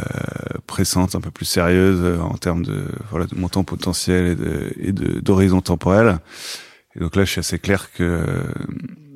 pressantes, 0.66 1.14
un 1.14 1.20
peu 1.20 1.30
plus 1.30 1.44
sérieuses 1.44 2.00
euh, 2.02 2.20
en 2.20 2.36
termes 2.36 2.64
de, 2.64 2.84
voilà, 3.10 3.26
de 3.26 3.34
montant 3.34 3.64
potentiel 3.64 4.26
et 4.26 4.34
de, 4.34 4.72
et 4.78 4.92
de 4.92 5.20
d'horizon 5.20 5.60
temporel. 5.60 6.18
Et 6.96 7.00
donc 7.00 7.16
là, 7.16 7.24
je 7.24 7.30
suis 7.30 7.38
assez 7.40 7.58
clair 7.58 7.92
que, 7.92 8.24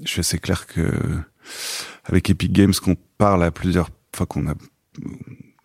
je 0.05 0.09
suis 0.09 0.21
assez 0.21 0.39
clair 0.39 0.67
que 0.67 0.91
avec 2.05 2.31
Epic 2.31 2.53
Games 2.53 2.73
qu'on 2.75 2.97
parle 3.19 3.43
à 3.45 3.51
plusieurs, 3.51 3.91
enfin 4.15 4.27
qu'on 4.27 4.47
a, 4.47 4.55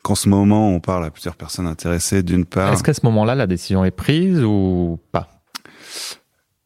qu'en 0.02 0.16
ce 0.16 0.30
moment 0.30 0.70
on 0.74 0.80
parle 0.80 1.06
à 1.06 1.12
plusieurs 1.12 1.36
personnes 1.36 1.68
intéressées 1.68 2.24
d'une 2.24 2.46
part. 2.46 2.74
Est-ce 2.74 2.84
qu'à 2.84 2.94
ce 2.94 3.06
moment-là, 3.06 3.36
la 3.36 3.48
décision 3.48 3.86
est 3.86 3.92
prise 3.92 4.42
ou 4.44 5.00
pas? 5.12 5.30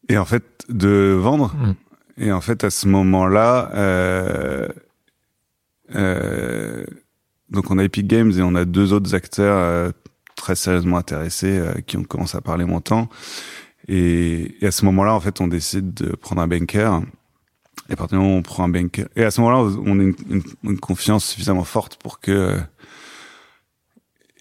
Et 0.09 0.17
en 0.17 0.25
fait, 0.25 0.43
de 0.69 1.17
vendre? 1.19 1.55
Mm. 1.55 1.75
Et 2.17 2.31
en 2.31 2.41
fait, 2.41 2.63
à 2.63 2.69
ce 2.69 2.87
moment-là, 2.87 3.71
euh, 3.73 4.67
euh, 5.95 6.85
donc 7.49 7.69
on 7.71 7.77
a 7.77 7.83
Epic 7.83 8.07
Games 8.07 8.31
et 8.31 8.41
on 8.41 8.55
a 8.55 8.65
deux 8.65 8.93
autres 8.93 9.15
acteurs 9.15 9.57
euh, 9.57 9.91
très 10.35 10.55
sérieusement 10.55 10.97
intéressés 10.97 11.57
euh, 11.59 11.73
qui 11.85 11.97
ont 11.97 12.03
commencé 12.03 12.37
à 12.37 12.41
parler 12.41 12.65
montant. 12.65 13.09
Et, 13.87 14.55
et 14.61 14.67
à 14.67 14.71
ce 14.71 14.85
moment-là, 14.85 15.13
en 15.13 15.19
fait, 15.19 15.41
on 15.41 15.47
décide 15.47 15.93
de 15.93 16.15
prendre 16.15 16.41
un 16.41 16.47
banker. 16.47 17.01
Et 17.89 17.93
à 17.93 17.95
partir 17.95 18.17
du 18.17 18.23
moment 18.23 18.35
où 18.35 18.39
on 18.39 18.43
prend 18.43 18.63
un 18.63 18.69
banker, 18.69 19.07
et 19.15 19.23
à 19.23 19.31
ce 19.31 19.41
moment-là, 19.41 19.75
on 19.85 19.99
a 19.99 20.03
une, 20.03 20.13
une- 20.29 20.43
une 20.63 20.79
confiance 20.79 21.25
suffisamment 21.25 21.63
forte 21.65 21.97
pour 21.97 22.19
que 22.19 22.57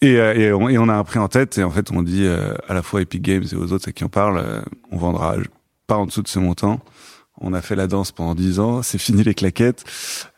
et, 0.01 0.17
euh, 0.17 0.35
et, 0.35 0.53
on, 0.53 0.69
et 0.69 0.79
on 0.79 0.89
a 0.89 0.95
un 0.95 1.05
prix 1.05 1.19
en 1.21 1.29
tête 1.29 1.59
et 1.59 1.63
en 1.65 1.71
fait 1.71 1.93
on 1.93 2.03
dit 2.03 2.25
euh, 2.27 2.55
à 2.69 2.75
la 2.75 2.83
fois 2.83 3.03
Epic 3.03 3.23
Games 3.23 3.45
et 3.51 3.55
aux 3.55 3.73
autres 3.73 3.89
à 3.89 3.93
qui 3.93 4.03
on 4.05 4.09
parle, 4.09 4.65
on 4.91 4.97
vendra 4.97 5.37
pas 5.87 5.97
en 5.97 6.07
dessous 6.07 6.23
de 6.23 6.29
ce 6.29 6.39
montant. 6.41 6.81
On 7.45 7.53
a 7.55 7.61
fait 7.61 7.75
la 7.77 7.87
danse 7.89 8.13
pendant 8.13 8.35
10 8.35 8.61
ans, 8.61 8.83
c'est 8.83 8.99
fini 8.99 9.23
les 9.25 9.35
claquettes, 9.35 9.85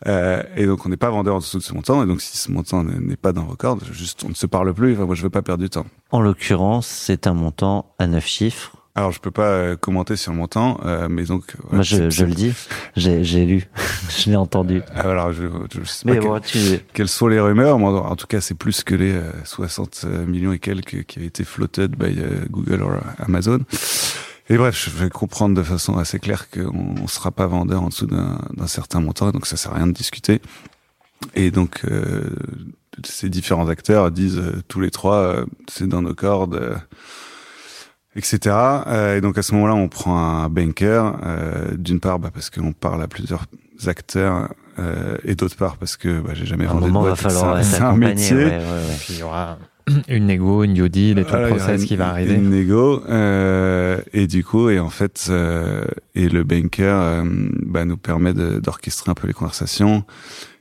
euh, 0.07 0.43
et 0.57 0.67
donc 0.67 0.85
on 0.87 0.89
n'est 0.89 0.97
pas 0.97 1.11
vendeur 1.11 1.35
en 1.37 1.39
dessous 1.39 1.59
de 1.59 1.63
ce 1.63 1.75
montant. 1.75 2.03
Et 2.03 2.07
donc 2.07 2.21
si 2.23 2.37
ce 2.39 2.51
montant 2.51 2.83
n'est 2.83 3.17
pas 3.17 3.33
dans 3.33 3.45
vos 3.45 3.57
cordes, 3.57 3.85
juste 3.93 4.25
on 4.25 4.31
ne 4.31 4.35
se 4.35 4.47
parle 4.47 4.73
plus. 4.75 4.95
Enfin, 4.95 5.05
moi 5.07 5.15
je 5.15 5.23
veux 5.23 5.31
pas 5.31 5.43
perdre 5.43 5.63
du 5.63 5.71
temps. 5.71 5.87
En 6.11 6.21
l'occurrence, 6.21 6.87
c'est 6.87 7.27
un 7.27 7.35
montant 7.35 7.95
à 7.99 8.07
neuf 8.07 8.27
chiffres. 8.27 8.77
Alors 8.97 9.11
je 9.11 9.19
peux 9.21 9.33
pas 9.33 9.49
euh, 9.49 9.77
commenter 9.77 10.15
sur 10.15 10.31
le 10.31 10.39
montant, 10.39 10.79
euh, 10.85 11.09
mais 11.11 11.25
donc 11.25 11.57
Moi, 11.73 11.83
je, 11.83 12.09
je 12.11 12.25
le 12.25 12.33
dis. 12.33 12.53
J'ai 12.97 13.45
lu. 13.45 13.69
je 14.09 14.31
l'ai 14.31 14.37
entendu. 14.37 14.83
Ah, 14.95 15.11
alors 15.11 15.33
je, 15.33 15.43
je, 15.73 15.81
je 15.81 15.85
sais 15.85 16.03
Mais 16.07 16.17
pas 16.21 16.25
bon, 16.25 16.41
que- 16.41 16.47
tu... 16.47 16.59
quelles 16.93 17.09
sont 17.09 17.27
les 17.27 17.41
rumeurs. 17.41 17.77
En 17.77 18.15
tout 18.15 18.29
cas, 18.29 18.41
c'est 18.41 18.55
plus 18.55 18.85
que 18.85 18.95
les 18.95 19.11
euh, 19.13 19.31
60 19.45 20.05
millions 20.29 20.53
et 20.53 20.61
quelques 20.61 21.03
qui 21.07 21.19
avaient 21.19 21.27
été 21.27 21.43
floated 21.43 21.97
by 21.97 22.15
euh, 22.21 22.45
Google 22.51 22.83
ou 22.85 22.89
Amazon. 23.19 23.59
Et 24.51 24.59
bref, 24.59 24.79
je 24.79 24.91
vais 24.91 25.09
comprendre 25.11 25.55
de 25.57 25.63
façon 25.63 25.97
assez 25.97 26.19
claire 26.19 26.51
qu'on 26.51 26.95
ne 27.03 27.07
sera 27.07 27.31
pas 27.31 27.47
vendeur 27.47 27.83
en 27.83 27.89
dessous 27.89 28.07
d'un 28.07 28.67
certain 28.67 29.01
montant, 29.01 29.31
donc 29.31 29.47
ça 29.47 29.57
sert 29.57 29.73
à 29.73 29.77
rien 29.77 29.87
de 29.87 29.93
discuter. 29.93 30.43
Et 31.35 31.51
donc, 31.51 31.81
euh, 31.87 32.29
ces 33.05 33.31
différents 33.31 33.69
acteurs 33.69 34.11
disent 34.11 34.39
euh, 34.39 34.63
tous 34.69 34.81
les 34.81 34.91
trois, 34.91 35.17
euh, 35.17 35.47
c'est 35.69 35.89
dans 35.89 36.03
nos 36.03 36.15
cordes, 36.15 36.57
euh, 36.57 36.75
etc. 38.17 38.55
Euh, 38.87 39.17
et 39.17 39.21
donc 39.21 39.39
à 39.39 39.43
ce 39.43 39.55
moment-là, 39.55 39.75
on 39.75 39.89
prend 39.89 40.19
un 40.19 40.49
banker, 40.51 41.17
euh, 41.25 41.75
d'une 41.77 42.01
part 42.01 42.19
bah, 42.19 42.31
parce 42.33 42.51
qu'on 42.51 42.73
parle 42.73 43.03
à 43.03 43.09
plusieurs 43.09 43.45
acteurs, 43.87 44.53
euh, 44.79 45.17
et 45.25 45.35
d'autre 45.35 45.57
part 45.57 45.77
parce 45.79 45.97
que 45.97 46.21
bah, 46.21 46.33
j'ai 46.35 46.47
jamais 46.47 46.67
un 46.67 46.75
vendu 46.75 46.87
de 46.87 46.91
moment, 46.91 47.03
boîte, 47.07 47.19
c'est 47.65 47.81
un- 47.81 47.97
métier. 47.97 48.35
ouais, 48.37 48.45
ouais, 48.45 48.59
ouais. 48.59 48.97
Puis 49.01 49.15
il 49.15 49.19
y 49.21 49.23
aura 49.23 49.59
une 50.09 50.27
négo, 50.27 50.65
une 50.65 50.73
new 50.75 50.89
deal 50.89 51.19
et 51.19 51.23
tout 51.25 51.31
Voilà, 51.31 51.49
le 51.51 51.57
process 51.57 51.83
une- 51.83 51.87
qui 51.89 51.97
va 51.97 52.09
arriver. 52.09 52.35
Une 52.35 52.51
négo, 52.51 53.03
euh, 53.09 54.01
et 54.13 54.27
du 54.27 54.43
coup, 54.45 54.69
et 54.71 54.79
en 54.81 54.89
fait, 54.91 55.27
euh, 55.31 55.85
et 56.15 56.29
le 56.29 56.43
banker 56.45 56.95
euh, 57.01 57.23
bah, 57.67 57.85
nous 57.85 57.97
permet 57.97 58.33
d'orchestrer 58.35 59.11
un 59.11 59.15
peu 59.15 59.27
les 59.27 59.33
conversations 59.35 60.05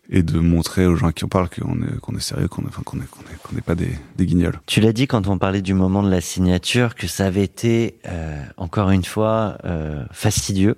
et 0.09 0.21
de 0.21 0.37
montrer 0.39 0.85
aux 0.85 0.95
gens 0.97 1.07
à 1.07 1.13
qui 1.13 1.23
on 1.23 1.29
parle 1.29 1.47
qu'on 1.49 1.81
est, 1.81 1.99
qu'on 2.01 2.15
est 2.15 2.19
sérieux, 2.21 2.47
qu'on 2.49 2.63
est, 2.63 2.67
enfin, 2.67 2.81
qu'on 2.83 2.97
est, 2.97 3.09
qu'on 3.09 3.21
est, 3.21 3.37
qu'on 3.41 3.55
n'est 3.55 3.61
pas 3.61 3.75
des, 3.75 3.89
des 4.17 4.25
guignols. 4.25 4.59
Tu 4.65 4.81
l'as 4.81 4.91
dit 4.91 5.07
quand 5.07 5.27
on 5.27 5.37
parlait 5.37 5.61
du 5.61 5.73
moment 5.73 6.03
de 6.03 6.09
la 6.11 6.19
signature, 6.21 6.93
que 6.95 7.07
ça 7.07 7.25
avait 7.27 7.43
été, 7.43 7.95
euh, 8.07 8.43
encore 8.57 8.89
une 8.91 9.05
fois, 9.05 9.57
euh, 9.63 10.03
fastidieux, 10.11 10.75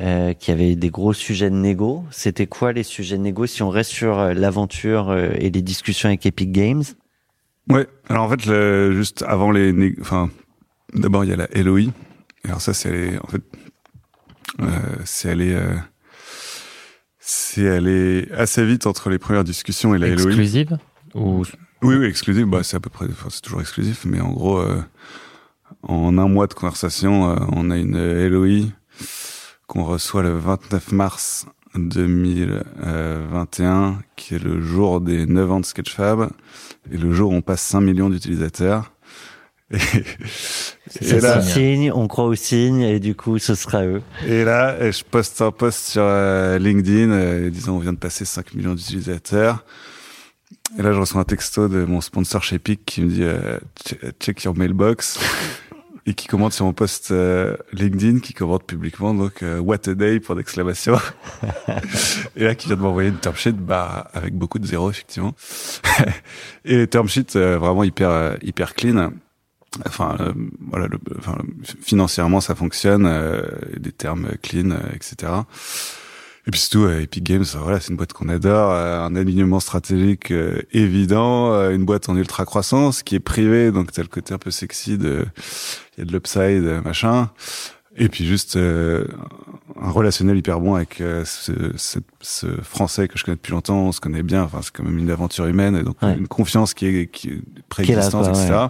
euh, 0.00 0.34
qu'il 0.34 0.52
y 0.52 0.56
avait 0.60 0.74
des 0.74 0.90
gros 0.90 1.12
sujets 1.12 1.48
de 1.48 1.54
négo. 1.54 2.04
C'était 2.10 2.46
quoi 2.48 2.72
les 2.72 2.82
sujets 2.82 3.16
de 3.16 3.22
négo 3.22 3.46
si 3.46 3.62
on 3.62 3.70
reste 3.70 3.92
sur 3.92 4.18
euh, 4.18 4.34
l'aventure 4.34 5.10
euh, 5.10 5.28
et 5.38 5.48
les 5.50 5.62
discussions 5.62 6.08
avec 6.08 6.26
Epic 6.26 6.50
Games? 6.50 6.82
Ouais. 7.68 7.86
Alors 8.08 8.24
en 8.24 8.28
fait, 8.30 8.46
le- 8.46 8.92
juste 8.92 9.22
avant 9.22 9.50
les, 9.50 9.94
enfin, 10.00 10.30
d'abord 10.94 11.24
il 11.24 11.30
y 11.30 11.32
a 11.32 11.36
la 11.36 11.48
LOI. 11.62 11.90
Alors 12.44 12.60
ça, 12.60 12.72
c'est 12.74 13.18
en 13.22 13.26
fait, 13.26 13.42
euh, 14.60 14.66
c'est 15.04 15.30
allé, 15.30 15.52
euh, 15.52 15.74
c'est 17.18 17.68
allé 17.68 18.28
assez 18.36 18.64
vite 18.64 18.86
entre 18.86 19.10
les 19.10 19.18
premières 19.18 19.44
discussions 19.44 19.94
et 19.94 19.98
la 19.98 20.06
LOI. 20.08 20.14
Exclusive 20.26 20.78
ou 21.14 21.42
Oui, 21.82 21.96
oui, 21.96 22.06
exclusif. 22.06 22.46
Bah, 22.46 22.62
c'est 22.62 22.76
à 22.76 22.80
peu 22.80 22.90
près, 22.90 23.06
enfin, 23.06 23.28
c'est 23.30 23.40
toujours 23.42 23.60
exclusif, 23.60 24.04
mais 24.04 24.20
en 24.20 24.30
gros, 24.32 24.58
euh, 24.58 24.80
en 25.82 26.16
un 26.18 26.28
mois 26.28 26.46
de 26.46 26.54
conversation, 26.54 27.30
euh, 27.30 27.36
on 27.52 27.70
a 27.70 27.76
une 27.76 27.98
LOI 28.28 28.66
qu'on 29.66 29.82
reçoit 29.84 30.22
le 30.22 30.30
29 30.38 30.92
mars 30.92 31.46
2021, 31.78 33.98
qui 34.16 34.34
est 34.34 34.42
le 34.42 34.60
jour 34.60 35.00
des 35.00 35.26
9 35.26 35.50
ans 35.52 35.60
de 35.60 35.64
Sketchfab, 35.64 36.28
et 36.90 36.96
le 36.96 37.12
jour 37.12 37.30
où 37.32 37.34
on 37.34 37.42
passe 37.42 37.62
5 37.62 37.80
millions 37.80 38.10
d'utilisateurs. 38.10 38.92
Là, 39.70 41.40
se 41.42 41.52
signe, 41.52 41.90
on 41.92 42.06
croit 42.06 42.26
au 42.26 42.34
signe, 42.36 42.82
et 42.82 43.00
du 43.00 43.14
coup, 43.16 43.38
ce 43.38 43.54
sera 43.56 43.84
eux. 43.84 44.00
et 44.26 44.44
là, 44.44 44.90
je 44.90 45.02
poste 45.02 45.40
un 45.42 45.50
post 45.50 45.88
sur 45.88 46.02
euh, 46.04 46.56
LinkedIn 46.58 47.10
euh, 47.10 47.50
disant 47.50 47.74
on 47.76 47.80
vient 47.80 47.92
de 47.92 47.98
passer 47.98 48.24
5 48.24 48.54
millions 48.54 48.74
d'utilisateurs. 48.74 49.64
et 50.78 50.82
là, 50.82 50.92
je 50.92 50.98
reçois 51.00 51.20
un 51.20 51.24
texto 51.24 51.66
de 51.68 51.84
mon 51.84 52.00
sponsor 52.00 52.42
chez 52.44 52.56
Epic 52.56 52.84
qui 52.86 53.02
me 53.02 53.08
dit 53.08 53.24
euh, 53.24 53.58
Che- 53.84 54.12
check 54.20 54.44
your 54.44 54.56
mailbox 54.56 55.18
et 56.08 56.14
qui 56.14 56.28
commente 56.28 56.52
sur 56.52 56.64
mon 56.64 56.72
post 56.72 57.10
euh, 57.10 57.56
LinkedIn, 57.72 58.20
qui 58.20 58.32
commente 58.32 58.64
publiquement 58.64 59.12
donc 59.12 59.42
euh, 59.42 59.58
what 59.58 59.88
a 59.88 59.94
day 59.94 60.20
pour 60.20 60.36
d'exclamation. 60.36 60.96
et 62.36 62.44
là, 62.44 62.54
qui 62.54 62.68
vient 62.68 62.76
de 62.76 62.82
m'envoyer 62.82 63.08
une 63.08 63.16
term 63.16 63.34
sheet, 63.34 63.52
bah 63.52 64.08
avec 64.14 64.34
beaucoup 64.34 64.58
de 64.60 64.66
zéros 64.66 64.90
effectivement. 64.90 65.34
et 66.64 66.86
term 66.86 67.08
sheet 67.08 67.34
euh, 67.36 67.58
vraiment 67.58 67.82
hyper 67.84 68.10
euh, 68.10 68.36
hyper 68.42 68.74
clean. 68.74 69.12
Enfin, 69.86 70.16
euh, 70.20 70.32
voilà, 70.70 70.86
le- 70.86 70.98
enfin, 71.18 71.36
financièrement 71.82 72.40
ça 72.40 72.54
fonctionne, 72.54 73.04
euh, 73.06 73.42
des 73.76 73.92
termes 73.92 74.28
clean, 74.42 74.70
etc. 74.94 75.32
Et 76.46 76.52
puis 76.52 76.60
surtout, 76.60 76.88
Epic 76.88 77.24
Games, 77.24 77.44
voilà, 77.56 77.80
c'est 77.80 77.88
une 77.90 77.96
boîte 77.96 78.12
qu'on 78.12 78.28
adore, 78.28 78.70
un 78.72 79.16
alignement 79.16 79.58
stratégique 79.58 80.30
euh, 80.30 80.62
évident, 80.70 81.52
une 81.70 81.84
boîte 81.84 82.08
en 82.08 82.16
ultra 82.16 82.44
croissance 82.44 83.02
qui 83.02 83.16
est 83.16 83.20
privée, 83.20 83.72
donc 83.72 83.90
t'as 83.90 84.02
le 84.02 84.08
côté 84.08 84.32
un 84.32 84.38
peu 84.38 84.52
sexy 84.52 84.96
de, 84.96 85.26
il 85.96 86.00
y 86.00 86.02
a 86.02 86.04
de 86.06 86.12
l'upside, 86.12 86.82
machin. 86.84 87.30
Et 87.98 88.10
puis 88.10 88.26
juste 88.26 88.56
euh, 88.56 89.06
un 89.80 89.90
relationnel 89.90 90.36
hyper 90.36 90.60
bon 90.60 90.74
avec 90.74 91.00
euh, 91.00 91.24
ce, 91.24 91.52
ce, 91.76 91.98
ce 92.20 92.46
français 92.62 93.08
que 93.08 93.18
je 93.18 93.24
connais 93.24 93.36
depuis 93.36 93.52
longtemps, 93.52 93.78
on 93.86 93.92
se 93.92 94.00
connaît 94.00 94.22
bien, 94.22 94.42
enfin 94.42 94.58
c'est 94.62 94.70
quand 94.70 94.82
même 94.84 94.98
une 94.98 95.10
aventure 95.10 95.46
humaine, 95.46 95.74
et 95.76 95.82
donc 95.82 95.96
Ouais. 96.02 96.14
une 96.14 96.28
confiance 96.28 96.74
qui 96.74 96.86
est, 96.86 97.06
qui 97.10 97.28
est 97.30 97.42
préexistante, 97.70 98.26
etc. 98.28 98.50
ouais. 98.50 98.68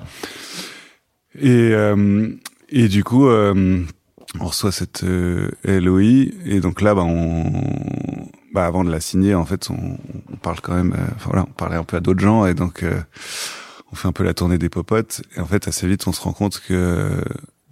Et, 1.40 1.72
euh, 1.72 2.28
et 2.68 2.86
du 2.88 3.02
coup, 3.02 3.26
euh, 3.26 3.82
on 4.40 4.44
reçoit 4.44 4.70
cette 4.72 5.02
euh, 5.02 5.50
LOI 5.64 6.30
et 6.44 6.60
donc 6.60 6.80
là, 6.80 6.94
bah, 6.94 7.02
on, 7.04 7.50
bah, 8.54 8.64
avant 8.66 8.84
de 8.84 8.90
la 8.90 9.00
signer, 9.00 9.34
en 9.34 9.44
fait, 9.44 9.68
on, 9.70 9.98
on 10.32 10.36
parle 10.36 10.60
quand 10.60 10.74
même, 10.74 10.92
euh, 10.92 11.04
enfin 11.16 11.30
voilà, 11.32 11.42
on 11.48 11.52
parlait 11.52 11.76
un 11.76 11.84
peu 11.84 11.96
à 11.96 12.00
d'autres 12.00 12.20
gens 12.20 12.46
et 12.46 12.54
donc 12.54 12.84
euh, 12.84 13.00
on 13.92 13.96
fait 13.96 14.08
un 14.08 14.12
peu 14.12 14.24
la 14.24 14.34
tournée 14.34 14.58
des 14.58 14.68
popotes 14.68 15.22
et 15.36 15.40
en 15.40 15.46
fait, 15.46 15.68
assez 15.68 15.86
vite, 15.86 16.06
on 16.06 16.12
se 16.12 16.20
rend 16.20 16.32
compte 16.32 16.60
que 16.66 17.22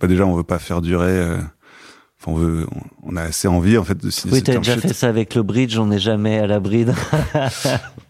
bah, 0.01 0.07
déjà, 0.07 0.27
on 0.27 0.35
veut 0.35 0.43
pas 0.45 0.59
faire 0.59 0.81
durer. 0.81 1.11
euh, 1.11 1.39
Enfin, 2.21 2.33
on 2.33 2.35
veut, 2.37 2.67
on, 3.03 3.17
a 3.17 3.23
assez 3.23 3.49
envie 3.49 3.77
en 3.77 3.85
fait 3.85 4.03
de 4.03 4.09
signer 4.09 4.33
Oui, 4.35 4.43
t'as 4.43 4.57
déjà 4.57 4.79
fait 4.79 4.95
ça 4.95 5.09
avec 5.09 5.35
le 5.35 5.43
bridge, 5.43 5.77
on 5.77 5.87
n'est 5.87 5.99
jamais 5.99 6.39
à 6.39 6.47
l'abri. 6.47 6.87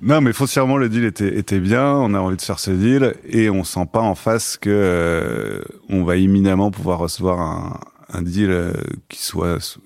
Non, 0.01 0.21
mais 0.21 0.33
foncièrement, 0.35 0.77
le 0.77 0.89
deal 0.91 1.05
était, 1.05 1.39
était 1.39 1.59
bien. 1.61 1.87
On 1.87 2.13
a 2.13 2.19
envie 2.21 2.37
de 2.37 2.43
faire 2.43 2.59
ce 2.59 2.71
deal 2.71 3.15
et 3.27 3.49
on 3.49 3.65
sent 3.65 3.87
pas 3.91 4.03
en 4.03 4.15
face 4.15 4.59
que 4.59 4.69
euh, 4.71 5.63
on 5.89 6.05
va 6.05 6.17
imminemment 6.17 6.71
pouvoir 6.71 6.99
recevoir 6.99 7.41
un, 7.41 7.81
un 8.13 8.21
deal 8.23 8.51
euh, 8.51 8.73
qui 9.09 9.23
soit 9.23 9.79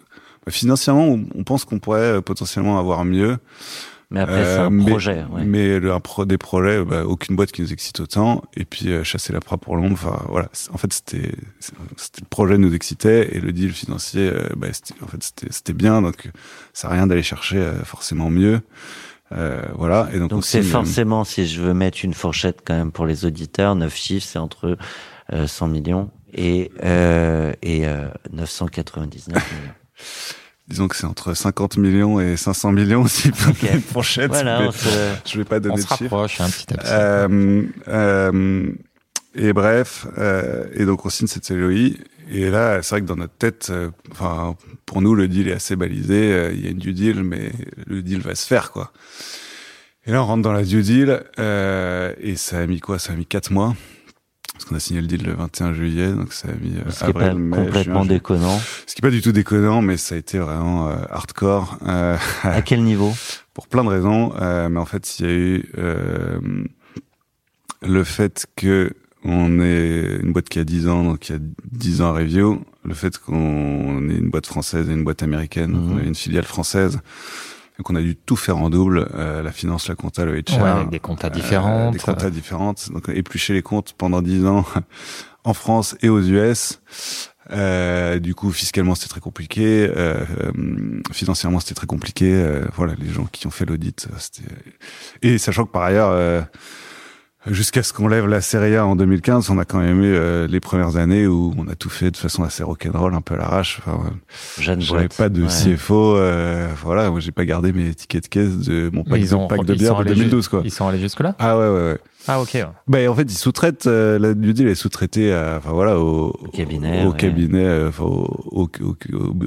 bah, 0.45 0.51
financièrement. 0.51 1.07
On, 1.07 1.25
on 1.37 1.45
pense 1.45 1.65
qu'on 1.65 1.79
pourrait 1.79 2.17
euh, 2.17 2.21
potentiellement 2.21 2.79
avoir 2.81 3.05
mieux. 3.05 3.39
Mais 4.11 4.21
après, 4.21 4.43
c'est 4.43 4.59
Euh, 4.59 4.67
un 4.67 4.71
mais- 4.71 4.87
projet. 4.91 5.25
ouais. 5.31 5.45
Mais 5.45 5.79
le, 5.79 5.93
un 5.93 6.01
pro, 6.01 6.25
des 6.25 6.39
projets, 6.39 6.83
bah, 6.83 7.05
aucune 7.05 7.37
boîte 7.37 7.53
qui 7.53 7.61
nous 7.61 7.73
excite 7.75 8.01
autant. 8.01 8.43
Et 8.57 8.65
puis 8.65 8.89
euh, 8.91 9.05
chasser 9.05 9.35
la 9.35 9.41
proie 9.41 9.59
pour 9.59 9.77
l'ombre. 9.77 9.93
Enfin 9.93 10.25
voilà. 10.31 10.49
En 10.73 10.79
fait, 10.79 10.91
c'était 10.93 11.33
le 11.33 12.27
projet 12.31 12.57
nous 12.57 12.75
excitait 12.75 13.37
et 13.37 13.41
le 13.41 13.53
deal 13.53 13.73
financier, 13.73 14.31
euh, 14.33 14.49
bah, 14.57 14.69
c'était- 14.73 14.95
en 15.03 15.07
fait, 15.09 15.23
c'était 15.51 15.73
bien. 15.75 16.01
Donc 16.01 16.31
ça 16.73 16.89
a 16.89 16.93
rien 16.93 17.07
d'aller 17.07 17.23
chercher 17.23 17.59
euh, 17.59 17.85
forcément 17.85 18.31
mieux. 18.31 18.61
Euh, 19.33 19.61
voilà. 19.75 20.09
Et 20.15 20.19
donc, 20.19 20.33
on 20.33 20.37
Donc 20.37 20.45
c'est 20.47 20.61
euh, 20.61 20.63
forcément, 20.63 21.25
si 21.25 21.47
je 21.47 21.61
veux 21.61 21.75
mettre 21.75 21.99
une 22.03 22.15
fourchette 22.15 22.61
quand 22.65 22.75
même 22.75 22.93
pour 22.93 23.05
les 23.05 23.27
auditeurs, 23.27 23.75
9 23.75 23.95
chiffres, 23.95 24.27
c'est 24.27 24.39
entre 24.39 24.79
euh, 25.35 25.47
100 25.47 25.69
millions 25.69 26.11
et, 26.33 26.73
euh, 26.83 27.53
et 27.61 27.87
euh, 27.87 28.09
999 28.33 29.53
millions. 29.53 29.73
Disons 30.69 30.87
que 30.87 30.97
c'est 30.97 31.07
entre 31.07 31.33
50 31.35 31.79
millions 31.79 32.21
et 32.21 32.37
500 32.37 32.73
millions 32.73 33.07
si 33.09 33.31
pour 33.31 33.49
Ok. 33.51 33.63
une 33.73 33.81
fourchette. 33.81 34.29
Voilà, 34.31 34.61
mais 34.63 34.73
se- 34.73 34.89
je 35.25 35.39
vais 35.39 35.45
pas 35.45 35.61
donner 35.61 35.75
On 35.75 35.77
de 35.79 35.83
se 35.83 35.87
rapproche 35.89 36.41
un 36.41 36.49
petit 36.51 36.73
à 36.75 36.77
petit. 36.77 36.87
Euh, 36.91 37.63
euh, 37.89 38.71
et 39.35 39.53
bref, 39.53 40.07
euh, 40.19 40.67
et 40.75 40.85
donc 40.85 41.07
on 41.07 41.09
signe 41.11 41.27
cette 41.27 41.51
LOI. 41.51 41.93
Et 42.31 42.51
là, 42.51 42.83
c'est 42.83 42.91
vrai 42.97 43.01
que 43.01 43.07
dans 43.07 43.17
notre 43.17 43.33
tête, 43.33 43.69
euh, 43.71 43.89
enfin, 44.13 44.55
pour 44.85 45.01
nous, 45.01 45.15
le 45.15 45.29
deal 45.29 45.49
est 45.49 45.53
assez 45.53 45.77
balisé. 45.77 46.33
euh, 46.33 46.53
Il 46.53 46.63
y 46.63 46.67
a 46.67 46.71
une 46.71 46.79
due 46.79 46.93
deal, 46.93 47.23
mais 47.25 47.51
le 47.87 48.03
deal 48.03 48.21
va 48.21 48.35
se 48.35 48.47
faire, 48.47 48.71
quoi. 48.71 48.93
Et 50.07 50.13
là, 50.13 50.23
on 50.23 50.27
rentre 50.27 50.43
dans 50.43 50.53
la 50.53 50.63
due 50.65 50.83
deal, 50.83 51.23
euh, 51.39 52.13
et 52.21 52.37
ça 52.37 52.59
a 52.59 52.67
mis 52.67 52.81
quoi? 52.81 52.99
Ça 52.99 53.15
a 53.15 53.17
mis 53.17 53.25
quatre 53.27 53.51
mois. 53.51 53.75
Parce 54.59 54.65
qu'on 54.69 54.75
a 54.75 54.81
signé 54.81 55.01
le 55.01 55.07
deal 55.07 55.23
le 55.25 55.35
21 55.35 55.73
juillet, 55.73 56.11
donc 56.13 56.33
ça 56.33 56.49
a 56.49 56.53
mis 56.53 56.75
euh, 56.77 56.91
Ce 56.91 57.05
qui 57.05 57.11
est 57.11 57.13
pas 57.13 57.33
mai, 57.33 57.57
complètement 57.57 58.03
juin, 58.03 58.07
déconnant. 58.07 58.59
Ce 58.89 58.95
qui 58.95 59.01
est 59.01 59.03
pas 59.07 59.11
du 59.11 59.23
tout 59.23 59.31
déconnant, 59.31 59.83
mais 59.83 59.97
ça 59.97 60.17
a 60.17 60.19
été 60.19 60.41
vraiment 60.41 60.89
euh, 60.89 60.97
hardcore. 61.11 61.79
Euh, 61.87 62.17
À 62.43 62.61
quel 62.63 62.83
niveau? 62.83 63.15
Pour 63.55 63.69
plein 63.69 63.85
de 63.85 63.89
raisons. 63.89 64.33
Euh, 64.41 64.69
mais 64.69 64.81
en 64.81 64.85
fait, 64.85 65.21
il 65.21 65.27
y 65.27 65.29
a 65.29 65.33
eu 65.33 65.65
euh, 65.79 66.41
le 67.83 68.03
fait 68.05 68.47
que 68.57 68.91
on 69.25 69.61
est 69.61 70.19
une 70.23 70.33
boîte 70.33 70.49
qui 70.49 70.59
a 70.59 70.65
10 70.65 70.89
ans, 70.89 71.05
donc 71.05 71.29
il 71.29 71.33
y 71.33 71.37
a 71.37 71.41
10 71.71 72.03
ans 72.03 72.09
à 72.09 72.13
review. 72.19 72.61
Le 72.85 72.95
fait 72.95 73.17
qu'on 73.19 74.09
est 74.11 74.15
une 74.17 74.31
boîte 74.31 74.47
française 74.47 74.89
et 74.91 74.93
une 74.93 75.05
boîte 75.05 75.23
américaine, 75.23 75.71
Mhm. 75.73 75.93
on 75.93 75.99
une 75.99 76.15
filiale 76.17 76.45
française. 76.45 76.99
Donc 77.79 77.91
on 77.91 77.95
a 77.95 78.01
dû 78.01 78.17
tout 78.17 78.37
faire 78.37 78.59
en 78.59 78.71
double, 78.71 79.09
euh, 79.15 79.41
la 79.43 79.53
finance, 79.53 79.89
la 79.89 79.95
compta, 79.95 80.25
le 80.25 80.33
HR. 80.41 80.63
Ouais, 80.63 80.69
avec 80.69 80.91
des 80.91 80.99
comptas 80.99 81.31
différentes. 81.31 81.93
des 81.93 82.01
comptas 82.01 82.31
différentes. 82.31 82.91
Donc 82.93 83.09
éplucher 83.09 83.55
les 83.55 83.63
comptes 83.63 83.95
pendant 83.97 84.21
10 84.21 84.47
ans 84.47 84.65
en 85.45 85.55
France 85.55 85.97
et 86.03 86.09
aux 86.09 86.21
US. 86.21 86.81
Euh, 87.51 88.19
du 88.19 88.35
coup, 88.35 88.51
fiscalement, 88.51 88.95
c'était 88.95 89.09
très 89.09 89.21
compliqué. 89.21 89.89
Euh, 89.89 90.25
euh, 90.41 91.01
financièrement, 91.13 91.61
c'était 91.61 91.75
très 91.75 91.87
compliqué. 91.87 92.35
Euh, 92.35 92.65
voilà, 92.75 92.95
les 92.99 93.09
gens 93.09 93.27
qui 93.31 93.47
ont 93.47 93.51
fait 93.51 93.65
l'audit, 93.65 94.09
euh, 94.11 94.17
c'était. 94.19 94.49
Et 95.23 95.39
sachant 95.39 95.65
que 95.65 95.71
par 95.71 95.83
ailleurs, 95.83 96.11
euh, 96.11 96.43
jusqu'à 97.51 97.83
ce 97.83 97.93
qu'on 97.93 98.09
lève 98.09 98.27
la 98.27 98.41
Serie 98.41 98.77
A 98.77 98.87
en 98.87 98.97
2015, 98.97 99.51
on 99.51 99.59
a 99.59 99.65
quand 99.65 99.79
même 99.79 100.03
eu 100.03 100.15
euh, 100.15 100.47
les 100.47 100.61
premières 100.61 100.97
années 100.97 101.27
où 101.27 101.55
on 101.59 101.67
a 101.69 101.75
tout 101.75 101.91
fait 101.91 102.11
de 102.11 102.17
façon 102.17 102.43
assez 102.45 102.63
rock'n'roll, 102.63 103.15
un 103.15 103.21
peu 103.21 103.35
à 103.35 103.39
l'arrache. 103.39 103.81
Enfin, 103.87 104.01
euh, 104.07 104.63
Jeune 104.63 104.81
j'avais 104.81 105.09
pas 105.09 105.29
de 105.29 105.43
Ouais. 105.43 105.49
CFO. 105.77 106.17
Euh, 106.17 106.69
voilà, 106.83 107.11
moi, 107.11 107.21
j'ai 107.21 107.33
pas 107.33 107.45
gardé 107.45 107.73
mes 107.73 107.95
tickets 107.95 108.25
de 108.25 108.29
caisse 108.29 108.57
de 108.59 108.91
mon 108.93 109.05
pack, 109.05 109.21
ils 109.21 109.31
de, 109.31 109.35
ont, 109.35 109.47
pack 109.49 109.65
de 109.65 109.75
ils 109.75 109.79
bière 109.79 109.93
sont 109.93 109.99
de 109.99 110.01
allés 110.03 110.15
2012, 110.15 110.45
ju- 110.45 110.51
quoi. 110.51 110.63
Ils 110.65 110.71
sont 110.71 110.87
allés 110.89 110.99
jusque 110.99 111.21
là. 111.21 111.35
Ah 111.39 111.59
ouais, 111.59 111.69
ouais, 111.69 111.73
ouais. 111.93 111.99
Ah 112.27 112.41
ok. 112.43 112.51
ouais. 112.55 112.65
Bah, 112.89 112.99
en 113.11 113.15
fait, 113.15 113.23
ils 113.23 113.37
sous-traitent 113.39 113.87
euh, 113.87 114.19
la 114.19 114.35
due 114.35 114.53
deal 114.53 114.69
est 114.69 114.75
sous-traitée, 114.75 115.33
à- 115.33 115.57
enfin 115.59 115.71
voilà, 115.73 115.99
au, 115.99 116.29
Au 116.29 116.49
cabinet, 116.53 117.05
au 117.07 117.11
ouais. 117.13 117.17
cabinet, 117.17 117.65
euh, 117.65 117.89
enfin, 117.89 118.05
au, 118.05 118.27
au, 118.51 118.69
au, 118.83 118.97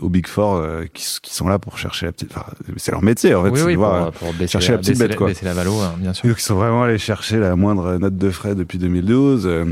au 0.01 0.09
Big 0.09 0.25
Four 0.25 0.55
euh, 0.55 0.85
qui, 0.93 1.05
qui 1.21 1.35
sont 1.35 1.47
là 1.47 1.59
pour 1.59 1.77
chercher 1.77 2.07
la 2.07 2.11
petite. 2.11 2.31
Enfin, 2.35 2.45
c'est 2.77 2.91
leur 2.91 3.03
métier 3.03 3.35
en 3.35 3.43
fait, 3.43 3.49
oui, 3.51 3.59
c'est 3.59 3.65
oui, 3.65 3.73
de 3.73 3.77
pour, 3.77 3.85
voir. 3.87 4.07
euh, 4.07 4.11
pour 4.11 4.33
baisser, 4.33 4.53
chercher 4.53 4.71
la 4.71 4.77
petite 4.79 4.93
baisser 4.93 5.07
bête, 5.09 5.17
quoi. 5.17 5.27
baisser 5.27 5.45
la 5.45 5.53
valo, 5.53 5.73
hein, 5.79 5.93
bien 5.97 6.13
sûr. 6.13 6.25
Et 6.25 6.29
donc 6.29 6.39
ils 6.39 6.43
sont 6.43 6.55
vraiment 6.55 6.83
allés 6.83 6.97
chercher 6.97 7.37
la 7.37 7.55
moindre 7.55 7.97
note 7.97 8.17
de 8.17 8.29
frais 8.31 8.55
depuis 8.55 8.77
2012. 8.79 9.45
euh, 9.45 9.65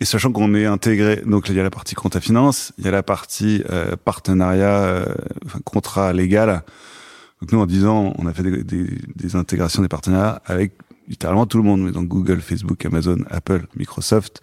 et 0.00 0.04
sachant 0.04 0.32
qu'on 0.32 0.54
est 0.56 0.66
intégré, 0.66 1.22
donc 1.24 1.48
il 1.48 1.54
y 1.54 1.60
a 1.60 1.62
la 1.62 1.70
partie 1.70 1.94
compta 1.94 2.20
finance, 2.20 2.72
il 2.78 2.84
y 2.84 2.88
a 2.88 2.90
la 2.90 3.04
partie 3.04 3.62
euh, 3.70 3.94
partenariat, 4.04 4.82
euh, 4.82 5.04
enfin 5.46 5.60
contrat 5.64 6.12
légal. 6.12 6.64
Donc 7.40 7.52
nous 7.52 7.60
en 7.60 7.66
10 7.66 7.86
ans, 7.86 8.12
on 8.18 8.26
a 8.26 8.32
fait 8.32 8.42
des, 8.42 8.64
des, 8.64 8.86
des 9.14 9.36
intégrations 9.36 9.82
des 9.82 9.88
partenariats 9.88 10.42
avec 10.46 10.72
littéralement 11.08 11.46
tout 11.46 11.58
le 11.58 11.64
monde, 11.64 11.82
mais 11.82 11.92
donc 11.92 12.08
Google, 12.08 12.40
Facebook, 12.40 12.84
Amazon, 12.86 13.18
Apple, 13.30 13.66
Microsoft, 13.76 14.40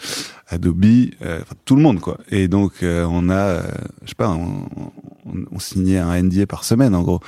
Adobe, 0.48 0.86
euh, 1.22 1.40
enfin 1.42 1.56
tout 1.66 1.76
le 1.76 1.82
monde 1.82 2.00
quoi. 2.00 2.18
Et 2.30 2.48
donc 2.48 2.84
euh, 2.84 3.06
on 3.10 3.30
a, 3.30 3.36
euh, 3.36 3.62
je 4.04 4.10
sais 4.10 4.16
pas, 4.16 4.30
on, 4.30 4.70
on, 5.26 5.46
on 5.52 5.60
signait 5.60 5.98
un 5.98 6.22
NDA 6.22 6.46
par 6.46 6.64
semaine 6.64 6.94
en 6.96 7.02
gros. 7.02 7.20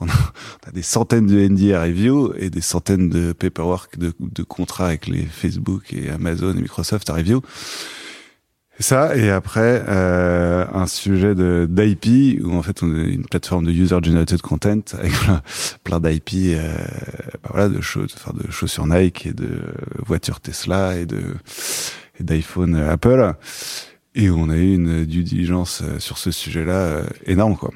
On, 0.00 0.06
a, 0.08 0.70
des 0.72 0.82
centaines 0.82 1.26
de 1.26 1.48
NDA 1.48 1.80
à 1.80 1.84
review 1.84 2.32
et 2.36 2.50
des 2.50 2.60
centaines 2.60 3.08
de 3.08 3.32
paperwork 3.32 3.98
de, 3.98 4.12
de 4.20 4.42
contrats 4.42 4.86
avec 4.86 5.06
les 5.08 5.24
Facebook 5.24 5.92
et 5.92 6.10
Amazon 6.10 6.52
et 6.52 6.60
Microsoft 6.60 7.10
à 7.10 7.14
review. 7.14 7.42
Ça, 8.80 9.16
et 9.16 9.28
après, 9.30 9.82
euh, 9.88 10.64
un 10.72 10.86
sujet 10.86 11.34
de 11.34 11.66
d'IP, 11.68 12.40
où 12.44 12.54
en 12.54 12.62
fait 12.62 12.82
on 12.84 12.94
est 12.94 13.08
une 13.10 13.24
plateforme 13.26 13.66
de 13.66 13.72
user-generated 13.72 14.40
content 14.40 14.80
avec 14.92 15.12
plein, 15.82 15.98
d'IP, 15.98 16.30
euh, 16.56 16.72
bah 17.42 17.50
voilà, 17.50 17.68
de, 17.68 17.80
choses, 17.80 18.14
enfin, 18.16 18.32
de 18.38 18.48
chaussures 18.52 18.86
Nike 18.86 19.26
et 19.26 19.32
de 19.32 19.48
voitures 20.06 20.40
Tesla 20.40 20.96
et 20.96 21.06
de 21.06 21.20
et 22.20 22.24
d'iPhone 22.24 22.76
euh, 22.76 22.92
Apple. 22.92 23.32
Et 24.14 24.30
on 24.30 24.48
a 24.48 24.56
eu 24.56 24.74
une 24.74 25.04
due 25.04 25.24
diligence 25.24 25.82
euh, 25.84 25.98
sur 25.98 26.18
ce 26.18 26.30
sujet-là 26.30 26.72
euh, 26.74 27.04
énorme, 27.26 27.56
quoi. 27.56 27.72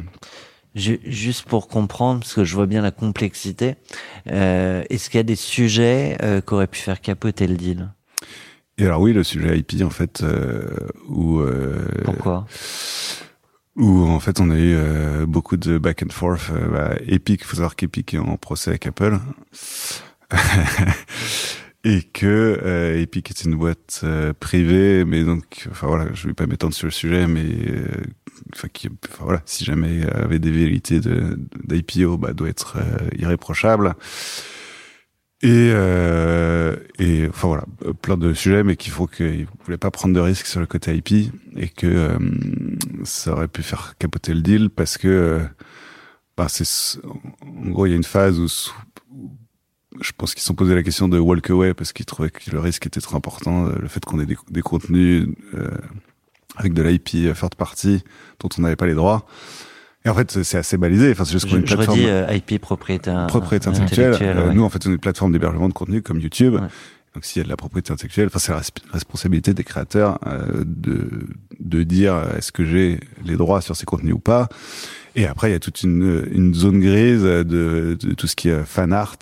Ju- 0.76 1.00
Juste 1.04 1.44
pour 1.48 1.66
comprendre, 1.68 2.20
parce 2.20 2.34
que 2.34 2.44
je 2.44 2.54
vois 2.54 2.66
bien 2.66 2.80
la 2.80 2.92
complexité, 2.92 3.74
euh, 4.30 4.84
est-ce 4.88 5.10
qu'il 5.10 5.18
y 5.18 5.20
a 5.20 5.24
des 5.24 5.36
sujets 5.36 6.16
qui 6.46 6.54
auraient 6.54 6.66
pu 6.68 6.80
faire 6.80 7.00
capoter 7.00 7.46
le 7.48 7.56
deal? 7.56 7.88
Et 8.78 8.86
alors 8.86 9.00
oui, 9.00 9.12
le 9.12 9.22
sujet 9.22 9.58
IP, 9.58 9.82
en 9.82 9.90
fait, 9.90 10.22
euh, 10.22 10.66
où... 11.08 11.40
euh, 11.40 11.84
Pourquoi? 12.04 12.46
où 13.74 14.04
en 14.04 14.20
fait 14.20 14.38
on 14.38 14.50
a 14.50 14.58
eu 14.58 14.74
euh, 14.76 15.24
beaucoup 15.24 15.56
de 15.56 15.78
back 15.78 16.02
and 16.02 16.10
forth. 16.12 16.50
Euh, 16.50 16.68
bah, 16.68 16.94
Epic, 17.06 17.42
faut 17.44 17.56
savoir 17.56 17.74
qu'Epic 17.74 18.12
est 18.14 18.18
en 18.18 18.36
procès 18.36 18.70
avec 18.70 18.86
Apple. 18.86 19.18
Et 21.84 22.02
que 22.02 22.60
euh, 22.62 23.00
Epic 23.00 23.30
est 23.30 23.44
une 23.44 23.56
boîte 23.56 24.02
euh, 24.04 24.32
privée, 24.38 25.04
mais 25.04 25.24
donc, 25.24 25.66
enfin 25.70 25.88
voilà, 25.88 26.06
je 26.14 26.28
vais 26.28 26.34
pas 26.34 26.46
m'étendre 26.46 26.74
sur 26.74 26.86
le 26.86 26.92
sujet, 26.92 27.26
mais 27.26 27.42
euh, 27.44 27.86
enfin, 28.54 28.68
qui, 28.72 28.88
enfin 29.10 29.24
voilà, 29.24 29.42
si 29.46 29.64
jamais 29.64 29.96
il 29.96 30.04
y 30.04 30.06
avait 30.06 30.38
des 30.38 30.52
vérités 30.52 31.00
de 31.00 31.36
d'IPO, 31.64 32.18
bah 32.18 32.34
doit 32.34 32.48
être 32.50 32.76
euh, 32.76 33.08
irréprochable. 33.18 33.94
Et, 35.42 35.72
euh, 35.74 36.76
et 37.00 37.26
enfin 37.28 37.48
voilà, 37.48 37.64
plein 38.00 38.16
de 38.16 38.32
sujets, 38.32 38.62
mais 38.62 38.76
qu'il 38.76 38.92
faut 38.92 39.08
qu'ils 39.08 39.48
voulaient 39.64 39.76
pas 39.76 39.90
prendre 39.90 40.14
de 40.14 40.20
risques 40.20 40.46
sur 40.46 40.60
le 40.60 40.66
côté 40.66 40.94
IP 40.94 41.32
et 41.56 41.68
que 41.68 41.86
euh, 41.86 42.18
ça 43.02 43.32
aurait 43.32 43.48
pu 43.48 43.64
faire 43.64 43.94
capoter 43.98 44.34
le 44.34 44.40
deal 44.40 44.70
parce 44.70 44.98
que 44.98 45.08
euh, 45.08 45.40
bah, 46.36 46.46
c'est 46.48 47.00
en 47.44 47.70
gros 47.70 47.86
il 47.86 47.90
y 47.90 47.92
a 47.92 47.96
une 47.96 48.04
phase 48.04 48.38
où, 48.38 48.46
je 50.00 50.12
pense 50.16 50.32
qu'ils 50.32 50.42
se 50.42 50.46
sont 50.46 50.54
posé 50.54 50.76
la 50.76 50.84
question 50.84 51.08
de 51.08 51.18
walk 51.18 51.50
away 51.50 51.74
parce 51.74 51.92
qu'ils 51.92 52.06
trouvaient 52.06 52.30
que 52.30 52.50
le 52.52 52.60
risque 52.60 52.86
était 52.86 53.00
trop 53.00 53.16
important, 53.16 53.66
euh, 53.66 53.74
le 53.80 53.88
fait 53.88 54.04
qu'on 54.04 54.20
ait 54.20 54.26
des, 54.26 54.36
des 54.48 54.62
contenus 54.62 55.28
euh, 55.54 55.68
avec 56.56 56.72
de 56.72 56.82
l'IP 56.82 57.34
third 57.34 57.56
party 57.56 58.04
dont 58.38 58.48
on 58.58 58.62
n'avait 58.62 58.76
pas 58.76 58.86
les 58.86 58.94
droits. 58.94 59.26
Et 60.04 60.08
en 60.08 60.14
fait, 60.14 60.42
c'est 60.42 60.58
assez 60.58 60.76
balisé. 60.76 61.12
Enfin, 61.12 61.24
c'est 61.24 61.32
juste 61.32 61.48
qu'on 61.48 61.56
est 61.56 61.60
une 61.60 61.66
Je, 61.66 61.70
je 61.70 61.76
plateforme 61.76 61.98
redis 62.00 62.08
euh, 62.10 62.34
IP 62.34 62.60
propriété, 62.60 63.14
propriété 63.28 63.68
intellectuelle. 63.68 64.16
Euh, 64.20 64.48
ouais. 64.48 64.54
Nous, 64.54 64.64
en 64.64 64.68
fait, 64.68 64.84
on 64.86 64.90
est 64.90 64.94
une 64.94 64.98
plateforme 64.98 65.32
d'hébergement 65.32 65.68
de 65.68 65.72
contenu 65.74 66.02
comme 66.02 66.18
YouTube. 66.18 66.54
Ouais. 66.54 66.60
Donc, 67.14 67.24
s'il 67.24 67.40
y 67.40 67.42
a 67.42 67.44
de 67.44 67.48
la 67.50 67.56
propriété 67.56 67.92
intellectuelle, 67.92 68.26
enfin, 68.28 68.38
c'est 68.38 68.52
la 68.52 68.60
resp- 68.60 68.82
responsabilité 68.90 69.52
des 69.54 69.64
créateurs 69.64 70.18
euh, 70.26 70.64
de 70.66 71.26
de 71.60 71.82
dire 71.84 72.14
euh, 72.14 72.36
est-ce 72.38 72.50
que 72.52 72.64
j'ai 72.64 72.98
les 73.24 73.36
droits 73.36 73.60
sur 73.60 73.76
ces 73.76 73.84
contenus 73.84 74.14
ou 74.14 74.18
pas. 74.18 74.48
Et 75.14 75.26
après, 75.26 75.50
il 75.50 75.52
y 75.52 75.56
a 75.56 75.60
toute 75.60 75.82
une 75.82 76.26
une 76.32 76.54
zone 76.54 76.80
grise 76.80 77.22
de, 77.22 77.44
de 78.00 78.14
tout 78.14 78.26
ce 78.26 78.34
qui 78.34 78.48
est 78.48 78.64
fan 78.64 78.92
art. 78.92 79.18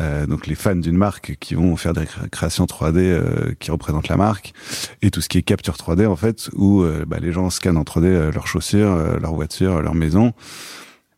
Euh, 0.00 0.26
donc 0.26 0.46
les 0.46 0.54
fans 0.54 0.76
d'une 0.76 0.96
marque 0.96 1.36
qui 1.40 1.54
vont 1.54 1.76
faire 1.76 1.92
des 1.92 2.06
cré- 2.06 2.28
créations 2.30 2.64
3D 2.64 2.96
euh, 2.98 3.54
qui 3.60 3.70
représentent 3.70 4.08
la 4.08 4.16
marque 4.16 4.52
et 5.02 5.10
tout 5.10 5.20
ce 5.20 5.28
qui 5.28 5.38
est 5.38 5.42
capture 5.42 5.74
3D 5.74 6.06
en 6.06 6.16
fait 6.16 6.48
où 6.54 6.82
euh, 6.82 7.04
bah, 7.06 7.18
les 7.20 7.32
gens 7.32 7.50
scannent 7.50 7.76
en 7.76 7.82
3D 7.82 8.04
euh, 8.04 8.32
leurs 8.32 8.46
chaussures, 8.46 8.94
leurs 9.20 9.34
voitures, 9.34 9.82
leur 9.82 9.94
maison 9.94 10.32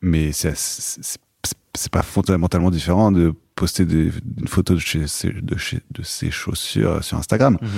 mais 0.00 0.32
c'est 0.32 1.92
pas 1.92 2.02
fondamentalement 2.02 2.70
différent 2.70 3.12
de 3.12 3.32
poster 3.54 3.84
des, 3.84 4.10
une 4.40 4.48
photo 4.48 4.74
de 4.74 4.78
chez 4.78 5.06
ses, 5.06 5.30
de 5.30 5.56
chez 5.58 5.80
de 5.90 6.02
ses 6.02 6.30
chaussures 6.30 7.04
sur 7.04 7.18
Instagram. 7.18 7.58
Mhm. 7.60 7.68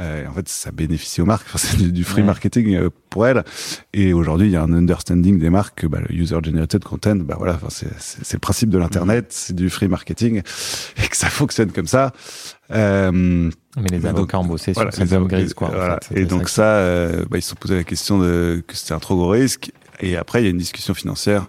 Euh, 0.00 0.24
et 0.24 0.26
en 0.26 0.32
fait, 0.32 0.48
ça 0.48 0.70
bénéficie 0.70 1.20
aux 1.20 1.24
marques. 1.26 1.46
Enfin, 1.52 1.58
c'est 1.58 1.76
du, 1.78 1.90
du 1.92 2.04
free 2.04 2.20
Ouais. 2.20 2.26
marketing 2.26 2.74
euh, 2.76 2.90
pour 3.10 3.26
elles. 3.26 3.42
Et 3.94 4.12
aujourd'hui, 4.12 4.48
il 4.48 4.52
y 4.52 4.56
a 4.56 4.62
un 4.62 4.72
understanding 4.72 5.38
des 5.38 5.50
marques 5.50 5.80
que 5.80 5.86
bah, 5.86 6.00
le 6.06 6.14
user 6.14 6.38
generated 6.42 6.84
content, 6.84 7.16
bah 7.16 7.34
voilà, 7.38 7.54
enfin, 7.62 7.68
c'est 7.70 8.32
le 8.34 8.38
principe 8.38 8.68
de 8.70 8.78
l'internet, 8.78 9.26
c'est 9.30 9.54
du 9.56 9.68
free 9.70 9.88
marketing 9.88 10.42
et 11.02 11.08
que 11.08 11.16
ça 11.16 11.28
fonctionne 11.30 11.72
comme 11.72 11.86
ça. 11.86 12.12
Euh, 12.70 13.10
Mais 13.12 13.50
les 13.90 14.06
avocats 14.06 14.36
donc, 14.38 14.44
ont 14.44 14.48
bossé 14.48 14.72
voilà, 14.72 14.92
sur 14.92 15.02
avocats- 15.04 15.28
grise, 15.38 15.54
quoi. 15.54 15.68
en 15.68 15.72
voilà. 15.72 15.98
fait. 16.02 16.20
Et 16.20 16.24
donc 16.26 16.48
ça 16.48 16.64
euh, 16.64 17.24
bah, 17.30 17.38
ils 17.38 17.42
se 17.42 17.50
sont 17.50 17.56
posé 17.56 17.74
la 17.76 17.84
question 17.84 18.18
de 18.18 18.62
que 18.66 18.76
c'était 18.76 18.92
un 18.94 18.98
trop 18.98 19.16
gros 19.16 19.28
risque. 19.28 19.72
Et 20.00 20.16
après, 20.16 20.40
il 20.40 20.44
y 20.44 20.46
a 20.48 20.50
une 20.50 20.58
discussion 20.58 20.94
financière 20.94 21.46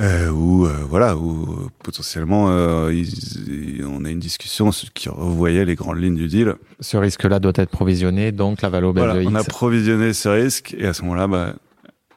euh, 0.00 0.30
où 0.30 0.66
euh, 0.66 0.72
voilà, 0.88 1.16
où 1.16 1.42
euh, 1.52 1.68
potentiellement 1.82 2.48
euh, 2.50 2.92
ils- 2.92 3.84
on 3.86 4.04
a 4.04 4.10
une 4.10 4.18
discussion 4.20 4.70
qui 4.94 5.08
revoyait 5.08 5.64
les 5.64 5.74
grandes 5.74 5.98
lignes 6.00 6.16
du 6.16 6.26
deal. 6.28 6.54
Ce 6.80 6.96
risque-là 6.96 7.38
doit 7.38 7.52
être 7.56 7.70
provisionné, 7.70 8.32
donc 8.32 8.62
la 8.62 8.68
valeur 8.70 8.92
Voilà, 8.92 9.14
de 9.14 9.26
on 9.28 9.34
a 9.34 9.44
provisionné 9.44 10.12
ce 10.12 10.28
risque 10.28 10.74
et 10.78 10.86
à 10.86 10.92
ce 10.94 11.02
moment-là, 11.02 11.26
bah, 11.26 11.54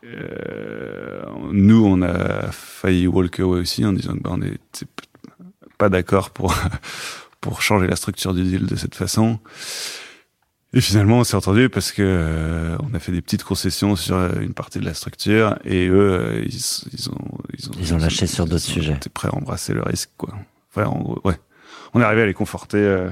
euh, 0.06 1.24
nous, 1.52 1.84
on 1.86 2.02
a 2.02 2.52
failli 2.52 3.08
walk 3.08 3.40
away 3.40 3.60
aussi 3.60 3.86
en 3.86 3.94
disant 3.94 4.14
que 4.14 4.20
bah, 4.22 4.32
on 4.34 4.42
est 4.42 4.58
c'est 4.72 4.88
p- 4.88 5.04
pas 5.78 5.90
d'accord 5.90 6.30
pour 6.32 6.54
pour 7.42 7.62
changer 7.62 7.88
la 7.88 7.96
structure 7.96 8.34
du 8.34 8.44
deal 8.44 8.66
de 8.66 8.76
cette 8.76 8.96
façon. 8.96 9.40
Et 10.76 10.82
finalement, 10.82 11.20
on 11.20 11.24
s'est 11.24 11.36
entendu 11.36 11.70
parce 11.70 11.92
que 11.92 12.02
euh, 12.02 12.78
on 12.82 12.94
a 12.96 13.00
fait 13.00 13.12
des 13.12 13.22
petites 13.22 13.44
concessions 13.44 13.96
sur 13.96 14.16
euh, 14.16 14.30
une 14.42 14.54
partie 14.56 14.80
de 14.80 14.86
la 14.86 14.96
structure 14.96 15.56
et 15.66 15.88
eux, 15.88 16.12
euh, 16.14 16.44
ils, 16.46 16.56
ils 16.94 17.10
ont 17.10 17.18
ils 17.58 17.70
ont 17.70 17.74
Ils 17.80 17.94
ont 17.94 17.98
lâché 17.98 18.26
sur 18.26 18.46
d'autres 18.48 18.64
sujets. 18.64 18.94
été 18.94 19.10
prêts 19.10 19.28
à 19.32 19.36
embrasser 19.36 19.74
le 19.74 19.84
risque, 19.84 20.10
quoi. 20.18 20.34
Enfin, 20.72 20.88
en 20.88 21.00
gros, 21.00 21.22
ouais. 21.26 21.40
On 21.94 22.02
est 22.02 22.04
arrivé 22.04 22.24
à 22.24 22.26
les 22.26 22.34
conforter. 22.34 22.78
euh, 22.78 23.10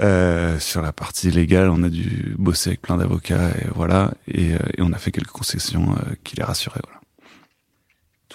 euh, 0.00 0.58
sur 0.58 0.82
la 0.82 0.92
partie 0.92 1.30
légale, 1.30 1.70
on 1.70 1.82
a 1.82 1.88
dû 1.88 2.34
bosser 2.38 2.70
avec 2.70 2.82
plein 2.82 2.96
d'avocats 2.98 3.50
et 3.58 3.66
voilà, 3.74 4.12
et, 4.26 4.54
euh, 4.54 4.58
et 4.76 4.82
on 4.82 4.92
a 4.92 4.98
fait 4.98 5.10
quelques 5.12 5.30
concessions 5.30 5.96
qui 6.24 6.36
les 6.36 6.44
rassuraient. 6.44 6.80
Voilà. 6.84 6.97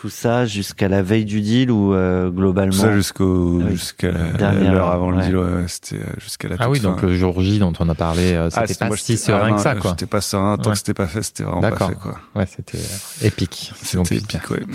Tout 0.03 0.09
ça 0.09 0.45
jusqu'à 0.45 0.89
la 0.89 1.01
veille 1.01 1.23
du 1.23 1.39
deal 1.39 1.71
ou 1.71 1.93
euh, 1.93 2.30
globalement 2.30 2.73
Tout 2.73 2.77
ça 2.77 2.93
jusqu'au 2.93 3.61
Ah 3.61 3.67
oui. 3.69 3.71
jusqu'à 3.77 4.11
l'heure 4.11 4.75
heure, 4.75 4.91
avant 4.91 5.11
le 5.11 5.21
deal, 5.23 5.38
ouais, 5.38 5.63
c'était 5.69 5.95
euh, 5.95 6.13
jusqu'à 6.17 6.49
la 6.49 6.55
Ah 6.59 6.65
toute 6.65 6.73
oui, 6.73 6.80
donc 6.81 7.01
le 7.03 7.15
jour 7.15 7.39
J 7.39 7.57
dont 7.57 7.71
on 7.80 7.88
a 7.88 7.95
parlé, 7.95 8.34
euh, 8.34 8.49
Ah, 8.53 8.67
c'était 8.67 8.80
pas 8.80 8.88
moi, 8.88 8.97
si 8.97 9.13
ah, 9.13 9.15
serein 9.15 9.49
non, 9.51 9.55
que 9.55 9.61
ça, 9.61 9.75
quoi. 9.75 9.91
J'étais 9.91 10.05
pas 10.05 10.19
serein 10.19 10.57
tant 10.57 10.71
Ouais. 10.71 10.73
que 10.73 10.77
c'était 10.80 10.93
pas 10.93 11.07
fait, 11.07 11.23
c'était 11.23 11.43
vraiment 11.43 11.61
pas 11.61 11.88
fait, 11.88 11.93
quoi. 11.95 12.19
Ouais, 12.35 12.45
c'était 12.45 12.80
euh, 12.80 13.27
épique, 13.27 13.71
C'était 13.81 14.17
épique, 14.17 14.51
ouais. 14.51 14.65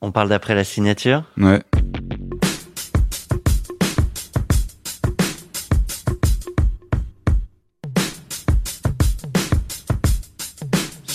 On 0.00 0.10
parle 0.10 0.30
d'après 0.30 0.56
la 0.56 0.64
signature 0.64 1.22
Ouais. 1.36 1.62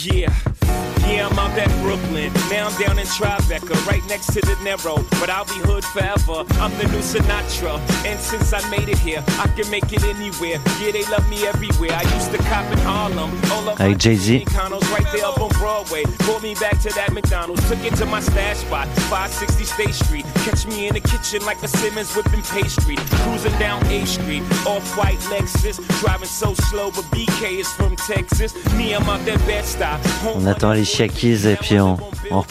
Yeah. 0.06 0.34
Yeah, 1.06 1.28
I'm 1.28 1.38
out 1.38 1.58
at 1.58 1.68
Brooklyn. 1.82 2.32
Now 2.64 2.70
I'm 2.70 2.82
down 2.82 2.98
in 2.98 3.06
Tribeca, 3.08 3.76
right 3.86 4.08
next 4.08 4.28
to 4.28 4.40
the 4.40 4.56
Narrow. 4.64 5.04
But 5.20 5.30
I'll 5.30 5.44
be 5.44 5.60
hood 5.68 5.84
forever. 5.84 6.48
I'm 6.62 6.72
the 6.78 6.88
new 6.88 7.04
Sinatra. 7.04 7.78
And 8.06 8.18
since 8.18 8.54
I 8.54 8.64
made 8.70 8.88
it 8.88 9.00
here, 9.00 9.22
I 9.38 9.48
can 9.50 9.70
make 9.70 9.92
it 9.92 10.02
anywhere. 10.06 10.64
Yeah, 10.80 10.92
they 10.94 11.04
love 11.12 11.28
me 11.30 11.46
everywhere. 11.46 11.92
I 11.92 12.04
used 12.16 12.32
to 12.32 12.38
cop 12.38 12.64
in 12.72 12.78
Harlem. 12.78 13.32
All 13.52 13.68
of 13.68 13.78
my 13.78 13.94
Jay-Z. 13.94 14.46
Condos 14.46 14.90
right 14.94 15.06
there 15.12 15.26
up 15.26 15.42
on 15.42 15.50
Broadway. 15.60 16.06
Brought 16.20 16.42
me 16.42 16.56
back 16.56 16.80
to 16.84 16.90
that 16.96 17.12
McDonald's. 17.12 17.68
Took 17.68 17.84
it 17.84 17.96
to 17.98 18.06
my 18.06 18.22
stash 18.22 18.60
spot, 18.60 18.88
560 19.12 19.66
State 19.66 19.94
Street. 19.94 20.26
Catch 20.46 20.66
me 20.66 20.88
in 20.88 20.94
the 20.94 21.02
kitchen 21.02 21.44
like 21.46 21.62
a 21.64 21.68
Simmons 21.68 22.16
whipping 22.16 22.44
pastry. 22.44 22.96
Cruising 23.26 23.60
down 23.60 23.86
A 23.88 24.06
Street, 24.06 24.44
off-white 24.66 25.20
Lexus. 25.28 25.86
Driving 26.00 26.30
so 26.30 26.54
slow, 26.54 26.92
but 26.92 27.04
BK 27.12 27.60
is 27.60 27.68
from 27.74 27.98
Texas. 27.98 28.56
Me, 28.76 28.94
I'm 28.94 29.04
out 29.10 29.26
that 29.26 29.46
bed 29.46 29.66
stop. 29.66 30.00
On 30.34 30.48
attend 30.48 30.76
les 30.76 30.86
chiakis 30.86 31.46
et 31.46 31.58
puis 31.58 31.78
on, 31.78 31.98
on 32.32 32.44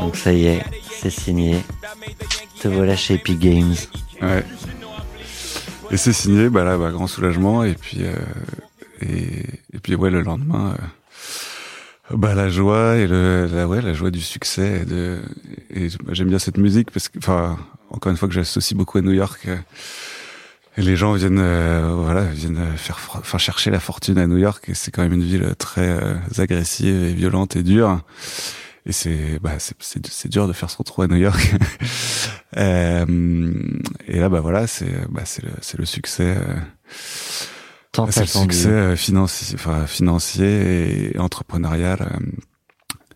Donc 0.00 0.16
ça 0.16 0.32
y 0.32 0.46
est, 0.46 0.62
c'est 0.90 1.10
signé. 1.10 1.56
Te 2.60 2.68
voilà 2.68 2.96
chez 2.96 3.14
Epic 3.14 3.38
Games. 3.38 3.74
Ouais. 4.22 4.44
Et 5.90 5.96
c'est 5.96 6.12
signé, 6.12 6.48
bah 6.48 6.64
là, 6.64 6.78
bah, 6.78 6.90
grand 6.90 7.06
soulagement. 7.06 7.64
Et 7.64 7.74
puis, 7.74 7.98
euh, 8.02 8.14
et, 9.02 9.78
puis 9.82 9.94
ouais, 9.94 10.10
le 10.10 10.22
lendemain, 10.22 10.76
euh, 12.10 12.16
bah 12.16 12.34
la 12.34 12.48
joie 12.48 12.96
et 12.96 13.06
le, 13.06 13.46
la, 13.52 13.66
ouais, 13.66 13.82
la 13.82 13.92
joie 13.92 14.10
du 14.10 14.20
succès. 14.20 14.84
Et 15.74 15.84
et 15.84 15.88
j'aime 16.12 16.28
bien 16.28 16.38
cette 16.38 16.58
musique 16.58 16.90
parce 16.90 17.08
que, 17.08 17.18
enfin, 17.18 17.58
encore 17.90 18.10
une 18.10 18.16
fois 18.16 18.28
que 18.28 18.34
j'associe 18.34 18.76
beaucoup 18.76 18.98
à 18.98 19.02
New 19.02 19.12
York. 19.12 19.40
euh, 19.48 19.56
et 20.76 20.82
les 20.82 20.96
gens 20.96 21.12
viennent, 21.14 21.40
euh, 21.40 21.92
voilà, 21.94 22.22
viennent 22.22 22.64
faire, 22.76 22.98
enfin, 23.14 23.38
chercher 23.38 23.70
la 23.70 23.80
fortune 23.80 24.18
à 24.18 24.26
New 24.28 24.38
York. 24.38 24.68
Et 24.68 24.74
c'est 24.74 24.92
quand 24.92 25.02
même 25.02 25.12
une 25.12 25.24
ville 25.24 25.54
très 25.58 25.98
agressive 26.38 27.02
et 27.02 27.12
violente 27.12 27.56
et 27.56 27.64
dure. 27.64 28.00
Et 28.86 28.92
c'est, 28.92 29.38
bah, 29.40 29.52
c'est, 29.58 30.28
dur 30.28 30.48
de 30.48 30.52
faire 30.52 30.70
son 30.70 30.82
trou 30.82 31.02
à 31.02 31.06
New 31.06 31.16
York. 31.16 31.54
Euh, 32.56 33.06
et 34.08 34.18
là, 34.18 34.28
bah 34.28 34.40
voilà, 34.40 34.66
c'est, 34.66 35.08
bah, 35.08 35.22
c'est 35.24 35.44
le, 35.44 35.52
c'est 35.60 35.78
le 35.78 35.84
succès, 35.84 36.36
euh, 36.36 36.56
Tant 37.92 38.10
c'est 38.10 38.22
le 38.22 38.26
succès 38.26 38.68
euh, 38.68 38.96
financier, 38.96 39.54
enfin, 39.54 39.86
financier 39.86 41.14
et 41.14 41.18
entrepreneurial. 41.20 42.18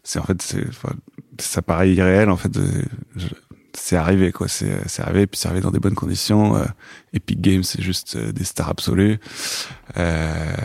C'est 0.04 0.18
en 0.18 0.24
fait, 0.24 0.40
c'est, 0.42 0.64
ça 1.38 1.62
paraît 1.62 1.92
irréel 1.92 2.28
en 2.28 2.36
fait. 2.36 2.52
c'est 3.72 3.96
arrivé 3.96 4.32
quoi, 4.32 4.48
c'est, 4.48 4.86
c'est 4.86 5.02
arrivé 5.02 5.26
puis 5.26 5.38
c'est 5.38 5.48
arrivé 5.48 5.62
dans 5.62 5.70
des 5.70 5.80
bonnes 5.80 5.94
conditions. 5.94 6.56
euh, 6.56 6.64
Epic 7.12 7.40
Games, 7.40 7.62
c'est 7.62 7.82
juste 7.82 8.16
euh, 8.16 8.32
des 8.32 8.44
stars 8.44 8.68
absolues. 8.68 9.18
Euh, 9.96 10.56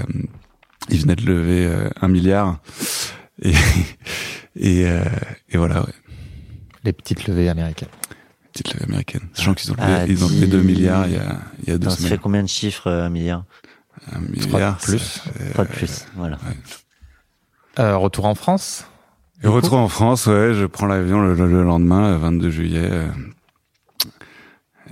ils 0.90 1.02
venaient 1.02 1.16
de 1.16 1.26
lever 1.26 1.90
un 2.02 2.08
milliard 2.08 2.60
et 3.42 3.54
et, 4.56 4.86
euh, 4.90 5.04
et 5.50 5.58
voilà. 5.58 5.82
Ouais. 5.82 5.94
Les 6.84 6.94
petites 6.94 7.28
levées 7.28 7.50
américaines. 7.50 7.90
petite 8.54 8.74
levée 8.74 8.86
américaine. 8.86 9.28
Sachant 9.34 9.54
qu'ils 9.54 9.72
ont 9.72 9.76
Ah, 9.80 10.02
levé, 10.02 10.14
ils 10.14 10.24
ont 10.24 10.30
levé 10.30 10.48
2 10.48 10.62
milliards 10.62 11.08
il 11.08 11.14
y 11.14 11.18
a, 11.18 11.40
il 11.64 11.70
y 11.70 11.72
a 11.74 11.78
deux 11.78 11.88
Attends, 11.88 11.96
ça 11.96 11.98
fait 11.98 12.04
semaines. 12.08 12.20
combien 12.20 12.44
de 12.44 12.48
chiffres, 12.50 12.88
euh, 12.88 13.06
un 13.06 13.10
milliard? 13.10 13.44
Un 14.08 14.22
Trois 14.22 14.24
de 14.24 14.48
milliard, 14.48 14.78
plus. 14.78 15.00
ça 15.00 15.32
fait, 15.32 15.52
Trois 15.52 15.66
de 15.66 15.70
euh, 15.70 15.74
plus, 15.74 16.06
voilà. 16.16 16.38
Euh, 17.80 17.98
retour 17.98 18.26
en 18.26 18.36
France? 18.36 18.86
Et 19.44 19.48
retour 19.48 19.74
en 19.76 19.88
France, 19.88 20.26
ouais, 20.28 20.54
je 20.54 20.66
prends 20.66 20.86
l'avion 20.88 21.20
le, 21.22 21.34
le- 21.34 21.48
le 21.48 21.64
lendemain, 21.64 22.12
le 22.12 22.18
22 22.18 22.50
juillet. 22.50 22.90
Euh, 22.92 23.08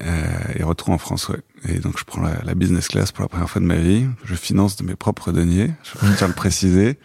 euh, 0.01 0.27
et 0.55 0.63
retour 0.63 0.89
en 0.89 0.97
France, 0.97 1.27
ouais. 1.29 1.39
Et 1.67 1.79
donc 1.79 1.97
je 1.97 2.03
prends 2.03 2.21
la, 2.21 2.33
la 2.43 2.55
business 2.55 2.87
class 2.87 3.11
pour 3.11 3.23
la 3.23 3.27
première 3.29 3.49
fois 3.49 3.61
de 3.61 3.65
ma 3.65 3.75
vie. 3.75 4.05
Je 4.25 4.35
finance 4.35 4.75
de 4.75 4.83
mes 4.83 4.95
propres 4.95 5.31
deniers, 5.31 5.71
je 5.83 6.13
tiens 6.15 6.25
à 6.25 6.27
le 6.27 6.33
préciser. 6.35 6.97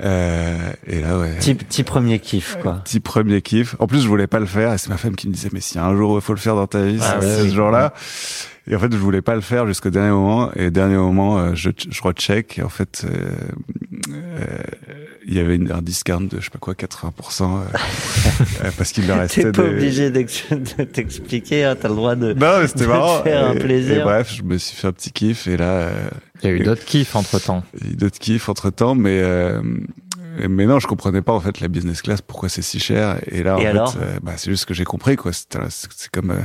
Euh, 0.00 0.56
et 0.86 1.00
là, 1.00 1.18
ouais. 1.18 1.34
Petit, 1.38 1.54
petit 1.54 1.82
premier 1.82 2.18
kiff, 2.20 2.56
quoi. 2.62 2.74
Petit 2.84 3.00
premier 3.00 3.42
kiff. 3.42 3.74
En 3.80 3.86
plus, 3.88 4.00
je 4.00 4.08
voulais 4.08 4.28
pas 4.28 4.38
le 4.38 4.46
faire, 4.46 4.72
et 4.72 4.78
c'est 4.78 4.90
ma 4.90 4.96
femme 4.96 5.16
qui 5.16 5.28
me 5.28 5.32
disait, 5.32 5.48
mais 5.52 5.60
si 5.60 5.78
un 5.78 5.94
jour 5.96 6.16
il 6.16 6.20
faut 6.22 6.34
le 6.34 6.38
faire 6.38 6.54
dans 6.54 6.66
ta 6.68 6.82
vie, 6.82 6.98
Ah 7.02 7.16
c'est 7.20 7.26
ouais, 7.26 7.48
ce 7.48 7.54
jour-là. 7.54 7.92
Et 8.70 8.76
en 8.76 8.78
fait, 8.78 8.92
je 8.92 8.98
voulais 8.98 9.22
pas 9.22 9.34
le 9.34 9.40
faire 9.40 9.66
jusqu'au 9.66 9.88
dernier 9.90 10.10
moment. 10.10 10.50
Et 10.54 10.70
dernier 10.70 10.96
moment, 10.96 11.38
euh, 11.38 11.54
je, 11.54 11.70
je 11.90 12.02
recheck. 12.02 12.58
Et 12.58 12.62
en 12.62 12.68
fait, 12.68 13.06
euh, 13.10 13.30
euh, 14.10 14.46
il 15.26 15.34
y 15.34 15.40
avait 15.40 15.56
une, 15.56 15.72
un 15.72 15.80
discount 15.80 16.20
de, 16.20 16.38
je 16.38 16.44
sais 16.44 16.50
pas 16.50 16.58
quoi, 16.58 16.74
80%, 16.74 17.42
euh, 17.42 17.64
euh, 18.64 18.70
parce 18.76 18.92
qu'il 18.92 19.06
leur 19.06 19.18
restait 19.18 19.44
T'es 19.44 19.52
pas 19.52 19.62
des... 19.62 19.68
obligé 19.70 20.10
de 20.10 20.22
t'expliquer, 20.84 21.64
hein, 21.64 21.76
t'as 21.80 21.88
le 21.88 21.94
droit 21.94 22.14
de, 22.14 22.34
Non, 22.34 22.60
mais 22.60 22.66
c'était 22.66 22.86
marrant. 22.86 23.22
faire 23.22 23.46
un 23.48 23.54
plaisir. 23.58 24.00
Et 24.00 24.02
bref, 24.04 24.32
je 24.34 24.42
me 24.42 24.56
suis 24.58 24.76
fait 24.76 24.86
un 24.88 24.92
petit 24.92 25.10
kiff. 25.12 25.46
Et 25.46 25.56
là, 25.56 25.70
euh, 25.70 26.08
Il 26.42 26.48
y 26.50 26.52
a 26.52 26.56
eu 26.56 26.60
d'autres 26.60 26.84
kiffs 26.84 27.14
entre 27.16 27.38
temps. 27.38 27.62
il 27.80 27.86
y 27.86 27.90
a 27.90 27.92
eu 27.92 27.96
d'autres 27.96 28.18
kiffs 28.18 28.48
entre 28.48 28.70
temps, 28.70 28.94
mais 28.94 29.20
euh, 29.22 29.60
mais 30.48 30.66
non, 30.66 30.78
je 30.78 30.86
comprenais 30.86 31.20
pas 31.22 31.32
en 31.32 31.40
fait 31.40 31.58
la 31.60 31.66
business 31.68 32.00
class 32.02 32.22
pourquoi 32.22 32.48
c'est 32.48 32.62
si 32.62 32.78
cher. 32.78 33.18
Et 33.26 33.42
là, 33.42 33.56
en 33.56 33.60
fait, 33.60 33.66
alors? 33.66 33.94
euh, 34.00 34.18
bah, 34.22 34.32
c'est 34.36 34.50
juste 34.50 34.66
que 34.66 34.74
j'ai 34.74 34.84
compris 34.84 35.16
quoi. 35.16 35.32
C'est 35.32 36.10
comme 36.12 36.30
euh, 36.30 36.40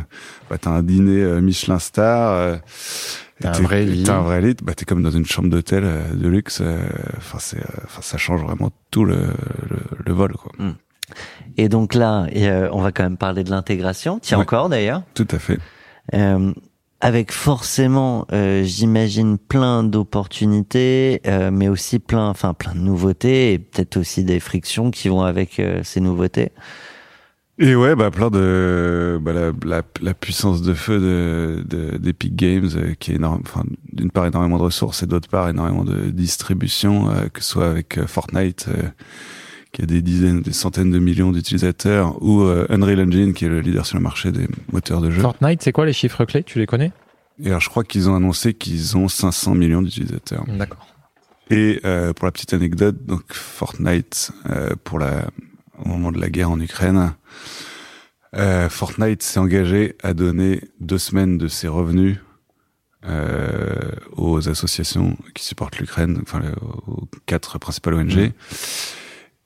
bah, 0.49 0.57
t'as 0.59 0.71
un 0.71 0.81
dîner 0.83 1.21
euh, 1.21 1.41
Michelin 1.41 1.79
star. 1.79 2.31
euh, 2.33 2.55
T'as 3.39 3.57
un 3.57 3.61
vrai 3.61 3.83
lit. 3.83 4.03
T'as 4.03 4.15
un 4.17 4.21
vrai 4.21 4.41
lit. 4.41 4.55
Bah 4.63 4.73
t'es 4.73 4.85
comme 4.85 5.03
dans 5.03 5.11
une 5.11 5.25
chambre 5.25 5.49
d'hôtel 5.49 5.83
euh, 5.85 6.13
de 6.13 6.27
luxe. 6.27 6.59
euh, 6.61 6.77
Enfin 7.17 7.37
c'est, 7.41 7.57
euh, 7.59 7.83
enfin 7.85 8.01
ça 8.01 8.17
change 8.17 8.41
vraiment 8.41 8.71
tout 8.89 9.05
le 9.05 9.15
le, 9.69 9.77
le 10.05 10.13
vol 10.13 10.31
quoi. 10.33 10.51
Et 11.57 11.67
donc 11.69 11.93
là, 11.93 12.25
et, 12.31 12.47
euh, 12.47 12.69
on 12.71 12.81
va 12.81 12.91
quand 12.91 13.03
même 13.03 13.17
parler 13.17 13.43
de 13.43 13.49
l'intégration. 13.51 14.17
Tiens 14.19 14.37
Ouais. 14.37 14.43
encore 14.43 14.69
d'ailleurs. 14.69 15.03
Tout 15.13 15.27
à 15.29 15.37
fait. 15.39 15.59
Avec 17.05 17.33
forcément, 17.33 18.25
euh, 18.31 18.63
j'imagine 18.63 19.37
plein 19.37 19.83
d'opportunités, 19.83 21.19
euh, 21.27 21.51
mais 21.51 21.67
aussi 21.67 21.99
plein, 21.99 22.29
enfin 22.29 22.53
plein 22.53 22.73
de 22.73 22.79
nouveautés 22.79 23.51
et 23.51 23.59
peut-être 23.59 23.97
aussi 23.97 24.23
des 24.23 24.39
frictions 24.39 24.89
qui 24.89 25.09
vont 25.09 25.21
avec 25.21 25.59
euh, 25.59 25.81
ces 25.83 25.99
nouveautés. 25.99 26.53
Et 27.59 27.75
ouais, 27.75 27.97
bah 27.97 28.09
plein 28.09 28.29
de 28.29 29.19
bah, 29.21 29.33
la, 29.33 29.81
la, 30.01 30.13
puissance 30.13 30.61
de 30.61 30.73
feu 30.73 30.97
de- 31.67 31.97
d'Epic 31.97 32.37
Games 32.37 32.69
euh, 32.77 32.93
qui 32.97 33.11
est 33.11 33.15
énorme. 33.15 33.41
Enfin, 33.43 33.65
d'une 33.91 34.09
part 34.09 34.25
énormément 34.25 34.57
de 34.57 34.63
ressources 34.63 35.03
et 35.03 35.05
d'autre 35.05 35.27
part 35.27 35.49
énormément 35.49 35.83
de 35.83 36.09
distribution, 36.09 37.09
euh, 37.09 37.27
que 37.33 37.43
ce 37.43 37.49
soit 37.49 37.69
avec 37.69 37.97
euh, 37.97 38.07
Fortnite 38.07 38.69
euh, 38.69 38.87
qui 39.73 39.81
a 39.81 39.85
des 39.85 40.01
dizaines, 40.01 40.41
des 40.41 40.53
centaines 40.53 40.91
de 40.91 40.99
millions 40.99 41.31
d'utilisateurs, 41.31 42.21
ou 42.23 42.41
euh, 42.41 42.65
Unreal 42.69 43.01
Engine 43.01 43.33
qui 43.33 43.45
est 43.45 43.49
le 43.49 43.59
leader 43.59 43.85
sur 43.85 43.97
le 43.97 44.03
marché 44.03 44.31
des 44.31 44.47
moteurs 44.71 45.01
de 45.01 45.09
jeu. 45.09 45.21
Fortnite, 45.21 45.61
c'est 45.61 45.71
quoi 45.71 45.85
les 45.85 45.93
chiffres 45.93 46.23
clés? 46.25 46.43
Tu 46.43 46.59
les 46.59 46.67
connais? 46.67 46.91
Et 47.43 47.47
alors 47.47 47.59
je 47.59 47.69
crois 47.69 47.83
qu'ils 47.83 48.09
ont 48.09 48.15
annoncé 48.15 48.53
qu'ils 48.53 48.95
ont 48.95 49.07
500 49.07 49.55
millions 49.55 49.81
d'utilisateurs. 49.81 50.45
D'accord. 50.47 50.87
Et 51.49 51.81
euh, 51.85 52.13
pour 52.13 52.25
la 52.25 52.31
petite 52.31 52.53
anecdote, 52.53 53.03
donc 53.05 53.33
Fortnite, 53.33 54.31
euh, 54.49 54.75
pour 54.83 54.99
la, 54.99 55.27
au 55.83 55.89
moment 55.89 56.11
de 56.11 56.21
la 56.21 56.29
guerre 56.29 56.51
en 56.51 56.59
Ukraine, 56.59 57.13
euh, 58.35 58.69
Fortnite 58.69 59.21
s'est 59.23 59.39
engagé 59.39 59.95
à 60.03 60.13
donner 60.13 60.61
deux 60.79 60.97
semaines 60.97 61.37
de 61.37 61.47
ses 61.47 61.67
revenus 61.67 62.17
euh, 63.05 63.91
aux 64.15 64.47
associations 64.47 65.17
qui 65.33 65.43
supportent 65.43 65.77
l'Ukraine, 65.79 66.19
enfin 66.21 66.41
aux 66.87 67.07
quatre 67.25 67.59
principales 67.59 67.95
ONG. 67.95 68.31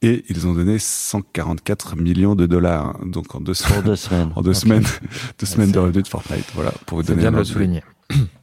Et 0.02 0.26
ils 0.30 0.46
ont 0.48 0.54
donné 0.54 0.78
144 0.78 1.96
millions 1.96 2.36
de 2.36 2.46
dollars, 2.46 3.00
donc 3.04 3.34
en 3.34 3.40
deux 3.40 3.54
Pour 3.54 3.68
semaines, 3.68 3.84
deux 3.84 3.96
semaines. 3.96 4.32
en 4.36 4.42
deux 4.42 4.54
semaines, 4.54 4.84
deux 5.40 5.46
semaines 5.46 5.72
de 5.72 5.80
revenus 5.80 6.04
de 6.04 6.08
Fortnite. 6.08 6.46
Voilà, 6.54 6.72
pour 6.86 7.00
vous 7.00 7.04
donner 7.04 7.22
bien 7.22 7.32
de 7.32 7.38
un 7.38 7.40
le 7.40 7.46
souligner. 7.46 7.84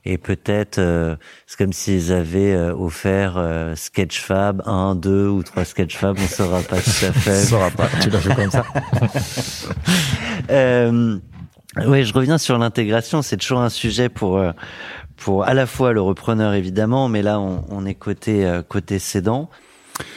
Et 0.05 0.19
peut-être, 0.19 0.79
euh, 0.79 1.17
c'est 1.47 1.57
comme 1.57 1.73
s'ils 1.73 2.13
avaient 2.13 2.53
euh, 2.53 2.75
offert 2.75 3.35
euh, 3.39 3.75
Sketchfab, 3.77 4.63
un, 4.67 4.95
deux 4.95 5.29
ou 5.29 5.43
trois 5.43 5.65
Sketchfab, 5.65 6.19
on 6.19 6.27
saura 6.27 6.61
pas 6.61 6.77
tout 6.77 7.05
à 7.07 7.13
fait. 7.13 7.45
sauras 7.45 7.71
pas. 7.71 7.89
Tu 8.03 8.11
l'as 8.11 8.21
fait 8.21 8.35
comme 8.35 8.51
ça. 8.51 8.65
Euh, 10.51 11.19
oui, 11.87 12.05
je 12.05 12.13
reviens 12.13 12.39
sur 12.39 12.59
l'intégration. 12.59 13.23
C'est 13.23 13.37
toujours 13.37 13.61
un 13.61 13.69
sujet 13.69 14.09
pour 14.09 14.39
euh, 14.39 14.53
pour 15.17 15.45
à 15.45 15.55
la 15.55 15.67
fois 15.67 15.93
le 15.93 16.01
repreneur 16.01 16.55
évidemment, 16.55 17.09
mais 17.09 17.23
là 17.23 17.41
on, 17.41 17.65
on 17.69 17.87
est 17.87 17.95
côté 17.95 18.45
euh, 18.45 18.63
côté 18.63 18.99
cédant. 18.99 19.51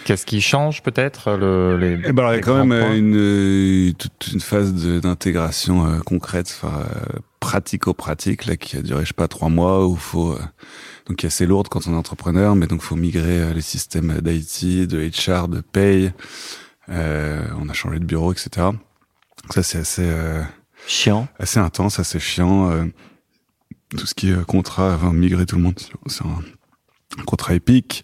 Qu'est-ce 0.05 0.25
qui 0.25 0.41
change 0.41 0.81
peut-être 0.81 1.33
le, 1.37 1.77
les, 1.77 1.99
Eh 2.05 2.11
ben 2.11 2.19
alors, 2.23 2.33
il 2.33 2.37
y 2.37 2.39
a 2.39 2.41
quand 2.41 2.65
même 2.65 2.71
euh, 2.71 2.97
une, 2.97 3.15
euh, 3.15 3.93
toute 3.93 4.33
une 4.33 4.39
phase 4.39 4.73
de- 4.73 4.99
d'intégration 4.99 5.85
euh, 5.85 5.99
concrète, 5.99 6.51
enfin 6.61 6.79
euh, 6.79 7.19
pratico-pratique, 7.39 8.45
là, 8.45 8.57
qui 8.57 8.77
a 8.77 8.81
duré, 8.81 9.03
je 9.03 9.09
sais 9.09 9.13
pas, 9.13 9.27
trois 9.27 9.49
mois, 9.49 9.85
où 9.87 9.95
faut, 9.95 10.31
euh, 10.33 10.39
donc 11.07 11.17
qui 11.17 11.25
est 11.25 11.27
assez 11.27 11.45
lourde 11.45 11.67
quand 11.69 11.87
on 11.87 11.93
est 11.93 11.97
entrepreneur, 11.97 12.55
mais 12.55 12.65
donc 12.67 12.81
faut 12.81 12.95
migrer 12.95 13.39
euh, 13.41 13.53
les 13.53 13.61
systèmes 13.61 14.19
d'IT, 14.21 14.87
de 14.87 15.09
HR, 15.09 15.47
de 15.47 15.61
paye. 15.61 16.11
Euh, 16.89 17.45
on 17.59 17.69
a 17.69 17.73
changé 17.73 17.99
de 17.99 18.05
bureau, 18.05 18.31
etc. 18.33 18.49
Donc 18.57 19.53
ça, 19.53 19.61
c'est 19.61 19.77
assez, 19.79 20.01
euh, 20.05 20.41
Chiant. 20.87 21.27
assez 21.37 21.59
intense, 21.59 21.99
assez 21.99 22.19
chiant. 22.19 22.71
euh, 22.71 22.85
tout 23.95 24.05
ce 24.07 24.15
qui 24.15 24.29
est 24.29 24.33
euh, 24.33 24.43
contrat, 24.43 24.93
enfin, 24.95 25.13
migrer 25.13 25.45
tout 25.45 25.55
le 25.57 25.61
monde 25.61 25.79
sur 26.07 26.25
un, 26.25 26.41
un 27.19 27.23
contrat 27.23 27.53
épique, 27.53 28.03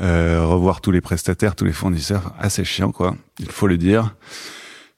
euh, 0.00 0.44
revoir 0.46 0.80
tous 0.80 0.90
les 0.90 1.00
prestataires, 1.00 1.54
tous 1.54 1.64
les 1.64 1.72
fournisseurs, 1.72 2.34
assez 2.38 2.64
chiant 2.64 2.90
quoi, 2.92 3.16
il 3.38 3.50
faut 3.50 3.66
le 3.66 3.76
dire. 3.78 4.14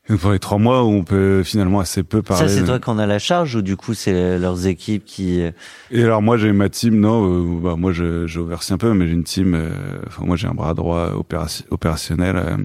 Et 0.08 0.16
pour 0.16 0.32
les 0.32 0.40
trois 0.40 0.58
mois 0.58 0.82
où 0.82 0.88
on 0.88 1.04
peut 1.04 1.42
finalement 1.44 1.78
assez 1.78 2.02
peu 2.02 2.22
parler. 2.22 2.48
Ça 2.48 2.52
c'est 2.54 2.64
toi 2.64 2.80
qu'on 2.80 2.98
a 2.98 3.06
la 3.06 3.20
charge 3.20 3.54
ou 3.54 3.62
du 3.62 3.76
coup 3.76 3.94
c'est 3.94 4.36
leurs 4.38 4.66
équipes 4.66 5.04
qui. 5.04 5.40
euh, 5.40 5.52
Et 5.92 6.02
alors 6.02 6.20
moi 6.22 6.36
j'ai 6.36 6.52
ma 6.52 6.68
team, 6.68 6.98
non, 6.98 7.24
euh, 7.24 7.60
bah, 7.60 7.76
moi 7.76 7.92
je, 7.92 8.26
je 8.26 8.40
un 8.40 8.78
peu, 8.78 8.94
mais 8.94 9.06
j'ai 9.06 9.12
une 9.12 9.22
team, 9.24 9.54
euh, 9.54 9.70
enfin 10.08 10.24
moi 10.26 10.36
j'ai 10.36 10.48
un 10.48 10.54
bras 10.54 10.74
droit 10.74 11.10
opération- 11.14 11.64
opérationnel 11.70 12.58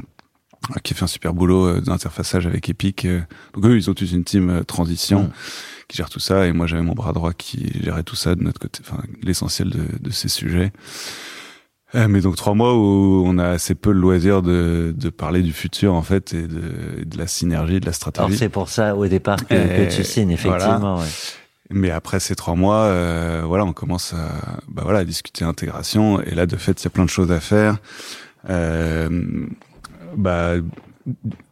qui 0.83 0.95
fait 0.95 1.03
un 1.03 1.07
super 1.07 1.33
boulot 1.33 1.79
d'interfaçage 1.79 2.47
avec 2.47 2.67
Epic. 2.69 3.05
donc 3.53 3.65
eux 3.65 3.77
ils 3.77 3.89
ont 3.89 3.93
tous 3.93 4.11
une 4.11 4.23
team 4.23 4.63
transition 4.65 5.25
Mm. 5.25 5.31
qui 5.87 5.97
gère 5.97 6.09
tout 6.09 6.19
ça, 6.19 6.47
et 6.47 6.53
moi 6.53 6.65
j'avais 6.65 6.81
mon 6.81 6.93
bras 6.93 7.13
droit 7.13 7.33
qui 7.33 7.71
gérait 7.83 8.03
tout 8.03 8.15
ça 8.15 8.33
de 8.35 8.43
notre 8.43 8.59
côté, 8.59 8.79
enfin 8.83 9.01
l'essentiel 9.21 9.69
de, 9.69 9.83
de 10.01 10.09
ces 10.09 10.27
sujets. 10.27 10.73
Euh, 11.95 12.07
mais 12.09 12.19
donc 12.19 12.35
trois 12.35 12.53
mois 12.53 12.75
où 12.75 13.23
on 13.25 13.37
a 13.37 13.47
assez 13.47 13.73
peu 13.73 13.91
le 13.93 13.99
loisir 14.01 14.41
de, 14.41 14.93
de 14.95 15.09
parler 15.09 15.41
du 15.41 15.53
futur 15.53 15.93
en 15.93 16.01
fait 16.01 16.33
et 16.33 16.41
de, 16.47 17.03
de 17.05 17.17
la 17.17 17.27
synergie, 17.27 17.79
de 17.79 17.85
la 17.85 17.89
Alors 17.91 17.95
stratégie. 17.95 18.37
c'est 18.37 18.49
pour 18.49 18.67
ça 18.67 18.93
au 18.95 19.07
départ 19.07 19.37
que, 19.47 19.53
Et 19.53 19.87
que 19.87 19.95
tu 19.95 20.03
signes 20.03 20.31
effectivement. 20.31 20.97
ouais. 20.97 21.05
Mais 21.69 21.91
après 21.91 22.19
ces 22.19 22.35
trois 22.35 22.55
mois, 22.55 22.83
euh, 22.83 23.43
voilà, 23.45 23.65
on 23.65 23.73
commence 23.73 24.13
à, 24.13 24.59
bah 24.69 24.81
voilà, 24.83 24.99
à 24.99 25.03
discuter 25.05 25.43
intégration. 25.45 26.21
Et 26.21 26.33
là, 26.33 26.45
de 26.45 26.55
fait, 26.55 26.81
il 26.81 26.85
y 26.85 26.87
a 26.87 26.89
plein 26.89 27.03
de 27.05 27.09
choses 27.09 27.31
à 27.31 27.41
faire. 27.41 27.77
Euh, 28.49 29.45
bah, 30.15 30.53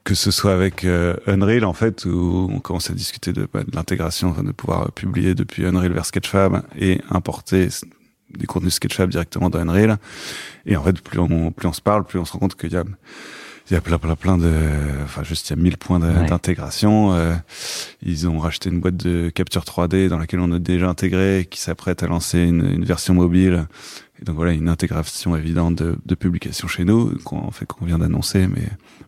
que 0.06 0.16
ce 0.16 0.32
soit 0.32 0.53
avec 0.53 0.86
euh, 0.86 1.16
Unreal, 1.28 1.66
en 1.66 1.74
fait, 1.74 2.06
où 2.06 2.49
on 2.49 2.60
commence 2.60 2.90
à 2.90 2.94
discuter 2.94 3.34
de, 3.34 3.48
bah, 3.53 3.64
de 3.64 3.76
l'intégration, 3.76 4.30
enfin, 4.30 4.44
de 4.44 4.52
pouvoir 4.53 4.91
publier 4.94 5.34
depuis 5.36 5.66
Unreal 5.66 5.91
vers 5.91 6.06
Sketchfab 6.06 6.62
et 6.80 7.02
importer 7.10 7.68
des 8.38 8.45
contenus 8.48 8.74
Sketchfab 8.76 9.10
directement 9.10 9.49
dans 9.49 9.60
Unreal. 9.60 9.98
Et 10.66 10.76
en 10.76 10.84
fait, 10.84 10.99
plus 11.02 11.20
on, 11.20 11.52
plus 11.52 11.68
on 11.68 11.74
se 11.74 11.82
parle, 11.82 12.03
plus 12.06 12.20
on 12.20 12.26
se 12.26 12.34
rend 12.34 12.40
compte 12.40 12.56
qu'il 12.56 12.72
y 12.72 12.78
a 12.78 12.84
il 13.72 13.74
y 13.74 13.78
a 13.78 13.82
plein, 13.82 13.98
plein, 13.98 14.16
plein 14.16 14.38
de, 14.38 14.52
enfin, 15.06 15.24
juste, 15.24 15.49
il 15.49 15.57
y 15.57 15.60
a 15.60 15.62
1000 15.64 15.78
points 15.80 15.99
Ouais. 15.99 16.28
d'intégration. 16.28 17.14
Euh, 17.16 17.34
ils 18.03 18.28
ont 18.30 18.38
racheté 18.38 18.70
une 18.70 18.80
boîte 18.80 18.98
de 18.98 19.30
capture 19.30 19.64
3D 19.64 20.07
dans 20.07 20.20
laquelle 20.20 20.40
on 20.40 20.52
a 20.52 20.60
déjà 20.60 20.88
intégré, 20.88 21.48
qui 21.49 21.60
s'apprête 21.60 22.03
à 22.03 22.07
lancer 22.07 22.38
une, 22.38 22.64
une 22.74 22.86
version 22.86 23.16
mobile. 23.16 23.66
Et 24.22 24.24
donc 24.24 24.36
voilà, 24.38 24.54
une 24.54 24.70
intégration 24.70 25.36
évidente 25.36 25.76
de, 25.76 25.98
de 26.06 26.16
publication 26.16 26.68
chez 26.70 26.86
nous, 26.86 27.18
qu'on 27.26 27.52
fait 27.52 27.66
qu'on 27.66 27.84
vient 27.86 27.98
d'annoncer, 28.00 28.48
mais 28.48 28.64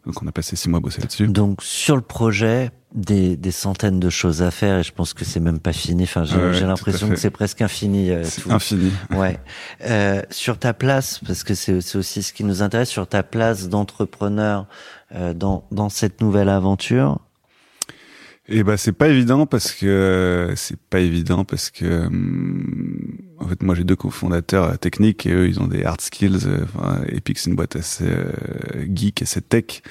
donc 0.05 0.21
on 0.21 0.27
a 0.27 0.31
passé 0.33 0.55
six 0.57 0.67
mois 0.67 0.79
à 0.79 0.81
bosser 0.81 0.99
là-dessus. 0.99 1.27
Donc 1.27 1.63
sur 1.63 1.95
le 1.95 2.01
projet, 2.01 2.71
des, 2.93 3.37
des 3.37 3.51
centaines 3.51 3.99
de 4.01 4.09
choses 4.09 4.41
à 4.41 4.51
faire 4.51 4.79
et 4.79 4.83
je 4.83 4.91
pense 4.91 5.13
que 5.13 5.23
c'est 5.23 5.39
même 5.39 5.59
pas 5.59 5.71
fini. 5.71 6.03
Enfin, 6.03 6.25
j'ai 6.25 6.35
Ouais, 6.35 6.59
l'impression 6.61 7.07
que 7.09 7.15
c'est 7.15 7.29
presque 7.29 7.61
infini. 7.61 8.11
euh, 8.11 8.23
C'est 8.25 8.41
tout. 8.41 8.51
infini. 8.51 8.91
Ouais. 9.11 9.39
Euh, 9.85 10.21
sur 10.29 10.57
ta 10.59 10.73
place, 10.73 11.19
parce 11.25 11.43
que 11.43 11.53
c'est 11.53 11.95
aussi 11.95 12.21
ce 12.23 12.33
qui 12.33 12.43
nous 12.43 12.61
intéresse, 12.61 12.89
sur 12.89 13.07
ta 13.07 13.23
place 13.23 13.69
d'entrepreneur 13.69 14.67
euh, 15.15 15.33
dans 15.33 15.65
dans 15.71 15.87
cette 15.89 16.19
nouvelle 16.21 16.49
aventure? 16.49 17.19
Et 18.49 18.63
bah 18.63 18.77
c'est 18.77 18.93
pas 18.93 19.09
évident 19.09 19.45
parce 19.45 19.71
que 19.73 20.53
c'est 20.55 20.79
pas 20.79 20.99
évident 20.99 21.43
parce 21.43 21.69
que 21.69 22.05
hum, 22.07 23.17
en 23.39 23.47
fait, 23.47 23.61
moi 23.63 23.75
j'ai 23.75 23.83
deux 23.83 23.95
cofondateurs 23.95 24.63
euh, 24.65 24.75
techniques 24.75 25.25
et 25.25 25.31
eux 25.31 25.47
ils 25.47 25.59
ont 25.59 25.67
des 25.67 25.83
hard 25.83 26.01
skills. 26.01 26.39
euh, 26.45 26.65
Enfin, 26.75 27.01
Epic 27.07 27.37
c'est 27.37 27.49
une 27.49 27.55
boîte 27.55 27.75
assez 27.75 28.05
euh, 28.05 28.31
geek, 28.93 29.21
assez 29.21 29.41
tech. 29.41 29.81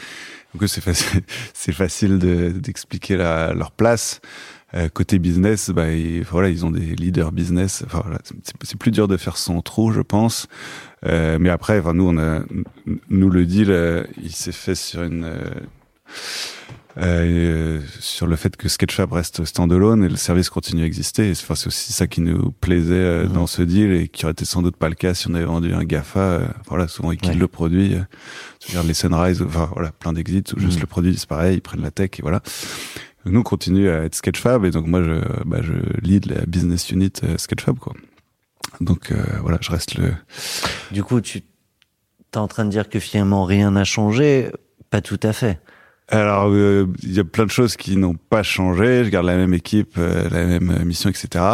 Donc 0.55 0.69
c'est 0.69 0.81
facile, 0.81 1.23
facile 1.55 2.19
de- 2.19 2.51
d'expliquer 2.51 3.17
la- 3.17 3.53
leur 3.55 3.71
place. 3.73 4.21
Côté 4.93 5.19
business, 5.19 5.71
bah, 5.71 5.91
ils, 5.93 6.23
voilà, 6.23 6.51
ils 6.51 6.67
ont 6.67 6.71
des 6.71 6.95
leaders 6.97 7.33
business. 7.33 7.83
Enfin, 7.87 8.01
voilà, 8.05 8.19
c'est- 8.63 8.77
plus 8.77 8.91
dur 8.91 9.09
de 9.09 9.17
faire 9.17 9.39
son 9.39 9.63
trou, 9.63 9.91
je 9.91 10.03
pense. 10.03 10.49
Euh, 11.07 11.39
mais 11.41 11.49
après, 11.49 11.79
enfin, 11.79 11.95
nous, 11.95 12.07
on 12.07 12.19
a, 12.19 12.43
nous 13.09 13.31
le 13.31 13.47
deal, 13.47 14.07
il 14.23 14.33
s'est 14.33 14.53
fait 14.53 14.75
sur 14.75 15.03
une, 15.03 15.33
euh, 16.99 17.81
sur 18.01 18.27
le 18.27 18.37
fait 18.37 18.57
que 18.57 18.69
Sketchfab 18.69 19.13
reste 19.13 19.45
standalone 19.45 20.03
et 20.05 20.09
le 20.09 20.17
service 20.17 20.49
continue 20.49 20.83
à 20.83 20.87
exister. 20.87 21.31
Enfin, 21.33 21.55
c'est 21.55 21.67
aussi 21.67 21.93
ça 21.93 22.07
qui 22.07 22.21
nous 22.23 22.53
plaisait 22.53 22.95
euh, 22.95 23.27
dans 23.27 23.47
ce 23.47 23.63
deal 23.63 23.93
et 23.93 24.09
qui 24.09 24.25
aurait 24.25 24.33
été 24.33 24.45
sans 24.45 24.63
doute 24.63 24.77
pas 24.77 24.89
le 24.89 24.95
cas 24.95 25.13
si 25.15 25.29
on 25.29 25.35
avait 25.35 25.45
vendu 25.45 25.75
un 25.75 25.85
Gafa. 25.85 26.21
euh, 26.21 26.47
voilà, 26.69 26.89
souvent 26.89 27.13
ils 27.13 27.19
killent 27.19 27.33
Ouais. 27.33 27.37
le 27.37 27.49
produit. 27.49 27.95
euh, 27.95 28.01
je 28.63 28.69
veux 28.73 28.73
dire, 28.81 28.83
les 28.85 28.95
Sunrise, 28.95 29.43
enfin 29.43 29.69
voilà, 29.75 29.93
plein 29.93 30.13
d'exits 30.13 30.45
où 30.57 30.61
juste 30.61 30.77
Mhm. 30.77 30.81
le 30.81 30.87
produit 30.87 31.11
disparaît, 31.13 31.55
ils 31.55 31.61
prennent 31.61 31.83
la 31.83 31.91
tech 31.91 32.11
et 32.19 32.23
voilà. 32.23 32.41
Donc, 33.25 33.35
nous, 33.35 33.41
on 33.41 33.45
continue 33.45 33.89
à 33.91 34.05
être 34.05 34.15
Sketchfab 34.15 34.65
et 34.65 34.71
donc 34.71 34.87
moi, 34.87 35.03
je, 35.03 35.21
bah, 35.45 35.59
je 35.63 35.73
lead 36.01 36.27
la 36.27 36.47
business 36.47 36.91
unit 36.91 37.13
Sketchfab, 37.37 37.79
quoi. 37.79 37.93
Donc 38.81 39.11
euh, 39.13 39.23
voilà, 39.43 39.59
je 39.61 39.71
reste 39.71 39.97
le. 39.97 40.13
Du 40.93 41.03
coup, 41.03 41.21
tu 41.21 41.39
es 41.39 42.37
en 42.39 42.49
train 42.49 42.65
de 42.65 42.71
dire 42.71 42.89
que 42.89 42.99
finalement 43.01 43.45
rien 43.45 43.71
n'a 43.71 43.85
changé 43.85 44.51
Pas 44.91 45.01
tout 45.01 45.19
à 45.23 45.33
fait. 45.33 45.61
Alors, 46.09 46.51
euh, 46.53 46.87
il 47.03 47.13
y 47.13 47.19
a 47.21 47.25
plein 47.25 47.47
de 47.47 47.51
choses 47.51 47.77
qui 47.77 47.97
n'ont 47.97 48.15
pas 48.15 48.43
changé. 48.43 49.05
Je 49.05 49.11
garde 49.11 49.27
la 49.27 49.37
même 49.37 49.55
équipe, 49.55 49.95
euh, 49.99 50.29
la 50.31 50.45
même 50.47 50.71
euh, 50.71 50.85
mission, 50.85 51.11
etc. 51.11 51.45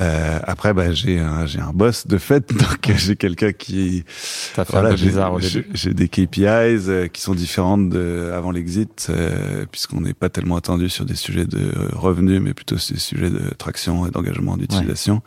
Euh, 0.00 0.38
après, 0.42 0.74
bah, 0.74 0.92
j'ai 0.92 1.18
un, 1.18 1.46
j'ai 1.46 1.60
un 1.60 1.72
boss 1.72 2.06
de 2.06 2.18
fait, 2.18 2.48
donc 2.54 2.88
euh, 2.88 2.94
j'ai 2.96 3.16
quelqu'un 3.16 3.52
qui. 3.52 4.04
Ça 4.08 4.64
fait 4.64 4.76
un 4.76 4.90
peu 4.90 4.94
bizarre 4.94 5.32
au 5.34 5.40
j'ai- 5.40 5.62
début. 5.62 5.70
J'ai 5.74 5.94
des 5.94 6.08
KPIs 6.08 6.44
euh, 6.88 7.08
qui 7.08 7.20
sont 7.22 7.34
différentes 7.34 7.88
de 7.90 8.30
avant 8.34 8.50
l'exit, 8.50 9.08
euh, 9.10 9.64
puisqu'on 9.70 10.02
n'est 10.02 10.14
pas 10.14 10.28
tellement 10.28 10.56
attendu 10.56 10.88
sur 10.88 11.04
des 11.04 11.14
sujets 11.16 11.46
de 11.46 11.58
euh, 11.58 11.88
revenus, 11.92 12.40
mais 12.42 12.54
plutôt 12.54 12.76
sur 12.78 12.94
des 12.94 13.00
sujets 13.00 13.30
de 13.30 13.50
traction 13.56 14.06
et 14.06 14.10
d'engagement 14.10 14.56
d'utilisation. 14.56 15.22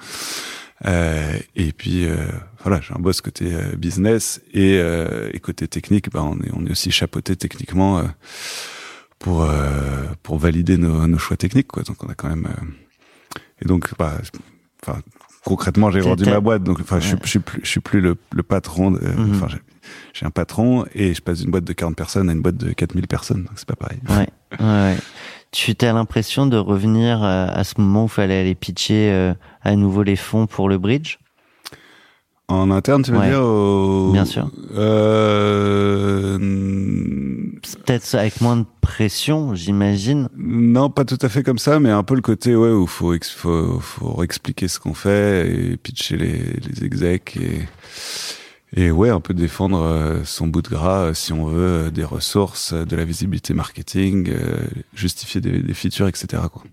Euh, 0.87 1.33
et 1.55 1.71
puis 1.73 2.05
euh, 2.05 2.15
voilà, 2.63 2.79
j'ai 2.81 2.93
un 2.93 2.99
boss 2.99 3.21
côté 3.21 3.53
euh, 3.53 3.75
business 3.75 4.41
et, 4.53 4.77
euh, 4.77 5.29
et 5.33 5.39
côté 5.39 5.67
technique, 5.67 6.09
bah, 6.11 6.23
on 6.23 6.39
est 6.41 6.51
on 6.53 6.65
est 6.65 6.71
aussi 6.71 6.91
chapeauté 6.91 7.35
techniquement 7.35 7.99
euh, 7.99 8.03
pour 9.19 9.47
pour 10.23 10.37
valider 10.39 10.77
nos, 10.77 11.07
nos 11.07 11.17
choix 11.17 11.37
techniques 11.37 11.67
quoi. 11.67 11.83
Donc 11.83 12.03
on 12.03 12.07
a 12.07 12.15
quand 12.15 12.29
même 12.29 12.47
et 13.61 13.65
donc 13.65 13.91
bah 13.97 14.13
enfin 14.81 14.99
concrètement 15.45 15.91
j'ai 15.91 15.99
vendu 15.99 16.25
ma 16.25 16.39
boîte 16.39 16.63
donc 16.63 16.79
enfin 16.81 16.99
je 16.99 17.13
Ouais. 17.13 17.19
je 17.23 17.29
suis 17.29 17.39
plus 17.39 17.61
je 17.63 17.69
suis 17.69 17.79
plus 17.81 18.01
le, 18.01 18.15
le 18.31 18.43
patron 18.43 18.91
Mhm. 18.91 19.31
enfin 19.35 19.47
j'ai 19.49 19.59
j'ai 20.13 20.25
un 20.25 20.31
patron 20.31 20.85
et 20.93 21.13
je 21.13 21.21
passe 21.21 21.39
d'une 21.41 21.51
boîte 21.51 21.63
de 21.65 21.73
40 21.73 21.95
personnes 21.95 22.29
à 22.29 22.33
une 22.33 22.41
boîte 22.41 22.57
de 22.57 22.71
4000 22.71 23.07
personnes 23.07 23.43
donc 23.43 23.53
c'est 23.55 23.67
pas 23.67 23.75
pareil. 23.75 23.99
Ouais, 24.09 24.29
ouais. 24.59 24.97
Tu 25.51 25.75
as 25.81 25.91
l'impression 25.93 26.45
de 26.47 26.55
revenir 26.57 27.23
à 27.23 27.63
ce 27.63 27.73
moment 27.81 28.03
où 28.03 28.07
il 28.07 28.09
fallait 28.11 28.39
aller 28.39 28.55
pitcher 28.55 29.11
euh, 29.11 29.33
à 29.63 29.75
nouveau 29.75 30.01
les 30.03 30.15
fonds 30.15 30.47
pour 30.47 30.69
le 30.69 30.77
bridge? 30.77 31.17
En 32.47 32.69
interne, 32.69 33.01
tu 33.03 33.11
veux 33.11 33.17
Ouais. 33.19 33.29
dire 33.29 33.41
au- 33.41 34.11
Bien 34.11 34.25
sûr. 34.25 34.49
Euh... 34.75 36.37
Peut-être 37.85 38.15
avec 38.15 38.41
moins 38.41 38.57
de 38.57 38.65
pression, 38.81 39.55
j'imagine. 39.55 40.27
Non, 40.37 40.89
pas 40.89 41.05
tout 41.05 41.17
à 41.21 41.29
fait 41.29 41.43
comme 41.43 41.59
ça, 41.59 41.79
mais 41.79 41.89
un 41.91 42.03
peu 42.03 42.15
le 42.15 42.21
côté 42.21 42.55
ouais 42.55 42.71
où 42.71 42.87
faut 42.87 43.13
ex- 43.13 43.29
faut, 43.31 43.79
faut 43.79 44.21
expliquer 44.23 44.67
ce 44.67 44.79
qu'on 44.79 44.93
fait 44.93 45.49
et 45.49 45.77
pitcher 45.77 46.17
les, 46.17 46.37
les 46.37 46.83
execs 46.85 47.37
et 47.41 47.61
et 48.73 48.89
ouais 48.89 49.09
un 49.09 49.19
peu 49.19 49.33
défendre 49.33 49.81
euh, 49.81 50.21
son 50.23 50.47
bout 50.47 50.61
de 50.61 50.69
gras 50.69 51.07
euh, 51.07 51.13
si 51.13 51.33
on 51.33 51.45
veut 51.45 51.87
euh, 51.87 51.91
des 51.91 52.05
ressources, 52.05 52.73
de 52.73 52.95
la 52.95 53.03
visibilité 53.03 53.53
marketing, 53.53 54.31
justifier 54.93 55.41
des, 55.41 55.59
des 55.59 55.73
features, 55.73 56.07
etc. 56.07 56.43
Quoi. 56.51 56.63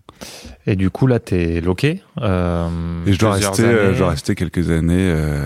Et 0.66 0.76
du 0.76 0.90
coup, 0.90 1.06
là, 1.06 1.18
t'es 1.18 1.60
loqué. 1.60 2.02
Euh, 2.20 2.68
Et 3.06 3.12
je 3.12 3.18
dois 3.18 3.32
rester, 3.32 3.62
euh, 3.64 3.84
années. 3.86 3.94
je 3.94 3.98
dois 3.98 4.10
rester 4.10 4.34
quelques 4.34 4.70
années, 4.70 5.10
euh, 5.10 5.44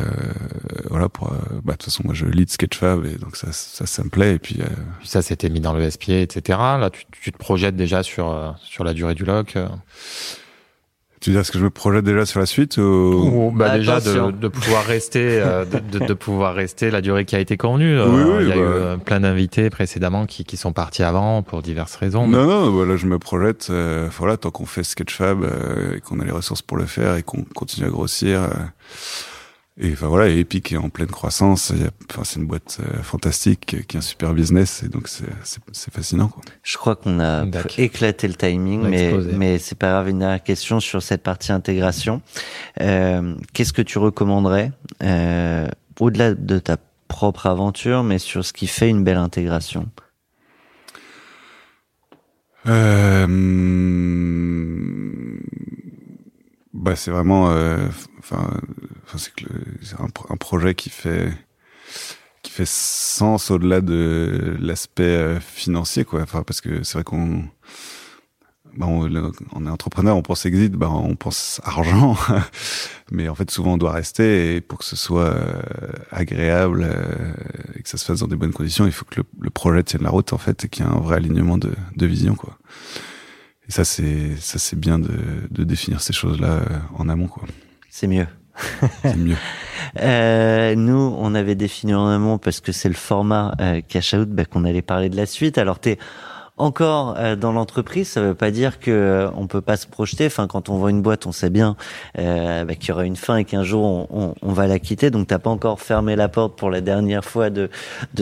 voilà 0.90 1.08
pour. 1.08 1.32
euh, 1.32 1.36
bah 1.64 1.72
de 1.74 1.78
toute 1.78 1.84
façon, 1.84 2.02
moi 2.04 2.14
je 2.14 2.26
lead 2.26 2.50
Sketchfab 2.50 3.04
et 3.04 3.16
donc 3.18 3.36
ça, 3.36 3.48
ça, 3.52 3.86
ça 3.86 4.02
me 4.04 4.08
plaît 4.08 4.34
et 4.34 4.38
puis. 4.38 4.58
euh, 4.60 4.66
ça, 5.04 5.22
c'était 5.22 5.48
mis 5.48 5.60
dans 5.60 5.72
le 5.74 5.88
SPA, 5.90 6.14
etc. 6.14 6.58
Là, 6.58 6.90
tu, 6.90 7.04
tu 7.12 7.30
te 7.32 7.38
projettes 7.38 7.76
déjà 7.76 8.02
sur, 8.02 8.56
sur 8.64 8.82
la 8.84 8.94
durée 8.94 9.14
du 9.14 9.24
lock. 9.24 9.56
Euh. 11.22 11.24
tu 11.24 11.30
veux 11.30 11.34
dire 11.34 11.40
est-ce 11.40 11.52
que 11.52 11.58
je 11.58 11.64
me 11.64 11.70
projette 11.70 12.04
déjà 12.04 12.26
sur 12.26 12.40
la 12.40 12.46
suite 12.46 12.76
ou... 12.78 12.80
Ou, 12.82 13.50
bah, 13.54 13.78
déjà 13.78 14.00
de, 14.00 14.30
de 14.32 14.48
pouvoir 14.48 14.84
rester, 14.84 15.40
euh, 15.40 15.64
de, 15.64 15.98
de, 15.98 16.04
de 16.06 16.14
pouvoir 16.14 16.54
rester 16.54 16.90
la 16.90 17.00
durée 17.00 17.24
qui 17.24 17.36
a 17.36 17.38
été 17.40 17.56
convenue. 17.56 17.96
Euh, 17.98 18.06
Oui, 18.08 18.22
oui, 18.22 18.42
il 18.42 18.48
y 18.48 18.52
a 18.52 18.54
bah. 18.56 18.60
eu 18.60 18.64
euh, 18.64 18.96
plein 18.96 19.20
d'invités 19.20 19.70
précédemment 19.70 20.26
qui, 20.26 20.44
qui 20.44 20.56
sont 20.56 20.72
partis 20.72 21.02
avant 21.02 21.42
pour 21.42 21.62
diverses 21.62 21.96
raisons. 21.96 22.26
mais- 22.26 22.36
Non, 22.36 22.46
non, 22.46 22.70
voilà, 22.70 22.96
je 22.96 23.06
me 23.06 23.18
projette. 23.18 23.68
Euh, 23.70 24.08
voilà, 24.18 24.36
tant 24.36 24.50
qu'on 24.50 24.66
fait 24.66 24.82
Sketchfab 24.82 25.42
euh, 25.44 25.96
et 25.96 26.00
qu'on 26.00 26.20
a 26.20 26.24
les 26.24 26.30
ressources 26.32 26.62
pour 26.62 26.76
le 26.76 26.86
faire 26.86 27.16
et 27.16 27.22
qu'on 27.22 27.42
continue 27.54 27.86
à 27.86 27.90
grossir. 27.90 28.40
Et 29.78 29.92
enfin 29.92 30.08
voilà, 30.08 30.28
Epic 30.28 30.72
est 30.72 30.76
en 30.76 30.90
pleine 30.90 31.06
croissance. 31.08 31.72
Enfin, 32.10 32.22
c'est 32.24 32.38
une 32.40 32.46
boîte 32.46 32.78
euh, 32.82 33.02
fantastique 33.02 33.74
euh, 33.74 33.80
qui 33.88 33.96
a 33.96 33.98
un 33.98 34.02
super 34.02 34.34
business 34.34 34.82
et 34.82 34.88
donc 34.88 35.08
c'est 35.08 35.24
c'est- 35.44 35.60
c'est 35.72 35.92
fascinant. 35.92 36.28
Quoi. 36.28 36.42
Je 36.62 36.76
crois 36.76 36.94
qu'on 36.96 37.20
a 37.20 37.46
éclaté 37.78 38.28
le 38.28 38.34
timing, 38.34 38.82
mais, 38.82 39.04
explosé. 39.06 39.32
mais 39.36 39.58
c'est 39.58 39.78
pas 39.78 39.90
grave. 39.92 40.08
Une 40.10 40.18
dernière 40.18 40.42
question 40.42 40.78
sur 40.80 41.02
cette 41.02 41.22
partie 41.22 41.52
intégration. 41.52 42.20
Euh, 42.80 43.34
Qu'est-ce 43.54 43.72
que 43.72 43.82
tu 43.82 43.98
recommanderais, 43.98 44.72
euh, 45.02 45.66
au-delà 46.00 46.34
de 46.34 46.58
ta 46.58 46.76
propre 47.08 47.46
aventure, 47.46 48.02
mais 48.04 48.18
sur 48.18 48.44
ce 48.44 48.52
qui 48.52 48.66
fait 48.66 48.88
une 48.90 49.04
belle 49.04 49.16
intégration? 49.18 49.88
Euh, 52.66 53.24
hum, 53.24 55.40
bah 56.74 56.96
c'est 56.96 57.10
vraiment, 57.10 57.50
euh, 57.50 57.86
enfin, 58.18 58.50
enfin 59.04 59.18
c'est 59.18 60.00
un, 60.00 60.08
un 60.30 60.36
projet 60.36 60.74
qui 60.74 60.90
fait 60.90 61.30
qui 62.42 62.50
fait 62.50 62.66
sens 62.66 63.50
au-delà 63.50 63.80
de 63.80 64.56
l'aspect 64.60 65.02
euh, 65.04 65.40
financier 65.40 66.04
quoi. 66.04 66.22
Enfin 66.22 66.42
parce 66.42 66.60
que 66.60 66.82
c'est 66.82 66.94
vrai 66.94 67.04
qu'on 67.04 67.44
bah, 68.76 68.86
on, 68.86 69.66
est 69.66 69.68
entrepreneur, 69.68 70.16
on 70.16 70.22
pense 70.22 70.46
exit, 70.46 70.72
bah 70.72 70.88
on 70.90 71.14
pense 71.14 71.60
argent, 71.62 72.16
mais 73.10 73.28
en 73.28 73.34
fait 73.34 73.50
souvent 73.50 73.74
on 73.74 73.76
doit 73.76 73.92
rester 73.92 74.56
et 74.56 74.60
pour 74.62 74.78
que 74.78 74.86
ce 74.86 74.96
soit 74.96 75.34
euh, 75.34 75.62
agréable 76.10 76.82
euh, 76.82 77.34
et 77.76 77.82
que 77.82 77.88
ça 77.88 77.98
se 77.98 78.04
fasse 78.06 78.20
dans 78.20 78.28
des 78.28 78.36
bonnes 78.36 78.52
conditions, 78.52 78.86
il 78.86 78.92
faut 78.92 79.04
que 79.04 79.20
le, 79.20 79.24
le 79.40 79.50
projet 79.50 79.82
tienne 79.82 80.02
la 80.02 80.10
route 80.10 80.32
en 80.32 80.38
fait 80.38 80.64
et 80.64 80.68
qu'il 80.68 80.86
y 80.86 80.88
ait 80.88 80.90
un 80.90 81.00
vrai 81.00 81.16
alignement 81.16 81.58
de, 81.58 81.72
de 81.96 82.06
vision 82.06 82.34
quoi. 82.34 82.56
Et 83.72 83.74
ça 83.74 83.86
c'est 83.86 84.36
ça 84.36 84.58
c'est 84.58 84.78
bien 84.78 84.98
de, 84.98 85.08
de 85.50 85.64
définir 85.64 86.02
ces 86.02 86.12
choses-là 86.12 86.48
euh, 86.48 86.78
en 86.98 87.08
amont 87.08 87.26
quoi. 87.26 87.44
C'est 87.88 88.06
mieux. 88.06 88.26
C'est 89.02 89.16
mieux. 89.16 89.36
Euh, 90.00 90.74
nous, 90.74 91.14
on 91.18 91.34
avait 91.34 91.54
défini 91.54 91.92
en 91.92 92.06
amont 92.06 92.38
parce 92.38 92.60
que 92.60 92.72
c'est 92.72 92.88
le 92.88 92.94
format 92.94 93.54
euh, 93.60 93.82
cash 93.86 94.14
out 94.14 94.28
bah, 94.30 94.46
qu'on 94.46 94.64
allait 94.64 94.80
parler 94.80 95.10
de 95.10 95.16
la 95.16 95.26
suite. 95.26 95.58
Alors 95.58 95.80
t'es 95.80 95.98
encore 96.56 97.16
euh, 97.18 97.34
dans 97.36 97.52
l'entreprise, 97.52 98.08
ça 98.08 98.20
veut 98.20 98.34
pas 98.34 98.50
dire 98.50 98.78
que 98.78 98.90
euh, 98.90 99.30
on 99.36 99.46
peut 99.46 99.60
pas 99.60 99.76
se 99.76 99.86
projeter. 99.86 100.26
Enfin, 100.26 100.46
quand 100.46 100.68
on 100.68 100.76
voit 100.76 100.90
une 100.90 101.02
boîte, 101.02 101.26
on 101.26 101.32
sait 101.32 101.50
bien 101.50 101.76
euh, 102.18 102.64
bah, 102.64 102.74
qu'il 102.74 102.90
y 102.90 102.92
aura 102.92 103.04
une 103.04 103.16
fin 103.16 103.36
et 103.36 103.44
qu'un 103.44 103.64
jour 103.64 103.84
on, 103.84 104.34
on, 104.40 104.52
va 104.52 104.66
la 104.66 104.78
quitter. 104.78 105.10
Donc 105.10 105.28
t'as 105.28 105.38
pas 105.38 105.50
encore 105.50 105.80
fermé 105.80 106.16
la 106.16 106.28
porte 106.28 106.56
pour 106.56 106.70
la 106.70 106.80
dernière 106.80 107.24
fois 107.24 107.50
de 107.50 107.68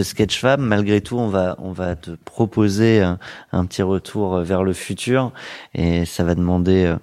Sketchfab. 0.00 0.60
Malgré 0.60 1.00
tout, 1.00 1.18
on 1.18 1.28
va 1.28 1.96
te 1.96 2.12
proposer 2.24 3.02
un, 3.02 3.18
un 3.52 3.66
petit 3.66 3.82
retour 3.82 4.36
euh, 4.36 4.42
vers 4.42 4.62
le 4.62 4.72
futur 4.72 5.32
et 5.74 6.04
ça 6.04 6.24
va 6.24 6.34
demander 6.34 6.94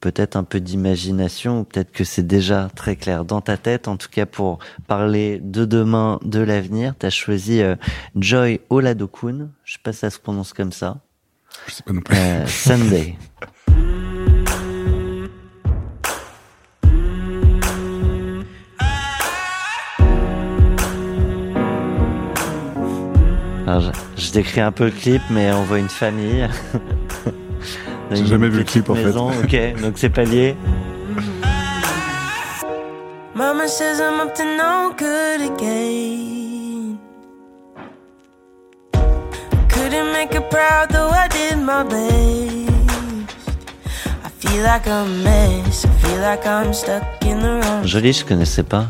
peut-être 0.00 0.36
un 0.36 0.44
peu 0.44 0.60
d'imagination, 0.60 1.60
ou 1.60 1.64
peut-être 1.64 1.92
que 1.92 2.04
c'est 2.04 2.26
déjà 2.26 2.70
très 2.74 2.96
clair 2.96 3.24
dans 3.24 3.40
ta 3.40 3.56
tête. 3.56 3.86
En 3.88 3.96
tout 3.96 4.08
cas, 4.10 4.26
pour 4.26 4.58
parler 4.86 5.40
de 5.42 5.64
demain, 5.64 6.18
de 6.24 6.40
l'avenir, 6.40 6.94
tu 6.98 7.06
as 7.06 7.10
choisi 7.10 7.62
euh, 7.62 7.76
Joy 8.16 8.60
Oladokun. 8.70 9.50
Je 9.64 9.74
sais 9.74 9.78
pas 9.82 9.92
si 9.92 10.00
ça 10.00 10.10
se 10.10 10.18
prononce 10.18 10.52
comme 10.52 10.72
ça. 10.72 10.98
Je 11.66 11.74
sais 11.74 11.82
pas 11.82 11.92
non 11.92 12.00
plus. 12.00 12.16
Euh, 12.16 12.46
Sunday. 12.46 13.16
Alors, 23.66 23.92
je, 24.16 24.22
je 24.22 24.32
décris 24.32 24.60
un 24.60 24.72
peu 24.72 24.86
le 24.86 24.90
clip, 24.90 25.22
mais 25.30 25.52
on 25.52 25.62
voit 25.62 25.78
une 25.78 25.88
famille. 25.88 26.48
J'ai 28.10 28.26
jamais 28.26 28.48
vu 28.48 28.58
le 28.58 28.64
clip, 28.64 28.90
en 28.90 28.94
fait. 28.94 29.04
maison. 29.04 29.30
Ok, 29.42 29.56
donc 29.80 29.92
c'est 29.96 30.08
pas 30.08 30.24
lié. 30.24 30.56
Mama 33.34 33.68
says 33.68 34.00
I'm 34.00 34.20
up 34.20 34.34
to 34.34 34.44
no 34.44 34.92
good 34.96 35.40
again. 35.40 36.98
Couldn't 39.68 40.12
make 40.12 40.34
her 40.34 40.42
proud, 40.42 40.90
though 40.90 41.08
I 41.10 41.28
did 41.28 41.58
my 41.58 41.84
best. 41.84 42.70
I 44.24 44.28
feel 44.40 44.62
like 44.62 44.86
a 44.86 45.04
mess. 45.24 45.84
I 45.84 45.88
feel 46.02 46.20
like 46.20 46.44
I'm 46.46 46.74
stuck 46.74 47.02
in 47.22 47.38
the 47.40 47.60
wrong. 47.62 47.84
Joli, 47.84 48.12
je 48.12 48.24
connaissais 48.24 48.62
pas. 48.64 48.86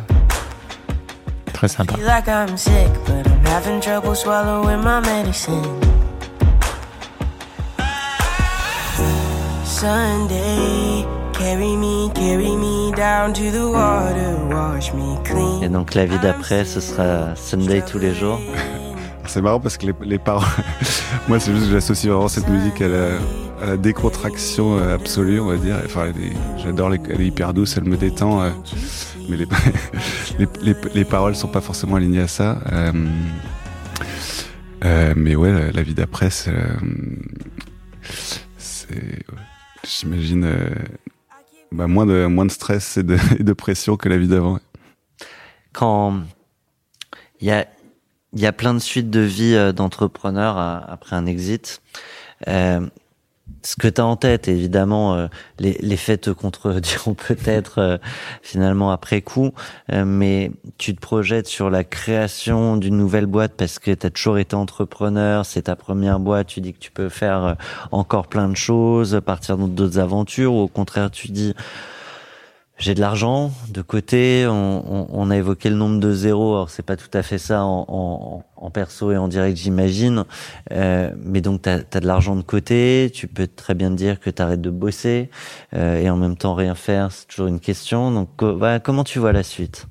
Très 1.53 1.69
sympa. 1.69 1.95
Feel 1.95 2.07
like 2.07 2.27
I'm 2.27 2.57
sick, 2.57 2.91
but 3.07 3.27
I'm 3.27 3.45
having 3.47 3.81
trouble 3.81 4.15
swallowing 4.15 4.83
my 4.83 5.01
medicine. 5.01 5.63
Et 15.63 15.69
donc 15.71 15.95
la 15.95 16.05
vie 16.05 16.19
d'après, 16.19 16.65
ce 16.67 16.81
sera 16.81 17.35
Sunday 17.35 17.83
tous 17.91 17.99
les 17.99 18.15
jours. 18.15 18.39
C'est 19.27 19.41
marrant 19.41 19.59
parce 19.61 19.79
que 19.79 19.87
les, 19.87 19.95
les 20.05 20.19
paroles, 20.19 20.45
moi 21.29 21.41
c'est 21.41 21.53
juste 21.55 21.67
que 21.67 21.73
j'associe 21.73 22.13
vraiment 22.13 22.29
cette 22.29 22.49
musique 22.49 22.81
à 22.83 22.89
la, 22.89 23.07
à 23.63 23.67
la 23.69 23.77
décontraction 23.79 24.77
euh, 24.79 24.95
absolue, 24.97 25.41
on 25.41 25.47
va 25.47 25.57
dire. 25.57 25.77
Enfin, 25.87 26.13
j'adore, 26.59 26.91
les- 26.91 27.01
elle 27.09 27.21
est 27.23 27.27
hyper 27.27 27.55
douce, 27.55 27.77
elle 27.79 27.85
me 27.85 27.97
détend, 27.97 28.43
euh, 28.43 28.51
mais 29.31 29.37
les, 29.39 29.47
les, 30.39 30.47
les, 30.63 30.75
les 30.95 31.05
paroles 31.07 31.37
sont 31.37 31.49
pas 31.49 31.61
forcément 31.63 31.97
alignées 31.97 32.21
à 32.23 32.29
ça. 32.29 32.59
Euh, 32.73 32.93
euh, 34.85 35.15
mais 35.17 35.37
ouais, 35.37 35.53
la, 35.53 35.73
la 35.73 35.83
vie 35.83 35.95
d'après, 35.95 36.29
c'est, 36.31 36.51
euh, 36.51 36.67
c'est, 38.59 38.95
ouais, 38.95 39.39
j'imagine, 39.87 40.45
euh, 40.45 40.71
bah, 41.73 41.87
moins 41.87 42.07
de 42.07 42.27
moins 42.27 42.47
de 42.47 42.51
stress 42.51 42.97
et 42.97 43.03
de, 43.03 43.17
et 43.39 43.43
de 43.45 43.53
pression 43.53 43.97
que 43.97 44.09
la 44.09 44.17
vie 44.19 44.29
d'avant. 44.29 44.59
Quand 45.73 46.21
il 47.41 47.47
y 47.49 47.51
a, 47.51 47.67
y 48.35 48.47
a 48.47 48.53
plein 48.53 48.75
de 48.75 48.79
suites 48.81 49.11
de 49.11 49.21
vie 49.21 49.55
euh, 49.55 49.73
d'entrepreneurs 49.73 50.57
à- 50.59 50.79
après 50.91 51.17
un 51.17 51.27
exit, 51.27 51.81
euh, 52.49 52.87
ce 53.63 53.77
que 53.77 53.89
tu 53.89 54.01
as 54.01 54.07
en 54.07 54.17
tête, 54.17 54.49
évidemment, 54.49 55.15
euh, 55.15 55.27
les, 55.59 55.77
les 55.81 55.97
faits 55.97 56.23
te 56.23 56.31
contrediront 56.31 57.15
peut-être 57.29 57.79
euh, 57.79 57.99
finalement 58.43 58.91
après 58.91 59.21
coup, 59.23 59.53
euh, 59.93 60.05
mais 60.05 60.51
tu 60.79 60.95
te 60.95 61.01
projettes 61.01 61.47
sur 61.47 61.71
la 61.71 61.85
création 61.85 62.77
d'une 62.77 62.97
nouvelle 62.97 63.27
boîte 63.27 63.53
parce 63.57 63.79
que 63.79 63.91
tu 63.91 64.07
as 64.07 64.11
toujours 64.11 64.39
été 64.39 64.57
entrepreneur, 64.57 65.45
c'est 65.45 65.63
ta 65.63 65.77
première 65.77 66.21
boîte, 66.21 66.49
tu 66.49 66.61
dis 66.61 66.73
que 66.73 66.79
tu 66.79 66.91
peux 66.91 67.09
faire 67.09 67.45
euh, 67.45 67.55
encore 67.93 68.29
plein 68.29 68.49
de 68.49 68.57
choses, 68.57 69.21
partir 69.25 69.57
dans 69.57 69.69
d'autres 69.69 69.99
aventures, 69.99 70.55
ou 70.55 70.61
au 70.61 70.69
contraire 70.69 71.11
tu 71.11 71.29
dis 71.29 71.55
j'ai 72.81 72.95
de 72.95 73.01
l'argent 73.01 73.53
de 73.69 73.83
côté. 73.83 74.47
On, 74.49 75.31
a 75.31 75.37
évoqué 75.37 75.69
le 75.69 75.77
nombre 75.77 76.01
de 76.01 76.13
zéros. 76.13 76.55
Alors 76.55 76.71
c'est 76.71 76.83
pas 76.83 76.97
tout 76.97 77.11
à 77.13 77.23
fait 77.23 77.37
ça 77.39 77.63
en, 77.63 78.43
perso 78.73 79.13
et 79.13 79.17
en 79.17 79.29
direct, 79.29 79.57
j'imagine. 79.59 80.25
Euh, 80.73 81.13
mais 81.23 81.43
donc 81.43 81.63
t'as 81.63 81.81
as 81.93 82.01
de 82.01 82.07
l'argent 82.07 82.37
de 82.37 82.43
côté. 82.43 83.11
Tu 83.15 83.29
peux 83.29 83.47
très 83.47 83.75
bien 83.75 83.91
te 83.91 83.97
dire 83.97 84.19
que 84.19 84.31
t'arrêtes 84.31 84.63
de 84.63 84.71
bosser 84.71 85.29
euh, 85.75 86.01
et 86.01 86.09
en 86.09 86.17
même 86.17 86.37
temps 86.37 86.55
rien 86.55 86.75
faire. 86.75 87.13
C'est 87.13 87.27
toujours 87.29 87.49
une 87.49 87.61
question. 87.61 88.11
Donc 88.11 88.31
comment 88.83 89.05
tu 89.05 89.19
vois 89.19 89.33
la 89.33 89.43
suite? 89.43 89.87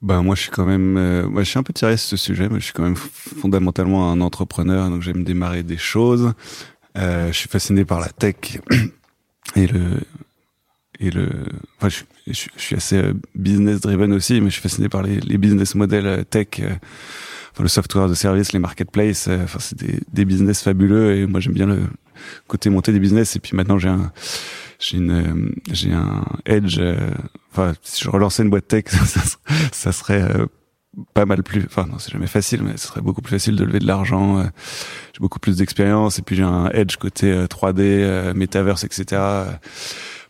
Ben 0.00 0.22
moi 0.22 0.36
je 0.36 0.42
suis 0.42 0.50
quand 0.50 0.64
même, 0.64 0.96
euh, 0.96 1.28
moi, 1.28 1.42
je 1.42 1.50
suis 1.50 1.58
un 1.58 1.62
peu 1.62 1.74
tiré 1.74 1.96
sur 1.96 2.10
ce 2.10 2.16
sujet, 2.16 2.48
mais 2.48 2.60
je 2.60 2.64
suis 2.64 2.72
quand 2.72 2.84
même 2.84 2.96
fondamentalement 2.96 4.10
un 4.10 4.22
entrepreneur, 4.22 4.88
donc 4.88 5.02
j'aime 5.02 5.24
démarrer 5.24 5.62
des 5.62 5.76
choses. 5.76 6.32
Je 6.94 7.32
suis 7.32 7.48
fasciné 7.48 7.84
par 7.84 8.00
la 8.00 8.08
tech 8.08 8.60
et 9.56 9.66
le 9.66 10.00
et 11.00 11.10
le. 11.10 11.28
Enfin, 11.78 11.88
je, 11.88 12.32
je, 12.32 12.48
je 12.56 12.62
suis 12.62 12.76
assez 12.76 12.96
euh, 12.98 13.14
business 13.34 13.80
driven 13.80 14.12
aussi, 14.12 14.40
mais 14.40 14.48
je 14.48 14.54
suis 14.54 14.62
fasciné 14.62 14.88
par 14.88 15.02
les, 15.02 15.18
les 15.20 15.38
business 15.38 15.74
models 15.74 16.06
euh, 16.06 16.22
tech, 16.24 16.48
euh, 16.60 16.70
enfin, 17.52 17.62
le 17.62 17.68
software 17.68 18.08
de 18.08 18.14
service, 18.14 18.52
les 18.52 18.58
marketplaces. 18.60 19.28
euh, 19.28 19.42
Enfin, 19.44 19.58
c'est 19.60 19.78
des, 19.78 20.00
des 20.12 20.24
business 20.24 20.62
fabuleux 20.62 21.16
et 21.16 21.26
moi 21.26 21.40
j'aime 21.40 21.54
bien 21.54 21.66
le 21.66 21.80
côté 22.48 22.70
monter 22.70 22.92
des 22.92 23.00
business. 23.00 23.36
Et 23.36 23.40
puis 23.40 23.56
maintenant 23.56 23.78
j'ai 23.78 23.88
un 23.88 24.12
j'ai 24.78 24.98
une 24.98 25.10
euh, 25.10 25.50
j'ai 25.72 25.92
un 25.92 26.24
edge. 26.46 26.78
euh, 26.78 27.10
Enfin, 27.52 27.72
si 27.82 28.04
je 28.04 28.10
relançais 28.10 28.44
une 28.44 28.50
boîte 28.50 28.68
tech, 28.68 28.84
ça, 28.90 29.20
ça 29.72 29.92
serait 29.92 30.22
pas 31.14 31.24
mal 31.26 31.42
plus. 31.42 31.64
Enfin, 31.66 31.86
non, 31.90 31.98
c'est 31.98 32.12
jamais 32.12 32.26
facile, 32.28 32.62
mais 32.62 32.76
ce 32.76 32.86
serait 32.88 33.00
beaucoup 33.00 33.22
plus 33.22 33.30
facile 33.32 33.56
de 33.56 33.64
lever 33.64 33.78
de 33.80 33.86
l'argent. 33.86 34.42
J'ai 35.12 35.20
beaucoup 35.20 35.38
plus 35.40 35.56
d'expérience 35.56 36.18
et 36.18 36.22
puis 36.22 36.36
j'ai 36.36 36.42
un 36.44 36.68
edge 36.70 36.96
côté 36.96 37.30
euh, 37.32 37.46
3D, 37.46 37.80
euh, 37.80 38.34
metaverse, 38.34 38.84
etc. 38.84 39.20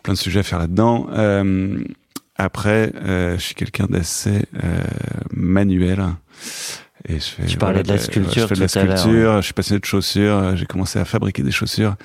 euh, 0.01 0.03
Plein 0.03 0.15
de 0.15 0.19
sujets 0.19 0.41
à 0.41 0.43
faire 0.43 0.59
là-dedans. 0.59 1.09
Euh, 1.13 1.83
après, 2.37 2.93
euh, 3.05 3.37
je 3.37 3.43
suis 3.43 3.55
quelqu'un 3.55 3.87
d'assez 3.89 4.45
euh, 4.65 4.81
manuel. 5.33 6.05
Et 7.09 7.15
je 7.15 7.25
fais, 7.25 7.45
Tu 7.47 7.57
parlais 7.57 7.83
de 7.83 7.89
la 7.89 7.99
sculpture 7.99 8.43
Je 8.43 8.47
fais 8.49 8.55
de 8.55 8.61
la 8.61 8.69
sculpture. 8.69 9.37
Je 9.37 9.45
suis 9.45 9.55
passionné 9.55 9.81
de 9.81 9.85
chaussures. 9.85 10.35
euh, 10.37 10.57
J'ai 10.57 10.67
commencé 10.67 10.99
à 10.99 11.05
fabriquer 11.05 11.43
des 11.43 11.51
chaussures. 11.51 11.97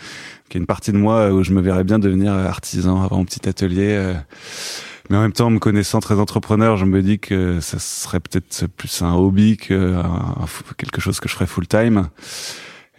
Qui 0.50 0.58
est 0.58 0.62
une 0.62 0.68
partie 0.68 0.92
de 0.92 0.98
moi 0.98 1.32
où 1.34 1.44
je 1.44 1.52
me 1.52 1.62
verrais 1.62 1.84
bien 1.84 2.00
devenir 2.00 2.32
artisan, 2.34 3.02
avoir 3.02 3.20
mon 3.20 3.26
petit 3.26 3.48
atelier. 3.50 3.90
euh, 3.98 4.14
mais 5.10 5.18
en 5.18 5.22
même 5.22 5.34
temps, 5.34 5.50
me 5.52 5.60
connaissant 5.60 6.00
très 6.00 6.16
entrepreneur, 6.20 6.78
je 6.78 6.86
me 6.86 7.02
dis 7.04 7.20
que 7.20 7.60
ça 7.62 7.78
serait 7.80 8.20
peut-être 8.20 8.66
plus 8.76 9.02
un 9.04 9.14
hobby 9.14 9.56
que 9.58 9.94
un- 9.96 10.36
quelque 10.78 11.00
chose 11.00 11.20
que 11.20 11.30
je 11.30 11.34
ferais 11.36 11.46
full 11.46 11.68
time. 11.68 12.08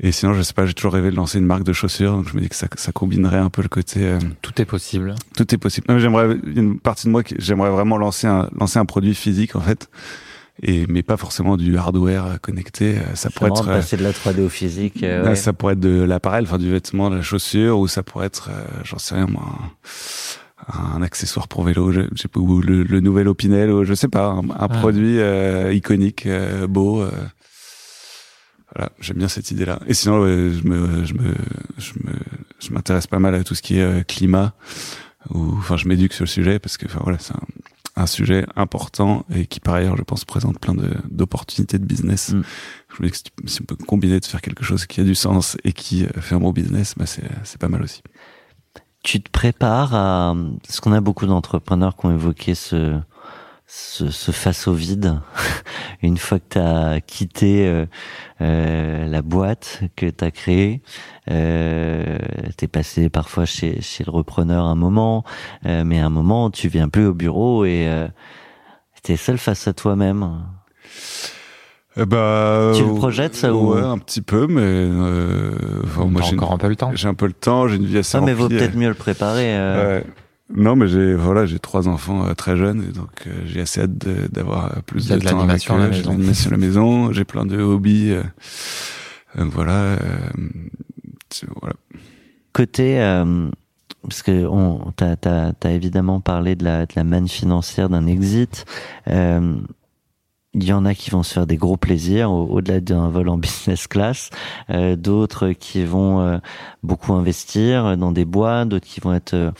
Et 0.00 0.12
sinon, 0.12 0.34
je 0.34 0.42
sais 0.42 0.52
pas, 0.52 0.66
j'ai 0.66 0.74
toujours 0.74 0.92
rêvé 0.92 1.10
de 1.10 1.16
lancer 1.16 1.38
une 1.38 1.46
marque 1.46 1.62
de 1.64 1.72
chaussures, 1.72 2.12
donc 2.12 2.28
je 2.28 2.36
me 2.36 2.42
dis 2.42 2.48
que 2.50 2.54
ça, 2.54 2.66
ça 2.76 2.92
combinerait 2.92 3.38
un 3.38 3.48
peu 3.48 3.62
le 3.62 3.68
côté. 3.68 4.00
euh, 4.04 4.18
Tout 4.42 4.60
est 4.60 4.66
possible. 4.66 5.14
tout 5.36 5.54
est 5.54 5.58
possible. 5.58 5.98
J'aimerais 5.98 6.36
une 6.54 6.78
partie 6.78 7.06
de 7.06 7.12
moi 7.12 7.22
qui 7.22 7.34
j'aimerais 7.38 7.70
vraiment 7.70 7.96
lancer 7.96 8.26
un 8.26 8.48
lancer 8.58 8.78
un 8.78 8.84
produit 8.84 9.14
physique 9.14 9.56
en 9.56 9.60
fait, 9.60 9.88
et 10.62 10.86
mais 10.88 11.02
pas 11.02 11.16
forcément 11.16 11.56
du 11.56 11.78
hardware 11.78 12.38
connecté. 12.42 12.98
Euh, 12.98 13.14
Ça 13.14 13.30
pourrait 13.30 13.48
être 13.50 13.64
de 13.64 13.70
euh, 13.70 13.76
passer 13.76 13.96
de 13.96 14.02
la 14.02 14.12
3D 14.12 14.40
au 14.44 14.48
physique. 14.50 15.02
euh, 15.02 15.22
là, 15.22 15.28
ouais. 15.30 15.34
ça 15.36 15.54
pourrait 15.54 15.72
être 15.72 15.80
de 15.80 16.02
l'appareil, 16.02 16.44
enfin 16.46 16.58
du 16.58 16.70
vêtement, 16.70 17.08
de 17.08 17.16
la 17.16 17.22
chaussure, 17.22 17.78
ou 17.78 17.88
ça 17.88 18.02
pourrait 18.02 18.26
être, 18.26 18.50
euh, 18.52 18.64
j'en 18.84 18.98
sais 18.98 19.14
rien 19.14 19.26
moi, 19.26 19.44
un, 20.68 20.96
un 20.98 21.02
accessoire 21.02 21.48
pour 21.48 21.62
vélo, 21.64 21.90
je, 21.92 22.02
je 22.14 22.20
sais 22.22 22.28
pas, 22.28 22.40
ou 22.40 22.60
le, 22.60 22.82
le 22.82 23.00
nouvel 23.00 23.28
Opinel, 23.28 23.70
ou 23.70 23.84
je 23.84 23.94
sais 23.94 24.08
pas, 24.08 24.26
un, 24.26 24.40
un 24.50 24.56
Ah. 24.58 24.68
produit 24.68 25.18
euh, 25.20 25.72
iconique, 25.72 26.26
euh, 26.26 26.66
beau. 26.66 27.02
Voilà, 28.76 28.92
j'aime 29.00 29.16
bien 29.16 29.28
cette 29.28 29.50
idée-là. 29.50 29.80
Et 29.86 29.94
sinon, 29.94 30.20
ouais, 30.20 30.50
je 30.52 30.68
me, 30.68 31.04
je 31.04 31.14
me, 31.14 31.34
je 31.78 31.92
me, 31.94 32.12
je 32.58 32.70
m'intéresse 32.72 33.06
pas 33.06 33.18
mal 33.18 33.34
à 33.34 33.42
tout 33.42 33.54
ce 33.54 33.62
qui 33.62 33.78
est 33.78 33.82
euh, 33.82 34.02
climat, 34.02 34.52
ou 35.30 35.54
enfin, 35.56 35.76
je 35.78 35.88
m'éduque 35.88 36.12
sur 36.12 36.24
le 36.24 36.28
sujet 36.28 36.58
parce 36.58 36.76
que, 36.76 36.84
enfin 36.86 37.00
voilà, 37.02 37.18
c'est 37.18 37.34
un, 37.34 37.40
un 38.02 38.06
sujet 38.06 38.44
important 38.54 39.24
et 39.34 39.46
qui 39.46 39.60
par 39.60 39.74
ailleurs, 39.74 39.96
je 39.96 40.02
pense, 40.02 40.26
présente 40.26 40.58
plein 40.58 40.74
de 40.74 40.90
d'opportunités 41.10 41.78
de 41.78 41.86
business. 41.86 42.32
Mm. 42.34 42.42
Je 42.96 43.02
me 43.02 43.08
dis 43.08 43.12
que 43.12 43.48
si 43.48 43.62
on 43.62 43.64
peut 43.64 43.76
combiner 43.76 44.20
de 44.20 44.26
faire 44.26 44.42
quelque 44.42 44.64
chose 44.64 44.84
qui 44.84 45.00
a 45.00 45.04
du 45.04 45.14
sens 45.14 45.56
et 45.64 45.72
qui 45.72 46.04
euh, 46.04 46.20
fait 46.20 46.34
un 46.34 46.40
bon 46.40 46.52
business, 46.52 46.94
bah 46.98 47.06
c'est 47.06 47.28
c'est 47.44 47.58
pas 47.60 47.68
mal 47.68 47.82
aussi. 47.82 48.02
tu 49.02 49.22
te 49.22 49.30
prépares 49.30 49.94
à 49.94 50.34
parce 50.66 50.80
qu'on 50.80 50.92
a 50.92 51.00
beaucoup 51.00 51.26
d'entrepreneurs 51.26 51.96
qui 51.96 52.06
ont 52.06 52.12
évoqué 52.12 52.54
ce 52.54 52.98
ce, 53.68 54.10
ce 54.10 54.30
face 54.30 54.68
au 54.68 54.72
vide 54.74 55.20
une 56.02 56.18
fois 56.18 56.38
que 56.38 56.44
tu 56.50 56.58
as 56.58 57.00
quitté 57.00 57.66
euh, 57.66 57.86
euh, 58.40 59.06
la 59.08 59.22
boîte 59.22 59.80
que 59.96 60.06
tu 60.06 60.24
as 60.24 60.30
créée 60.30 60.82
euh, 61.30 62.18
tu 62.56 62.64
es 62.64 62.68
passé 62.68 63.08
parfois 63.08 63.44
chez 63.44 63.80
chez 63.82 64.04
le 64.04 64.10
repreneur 64.12 64.64
un 64.66 64.76
moment 64.76 65.24
euh, 65.66 65.82
mais 65.84 65.98
à 66.00 66.06
un 66.06 66.10
moment 66.10 66.50
tu 66.50 66.68
viens 66.68 66.88
plus 66.88 67.06
au 67.06 67.14
bureau 67.14 67.64
et 67.64 67.86
euh, 67.88 68.06
tu 69.02 69.12
es 69.12 69.16
seul 69.16 69.38
face 69.38 69.66
à 69.66 69.72
toi-même 69.72 70.42
Eh 71.98 72.04
bah, 72.04 72.72
Tu 72.76 72.84
le 72.84 72.94
projettes, 72.94 73.34
ça, 73.34 73.52
ou- 73.54 73.74
Ouais, 73.74 73.80
un 73.80 73.98
petit 73.98 74.20
peu, 74.20 74.46
mais 74.46 74.60
euh, 74.62 75.52
enfin, 75.84 76.04
moi 76.04 76.20
j'ai 76.22 76.34
encore 76.34 76.52
un 76.52 76.58
peu 76.58 76.68
le 76.68 76.76
temps. 76.76 76.90
j'ai 76.94 77.08
un 77.08 77.14
peu 77.14 77.26
le 77.26 77.32
temps, 77.32 77.66
j'ai 77.68 77.76
une 77.76 77.86
vie 77.86 77.98
assez 77.98 78.10
ça 78.12 78.20
mais 78.20 78.32
vaut 78.34 78.44
remplie. 78.44 78.58
peut-être 78.58 78.76
mieux 78.76 78.88
le 78.88 78.94
préparer 78.94 79.56
euh. 79.56 80.00
Ouais. 80.00 80.06
Non, 80.54 80.76
mais 80.76 80.86
j'ai 80.86 81.14
voilà, 81.14 81.44
j'ai 81.44 81.58
trois 81.58 81.88
enfants 81.88 82.24
euh, 82.26 82.34
très 82.34 82.56
jeunes, 82.56 82.84
et 82.88 82.92
donc 82.92 83.10
euh, 83.26 83.32
j'ai 83.46 83.60
assez 83.62 83.80
hâte 83.80 83.98
d'avoir 83.98 84.66
euh, 84.76 84.80
plus 84.86 85.08
de, 85.08 85.16
de 85.16 85.20
temps 85.20 85.40
avec 85.40 85.66
l'animation 85.68 85.74
à 85.74 85.78
la 85.78 85.86
eux. 85.88 85.92
J'ai 85.92 86.02
de 86.02 86.08
maison. 86.08 86.12
l'animation 86.12 86.48
à 86.48 86.52
la 86.52 86.56
maison, 86.58 87.12
j'ai 87.12 87.24
plein 87.24 87.46
de 87.46 87.60
hobbies. 87.60 88.12
euh, 88.12 88.22
donc 89.36 89.52
voilà, 89.52 89.72
euh, 89.72 89.98
voilà. 91.60 91.74
côté 92.52 93.00
euh, 93.00 93.50
parce 94.02 94.22
que 94.22 94.46
on 94.46 94.92
t'as 94.96 95.16
t'as 95.16 95.52
t'as 95.52 95.70
évidemment 95.70 96.20
parlé 96.20 96.54
de 96.54 96.64
la 96.64 96.86
de 96.86 96.92
la 96.96 97.04
manne 97.04 97.28
financière 97.28 97.88
d'un 97.88 98.06
exit 98.06 98.64
euh, 99.08 99.56
il 100.54 100.64
y 100.64 100.72
en 100.72 100.86
a 100.86 100.94
qui 100.94 101.10
vont 101.10 101.22
se 101.22 101.34
faire 101.34 101.46
des 101.46 101.56
gros 101.58 101.76
plaisirs 101.76 102.30
au- 102.32 102.46
au-delà 102.46 102.80
d'un 102.80 103.08
vol 103.10 103.28
en 103.28 103.36
business 103.46 103.86
class, 103.88 104.30
euh, 104.70 104.96
d'autres 104.96 105.50
qui 105.50 105.84
vont 105.84 106.20
euh, 106.20 106.38
beaucoup 106.82 107.12
investir 107.12 107.98
dans 107.98 108.10
des 108.12 108.24
boîtes, 108.24 108.68
d'autres 108.70 108.86
qui 108.86 109.00
vont 109.00 109.12
être 109.12 109.34
euh, 109.34 109.50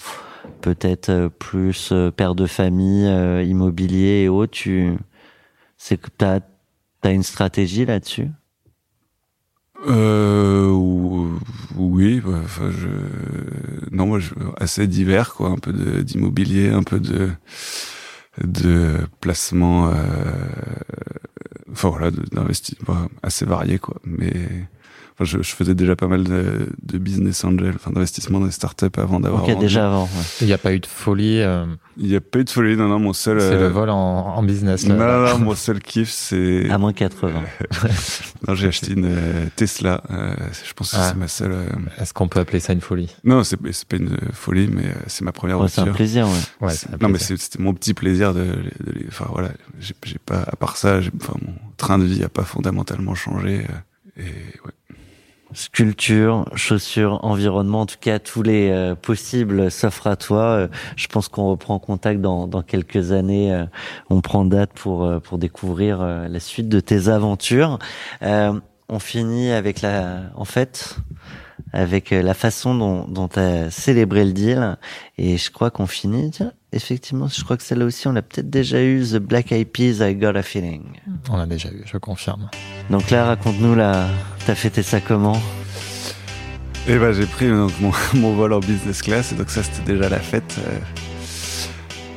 peut-être 0.60 1.10
euh, 1.10 1.28
plus 1.28 1.90
euh, 1.92 2.10
père 2.10 2.34
de 2.34 2.46
famille, 2.46 3.06
euh, 3.06 3.42
immobilier 3.42 4.22
et 4.24 4.28
autres. 4.28 4.52
Tu, 4.52 4.92
c'est 5.78 5.98
que 5.98 6.08
t'as 6.16 6.40
t'as 7.02 7.12
une 7.14 7.22
stratégie 7.24 7.86
là-dessus? 7.86 8.30
Euh, 9.86 10.68
ou- 10.70 11.38
oui, 11.76 12.22
enfin 12.26 12.70
je 12.70 12.88
non 13.92 14.06
moi 14.06 14.18
assez 14.58 14.86
divers 14.86 15.34
quoi, 15.34 15.50
un 15.50 15.58
peu 15.58 15.72
d'immobilier, 16.02 16.70
un 16.70 16.82
peu 16.82 16.98
de 16.98 17.30
de 18.42 19.06
placement 19.20 19.90
enfin 21.70 21.88
voilà, 21.90 22.10
d'investissement 22.10 23.08
assez 23.22 23.44
varié 23.44 23.78
quoi, 23.78 23.96
mais 24.04 24.32
Enfin, 25.18 25.24
je, 25.24 25.42
je 25.42 25.54
faisais 25.54 25.74
déjà 25.74 25.96
pas 25.96 26.08
mal 26.08 26.24
de, 26.24 26.68
de 26.82 26.98
business 26.98 27.42
angel, 27.42 27.72
enfin 27.74 27.90
d'investissement 27.90 28.38
dans 28.38 28.44
les 28.46 28.52
startups 28.52 28.84
avant 28.98 29.18
d'avoir. 29.18 29.44
Ok, 29.44 29.48
vendu. 29.48 29.60
déjà 29.64 29.86
avant. 29.86 30.04
ouais. 30.04 30.08
Il 30.42 30.46
n'y 30.46 30.52
a 30.52 30.58
pas 30.58 30.74
eu 30.74 30.78
de 30.80 30.84
folie. 30.86 31.40
euh, 31.40 31.64
Il 31.96 32.08
n'y 32.08 32.16
a 32.16 32.20
pas 32.20 32.40
eu 32.40 32.44
de 32.44 32.50
folie, 32.50 32.76
non, 32.76 32.88
non, 32.88 32.98
mon 32.98 33.14
seul. 33.14 33.40
c'est 33.40 33.46
euh, 33.54 33.60
le 33.60 33.68
vol 33.68 33.88
en, 33.88 33.96
en 33.96 34.42
business. 34.42 34.86
là. 34.86 34.94
Non, 34.94 35.06
non, 35.06 35.38
non, 35.38 35.38
mon 35.46 35.54
seul 35.54 35.80
kiff, 35.80 36.10
c'est. 36.10 36.68
À 36.70 36.76
moins 36.76 36.92
80. 36.92 37.32
Non, 38.46 38.54
j'ai 38.54 38.68
acheté 38.68 38.92
une 38.92 39.06
euh, 39.06 39.46
Tesla. 39.56 40.02
euh, 40.10 40.34
je 40.66 40.72
pense 40.74 40.90
que 40.92 40.96
Ah. 40.98 41.08
c'est 41.08 41.16
ma 41.18 41.28
seule. 41.28 41.52
euh, 41.52 41.66
Est-ce 41.98 42.12
qu'on 42.12 42.28
peut 42.28 42.38
appeler 42.40 42.60
ça 42.60 42.72
une 42.74 42.80
folie? 42.82 43.14
Non, 43.24 43.42
c'est 43.42 43.56
c'est 43.72 43.88
pas 43.88 43.96
une 43.96 44.12
euh, 44.12 44.32
folie, 44.32 44.68
mais 44.70 44.84
euh, 44.86 44.92
c'est 45.06 45.24
ma 45.24 45.32
première 45.32 45.58
Ouais, 45.58 45.68
c'est 45.68 45.80
un 45.80 45.86
plaisir, 45.92 46.26
ouais. 46.26 46.66
Ouais, 46.68 46.72
un 46.92 46.92
non, 47.00 47.08
mais 47.08 47.14
plaisir. 47.18 47.36
c'était 47.40 47.62
mon 47.62 47.72
petit 47.72 47.94
plaisir 47.94 48.34
de, 48.34 48.44
de 48.44 48.92
les- 48.92 49.06
enfin 49.08 49.26
voilà, 49.32 49.48
j'ai 49.80 49.94
j'ai 50.04 50.18
pas, 50.18 50.42
à 50.46 50.56
part 50.56 50.76
ça, 50.76 51.00
j'ai- 51.00 51.10
enfin 51.20 51.32
mon 51.44 51.54
train 51.78 51.98
de 51.98 52.04
vie 52.04 52.22
a 52.22 52.28
pas 52.28 52.44
fondamentalement 52.44 53.14
changé. 53.14 53.64
euh, 54.18 54.20
Et 54.22 54.22
ouais. 54.64 54.72
Sculpture, 55.52 56.44
chaussures, 56.54 57.20
environnement, 57.24 57.82
en 57.82 57.86
tout 57.86 57.96
cas 58.00 58.18
tous 58.18 58.42
les 58.42 58.70
euh, 58.70 58.94
possibles 58.94 59.70
s'offrent 59.70 60.08
à 60.08 60.16
toi. 60.16 60.42
Euh, 60.42 60.68
je 60.96 61.06
pense 61.06 61.28
qu'on 61.28 61.48
reprend 61.50 61.78
contact 61.78 62.20
dans, 62.20 62.46
dans 62.48 62.62
quelques 62.62 63.12
années. 63.12 63.54
euh, 63.54 63.64
on 64.10 64.20
prend 64.20 64.44
date 64.44 64.72
pour 64.74 65.20
pour 65.22 65.38
découvrir 65.38 65.98
la 66.02 66.40
suite 66.40 66.68
de 66.68 66.80
tes 66.80 67.08
aventures. 67.08 67.78
On 68.88 68.98
finit 69.00 69.50
avec 69.50 69.82
la, 69.82 70.30
en 70.36 70.44
fait, 70.44 70.96
avec 71.72 72.10
la 72.10 72.34
façon 72.34 72.74
dont 72.74 73.04
dont 73.08 73.28
as 73.36 73.70
célébré 73.70 74.24
le 74.24 74.32
deal. 74.32 74.76
Et 75.18 75.36
je 75.38 75.50
crois 75.50 75.70
qu'on 75.70 75.86
finit. 75.86 76.30
Tiens, 76.30 76.52
effectivement, 76.72 77.26
je 77.28 77.42
crois 77.42 77.56
que 77.56 77.64
celle-là 77.64 77.84
aussi, 77.84 78.06
on 78.06 78.12
l'a 78.12 78.22
peut-être 78.22 78.50
déjà 78.50 78.82
eu. 78.82 79.02
The 79.04 79.16
Black 79.16 79.50
Eyed 79.50 79.68
Peas, 79.68 80.06
I 80.08 80.14
Got 80.14 80.36
a 80.36 80.42
Feeling. 80.42 80.84
On 81.30 81.36
l'a 81.36 81.46
déjà 81.46 81.68
eu, 81.70 81.82
je 81.84 81.98
confirme. 81.98 82.48
Donc 82.90 83.10
là, 83.10 83.24
raconte-nous 83.24 83.74
là, 83.74 84.06
t'as 84.46 84.54
fêté 84.54 84.82
ça 84.82 85.00
comment 85.00 85.40
Et 86.88 86.96
ben 86.96 87.12
j'ai 87.12 87.26
pris 87.26 87.48
donc 87.48 87.72
mon, 87.80 87.92
mon 88.14 88.34
vol 88.34 88.52
en 88.52 88.60
business 88.60 89.02
class, 89.02 89.32
et 89.32 89.34
donc 89.34 89.50
ça 89.50 89.62
c'était 89.62 89.92
déjà 89.94 90.08
la 90.08 90.20
fête. 90.20 90.56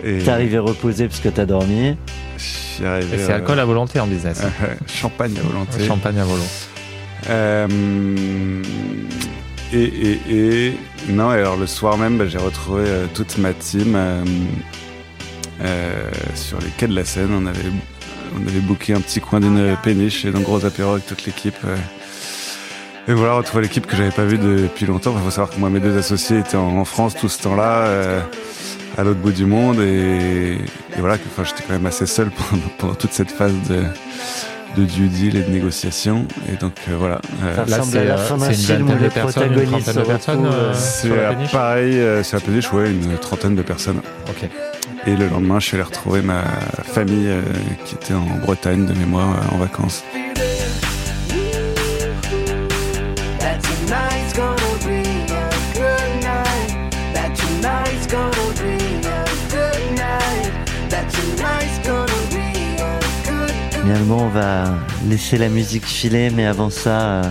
euh, 0.06 0.23
T'es 0.23 0.30
arrivé 0.30 0.57
reposé 0.60 1.07
parce 1.07 1.19
que 1.19 1.30
t'as 1.30 1.45
dormi. 1.45 1.97
c'est 2.38 2.84
euh, 2.85 3.35
alcool 3.35 3.60
à 3.60 3.65
volonté 3.65 3.99
en 3.99 4.07
business. 4.07 4.41
euh, 4.43 4.68
champagne 4.88 5.34
à 5.38 5.41
volonté. 5.41 5.85
Champagne 5.85 6.19
à 6.19 6.23
volo. 6.23 6.43
Euh, 7.30 7.68
et, 9.73 9.84
et, 9.84 10.19
et 10.68 10.73
non, 11.10 11.30
alors 11.30 11.57
le 11.57 11.68
soir 11.68 11.97
même, 11.97 12.18
bah, 12.18 12.26
j'ai 12.27 12.38
retrouvé 12.38 12.84
euh, 12.88 13.06
toute 13.14 13.38
ma 13.38 13.51
team 13.53 13.93
euh, 13.95 14.23
euh, 15.61 16.10
sur 16.35 16.60
les 16.60 16.69
quais 16.77 16.88
de 16.88 16.95
la 16.95 17.03
Seine. 17.03 17.30
On 17.34 17.45
avait, 17.45 17.60
on 18.35 18.47
avait 18.47 18.60
booké 18.61 18.93
un 18.93 19.01
petit 19.01 19.19
coin 19.19 19.41
d'une 19.41 19.76
péniche 19.84 20.23
et 20.26 20.31
donc 20.31 20.43
gros 20.43 20.64
apéro 20.65 20.93
avec 20.93 21.06
toute 21.07 21.26
l'équipe. 21.26 21.57
Et 23.10 23.14
voilà, 23.14 23.34
retrouver 23.34 23.64
l'équipe 23.64 23.88
que 23.88 23.95
j'avais 23.95 24.11
pas 24.11 24.23
vue 24.26 24.38
depuis 24.38 24.86
longtemps. 24.86 25.15
Il 25.18 25.23
faut 25.23 25.31
savoir 25.31 25.49
que 25.49 25.60
moi, 25.60 25.69
mes 25.72 25.80
deux 25.80 25.98
associés 25.98 26.38
étaient 26.38 26.57
en, 26.57 26.86
France 26.86 27.15
tout 27.15 27.27
ce 27.27 27.41
temps-là, 27.41 27.86
euh, 27.88 28.22
à 28.99 29.03
l'autre 29.03 29.19
bout 29.19 29.31
du 29.31 29.45
monde. 29.45 29.80
Et, 29.80 30.57
et 30.57 30.99
voilà, 30.99 31.18
que, 31.18 31.23
enfin, 31.31 31.44
j'étais 31.44 31.64
quand 31.68 31.73
même 31.73 31.88
assez 31.88 32.06
seul 32.06 32.30
pendant, 32.30 32.61
pendant 32.77 32.94
toute 32.94 33.11
cette 33.11 33.31
phase 33.31 33.53
de, 33.68 33.84
de 34.77 34.86
due 34.86 35.07
deal 35.07 35.38
et 35.38 35.41
de 35.41 35.49
négociation. 35.49 36.27
Et 36.52 36.56
donc 36.57 36.73
euh, 36.88 36.95
voilà. 36.99 37.19
euh, 37.44 37.56
Ça 37.56 37.65
Là, 37.65 37.77
ressemble 37.77 37.91
c'est, 37.94 37.98
à 37.98 38.03
la 38.03 38.14
euh, 38.14 38.18
fin 38.27 38.38
d'un 38.38 38.52
film 38.52 38.84
où 38.84 38.88
vingtaine 38.90 38.99
les 39.02 39.07
de 39.07 39.14
personnes, 39.14 39.44
une 39.44 39.49
protagonistes 39.53 39.86
trentaine 39.86 39.94
se 39.94 39.99
de 39.99 40.06
personnes, 40.06 40.45
retrouvent, 40.45 40.73
C'est 40.73 41.52
pareil, 41.52 41.99
euh, 41.99 42.23
sur 42.23 42.38
la 42.38 42.44
péniche, 42.44 42.73
ouais, 42.73 42.91
une 42.91 43.18
trentaine 43.18 43.56
de 43.56 43.61
personnes. 43.64 44.02
Ok. 44.30 44.48
Et 45.07 45.15
le 45.15 45.27
lendemain, 45.30 45.60
je 45.60 45.65
suis 45.65 45.76
allé 45.76 45.84
retrouver 45.84 46.22
ma 46.22 46.44
famille 46.84 47.27
euh, 47.30 47.41
qui 47.86 47.95
était 47.95 48.14
en 48.14 48.26
Bretagne 48.44 48.86
de 48.86 48.94
mémoire 48.94 49.30
euh, 49.30 49.56
en 49.56 49.57
vacances. 49.57 50.03
Tonight's 53.89 54.33
gonna 54.33 54.77
be 54.85 55.01
a 55.33 55.49
good 55.73 56.23
night. 56.23 56.91
That 57.13 57.35
tonight's 57.35 58.05
gonna 58.05 58.53
be 58.61 58.77
a 59.07 59.25
good 59.49 59.97
night. 59.97 60.51
That 60.89 61.09
tonight's 61.09 61.79
gonna 61.87 62.21
be 62.29 62.77
a 62.77 62.99
good 63.25 63.71
Finalement, 63.81 64.25
on 64.25 64.29
va 64.29 64.75
laisser 65.07 65.37
la 65.39 65.49
musique 65.49 65.85
filer, 65.85 66.29
mais 66.29 66.45
avant 66.45 66.69
ça, 66.69 66.99
euh, 66.99 67.23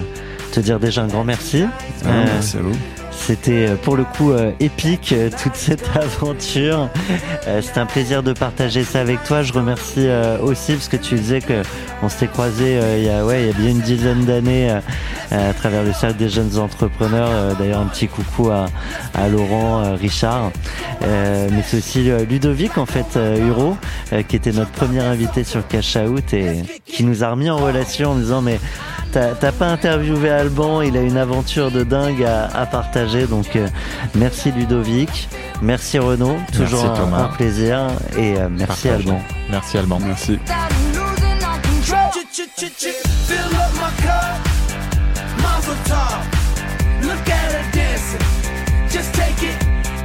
te 0.52 0.58
dire 0.60 0.80
déjà 0.80 1.02
un 1.02 1.06
grand 1.06 1.24
merci. 1.24 1.62
Ah, 1.64 2.08
Euh, 2.08 2.24
merci 2.26 2.56
à 2.56 2.60
vous. 2.62 2.76
C'était 3.28 3.68
euh, 3.68 3.76
pour 3.76 3.94
le 3.94 4.04
coup 4.04 4.32
euh, 4.32 4.52
épique 4.58 5.12
euh, 5.12 5.28
toute 5.28 5.54
cette 5.54 5.84
aventure. 5.94 6.88
C'était 7.60 7.78
un 7.78 7.84
plaisir 7.84 8.22
de 8.22 8.32
partager 8.32 8.84
ça 8.84 9.02
avec 9.02 9.22
toi. 9.24 9.42
Je 9.42 9.52
remercie 9.52 10.08
aussi 10.42 10.72
parce 10.72 10.88
que 10.88 10.96
tu 10.96 11.16
disais 11.16 11.40
que 11.40 11.62
on 12.02 12.08
s'était 12.08 12.28
croisé 12.28 12.78
il 12.98 13.04
y 13.04 13.08
a 13.08 13.24
ouais 13.24 13.42
il 13.42 13.46
y 13.46 13.50
a 13.50 13.52
bien 13.52 13.70
une 13.70 13.80
dizaine 13.80 14.24
d'années 14.24 14.70
à 15.30 15.52
travers 15.54 15.82
le 15.82 15.92
cercle 15.92 16.16
des 16.16 16.28
jeunes 16.28 16.58
entrepreneurs. 16.58 17.56
D'ailleurs 17.58 17.80
un 17.80 17.86
petit 17.86 18.06
coucou 18.06 18.50
à, 18.50 18.66
à 19.14 19.28
Laurent, 19.28 19.96
Richard, 19.96 20.52
mais 21.00 21.62
c'est 21.64 21.78
aussi 21.78 22.10
Ludovic 22.28 22.76
en 22.76 22.86
fait 22.86 23.18
Huro 23.38 23.76
qui 24.28 24.36
était 24.36 24.52
notre 24.52 24.70
premier 24.70 25.00
invité 25.00 25.42
sur 25.42 25.66
Cash 25.66 25.96
Out 25.96 26.34
et 26.34 26.62
qui 26.84 27.04
nous 27.04 27.24
a 27.24 27.30
remis 27.30 27.50
en 27.50 27.56
relation 27.56 28.10
en 28.10 28.16
disant 28.16 28.42
mais 28.42 28.60
T'as 29.10 29.52
pas 29.52 29.68
interviewé 29.68 30.28
Alban, 30.28 30.82
il 30.82 30.94
a 30.96 31.00
une 31.00 31.16
aventure 31.16 31.70
de 31.70 31.82
dingue 31.82 32.24
à 32.24 32.66
partager. 32.66 33.17
Donc 33.26 33.56
euh, 33.56 33.68
merci 34.14 34.52
Ludovic, 34.52 35.28
merci 35.62 35.98
Renaud, 35.98 36.36
toujours 36.52 36.84
Merci, 36.84 37.14
un, 37.14 37.28
plaisir 37.28 37.78
et 38.16 38.36
euh, 38.38 38.48
merci 38.50 38.88
Partagé. 38.88 39.08
Alban. 39.08 39.22
Merci 39.50 39.78
Alban. 39.78 39.98
Merci. 40.00 40.38
Fill 43.26 43.56
up 43.56 43.72
my 43.74 43.90
cup, 44.02 44.38
Mazel 45.42 45.74
tov. 45.84 46.22
Look 47.02 47.28
at 47.28 47.52
her 47.52 47.70
dancing, 47.72 48.20
just 48.88 49.12
take 49.14 49.42
it 49.42 49.56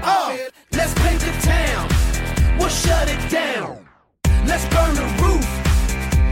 off. 0.04 0.34
Let's 0.72 0.94
paint 0.96 1.20
the 1.20 1.34
town, 1.42 1.88
we'll 2.58 2.70
shut 2.70 3.08
it 3.10 3.30
down. 3.30 3.78
Let's 4.46 4.66
burn 4.74 4.96
the 4.96 5.08
roof, 5.22 5.48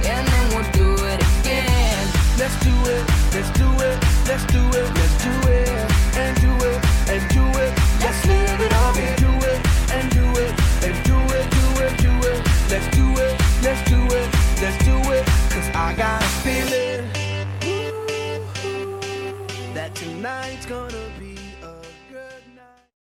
and 0.06 0.28
then 0.28 0.50
we'll 0.50 0.72
do 0.72 1.06
it 1.06 1.22
again. 1.40 2.08
Let's 2.38 2.58
do 2.64 2.74
it, 2.90 3.04
let's 3.34 3.52
do 3.58 3.68
it, 3.86 3.98
let's 4.28 4.46
do 4.52 4.62
it, 4.70 5.71